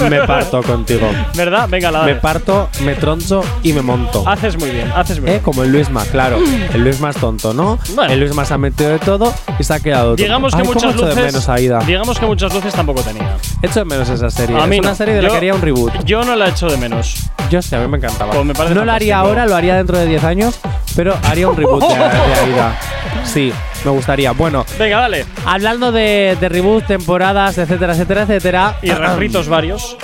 me 0.10 0.22
parto 0.28 0.62
contigo. 0.62 1.10
¿Verdad? 1.36 1.68
Venga, 1.70 1.90
la 1.90 2.02
Me 2.02 2.08
dale. 2.10 2.20
parto, 2.22 2.70
me 2.84 2.94
troncho 2.96 3.42
y 3.64 3.74
me 3.74 3.82
monto. 3.82 4.24
Haces 4.28 4.58
muy 4.58 4.70
bien, 4.70 4.92
haces 4.96 5.20
muy 5.20 5.30
Eh, 5.30 5.32
bien. 5.34 5.44
como 5.44 5.64
el 5.64 5.72
Luisma, 5.72 6.04
claro. 6.06 6.38
El 6.74 6.84
Luisma 6.84 7.10
es 7.10 7.16
tonto, 7.18 7.54
¿no? 7.54 7.80
Bueno. 7.96 8.14
El 8.14 8.20
Luisma 8.20 8.46
se 8.46 8.54
ha 8.54 8.58
metido 8.60 8.92
de 8.92 9.00
todo 9.00 9.34
y 9.58 9.64
se 9.64 9.74
ha 9.74 9.80
quedado 9.80 10.10
tonto. 10.10 10.24
Digamos 10.24 10.54
que 10.54 10.62
Ay, 10.62 10.68
muchas 10.68 10.94
echo 10.94 11.06
de 11.06 11.16
luces. 11.16 11.26
menos 11.26 11.50
Aida. 11.50 11.80
Digamos 11.80 12.20
que 12.20 12.26
muchas 12.28 12.54
luces 12.54 12.74
tampoco 12.74 13.02
tenía. 13.02 13.38
Echo 13.64 13.80
de 13.80 13.86
menos 13.86 14.10
esa 14.10 14.30
serie. 14.30 14.56
A 14.62 14.68
mí 14.68 14.76
es 14.76 14.82
una 14.82 14.90
no. 14.90 14.96
serie 14.96 15.14
de 15.16 15.22
la 15.24 15.28
Yo- 15.30 15.32
que 15.34 15.38
haría 15.38 15.54
un 15.56 15.62
reboot. 15.62 16.04
Yo 16.04 16.24
no 16.24 16.36
la 16.36 16.50
echo 16.50 16.68
de 16.68 16.78
menos. 16.78 17.16
Yo 17.50 17.62
sé, 17.62 17.76
a 17.76 17.80
mí 17.80 17.88
me 17.88 17.98
encantaba. 17.98 18.34
Pues 18.34 18.46
me 18.46 18.76
no 18.76 18.86
lo 18.86 18.92
haría 18.92 19.18
ahora, 19.18 19.46
lo 19.48 19.56
haría 19.56 19.76
dentro 19.78 19.98
de 19.98 20.06
10 20.06 20.24
años, 20.24 20.60
pero 20.96 21.16
haría 21.24 21.48
un 21.48 21.58
reboot 21.58 21.82
de, 21.88 21.96
de 21.96 22.04
Aida. 22.04 22.80
Sí, 23.24 23.52
me 23.86 23.92
gustaría. 23.92 24.32
Bueno, 24.32 24.66
Venga, 24.78 25.00
dale. 25.00 25.26
hablando 25.46 25.92
de, 25.92 26.38
de 26.40 26.50
reboot, 26.50 26.86
temporadas, 26.86 27.58
etcétera, 27.58 27.94
etcétera, 27.94 28.22
etcétera. 28.24 28.76
Y 28.82 28.92
refritos 28.92 29.48
varios. 29.48 29.98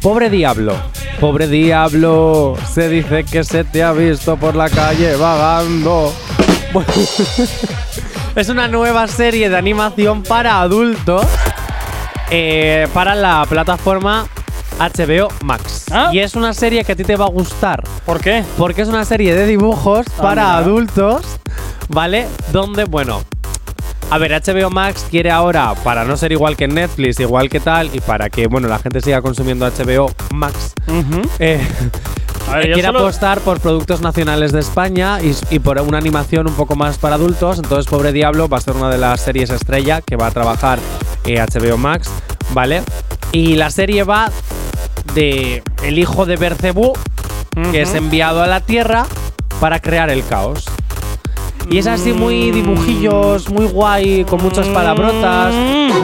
Pobre 0.00 0.28
diablo. 0.30 0.74
Pobre 1.20 1.46
diablo. 1.48 2.56
Se 2.72 2.88
dice 2.88 3.24
que 3.24 3.44
se 3.44 3.64
te 3.64 3.82
ha 3.82 3.92
visto 3.92 4.36
por 4.36 4.54
la 4.56 4.68
calle 4.68 5.16
vagando. 5.16 6.12
Es 8.36 8.48
una 8.48 8.66
nueva 8.66 9.06
serie 9.06 9.48
de 9.48 9.56
animación 9.56 10.24
para 10.24 10.60
adultos 10.60 11.24
eh, 12.30 12.88
para 12.92 13.14
la 13.14 13.46
plataforma 13.48 14.26
HBO 14.80 15.28
Max. 15.44 15.84
Ah. 15.92 16.10
Y 16.12 16.18
es 16.18 16.34
una 16.34 16.52
serie 16.52 16.82
que 16.84 16.92
a 16.92 16.96
ti 16.96 17.04
te 17.04 17.14
va 17.14 17.26
a 17.26 17.28
gustar. 17.28 17.84
¿Por 18.04 18.20
qué? 18.20 18.42
Porque 18.58 18.82
es 18.82 18.88
una 18.88 19.04
serie 19.04 19.34
de 19.36 19.46
dibujos 19.46 20.04
Ah, 20.18 20.22
para 20.22 20.42
mira. 20.42 20.56
adultos, 20.56 21.24
¿vale? 21.88 22.26
Donde, 22.52 22.84
bueno. 22.84 23.22
A 24.10 24.18
ver, 24.18 24.32
HBO 24.32 24.70
Max 24.70 25.06
quiere 25.10 25.30
ahora, 25.30 25.74
para 25.82 26.04
no 26.04 26.16
ser 26.16 26.30
igual 26.30 26.56
que 26.56 26.68
Netflix, 26.68 27.18
igual 27.20 27.48
que 27.48 27.58
tal, 27.58 27.90
y 27.94 28.00
para 28.00 28.28
que, 28.28 28.46
bueno, 28.46 28.68
la 28.68 28.78
gente 28.78 29.00
siga 29.00 29.22
consumiendo 29.22 29.66
HBO 29.66 30.10
Max, 30.32 30.74
eh, 31.38 31.66
A 32.48 32.56
ver, 32.56 32.66
yo 32.68 32.74
quiere 32.74 32.88
solo- 32.88 32.98
apostar 33.00 33.40
por 33.40 33.60
productos 33.60 34.02
nacionales 34.02 34.52
de 34.52 34.60
España 34.60 35.18
y, 35.22 35.34
y 35.50 35.58
por 35.58 35.80
una 35.80 35.96
animación 35.98 36.46
un 36.46 36.54
poco 36.54 36.76
más 36.76 36.98
para 36.98 37.14
adultos. 37.16 37.58
Entonces, 37.58 37.90
Pobre 37.90 38.12
Diablo 38.12 38.46
va 38.48 38.58
a 38.58 38.60
ser 38.60 38.76
una 38.76 38.90
de 38.90 38.98
las 38.98 39.20
series 39.22 39.48
estrella 39.50 40.02
que 40.02 40.16
va 40.16 40.26
a 40.26 40.30
trabajar 40.30 40.78
eh, 41.24 41.40
HBO 41.40 41.78
Max, 41.78 42.10
¿vale? 42.52 42.82
Y 43.32 43.56
la 43.56 43.70
serie 43.70 44.04
va 44.04 44.30
de 45.14 45.62
el 45.82 45.98
hijo 45.98 46.26
de 46.26 46.36
Bercebú, 46.36 46.92
que 47.72 47.82
es 47.82 47.94
enviado 47.94 48.42
a 48.42 48.46
la 48.46 48.60
Tierra 48.60 49.06
para 49.60 49.80
crear 49.80 50.10
el 50.10 50.24
caos. 50.26 50.66
Y 51.70 51.78
es 51.78 51.86
así 51.86 52.12
muy 52.12 52.50
dibujillos, 52.50 53.50
muy 53.50 53.66
guay, 53.66 54.24
con 54.24 54.40
muchas 54.42 54.66
palabrotas, 54.68 55.52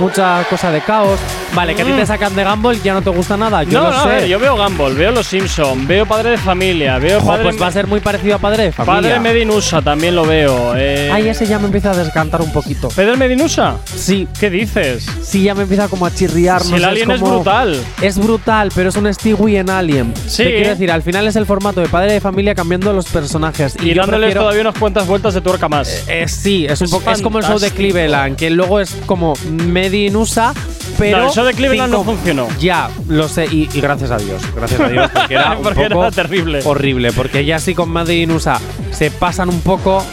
mucha 0.01 0.43
cosa 0.49 0.71
de 0.71 0.81
caos. 0.81 1.19
Vale, 1.55 1.75
que 1.75 1.83
a 1.83 1.85
ti 1.85 1.93
te 1.93 2.07
sacan 2.07 2.35
de 2.35 2.45
Gumball 2.45 2.81
ya 2.83 2.95
no 2.95 3.03
te 3.03 3.11
gusta 3.11 3.37
nada, 3.37 3.63
yo 3.65 3.79
no, 3.81 3.85
lo 3.87 3.91
no, 3.91 3.97
a 3.99 4.03
sé. 4.05 4.09
ver, 4.09 4.27
yo 4.29 4.39
veo 4.39 4.57
Gumball, 4.57 4.95
veo 4.95 5.11
Los 5.11 5.27
Simpson, 5.27 5.87
veo 5.87 6.07
Padre 6.07 6.31
de 6.31 6.39
Familia, 6.39 6.99
veo 6.99 7.21
Jo, 7.21 7.27
Padre, 7.27 7.43
pues 7.45 7.61
va 7.63 7.67
a 7.67 7.73
ser 7.73 7.87
muy 7.89 8.01
parecido 8.01 8.37
a 8.37 8.39
Padre 8.39 8.65
de 8.65 8.73
Familia. 8.73 9.01
Padre 9.17 9.21
Medinusa, 9.21 9.83
también 9.83 10.15
lo 10.15 10.25
veo. 10.25 10.75
Eh, 10.77 11.11
Ay, 11.13 11.29
ese 11.29 11.47
ya 11.47 11.59
me 11.59 11.67
empieza 11.67 11.91
a 11.91 11.97
descantar 11.97 12.41
un 12.41 12.53
poquito. 12.53 12.89
¿Pedro 12.89 13.17
Medinusa? 13.17 13.77
Sí. 13.85 14.29
¿Qué 14.39 14.49
dices? 14.49 15.07
Sí, 15.23 15.43
ya 15.43 15.55
me 15.55 15.63
empieza 15.63 15.89
como 15.89 16.07
a 16.07 16.15
chirriar. 16.15 16.63
Si 16.63 16.71
no 16.71 16.77
el 16.77 16.85
alien 16.85 17.11
es 17.11 17.21
como- 17.21 17.35
brutal. 17.37 17.81
Es 18.01 18.17
brutal, 18.19 18.71
pero 18.75 18.89
es 18.91 18.97
un 18.97 19.13
Stewie 19.13 19.59
en 19.59 19.71
Alien. 19.71 20.15
Sí. 20.27 20.45
Te 20.45 20.55
quiero 20.55 20.71
decir, 20.71 20.91
al 20.93 21.03
final 21.03 21.27
es 21.27 21.37
el 21.37 21.47
formato 21.47 21.81
de 21.81 21.89
padre 21.89 22.13
de 22.13 22.21
familia 22.21 22.55
cambiando 22.55 22.93
los 22.93 23.07
personajes. 23.07 23.77
Y, 23.83 23.89
yo 23.93 24.03
dándoles 24.03 24.27
prefiero- 24.29 24.41
todavía 24.43 24.61
unas 24.63 24.79
cuantas 24.79 25.07
vueltas 25.07 25.35
de 25.35 25.41
tuerca 25.51 25.69
más. 25.69 26.05
Eh, 26.09 26.27
sí, 26.29 26.67
es, 26.69 26.81
un 26.81 26.87
Es 26.87 26.91
poco, 26.91 27.11
es 27.11 27.23
como 27.23 27.39
el 27.39 27.45
show 27.45 27.59
de. 27.59 27.71
Cleveland, 27.71 28.37
que 28.37 28.51
luego 28.51 28.81
es 28.81 28.97
como 29.07 29.35
Medinusa, 29.51 30.55
pero. 30.99 31.19
No, 31.19 31.27
el 31.29 31.31
show 31.31 31.45
de 31.45 31.55
Cleveland 31.55 31.93
no 31.93 32.05
funcionó. 32.05 32.49
Ya, 32.59 32.91
lo 33.09 33.29
sé, 33.29 33.47
y, 33.47 33.69
y 33.73 33.81
gracias 33.81 34.11
a 34.11 34.19
Dios. 34.19 34.43
Gracias 34.55 34.81
a 34.81 34.89
Dios, 34.89 35.11
porque 35.13 35.35
era 35.35 35.53
un 35.57 35.63
Porque 35.63 35.83
era 35.85 36.11
terrible. 36.11 36.61
horrible. 36.65 37.13
Porque 37.13 37.45
ya 37.45 37.59
sí 37.59 37.75
con 37.75 37.91
Medinusa 37.93 38.61
se 38.93 39.11
pasan 39.11 39.49
un 39.49 39.61
poco. 39.61 40.05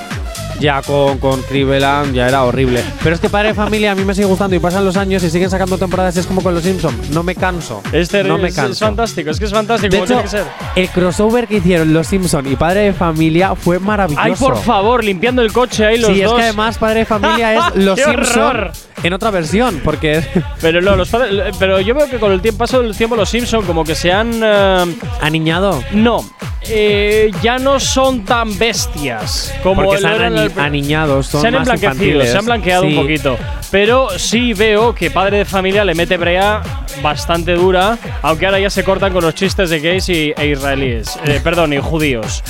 Ya 0.59 0.81
con, 0.81 1.19
con 1.19 1.41
Cleveland 1.43 2.13
ya 2.13 2.27
era 2.27 2.43
horrible. 2.43 2.83
Pero 3.03 3.13
es 3.15 3.21
que 3.21 3.29
Padre 3.29 3.49
de 3.49 3.53
Familia 3.53 3.91
a 3.91 3.95
mí 3.95 4.03
me 4.03 4.15
sigue 4.15 4.25
gustando 4.25 4.55
y 4.55 4.59
pasan 4.59 4.83
los 4.83 4.97
años 4.97 5.23
y 5.23 5.29
siguen 5.29 5.49
sacando 5.49 5.77
temporadas. 5.77 6.17
Es 6.17 6.25
como 6.25 6.41
con 6.41 6.53
los 6.53 6.63
Simpsons. 6.63 7.09
No 7.11 7.21
me 7.23 7.35
canso. 7.35 7.81
Este 7.91 8.23
no 8.23 8.37
me 8.37 8.47
es, 8.49 8.55
canso. 8.55 8.71
es 8.71 8.79
fantástico, 8.79 9.29
es 9.29 9.39
que 9.39 9.45
es 9.45 9.51
fantástico, 9.51 9.91
De 9.91 9.97
hecho, 9.97 10.07
tiene 10.07 10.21
que 10.23 10.29
ser. 10.29 10.45
el 10.75 10.89
crossover 10.89 11.47
que 11.47 11.57
hicieron 11.57 11.93
los 11.93 12.07
Simpsons 12.07 12.49
y 12.51 12.55
Padre 12.55 12.81
de 12.81 12.93
Familia 12.93 13.55
fue 13.55 13.79
maravilloso. 13.79 14.23
Ay, 14.23 14.33
por 14.33 14.57
favor, 14.57 15.03
limpiando 15.03 15.41
el 15.41 15.53
coche 15.53 15.85
ahí 15.85 15.97
los 15.99 16.11
sí, 16.11 16.21
dos. 16.21 16.31
es 16.33 16.37
que 16.37 16.43
además 16.43 16.77
Padre 16.77 16.99
de 16.99 17.05
Familia 17.05 17.53
es 17.53 17.75
Los 17.75 17.95
¡Qué 17.99 18.05
Simpson 18.05 18.43
horror! 18.43 18.71
en 19.03 19.13
otra 19.13 19.29
versión, 19.29 19.81
porque 19.83 20.23
Pero 20.59 20.81
no, 20.81 20.95
los 20.95 21.09
padres, 21.09 21.55
pero 21.59 21.79
yo 21.79 21.93
veo 21.93 22.09
que 22.09 22.17
con 22.17 22.31
el 22.31 22.41
tiempo, 22.41 22.59
paso 22.59 22.81
del 22.81 22.95
tiempo 22.97 23.15
los 23.15 23.29
Simpson 23.29 23.63
como 23.65 23.83
que 23.83 23.93
se 23.93 24.11
han 24.11 24.41
eh, 24.43 24.95
aniñado. 25.21 25.83
no, 25.91 26.25
eh, 26.69 27.31
ya 27.41 27.59
no 27.59 27.79
son 27.79 28.25
tan 28.25 28.57
bestias 28.57 29.53
como 29.63 29.83
lo 29.83 29.95
eran 29.95 30.37
ani- 30.55 30.59
aniñados, 30.65 31.27
son 31.27 31.41
se 31.41 31.47
han 31.47 31.53
más 31.55 31.67
infantiles. 31.67 32.31
se 32.31 32.37
han 32.37 32.45
blanqueado 32.45 32.83
Sí. 32.83 32.89
un 32.89 32.95
poquito. 33.01 33.37
Pero 33.71 34.09
sí 34.17 34.53
veo 34.53 34.93
que 34.95 35.11
Padre 35.11 35.39
de 35.39 35.45
Familia 35.45 35.83
le 35.83 35.93
mete 35.95 36.17
brea 36.17 36.61
bastante 37.01 37.53
dura, 37.53 37.97
aunque 38.21 38.45
ahora 38.45 38.59
ya 38.59 38.69
se 38.69 38.83
cortan 38.83 39.11
con 39.13 39.23
los 39.23 39.35
chistes 39.35 39.69
de 39.69 39.79
gays 39.79 40.07
y, 40.09 40.33
e 40.37 40.47
israelíes. 40.47 41.19
Eh, 41.25 41.39
perdón, 41.43 41.73
y 41.73 41.77
judíos. 41.77 42.43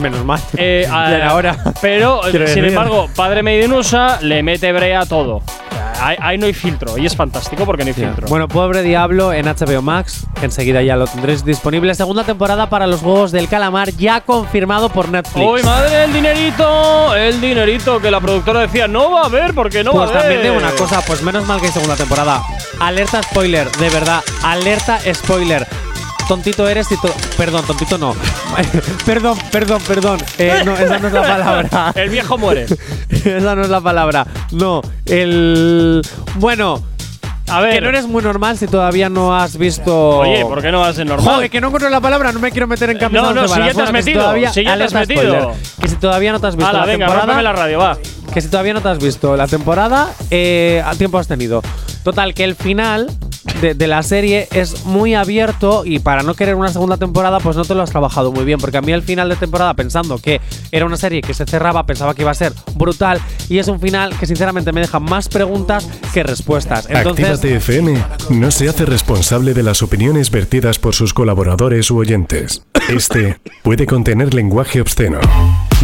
Menos 0.00 0.24
mal. 0.24 0.40
Eh, 0.56 0.84
Ya 0.88 1.16
era 1.16 1.28
a- 1.30 1.34
hora. 1.34 1.56
Pero, 1.80 2.20
Quiero 2.30 2.46
sin 2.46 2.56
decir. 2.56 2.64
embargo, 2.64 3.08
Padre 3.14 3.42
Medinusa 3.42 4.18
le 4.22 4.42
mete 4.42 4.72
brea 4.72 5.04
todo. 5.06 5.42
Ahí, 6.00 6.16
ahí 6.20 6.38
no 6.38 6.46
hay 6.46 6.52
filtro. 6.54 6.96
Y 6.98 7.06
es 7.06 7.16
fantástico 7.16 7.64
porque 7.64 7.84
no 7.84 7.88
hay 7.88 7.94
filtro. 7.94 8.26
Bueno, 8.28 8.48
Pobre 8.48 8.82
Diablo 8.82 9.32
en 9.32 9.46
HBO 9.46 9.82
Max. 9.82 10.26
Enseguida 10.42 10.82
ya 10.82 10.96
lo 10.96 11.06
tendréis 11.06 11.44
disponible. 11.44 11.94
Segunda 11.94 12.24
temporada 12.24 12.68
para 12.68 12.86
los 12.86 13.00
Juegos 13.00 13.32
del 13.32 13.48
Calamar, 13.48 13.90
ya 13.92 14.20
confirmado 14.20 14.88
por 14.88 15.08
Netflix. 15.08 15.46
¡Uy, 15.46 15.62
madre, 15.62 16.04
el 16.04 16.12
dinerito! 16.12 17.14
El 17.14 17.40
dinerito 17.40 18.00
que 18.00 18.10
la 18.10 18.20
productora 18.20 18.60
decía, 18.60 18.88
no 18.88 19.10
va 19.12 19.22
a 19.22 19.26
haber 19.26 19.54
porque 19.54 19.84
no 19.84 19.92
pues 19.92 20.02
va 20.02 20.06
a 20.06 20.08
haber. 20.18 20.22
también 20.22 20.42
digo 20.42 20.56
una 20.56 20.70
cosa, 20.76 21.00
pues 21.06 21.22
menos 21.22 21.46
mal 21.46 21.60
que 21.60 21.66
hay 21.66 21.72
segunda 21.72 21.96
temporada. 21.96 22.42
Alerta 22.80 23.22
spoiler, 23.22 23.70
de 23.72 23.90
verdad, 23.90 24.20
alerta 24.42 24.98
spoiler. 25.14 25.66
Tontito 26.28 26.66
eres 26.66 26.90
y 26.90 26.96
Perdón, 27.36 27.66
tontito 27.66 27.98
no. 27.98 28.14
perdón, 29.06 29.38
perdón, 29.52 29.82
perdón. 29.86 30.18
Eh, 30.38 30.62
no, 30.64 30.74
esa 30.74 30.98
no 30.98 31.08
es 31.08 31.12
la 31.12 31.22
palabra. 31.22 31.92
el 31.94 32.08
viejo 32.08 32.38
muere. 32.38 32.66
esa 33.10 33.54
no 33.54 33.62
es 33.62 33.68
la 33.68 33.80
palabra. 33.80 34.26
No, 34.52 34.80
el. 35.06 36.02
Bueno. 36.36 36.82
A 37.48 37.60
ver. 37.60 37.74
Que 37.74 37.80
no 37.82 37.88
eres 37.90 38.06
muy 38.06 38.22
normal 38.22 38.56
si 38.56 38.66
todavía 38.66 39.10
no 39.10 39.36
has 39.36 39.58
visto. 39.58 40.18
Oye, 40.20 40.46
¿por 40.46 40.62
qué 40.62 40.72
no 40.72 40.80
va 40.80 40.88
a 40.88 40.92
ser 40.94 41.06
normal? 41.06 41.34
Joder, 41.34 41.50
que 41.50 41.60
no 41.60 41.66
encuentro 41.66 41.90
la 41.90 42.00
palabra, 42.00 42.32
no 42.32 42.40
me 42.40 42.50
quiero 42.50 42.66
meter 42.66 42.88
en 42.88 42.98
camisa 42.98 43.20
No, 43.20 43.34
no, 43.34 43.42
once 43.42 43.54
si 43.54 43.60
ya 43.60 43.74
te 43.74 43.82
has 43.82 43.86
que 43.88 43.92
metido, 43.92 44.32
si 44.52 44.64
ya 44.64 44.76
te 44.78 44.84
has 44.84 44.94
metido. 44.94 45.22
spoiler. 45.22 45.48
Que 45.80 45.88
si 45.88 45.96
todavía 45.96 46.32
no 46.32 46.40
te 46.40 46.46
has 46.46 46.56
visto 46.56 46.70
Hala, 46.70 46.80
la 46.80 46.86
venga, 46.86 47.06
temporada. 47.06 47.42
la 47.42 47.52
radio, 47.52 47.78
va. 47.80 47.98
Que 48.32 48.40
si 48.40 48.48
todavía 48.48 48.72
no 48.72 48.80
te 48.80 48.88
has 48.88 48.98
visto 48.98 49.36
la 49.36 49.46
temporada, 49.46 50.10
eh, 50.30 50.82
tiempo 50.96 51.18
has 51.18 51.28
tenido. 51.28 51.62
Total, 52.02 52.32
que 52.32 52.44
el 52.44 52.54
final 52.54 53.10
de, 53.60 53.74
de 53.74 53.86
la 53.86 54.02
serie 54.02 54.48
es 54.52 54.84
muy 54.84 55.14
abierto 55.14 55.82
y 55.84 55.98
para 55.98 56.22
no 56.22 56.34
querer 56.34 56.54
una 56.54 56.68
segunda 56.68 56.96
temporada, 56.96 57.40
pues 57.40 57.56
no 57.56 57.64
te 57.64 57.74
lo 57.74 57.82
has 57.82 57.90
trabajado 57.90 58.32
muy 58.32 58.44
bien. 58.44 58.58
Porque 58.58 58.76
a 58.78 58.80
mí 58.82 58.92
el 58.92 59.02
final 59.02 59.28
de 59.28 59.36
temporada, 59.36 59.74
pensando 59.74 60.18
que 60.18 60.40
era 60.72 60.84
una 60.86 60.96
serie 60.96 61.22
que 61.22 61.34
se 61.34 61.44
cerraba, 61.46 61.84
pensaba 61.86 62.14
que 62.14 62.22
iba 62.22 62.30
a 62.30 62.34
ser 62.34 62.52
brutal 62.74 63.20
y 63.48 63.58
es 63.58 63.68
un 63.68 63.80
final 63.80 64.16
que 64.18 64.26
sinceramente 64.26 64.72
me 64.72 64.80
deja 64.80 65.00
más 65.00 65.28
preguntas 65.28 65.88
que 66.12 66.22
respuestas. 66.22 66.86
Entonces, 66.90 67.26
Actívate 67.28 67.56
FM 67.56 68.04
no 68.30 68.50
se 68.50 68.68
hace 68.68 68.84
responsable 68.84 69.54
de 69.54 69.62
las 69.62 69.82
opiniones 69.82 70.30
vertidas 70.30 70.78
por 70.78 70.94
sus 70.94 71.14
colaboradores 71.14 71.90
u 71.90 71.98
oyentes. 71.98 72.62
Este 72.88 73.38
puede 73.62 73.86
contener 73.86 74.34
lenguaje 74.34 74.80
obsceno. 74.80 75.18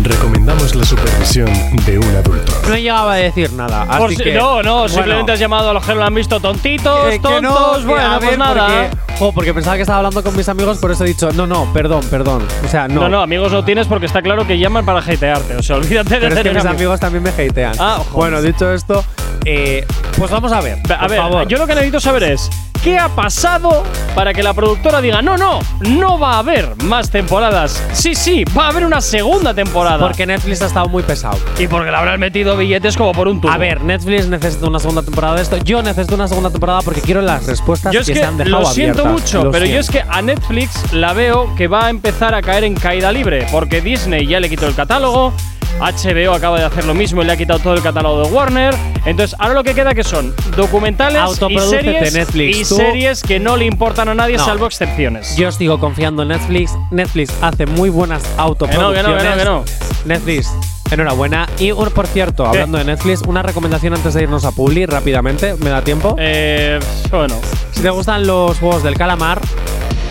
Recomendamos 0.02 0.74
la 0.74 0.84
supervisión 0.84 1.50
de 1.84 1.98
un 1.98 2.04
adulto. 2.16 2.52
no 2.68 2.76
llegaba 2.76 3.14
a 3.14 3.16
decir 3.16 3.52
nada. 3.52 3.82
Así 3.82 4.16
si- 4.16 4.22
que, 4.22 4.34
no, 4.34 4.62
no, 4.62 4.74
bueno. 4.80 4.88
simplemente 4.88 5.32
has 5.32 5.38
llamado 5.40 5.70
a 5.70 5.72
los 5.74 5.84
que 5.84 5.94
lo 5.94 6.04
han 6.04 6.14
visto 6.14 6.40
tontitos, 6.40 7.08
Eh, 7.08 7.12
que 7.12 7.18
tontos. 7.18 7.42
no, 7.42 7.59
que 7.80 7.86
bueno, 7.86 8.06
a 8.12 8.18
pues 8.18 8.30
ver, 8.30 8.38
nada. 8.38 8.66
Porque, 8.90 9.16
jo, 9.18 9.32
porque 9.32 9.54
pensaba 9.54 9.76
que 9.76 9.82
estaba 9.82 9.98
hablando 9.98 10.22
con 10.22 10.36
mis 10.36 10.48
amigos, 10.48 10.78
por 10.78 10.90
eso 10.90 11.04
he 11.04 11.08
dicho, 11.08 11.30
no, 11.32 11.46
no, 11.46 11.72
perdón, 11.72 12.04
perdón. 12.10 12.46
O 12.64 12.68
sea, 12.68 12.88
no. 12.88 13.02
No, 13.02 13.08
no, 13.08 13.20
amigos 13.22 13.52
no 13.52 13.64
tienes 13.64 13.86
porque 13.86 14.06
está 14.06 14.22
claro 14.22 14.46
que 14.46 14.58
llaman 14.58 14.84
para 14.84 15.00
hatearte. 15.00 15.56
O 15.56 15.62
sea, 15.62 15.76
olvídate 15.76 16.14
de 16.14 16.20
Pero 16.20 16.28
es 16.28 16.34
que 16.34 16.42
tener 16.42 16.54
mis 16.54 16.64
amigos. 16.64 16.76
amigos 16.76 17.00
también 17.00 17.22
me 17.22 17.30
hatean. 17.30 17.74
Ah, 17.78 17.96
joder. 17.98 18.12
bueno, 18.12 18.42
dicho 18.42 18.72
esto, 18.72 19.04
eh, 19.44 19.84
pues 20.16 20.30
vamos 20.30 20.52
a 20.52 20.60
ver. 20.60 20.78
A 20.90 20.98
por 21.00 21.10
ver, 21.10 21.18
favor. 21.18 21.48
yo 21.48 21.58
lo 21.58 21.66
que 21.66 21.74
necesito 21.74 22.00
saber 22.00 22.22
es 22.24 22.50
¿qué 22.82 22.98
ha 22.98 23.08
pasado 23.08 23.84
para 24.14 24.32
que 24.32 24.42
la 24.42 24.54
productora 24.54 25.00
diga 25.00 25.22
no, 25.22 25.36
no, 25.36 25.60
no 25.80 26.18
va 26.18 26.34
a 26.34 26.38
haber 26.38 26.74
más 26.84 27.10
temporadas? 27.10 27.82
Sí, 27.92 28.14
sí, 28.14 28.44
va 28.56 28.66
a 28.66 28.68
haber 28.68 28.84
una 28.84 29.00
segunda 29.00 29.54
temporada. 29.54 29.98
Porque 29.98 30.26
Netflix 30.26 30.62
ha 30.62 30.66
estado 30.66 30.88
muy 30.88 31.02
pesado. 31.02 31.38
y 31.58 31.66
porque 31.66 31.90
le 31.90 31.96
habrán 31.96 32.18
metido 32.20 32.56
billetes 32.56 32.96
como 32.96 33.12
por 33.12 33.28
un 33.28 33.40
tubo. 33.40 33.50
A 33.52 33.58
ver, 33.58 33.82
Netflix 33.82 34.26
necesita 34.28 34.66
una 34.66 34.78
segunda 34.78 35.02
temporada 35.02 35.36
de 35.36 35.42
esto. 35.42 35.56
Yo 35.58 35.82
necesito 35.82 36.14
una 36.14 36.28
segunda 36.28 36.50
temporada 36.50 36.80
porque 36.82 37.00
quiero 37.00 37.20
las 37.22 37.46
respuestas 37.46 37.92
yo 37.92 38.00
es 38.00 38.06
que, 38.06 38.14
que 38.14 38.18
se 38.20 38.24
han 38.24 38.36
dejado 38.36 38.60
lo 38.60 38.66
siento 38.66 39.02
abiertas. 39.02 39.22
mucho, 39.22 39.44
Lo 39.44 39.50
pero 39.50 39.66
yo 39.66 39.78
es 39.78 39.90
que 39.90 40.02
a 40.08 40.22
Netflix 40.22 40.92
la 40.92 41.12
veo 41.12 41.54
que 41.56 41.68
va 41.68 41.86
a 41.86 41.90
empezar 41.90 42.34
a 42.34 42.42
caer 42.42 42.64
en 42.64 42.74
caída 42.74 43.12
libre, 43.12 43.46
porque 43.52 43.80
Disney 43.80 44.26
ya 44.26 44.40
le 44.40 44.48
quitó 44.48 44.66
el 44.66 44.74
catálogo, 44.74 45.32
HBO 45.78 46.34
acaba 46.34 46.58
de 46.58 46.64
hacer 46.64 46.84
lo 46.84 46.94
mismo 46.94 47.22
y 47.22 47.26
le 47.26 47.32
ha 47.32 47.36
quitado 47.36 47.58
todo 47.58 47.74
el 47.74 47.82
catálogo 47.82 48.24
de 48.24 48.30
Warner. 48.30 48.74
Entonces, 49.04 49.36
ahora 49.38 49.54
lo 49.54 49.64
que 49.64 49.74
queda 49.74 49.94
que 49.94 50.04
son 50.04 50.34
documentales 50.56 51.22
y 51.48 51.58
series, 51.58 52.12
Netflix, 52.12 52.56
y 52.58 52.64
series 52.64 53.22
que 53.22 53.40
no 53.40 53.56
le 53.56 53.64
importan 53.64 54.08
a 54.08 54.14
nadie 54.14 54.36
No. 54.36 54.44
salvo 54.44 54.66
excepciones. 54.66 55.36
Yo 55.36 55.50
sigo 55.52 55.78
confiando 55.78 56.22
en 56.22 56.28
Netflix. 56.28 56.76
Netflix 56.90 57.32
hace 57.40 57.66
muy 57.66 57.88
buenas 57.88 58.22
autoproducciones. 58.36 59.02
Que 59.02 59.08
no, 59.08 59.18
que 59.18 59.24
no, 59.24 59.36
que 59.36 59.44
no, 59.44 59.64
Netflix, 60.04 60.52
enhorabuena. 60.90 61.48
Y 61.58 61.72
por 61.72 62.06
cierto, 62.06 62.46
hablando 62.46 62.78
de 62.78 62.84
Netflix, 62.84 63.22
una 63.22 63.42
recomendación 63.42 63.94
antes 63.94 64.14
de 64.14 64.22
irnos 64.22 64.44
a 64.44 64.52
Publi 64.52 64.86
rápidamente. 64.86 65.54
¿Me 65.58 65.70
da 65.70 65.82
tiempo? 65.82 66.14
Eh, 66.18 66.78
bueno. 67.10 67.36
Si 67.72 67.80
te 67.80 67.90
gustan 67.90 68.26
los 68.26 68.58
juegos 68.58 68.82
del 68.82 68.96
calamar, 68.96 69.40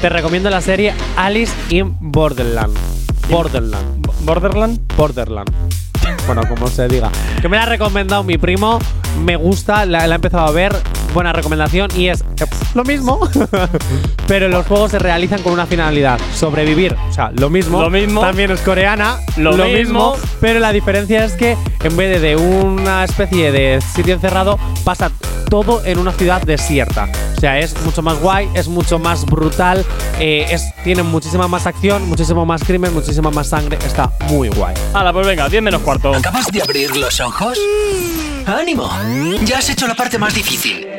te 0.02 0.10
recomiendo 0.10 0.49
la 0.49 0.61
serie 0.61 0.94
Alice 1.15 1.53
in 1.69 1.95
Borderland. 1.99 2.76
Borderland. 3.30 3.98
¿Borderland? 4.21 4.79
Borderland. 4.95 5.49
Bueno, 6.25 6.41
como 6.47 6.67
se 6.67 6.87
diga. 6.87 7.11
Que 7.41 7.49
me 7.49 7.57
la 7.57 7.63
ha 7.63 7.65
recomendado 7.65 8.23
mi 8.23 8.37
primo. 8.37 8.79
Me 9.23 9.35
gusta, 9.35 9.85
la, 9.85 10.05
la 10.07 10.15
he 10.15 10.17
empezado 10.17 10.47
a 10.47 10.51
ver. 10.51 10.75
Buena 11.13 11.33
recomendación. 11.33 11.89
Y 11.95 12.07
es 12.09 12.23
lo 12.73 12.83
mismo. 12.83 13.19
pero 14.27 14.47
los 14.47 14.65
juegos 14.65 14.91
se 14.91 14.99
realizan 14.99 15.41
con 15.41 15.53
una 15.53 15.65
finalidad: 15.65 16.19
sobrevivir. 16.33 16.95
O 17.09 17.13
sea, 17.13 17.31
lo 17.33 17.49
mismo. 17.49 17.81
Lo 17.81 17.89
mismo. 17.89 18.21
También 18.21 18.51
es 18.51 18.61
coreana. 18.61 19.19
Lo 19.37 19.53
mismo. 19.53 20.15
Pero 20.39 20.59
la 20.59 20.71
diferencia 20.71 21.25
es 21.25 21.33
que 21.33 21.57
en 21.83 21.97
vez 21.97 22.21
de, 22.21 22.29
de 22.29 22.35
una 22.35 23.03
especie 23.03 23.51
de 23.51 23.79
sitio 23.81 24.13
encerrado, 24.13 24.57
pasa 24.83 25.11
todo 25.49 25.83
en 25.83 25.97
una 25.97 26.11
ciudad 26.11 26.41
desierta. 26.41 27.09
O 27.35 27.39
sea, 27.39 27.59
es 27.59 27.79
mucho 27.81 28.01
más 28.01 28.19
guay, 28.19 28.49
es 28.53 28.67
mucho 28.67 28.99
más 28.99 29.25
brutal, 29.25 29.85
eh, 30.19 30.45
es, 30.49 30.73
tiene 30.83 31.03
muchísima 31.03 31.47
más 31.47 31.65
acción, 31.65 32.07
muchísimo 32.07 32.45
más 32.45 32.63
crimen, 32.63 32.93
muchísima 32.93 33.31
más 33.31 33.47
sangre. 33.47 33.77
Está 33.85 34.11
muy 34.27 34.49
guay. 34.49 34.75
Hala, 34.93 35.11
pues 35.11 35.25
venga, 35.25 35.49
10 35.49 35.63
menos 35.63 35.81
cuarto. 35.81 36.13
¿Acabas 36.13 36.47
de 36.47 36.61
abrir 36.61 36.95
los 36.95 37.19
ojos? 37.19 37.57
¡Ánimo! 38.45 38.89
Ya 39.43 39.59
has 39.59 39.69
hecho 39.69 39.87
la 39.87 39.95
parte 39.95 40.17
más 40.17 40.33
difícil. 40.33 40.98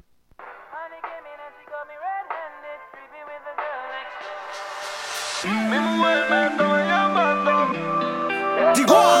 Mi 8.81 9.20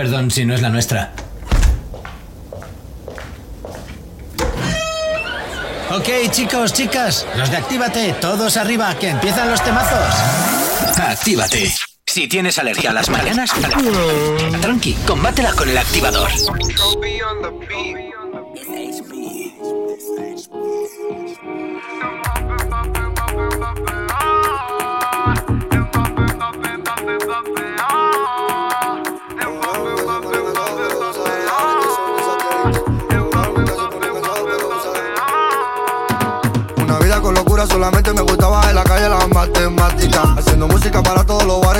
Perdón 0.00 0.30
si 0.30 0.46
no 0.46 0.54
es 0.54 0.62
la 0.62 0.70
nuestra. 0.70 1.12
Ok, 5.90 6.08
chicos, 6.30 6.72
chicas, 6.72 7.26
los 7.36 7.50
de 7.50 7.58
Actívate, 7.58 8.14
todos 8.14 8.56
arriba, 8.56 8.94
que 8.98 9.10
empiezan 9.10 9.50
los 9.50 9.62
temazos. 9.62 10.14
Actívate. 10.98 11.70
Si 12.06 12.28
tienes 12.28 12.58
alergia 12.58 12.92
a 12.92 12.94
las 12.94 13.10
mañanas, 13.10 13.50
tranqui, 14.62 14.94
combátela 15.06 15.52
con 15.52 15.68
el 15.68 15.76
activador. 15.76 16.30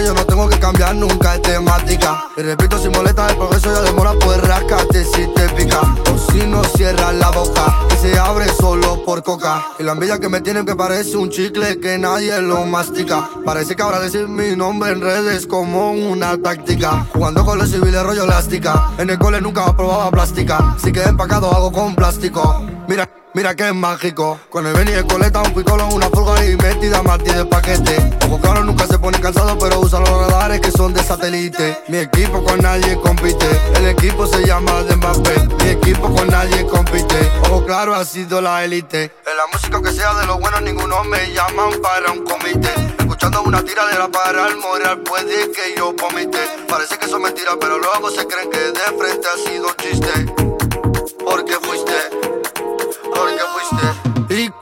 Yo 0.04 0.14
no 0.14 0.24
tengo 0.24 0.48
que 0.48 0.58
cambiar 0.58 0.94
nunca 0.94 1.32
de 1.32 1.38
temática. 1.40 2.24
Y 2.36 2.42
repito, 2.42 2.78
si 2.78 2.88
molesta 2.88 3.28
el 3.28 3.36
progreso 3.36 3.72
ya 3.72 3.82
demora, 3.82 4.12
pues 4.20 4.40
rascate 4.40 5.04
si 5.04 5.26
te 5.34 5.48
pica. 5.50 5.80
O 6.12 6.32
si 6.32 6.46
no 6.46 6.62
cierras 6.64 7.14
la 7.14 7.30
boca, 7.30 7.86
que 7.88 7.96
se 7.96 8.18
abre 8.18 8.46
solo 8.48 9.04
por 9.04 9.22
coca. 9.22 9.66
Y 9.78 9.82
la 9.82 9.92
envidia 9.92 10.18
que 10.18 10.28
me 10.28 10.40
tienen 10.40 10.64
que 10.64 10.74
parece 10.74 11.16
un 11.16 11.30
chicle 11.30 11.78
que 11.80 11.98
nadie 11.98 12.40
lo 12.40 12.64
mastica. 12.66 13.28
Parece 13.44 13.76
que 13.76 13.82
ahora 13.82 14.00
decir 14.00 14.28
mi 14.28 14.56
nombre 14.56 14.92
en 14.92 15.00
redes 15.00 15.46
como 15.46 15.92
una 15.92 16.36
táctica. 16.40 17.06
Jugando 17.12 17.44
con 17.44 17.58
los 17.58 17.70
civiles 17.70 18.02
rollo 18.02 18.24
elástica. 18.24 18.92
En 18.98 19.10
el 19.10 19.18
cole 19.18 19.40
nunca 19.40 19.74
probaba 19.76 20.10
plástica. 20.10 20.76
Si 20.82 20.92
quedé 20.92 21.08
empacado 21.08 21.50
hago 21.50 21.72
con 21.72 21.94
plástico. 21.94 22.64
Mira. 22.88 23.19
Mira 23.32 23.54
que 23.54 23.68
es 23.68 23.74
mágico. 23.74 24.40
Con 24.50 24.66
el 24.66 24.72
Benny 24.72 24.90
de 24.90 25.06
coleta, 25.06 25.40
un 25.40 25.54
picolo, 25.54 25.86
una 25.86 26.10
fulga 26.10 26.44
y 26.44 26.56
metida 26.56 27.00
Martí 27.02 27.30
de 27.32 27.44
paquete. 27.44 27.96
Ojo 28.26 28.40
claro, 28.40 28.64
nunca 28.64 28.86
se 28.88 28.98
pone 28.98 29.20
cansado, 29.20 29.56
pero 29.56 29.78
usa 29.78 30.00
los 30.00 30.08
radares 30.08 30.60
que 30.60 30.72
son 30.72 30.92
de 30.92 31.02
satélite. 31.02 31.78
Mi 31.86 31.98
equipo 31.98 32.42
con 32.42 32.58
nadie 32.58 32.98
compite. 33.00 33.46
El 33.76 33.86
equipo 33.86 34.26
se 34.26 34.44
llama 34.44 34.82
de 34.82 34.96
Mbappé. 34.96 35.48
Mi 35.62 35.70
equipo 35.70 36.12
con 36.12 36.26
nadie 36.26 36.66
compite. 36.66 37.30
Ojo 37.44 37.64
claro, 37.64 37.94
ha 37.94 38.04
sido 38.04 38.40
la 38.40 38.64
élite. 38.64 39.04
En 39.04 39.36
la 39.36 39.46
música 39.52 39.80
que 39.80 39.92
sea 39.92 40.12
de 40.14 40.26
lo 40.26 40.38
bueno, 40.40 40.60
ninguno 40.60 41.04
me 41.04 41.32
llaman 41.32 41.80
para 41.80 42.10
un 42.10 42.24
comité. 42.24 42.72
Escuchando 42.98 43.42
una 43.42 43.62
tiradera 43.62 44.08
para 44.08 44.48
el 44.48 44.56
moral, 44.56 45.00
puede 45.02 45.52
que 45.52 45.74
yo 45.76 45.92
vomite. 45.92 46.38
Parece 46.68 46.98
que 46.98 47.06
son 47.06 47.22
mentiras, 47.22 47.56
pero 47.60 47.78
luego 47.78 48.10
se 48.10 48.26
creen 48.26 48.50
que 48.50 48.58
de 48.58 48.98
frente 48.98 49.28
ha 49.28 49.48
sido 49.48 49.68
chiste. 49.78 50.39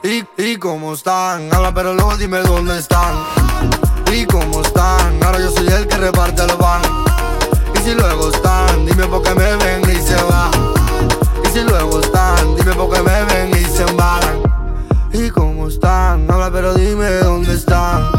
Y, 0.01 0.23
y, 0.37 0.55
cómo 0.55 0.93
están, 0.93 1.53
habla 1.53 1.73
pero 1.73 1.93
luego 1.93 2.15
dime 2.15 2.39
dónde 2.39 2.79
están. 2.79 3.15
Y 4.13 4.25
cómo 4.25 4.61
están, 4.61 5.21
ahora 5.21 5.39
yo 5.39 5.51
soy 5.51 5.67
el 5.67 5.87
que 5.87 5.97
reparte 5.97 6.41
el 6.41 6.51
pan. 6.51 6.81
Y 7.75 7.79
si 7.79 7.93
luego 7.95 8.29
están, 8.29 8.85
dime 8.85 9.07
por 9.07 9.21
qué 9.23 9.35
me 9.35 9.55
ven 9.57 9.81
y 9.91 9.95
se 9.95 10.15
van. 10.23 10.51
Y 11.43 11.49
si 11.49 11.63
luego 11.63 11.99
están, 11.99 12.55
dime 12.55 12.73
por 12.75 12.93
qué 12.93 13.01
me 13.01 13.25
ven 13.25 13.51
y 13.51 13.65
se 13.65 13.83
embalan. 13.83 14.41
Y 15.11 15.29
cómo 15.31 15.67
están, 15.67 16.31
habla 16.31 16.49
pero 16.49 16.73
dime 16.73 17.09
dónde 17.17 17.53
están. 17.53 18.09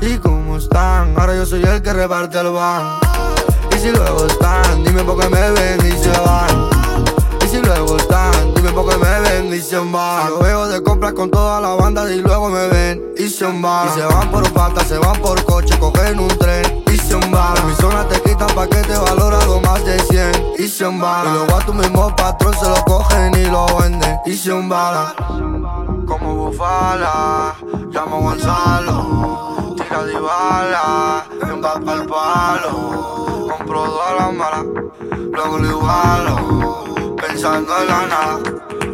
Y 0.00 0.18
cómo 0.18 0.56
están, 0.56 1.18
ahora 1.18 1.34
yo 1.34 1.44
soy 1.44 1.64
el 1.64 1.82
que 1.82 1.92
reparte 1.94 2.38
el 2.38 2.52
pan. 2.52 3.00
Y 3.76 3.78
si 3.80 3.90
luego 3.90 4.24
están, 4.24 4.84
dime 4.84 5.02
por 5.02 5.18
qué 5.18 5.28
me 5.28 5.50
ven 5.50 5.80
y 5.84 5.98
se 6.00 6.10
van. 6.20 6.77
Si 7.50 7.56
luego 7.62 7.96
están, 7.96 8.52
dime 8.54 8.70
por 8.72 8.90
qué 8.90 8.98
me 8.98 9.20
ven 9.20 9.54
y 9.54 9.60
se. 9.62 9.76
Yo 9.76 10.38
veo 10.42 10.68
de 10.68 10.82
compras 10.82 11.14
con 11.14 11.30
toda 11.30 11.62
la 11.62 11.74
banda 11.76 12.10
y 12.12 12.20
luego 12.20 12.50
me 12.50 12.68
ven 12.68 13.02
y 13.16 13.22
se. 13.22 13.46
Y 13.48 13.88
se 13.94 14.04
van 14.04 14.30
por 14.30 14.52
pata, 14.52 14.84
se 14.84 14.98
van 14.98 15.18
por 15.22 15.42
coche, 15.44 15.78
cogen 15.78 16.20
un 16.20 16.28
tren 16.28 16.84
y 16.92 16.96
se. 16.98 17.14
En 17.14 17.66
mi 17.66 17.74
zona 17.80 18.06
te 18.06 18.20
quitan 18.20 18.48
paquete 18.54 18.94
valorado 18.98 19.62
más 19.62 19.82
de 19.82 19.98
100 19.98 20.32
y 20.58 20.68
se. 20.68 20.84
Y 20.84 20.90
luego 20.90 21.56
a 21.56 21.64
tu 21.64 21.72
mismo 21.72 22.14
patrón 22.14 22.52
se 22.52 22.68
lo 22.68 22.84
cogen 22.84 23.34
y 23.34 23.46
lo 23.46 23.66
venden 23.78 24.18
y 24.26 24.34
se 24.34 24.52
van. 24.52 25.14
Como 26.06 26.34
bufala, 26.34 27.54
llamo 27.90 28.16
a 28.16 28.20
Gonzalo, 28.20 29.74
tira 29.74 30.04
de 30.04 30.20
bala, 30.20 31.26
empapa 31.50 31.94
el 31.94 32.06
palo. 32.06 33.48
Compro 33.56 33.84
todas 33.84 34.14
las 34.18 34.34
malas, 34.34 34.64
luego 35.32 35.58
lo 35.58 35.66
igualo 35.66 36.98
pensando 37.28 37.78
en 37.78 37.86
la 37.86 38.06
nada, 38.06 38.38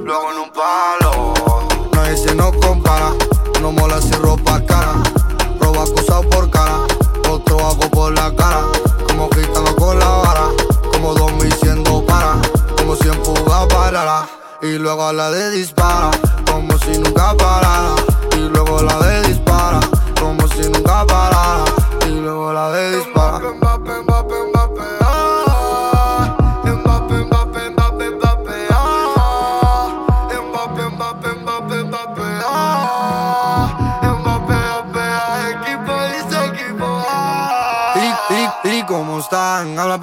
luego 0.05 0.32
en 0.32 0.39
un 0.39 0.51
palo. 0.51 1.35
Nadie 1.93 2.16
se 2.16 2.35
nos 2.35 2.52
compara, 2.56 3.12
no 3.61 3.70
mola 3.73 4.01
si 4.01 4.12
ropa 4.12 4.61
cara. 4.66 4.94
Robo 5.61 5.82
acusado 5.82 6.28
por 6.28 6.51
cara, 6.51 6.81
otro 7.31 7.59
hago 7.59 7.89
por 7.90 8.12
la 8.12 8.35
cara. 8.35 8.62
Como 9.06 9.28
gritando 9.28 9.74
con 9.77 9.98
la 9.98 10.09
vara, 10.09 10.47
como 10.93 11.15
dos 11.15 11.32
mil 11.35 11.52
siendo 11.52 12.05
para. 12.05 12.36
Como 12.77 12.97
si 12.97 13.09
en 13.09 13.24
fuga 13.24 13.69
parara, 13.69 14.27
y 14.62 14.78
luego 14.78 15.12
la 15.12 15.31
de 15.31 15.51
dispara. 15.51 16.11
Como 16.51 16.77
si 16.78 16.98
nunca 16.98 17.35
parara, 17.36 17.94
y 18.36 18.48
luego 18.48 18.82
la 18.82 18.98
de 18.98 19.28
dispara. 19.28 19.81
Como 20.20 20.48
si 20.48 20.69
nunca 20.69 21.06
parara, 21.06 21.65
y 22.06 22.20
luego 22.20 22.52
la 22.52 22.70
de 22.73 22.97
dispara. 22.97 23.73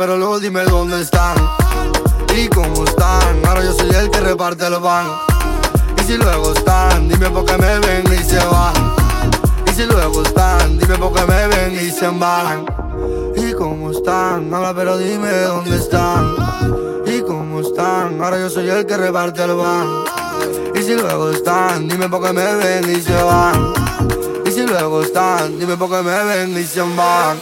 Pero 0.02 0.18
luego 0.18 0.40
dime 0.40 0.64
dónde 0.64 1.00
están. 1.00 1.38
Y 2.36 2.48
cómo 2.48 2.86
están, 2.86 3.46
ahora 3.46 3.64
yo 3.64 3.72
soy 3.72 3.92
el 3.92 4.10
que 4.10 4.20
reparte 4.20 4.66
el 4.66 4.82
pan. 4.82 5.06
Y 6.00 6.04
si 6.04 6.18
luego 6.18 6.54
están, 6.54 7.08
dime 7.08 7.30
por 7.30 7.46
qué 7.46 7.56
me 7.60 7.78
ven 7.78 8.04
y 8.12 8.24
se 8.24 8.44
van. 8.44 8.74
Y 9.68 9.72
si 9.76 9.86
luego 9.86 10.24
están, 10.24 10.80
dime 10.80 10.98
por 10.98 11.14
qué 11.14 11.22
me 11.28 11.48
ven 11.50 11.74
y 11.76 11.92
se 11.92 12.06
embalan. 12.06 12.66
Y 13.36 13.54
cómo 13.54 13.92
están, 13.92 14.52
habla 14.52 14.74
pero 14.74 14.98
dime 14.98 15.30
dónde 15.42 15.76
están. 15.76 16.34
Y 17.06 17.22
cómo 17.22 17.60
están, 17.60 18.24
ahora 18.24 18.40
yo 18.40 18.50
soy 18.50 18.72
el 18.72 18.88
que 18.88 18.98
reparte 18.98 19.44
el 19.44 19.56
pan. 19.56 19.88
Y 20.74 20.82
si 20.82 20.96
luego 20.96 21.30
están, 21.30 21.88
dime 21.88 22.10
por 22.10 22.24
qué 22.24 22.34
me 22.34 22.56
ven 22.56 22.90
y 22.90 23.02
se 23.02 23.22
van. 23.22 23.74
Y 24.48 24.50
si 24.50 24.66
luego 24.66 25.04
están, 25.04 25.60
dime 25.60 25.78
por 25.78 25.92
qué 25.92 26.02
me 26.02 26.24
ven 26.24 26.58
y 26.58 26.64
se 26.64 26.82
van. 26.82 27.40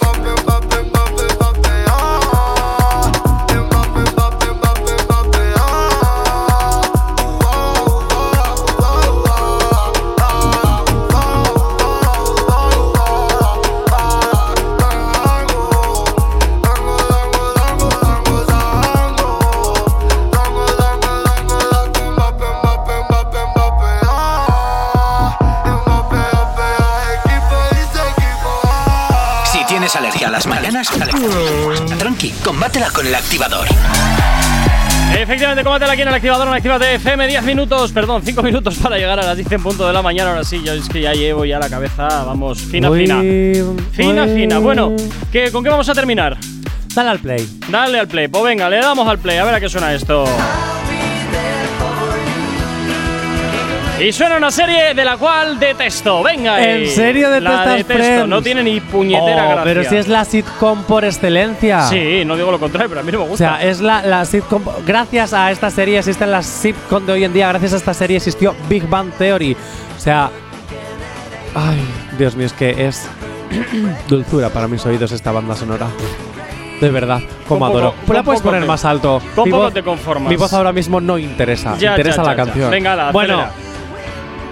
A 30.24 30.30
las 30.30 30.48
mañanas? 30.48 30.90
Tranqui, 31.98 32.32
combátela 32.44 32.90
con 32.92 33.06
el 33.08 33.16
activador. 33.16 33.68
Efectivamente, 35.18 35.64
combátela 35.64 35.94
aquí 35.94 36.02
en 36.02 36.08
el 36.08 36.14
activador 36.14 36.48
en 36.48 36.54
Actívate 36.54 36.96
FM. 36.96 37.28
10 37.28 37.44
minutos, 37.44 37.92
perdón, 37.92 38.22
5 38.24 38.44
minutos 38.44 38.76
para 38.76 38.98
llegar 38.98 39.20
a 39.20 39.24
las 39.26 39.36
10 39.36 39.52
en 39.54 39.64
punto 39.64 39.88
de 39.88 39.94
la 39.94 40.02
mañana. 40.02 40.32
Ahora 40.32 40.44
sí, 40.44 40.62
yo 40.64 40.74
es 40.74 40.88
que 40.88 41.02
ya 41.02 41.14
llevo 41.14 41.46
ya 41.46 41.60
la 41.60 41.70
cabeza, 41.70 42.08
vamos, 42.26 42.60
fina, 42.60 42.92
fina. 42.92 43.22
Fina, 43.92 44.28
fina. 44.28 44.60
Bueno, 44.60 44.94
¿qué, 45.32 45.52
¿con 45.52 45.64
qué 45.64 45.70
vamos 45.70 45.90
a 45.90 45.94
terminar? 45.94 46.38
Dale 46.94 47.10
al 47.10 47.20
play. 47.20 47.50
Dale 47.70 48.00
al 48.00 48.08
play. 48.08 48.28
Pues 48.28 48.44
venga, 48.44 48.70
le 48.70 48.78
damos 48.78 49.08
al 49.08 49.20
play. 49.20 49.38
A 49.38 49.46
ver 49.46 49.56
a 49.56 49.60
qué 49.60 49.70
suena 49.70 49.94
esto. 49.94 50.26
Y 54.00 54.12
suena 54.14 54.38
una 54.38 54.50
serie 54.50 54.94
de 54.94 55.04
la 55.04 55.18
cual 55.18 55.60
detesto. 55.60 56.24
Venga, 56.24 56.64
¿En 56.64 56.88
serio 56.88 57.28
La 57.30 57.36
detestas 57.36 57.78
detesto. 57.78 57.94
Friends? 58.04 58.28
No 58.30 58.42
tiene 58.42 58.64
ni 58.64 58.80
puñetera 58.80 59.44
Oh, 59.44 59.50
gracia. 59.52 59.64
pero 59.64 59.84
si 59.84 59.96
es 59.98 60.08
la 60.08 60.24
sitcom 60.24 60.84
por 60.84 61.04
excelencia. 61.04 61.82
Sí, 61.88 62.24
no 62.26 62.38
digo 62.38 62.50
lo 62.52 62.60
contrario, 62.60 62.88
pero 62.90 63.02
a 63.02 63.04
mí 63.04 63.12
no 63.12 63.20
me 63.20 63.26
O 63.26 63.28
gusta. 63.28 63.58
sea, 63.60 63.68
es 63.70 63.82
la, 63.82 64.02
la 64.04 64.24
sitcom. 64.24 64.64
Gracias 64.86 65.34
a 65.34 65.52
esta 65.52 65.70
serie 65.70 65.98
existen 66.00 66.32
las 66.32 66.46
sitcom 66.46 67.06
de 67.06 67.12
hoy 67.14 67.24
en 67.26 67.34
día. 67.34 67.50
Gracias 67.50 67.74
a 67.74 67.78
esta 67.78 67.94
serie 67.94 68.18
existió 68.18 68.56
Big 68.70 68.88
Bang 68.88 69.12
Theory. 69.18 69.58
O 69.98 70.00
sea. 70.00 70.30
Ay, 71.56 71.80
Dios 72.18 72.36
mío, 72.36 72.46
es 72.46 72.54
que 72.54 72.88
es 72.88 73.08
dulzura 74.08 74.50
para 74.50 74.68
mis 74.68 74.86
oídos 74.86 75.12
esta 75.12 75.32
banda 75.32 75.56
sonora. 75.56 75.88
De 76.80 76.90
verdad, 76.90 77.20
como 77.48 77.66
adoro. 77.66 77.92
poco- 78.06 78.14
¿La 78.14 78.24
puedes 78.24 78.42
poner 78.42 78.62
te- 78.62 78.68
más 78.68 78.86
alto? 78.86 79.22
con 79.36 79.44
Mi 79.46 79.52
voz- 79.52 79.74
te 79.74 79.84
conformas. 79.84 80.30
Mi 80.30 80.38
voz 80.38 80.54
ahora 80.54 80.72
mismo 80.72 81.02
no 81.02 81.18
interesa. 81.18 81.76
Ya, 81.78 81.90
interesa 81.92 82.18
ya, 82.18 82.24
la 82.24 82.30
ya, 82.38 82.44
canción. 82.46 82.72
Venga, 82.72 82.94
ala, 82.94 83.12
Bueno, 83.12 83.42
acelera. 83.42 83.69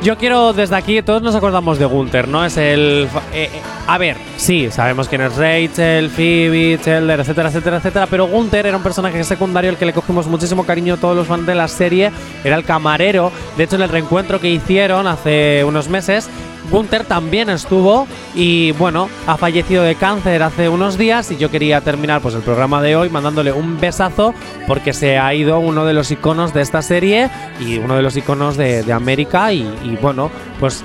Yo 0.03 0.18
quiero 0.18 0.53
desde 0.53 0.76
aquí, 0.76 1.02
todos 1.02 1.22
nos 1.22 1.36
acordamos 1.36 1.80
de 1.80 1.86
Gunther, 1.86 2.28
¿no? 2.28 2.45
Es 2.45 2.57
el. 2.57 3.07
eh, 3.34 3.49
eh, 3.53 3.61
a 3.88 3.98
ver, 3.98 4.18
sí, 4.36 4.69
sabemos 4.69 5.07
quién 5.07 5.22
es 5.22 5.36
Rachel, 5.36 6.10
Phoebe, 6.10 6.80
Chandler, 6.84 7.19
etcétera, 7.19 7.49
etcétera, 7.49 7.78
etcétera. 7.78 8.07
Pero 8.07 8.28
Gunther 8.28 8.65
era 8.68 8.78
un 8.78 8.84
personaje 8.84 9.24
secundario 9.24 9.69
al 9.69 9.78
que 9.78 9.86
le 9.86 9.94
cogimos 9.94 10.28
muchísimo 10.28 10.65
cariño 10.65 10.98
todos 10.98 11.15
los 11.15 11.28
fans 11.28 11.45
de 11.48 11.56
la 11.56 11.68
serie. 11.68 12.11
Era 12.44 12.57
el 12.57 12.64
camarero. 12.64 13.32
De 13.57 13.64
hecho, 13.64 13.78
en 13.78 13.84
el 13.84 13.90
reencuentro 13.90 14.40
que 14.40 14.49
hicieron 14.49 15.07
hace 15.07 15.64
unos 15.65 15.88
meses, 15.90 16.30
Gunther 16.69 17.06
también 17.06 17.49
estuvo 17.49 18.07
y 18.35 18.72
bueno, 18.73 19.10
ha 19.26 19.38
fallecido 19.38 19.84
de 19.84 19.95
cáncer 19.95 20.44
hace 20.44 20.69
unos 20.69 20.98
días 20.98 21.31
y 21.31 21.38
yo 21.38 21.49
quería 21.49 21.81
terminar 21.81 22.22
pues 22.22 22.35
el 22.35 22.41
programa 22.41 22.81
de 22.81 22.95
hoy 22.95 23.10
mandándole 23.10 23.52
un 23.52 23.80
besazo 23.80 24.34
porque 24.68 24.94
se 24.94 25.18
ha 25.18 25.34
ido 25.34 25.60
uno 25.60 25.85
de 25.85 25.94
los 25.94 26.11
iconos 26.11 26.53
de 26.53 26.61
esta 26.61 26.81
serie 26.81 27.30
y 27.60 27.77
uno 27.77 27.95
de 27.95 28.02
los 28.02 28.18
iconos 28.18 28.57
de, 28.57 28.88
América 28.91 29.52
y, 29.53 29.98
bueno, 30.02 30.31
pues 30.60 30.84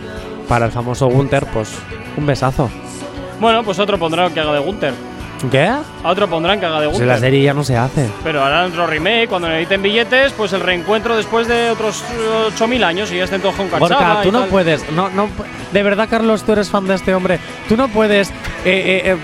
para 0.49 0.67
el 0.67 0.73
famoso 0.73 1.07
Gunther 1.07 1.47
pues 1.53 1.73
un 2.17 2.27
besazo. 2.27 2.69
Bueno, 3.41 3.63
pues 3.63 3.79
otro 3.79 3.99
pondrán 3.99 4.35
que 4.35 4.41
haga 4.41 4.53
de 4.53 4.59
Gunther. 4.61 5.12
¿Qué? 5.51 5.61
A 5.63 5.85
otro 6.05 6.29
pondrán 6.29 6.61
que 6.61 6.67
haga 6.67 6.81
de 6.81 6.87
Pues 6.87 6.99
Gunther. 6.99 7.09
en 7.09 7.15
la 7.15 7.19
serie 7.21 7.43
ya 7.43 7.55
no 7.55 7.65
se 7.65 7.77
hace. 7.77 8.09
Pero 8.23 8.45
harán 8.45 8.71
otro 8.71 8.87
remake 8.87 9.29
cuando 9.29 9.49
necesiten 9.49 9.83
billetes, 9.83 10.33
pues 10.33 10.53
el 10.53 10.61
reencuentro 10.61 11.17
después 11.17 11.49
de 11.49 11.71
otros 11.71 12.03
eh, 12.13 12.47
8000 12.55 12.85
años 12.85 13.13
y 13.13 13.17
ya 13.17 13.25
estén 13.25 13.41
todos 13.41 13.55
con 13.57 13.69
Gorka, 13.71 14.21
tú 14.23 14.31
no 14.33 14.41
tal. 14.41 14.49
puedes, 14.49 14.91
no, 14.93 15.09
no, 15.11 15.29
de 15.73 15.83
verdad, 15.83 16.09
Carlos, 16.09 16.45
tú 16.45 16.53
eres 16.53 16.71
fan 16.71 16.87
de 16.87 16.95
este 16.95 17.15
hombre. 17.15 17.39
Tú 17.69 17.77
no 17.77 17.89
puedes 17.89 18.31
eh, 18.31 18.33
eh, 18.65 19.03
eh, 19.13 19.17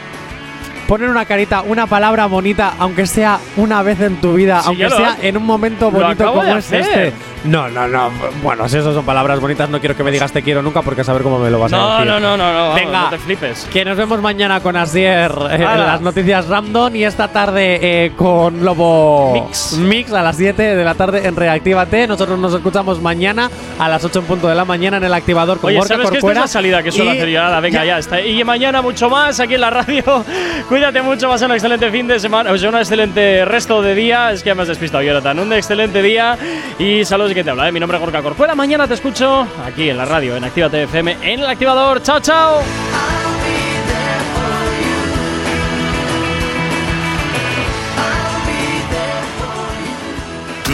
poner 0.89 1.09
una 1.09 1.24
carita, 1.27 1.62
una 1.62 1.86
palabra 1.86 2.27
bonita, 2.27 2.73
aunque 2.78 3.06
sea 3.06 3.39
una 3.56 3.82
vez 3.82 4.01
en 4.01 4.16
tu 4.20 4.32
vida, 4.35 4.60
Sí, 4.62 4.66
aunque 4.69 4.82
ya 4.82 4.90
sea 4.90 5.16
en 5.23 5.36
un 5.36 5.47
momento 5.47 5.90
bonito 5.90 6.27
como 6.27 6.43
es 6.43 6.55
hacer. 6.56 6.81
este. 6.81 7.12
No, 7.44 7.69
no, 7.69 7.86
no. 7.86 8.10
Bueno, 8.43 8.69
si 8.69 8.78
eso 8.78 8.93
son 8.93 9.05
palabras 9.05 9.39
bonitas, 9.39 9.70
no 9.70 9.78
quiero 9.78 9.97
que 9.97 10.02
me 10.02 10.10
digas 10.10 10.32
te 10.32 10.43
quiero 10.43 10.60
nunca 10.60 10.82
porque 10.82 11.02
a 11.02 11.05
saber 11.05 11.23
cómo 11.23 11.39
me 11.39 11.48
lo 11.51 11.60
vas 11.60 11.73
a 11.73 11.77
No, 11.77 11.93
decir. 11.93 12.06
no, 12.06 12.19
no, 12.19 12.36
no, 12.36 12.52
no, 12.52 12.59
vamos, 12.70 12.74
Venga. 12.74 13.01
no 13.02 13.10
te 13.10 13.19
flipes. 13.19 13.69
Que 13.73 13.85
nos 13.85 13.97
vemos 13.97 14.20
mañana 14.20 14.59
con 14.60 14.77
Asier 14.77 15.31
eh, 15.51 15.55
en 15.55 15.62
las 15.81 16.01
noticias 16.01 16.48
Random 16.48 16.97
y 16.97 17.05
esta 17.05 17.28
tarde 17.28 17.78
eh, 18.06 18.12
con 18.16 18.65
Lobo 18.65 19.32
Mix. 19.35 19.74
Mix 19.74 20.12
a 20.12 20.23
las 20.23 20.36
7 20.36 20.74
de 20.74 20.85
la 20.85 20.94
tarde 20.97 21.28
en 21.28 21.36
Reactívate. 21.36 22.09
Nosotros 22.09 22.36
nos 22.40 22.52
escuchamos 22.55 23.01
mañana 23.01 23.48
a 23.78 23.89
las 23.89 24.05
8 24.05 24.19
en 24.19 24.24
punto 24.24 24.48
de 24.48 24.56
la 24.56 24.65
mañana 24.65 24.97
en 24.97 25.05
el 25.05 25.15
activador 25.15 25.59
con 25.59 25.69
Oye, 25.69 25.78
Gorka 25.78 25.94
¿sabes 25.94 26.10
que 26.10 26.16
esta 26.16 26.19
es 26.19 26.23
Corcuera. 26.23 26.40
la 26.40 26.48
salida 26.48 26.82
que 26.82 26.90
suelo 26.90 27.15
Y- 27.15 27.19
hacer 27.19 27.28
yo? 27.28 27.60
Venga, 27.60 27.85
ya. 27.85 27.98
está. 27.98 28.20
Y 28.20 28.43
mañana 28.43 28.82
mucho 28.82 29.09
más 29.09 29.39
aquí 29.39 29.55
en 29.55 29.60
la 29.60 29.70
radio. 29.70 30.02
Cuídate 30.79 31.03
mucho, 31.03 31.29
vas 31.29 31.43
a 31.43 31.47
un 31.47 31.51
excelente 31.51 31.91
fin 31.91 32.07
de 32.07 32.21
semana, 32.21 32.53
o 32.53 32.57
sea, 32.57 32.69
un 32.69 32.77
excelente 32.77 33.45
resto 33.45 33.83
de 33.83 33.97
día. 33.97 34.31
Es 34.31 34.45
que 34.45 34.55
me 34.55 34.63
has 34.63 34.69
despistado, 34.69 35.03
Jonathan. 35.03 35.41
Un 35.41 35.53
excelente 35.53 36.01
día 36.01 36.39
y 36.79 37.05
saludos 37.05 37.33
y 37.33 37.35
que 37.35 37.43
te 37.43 37.51
habla. 37.51 37.69
¿eh? 37.69 37.73
Mi 37.73 37.81
nombre 37.81 37.99
es 37.99 38.01
Gorka 38.01 38.23
Corcuera. 38.23 38.55
Mañana 38.55 38.87
te 38.87 38.95
escucho 38.95 39.45
aquí 39.67 39.91
en 39.91 39.97
la 39.97 40.05
radio, 40.05 40.37
en 40.37 40.45
Actívate 40.45 40.85
FM, 40.85 41.17
en 41.21 41.41
el 41.41 41.47
activador. 41.47 42.01
¡Chao, 42.01 42.21
chao! 42.21 42.63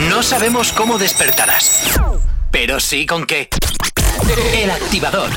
No 0.07 0.21
sabemos 0.21 0.71
cómo 0.71 0.99
despertarás, 0.99 1.99
pero 2.51 2.79
sí 2.79 3.07
con 3.07 3.25
qué. 3.25 3.49
El 4.53 4.69
activador. 4.69 5.31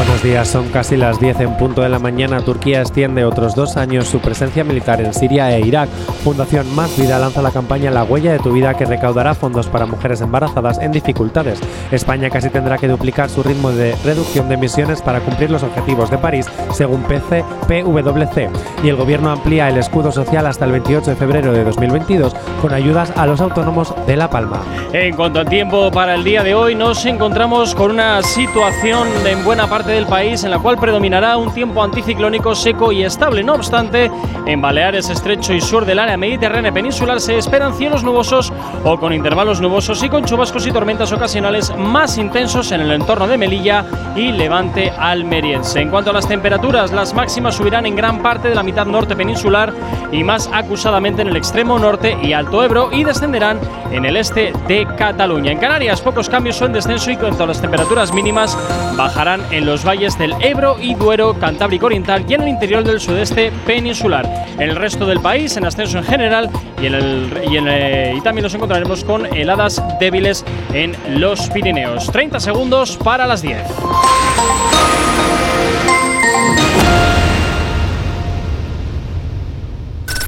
Buenos 0.00 0.22
días, 0.22 0.48
son 0.48 0.70
casi 0.70 0.96
las 0.96 1.20
10 1.20 1.40
en 1.40 1.56
punto 1.58 1.82
de 1.82 1.90
la 1.90 1.98
mañana. 1.98 2.40
Turquía 2.40 2.80
extiende 2.80 3.22
otros 3.26 3.54
dos 3.54 3.76
años 3.76 4.08
su 4.08 4.18
presencia 4.18 4.64
militar 4.64 4.98
en 5.02 5.12
Siria 5.12 5.54
e 5.54 5.60
Irak. 5.60 5.90
Fundación 6.24 6.74
Más 6.74 6.96
Vida 6.96 7.18
lanza 7.18 7.42
la 7.42 7.50
campaña 7.50 7.90
La 7.90 8.04
huella 8.04 8.32
de 8.32 8.38
tu 8.38 8.50
vida 8.50 8.72
que 8.72 8.86
recaudará 8.86 9.34
fondos 9.34 9.66
para 9.66 9.84
mujeres 9.84 10.22
embarazadas 10.22 10.78
en 10.78 10.92
dificultades. 10.92 11.60
España 11.90 12.30
casi 12.30 12.48
tendrá 12.48 12.78
que 12.78 12.88
duplicar 12.88 13.28
su 13.28 13.42
ritmo 13.42 13.72
de 13.72 13.94
reducción 14.02 14.48
de 14.48 14.54
emisiones 14.54 15.02
para 15.02 15.20
cumplir 15.20 15.50
los 15.50 15.62
objetivos 15.62 16.10
de 16.10 16.16
París, 16.16 16.46
según 16.72 17.02
PC 17.02 17.44
PwC. 17.68 18.48
Y 18.82 18.88
el 18.88 18.96
gobierno 18.96 19.30
amplía 19.30 19.68
el 19.68 19.76
escudo 19.76 20.10
social 20.10 20.46
hasta 20.46 20.64
el 20.64 20.72
28 20.72 21.10
de 21.10 21.16
febrero 21.16 21.52
de 21.52 21.62
2022 21.62 22.34
con 22.62 22.72
ayudas 22.72 23.12
a 23.16 23.26
los 23.26 23.42
autónomos 23.42 23.94
de 24.06 24.16
La 24.16 24.30
Palma. 24.30 24.62
En 24.94 25.14
cuanto 25.14 25.40
al 25.40 25.48
tiempo 25.48 25.90
para 25.90 26.14
el 26.14 26.24
día 26.24 26.42
de 26.42 26.54
hoy, 26.54 26.74
nos 26.74 27.04
encontramos 27.04 27.74
con 27.74 27.90
una 27.90 28.22
situación 28.22 29.06
en 29.26 29.44
buena 29.44 29.66
parte 29.68 29.89
del 29.90 30.06
país 30.06 30.44
en 30.44 30.50
la 30.50 30.58
cual 30.58 30.78
predominará 30.78 31.36
un 31.36 31.52
tiempo 31.52 31.82
anticiclónico 31.82 32.54
seco 32.54 32.92
y 32.92 33.04
estable. 33.04 33.42
No 33.42 33.54
obstante, 33.54 34.10
en 34.46 34.60
Baleares, 34.60 35.08
Estrecho 35.10 35.52
y 35.52 35.60
sur 35.60 35.84
del 35.84 35.98
área 35.98 36.16
mediterránea 36.16 36.72
peninsular 36.72 37.20
se 37.20 37.38
esperan 37.38 37.74
cielos 37.74 38.02
nubosos 38.02 38.52
o 38.84 38.98
con 38.98 39.12
intervalos 39.12 39.60
nubosos 39.60 40.02
y 40.02 40.08
con 40.08 40.24
chubascos 40.24 40.66
y 40.66 40.72
tormentas 40.72 41.12
ocasionales 41.12 41.74
más 41.76 42.18
intensos 42.18 42.72
en 42.72 42.80
el 42.80 42.92
entorno 42.92 43.26
de 43.26 43.38
Melilla 43.38 43.84
y 44.16 44.32
Levante 44.32 44.92
almeriense. 44.98 45.80
En 45.80 45.90
cuanto 45.90 46.10
a 46.10 46.14
las 46.14 46.26
temperaturas, 46.26 46.92
las 46.92 47.14
máximas 47.14 47.56
subirán 47.56 47.86
en 47.86 47.96
gran 47.96 48.22
parte 48.22 48.48
de 48.48 48.54
la 48.54 48.62
mitad 48.62 48.86
norte 48.86 49.16
peninsular 49.16 49.72
y 50.12 50.24
más 50.24 50.48
acusadamente 50.52 51.22
en 51.22 51.28
el 51.28 51.36
extremo 51.36 51.78
norte 51.78 52.16
y 52.22 52.32
Alto 52.32 52.62
Ebro 52.62 52.90
y 52.92 53.04
descenderán 53.04 53.58
en 53.92 54.04
el 54.04 54.16
este 54.16 54.52
de 54.66 54.86
Cataluña. 54.96 55.52
En 55.52 55.58
Canarias, 55.58 56.00
pocos 56.00 56.28
cambios 56.28 56.60
en 56.62 56.72
descenso 56.72 57.10
y 57.10 57.16
cuanto 57.16 57.44
a 57.44 57.46
las 57.46 57.60
temperaturas 57.60 58.12
mínimas, 58.12 58.56
bajarán 58.96 59.42
en 59.50 59.66
los 59.66 59.69
valles 59.78 60.18
del 60.18 60.34
Ebro 60.40 60.76
y 60.80 60.94
Duero, 60.94 61.38
Cantábrico 61.38 61.86
Oriental 61.86 62.24
y 62.28 62.34
en 62.34 62.42
el 62.42 62.48
interior 62.48 62.82
del 62.82 63.00
sudeste 63.00 63.52
peninsular. 63.66 64.28
En 64.58 64.68
el 64.68 64.76
resto 64.76 65.06
del 65.06 65.20
país, 65.20 65.56
en 65.56 65.64
ascenso 65.64 65.98
en 65.98 66.04
general 66.04 66.50
eh, 66.80 68.14
y 68.16 68.20
también 68.20 68.42
nos 68.42 68.54
encontraremos 68.54 69.04
con 69.04 69.26
heladas 69.26 69.82
débiles 70.00 70.44
en 70.72 70.96
los 71.20 71.48
Pirineos. 71.50 72.10
30 72.10 72.40
segundos 72.40 72.96
para 72.96 73.26
las 73.26 73.42
10. 73.42 73.58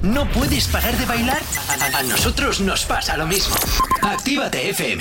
¿No 0.03 0.25
puedes 0.27 0.69
parar 0.69 0.97
de 0.97 1.07
bailar? 1.07 1.41
A 1.95 2.03
nosotros 2.05 2.61
nos 2.61 2.85
pasa 2.85 3.17
lo 3.17 3.27
mismo. 3.27 3.55
Actívate 4.03 4.71
FM. 4.71 5.01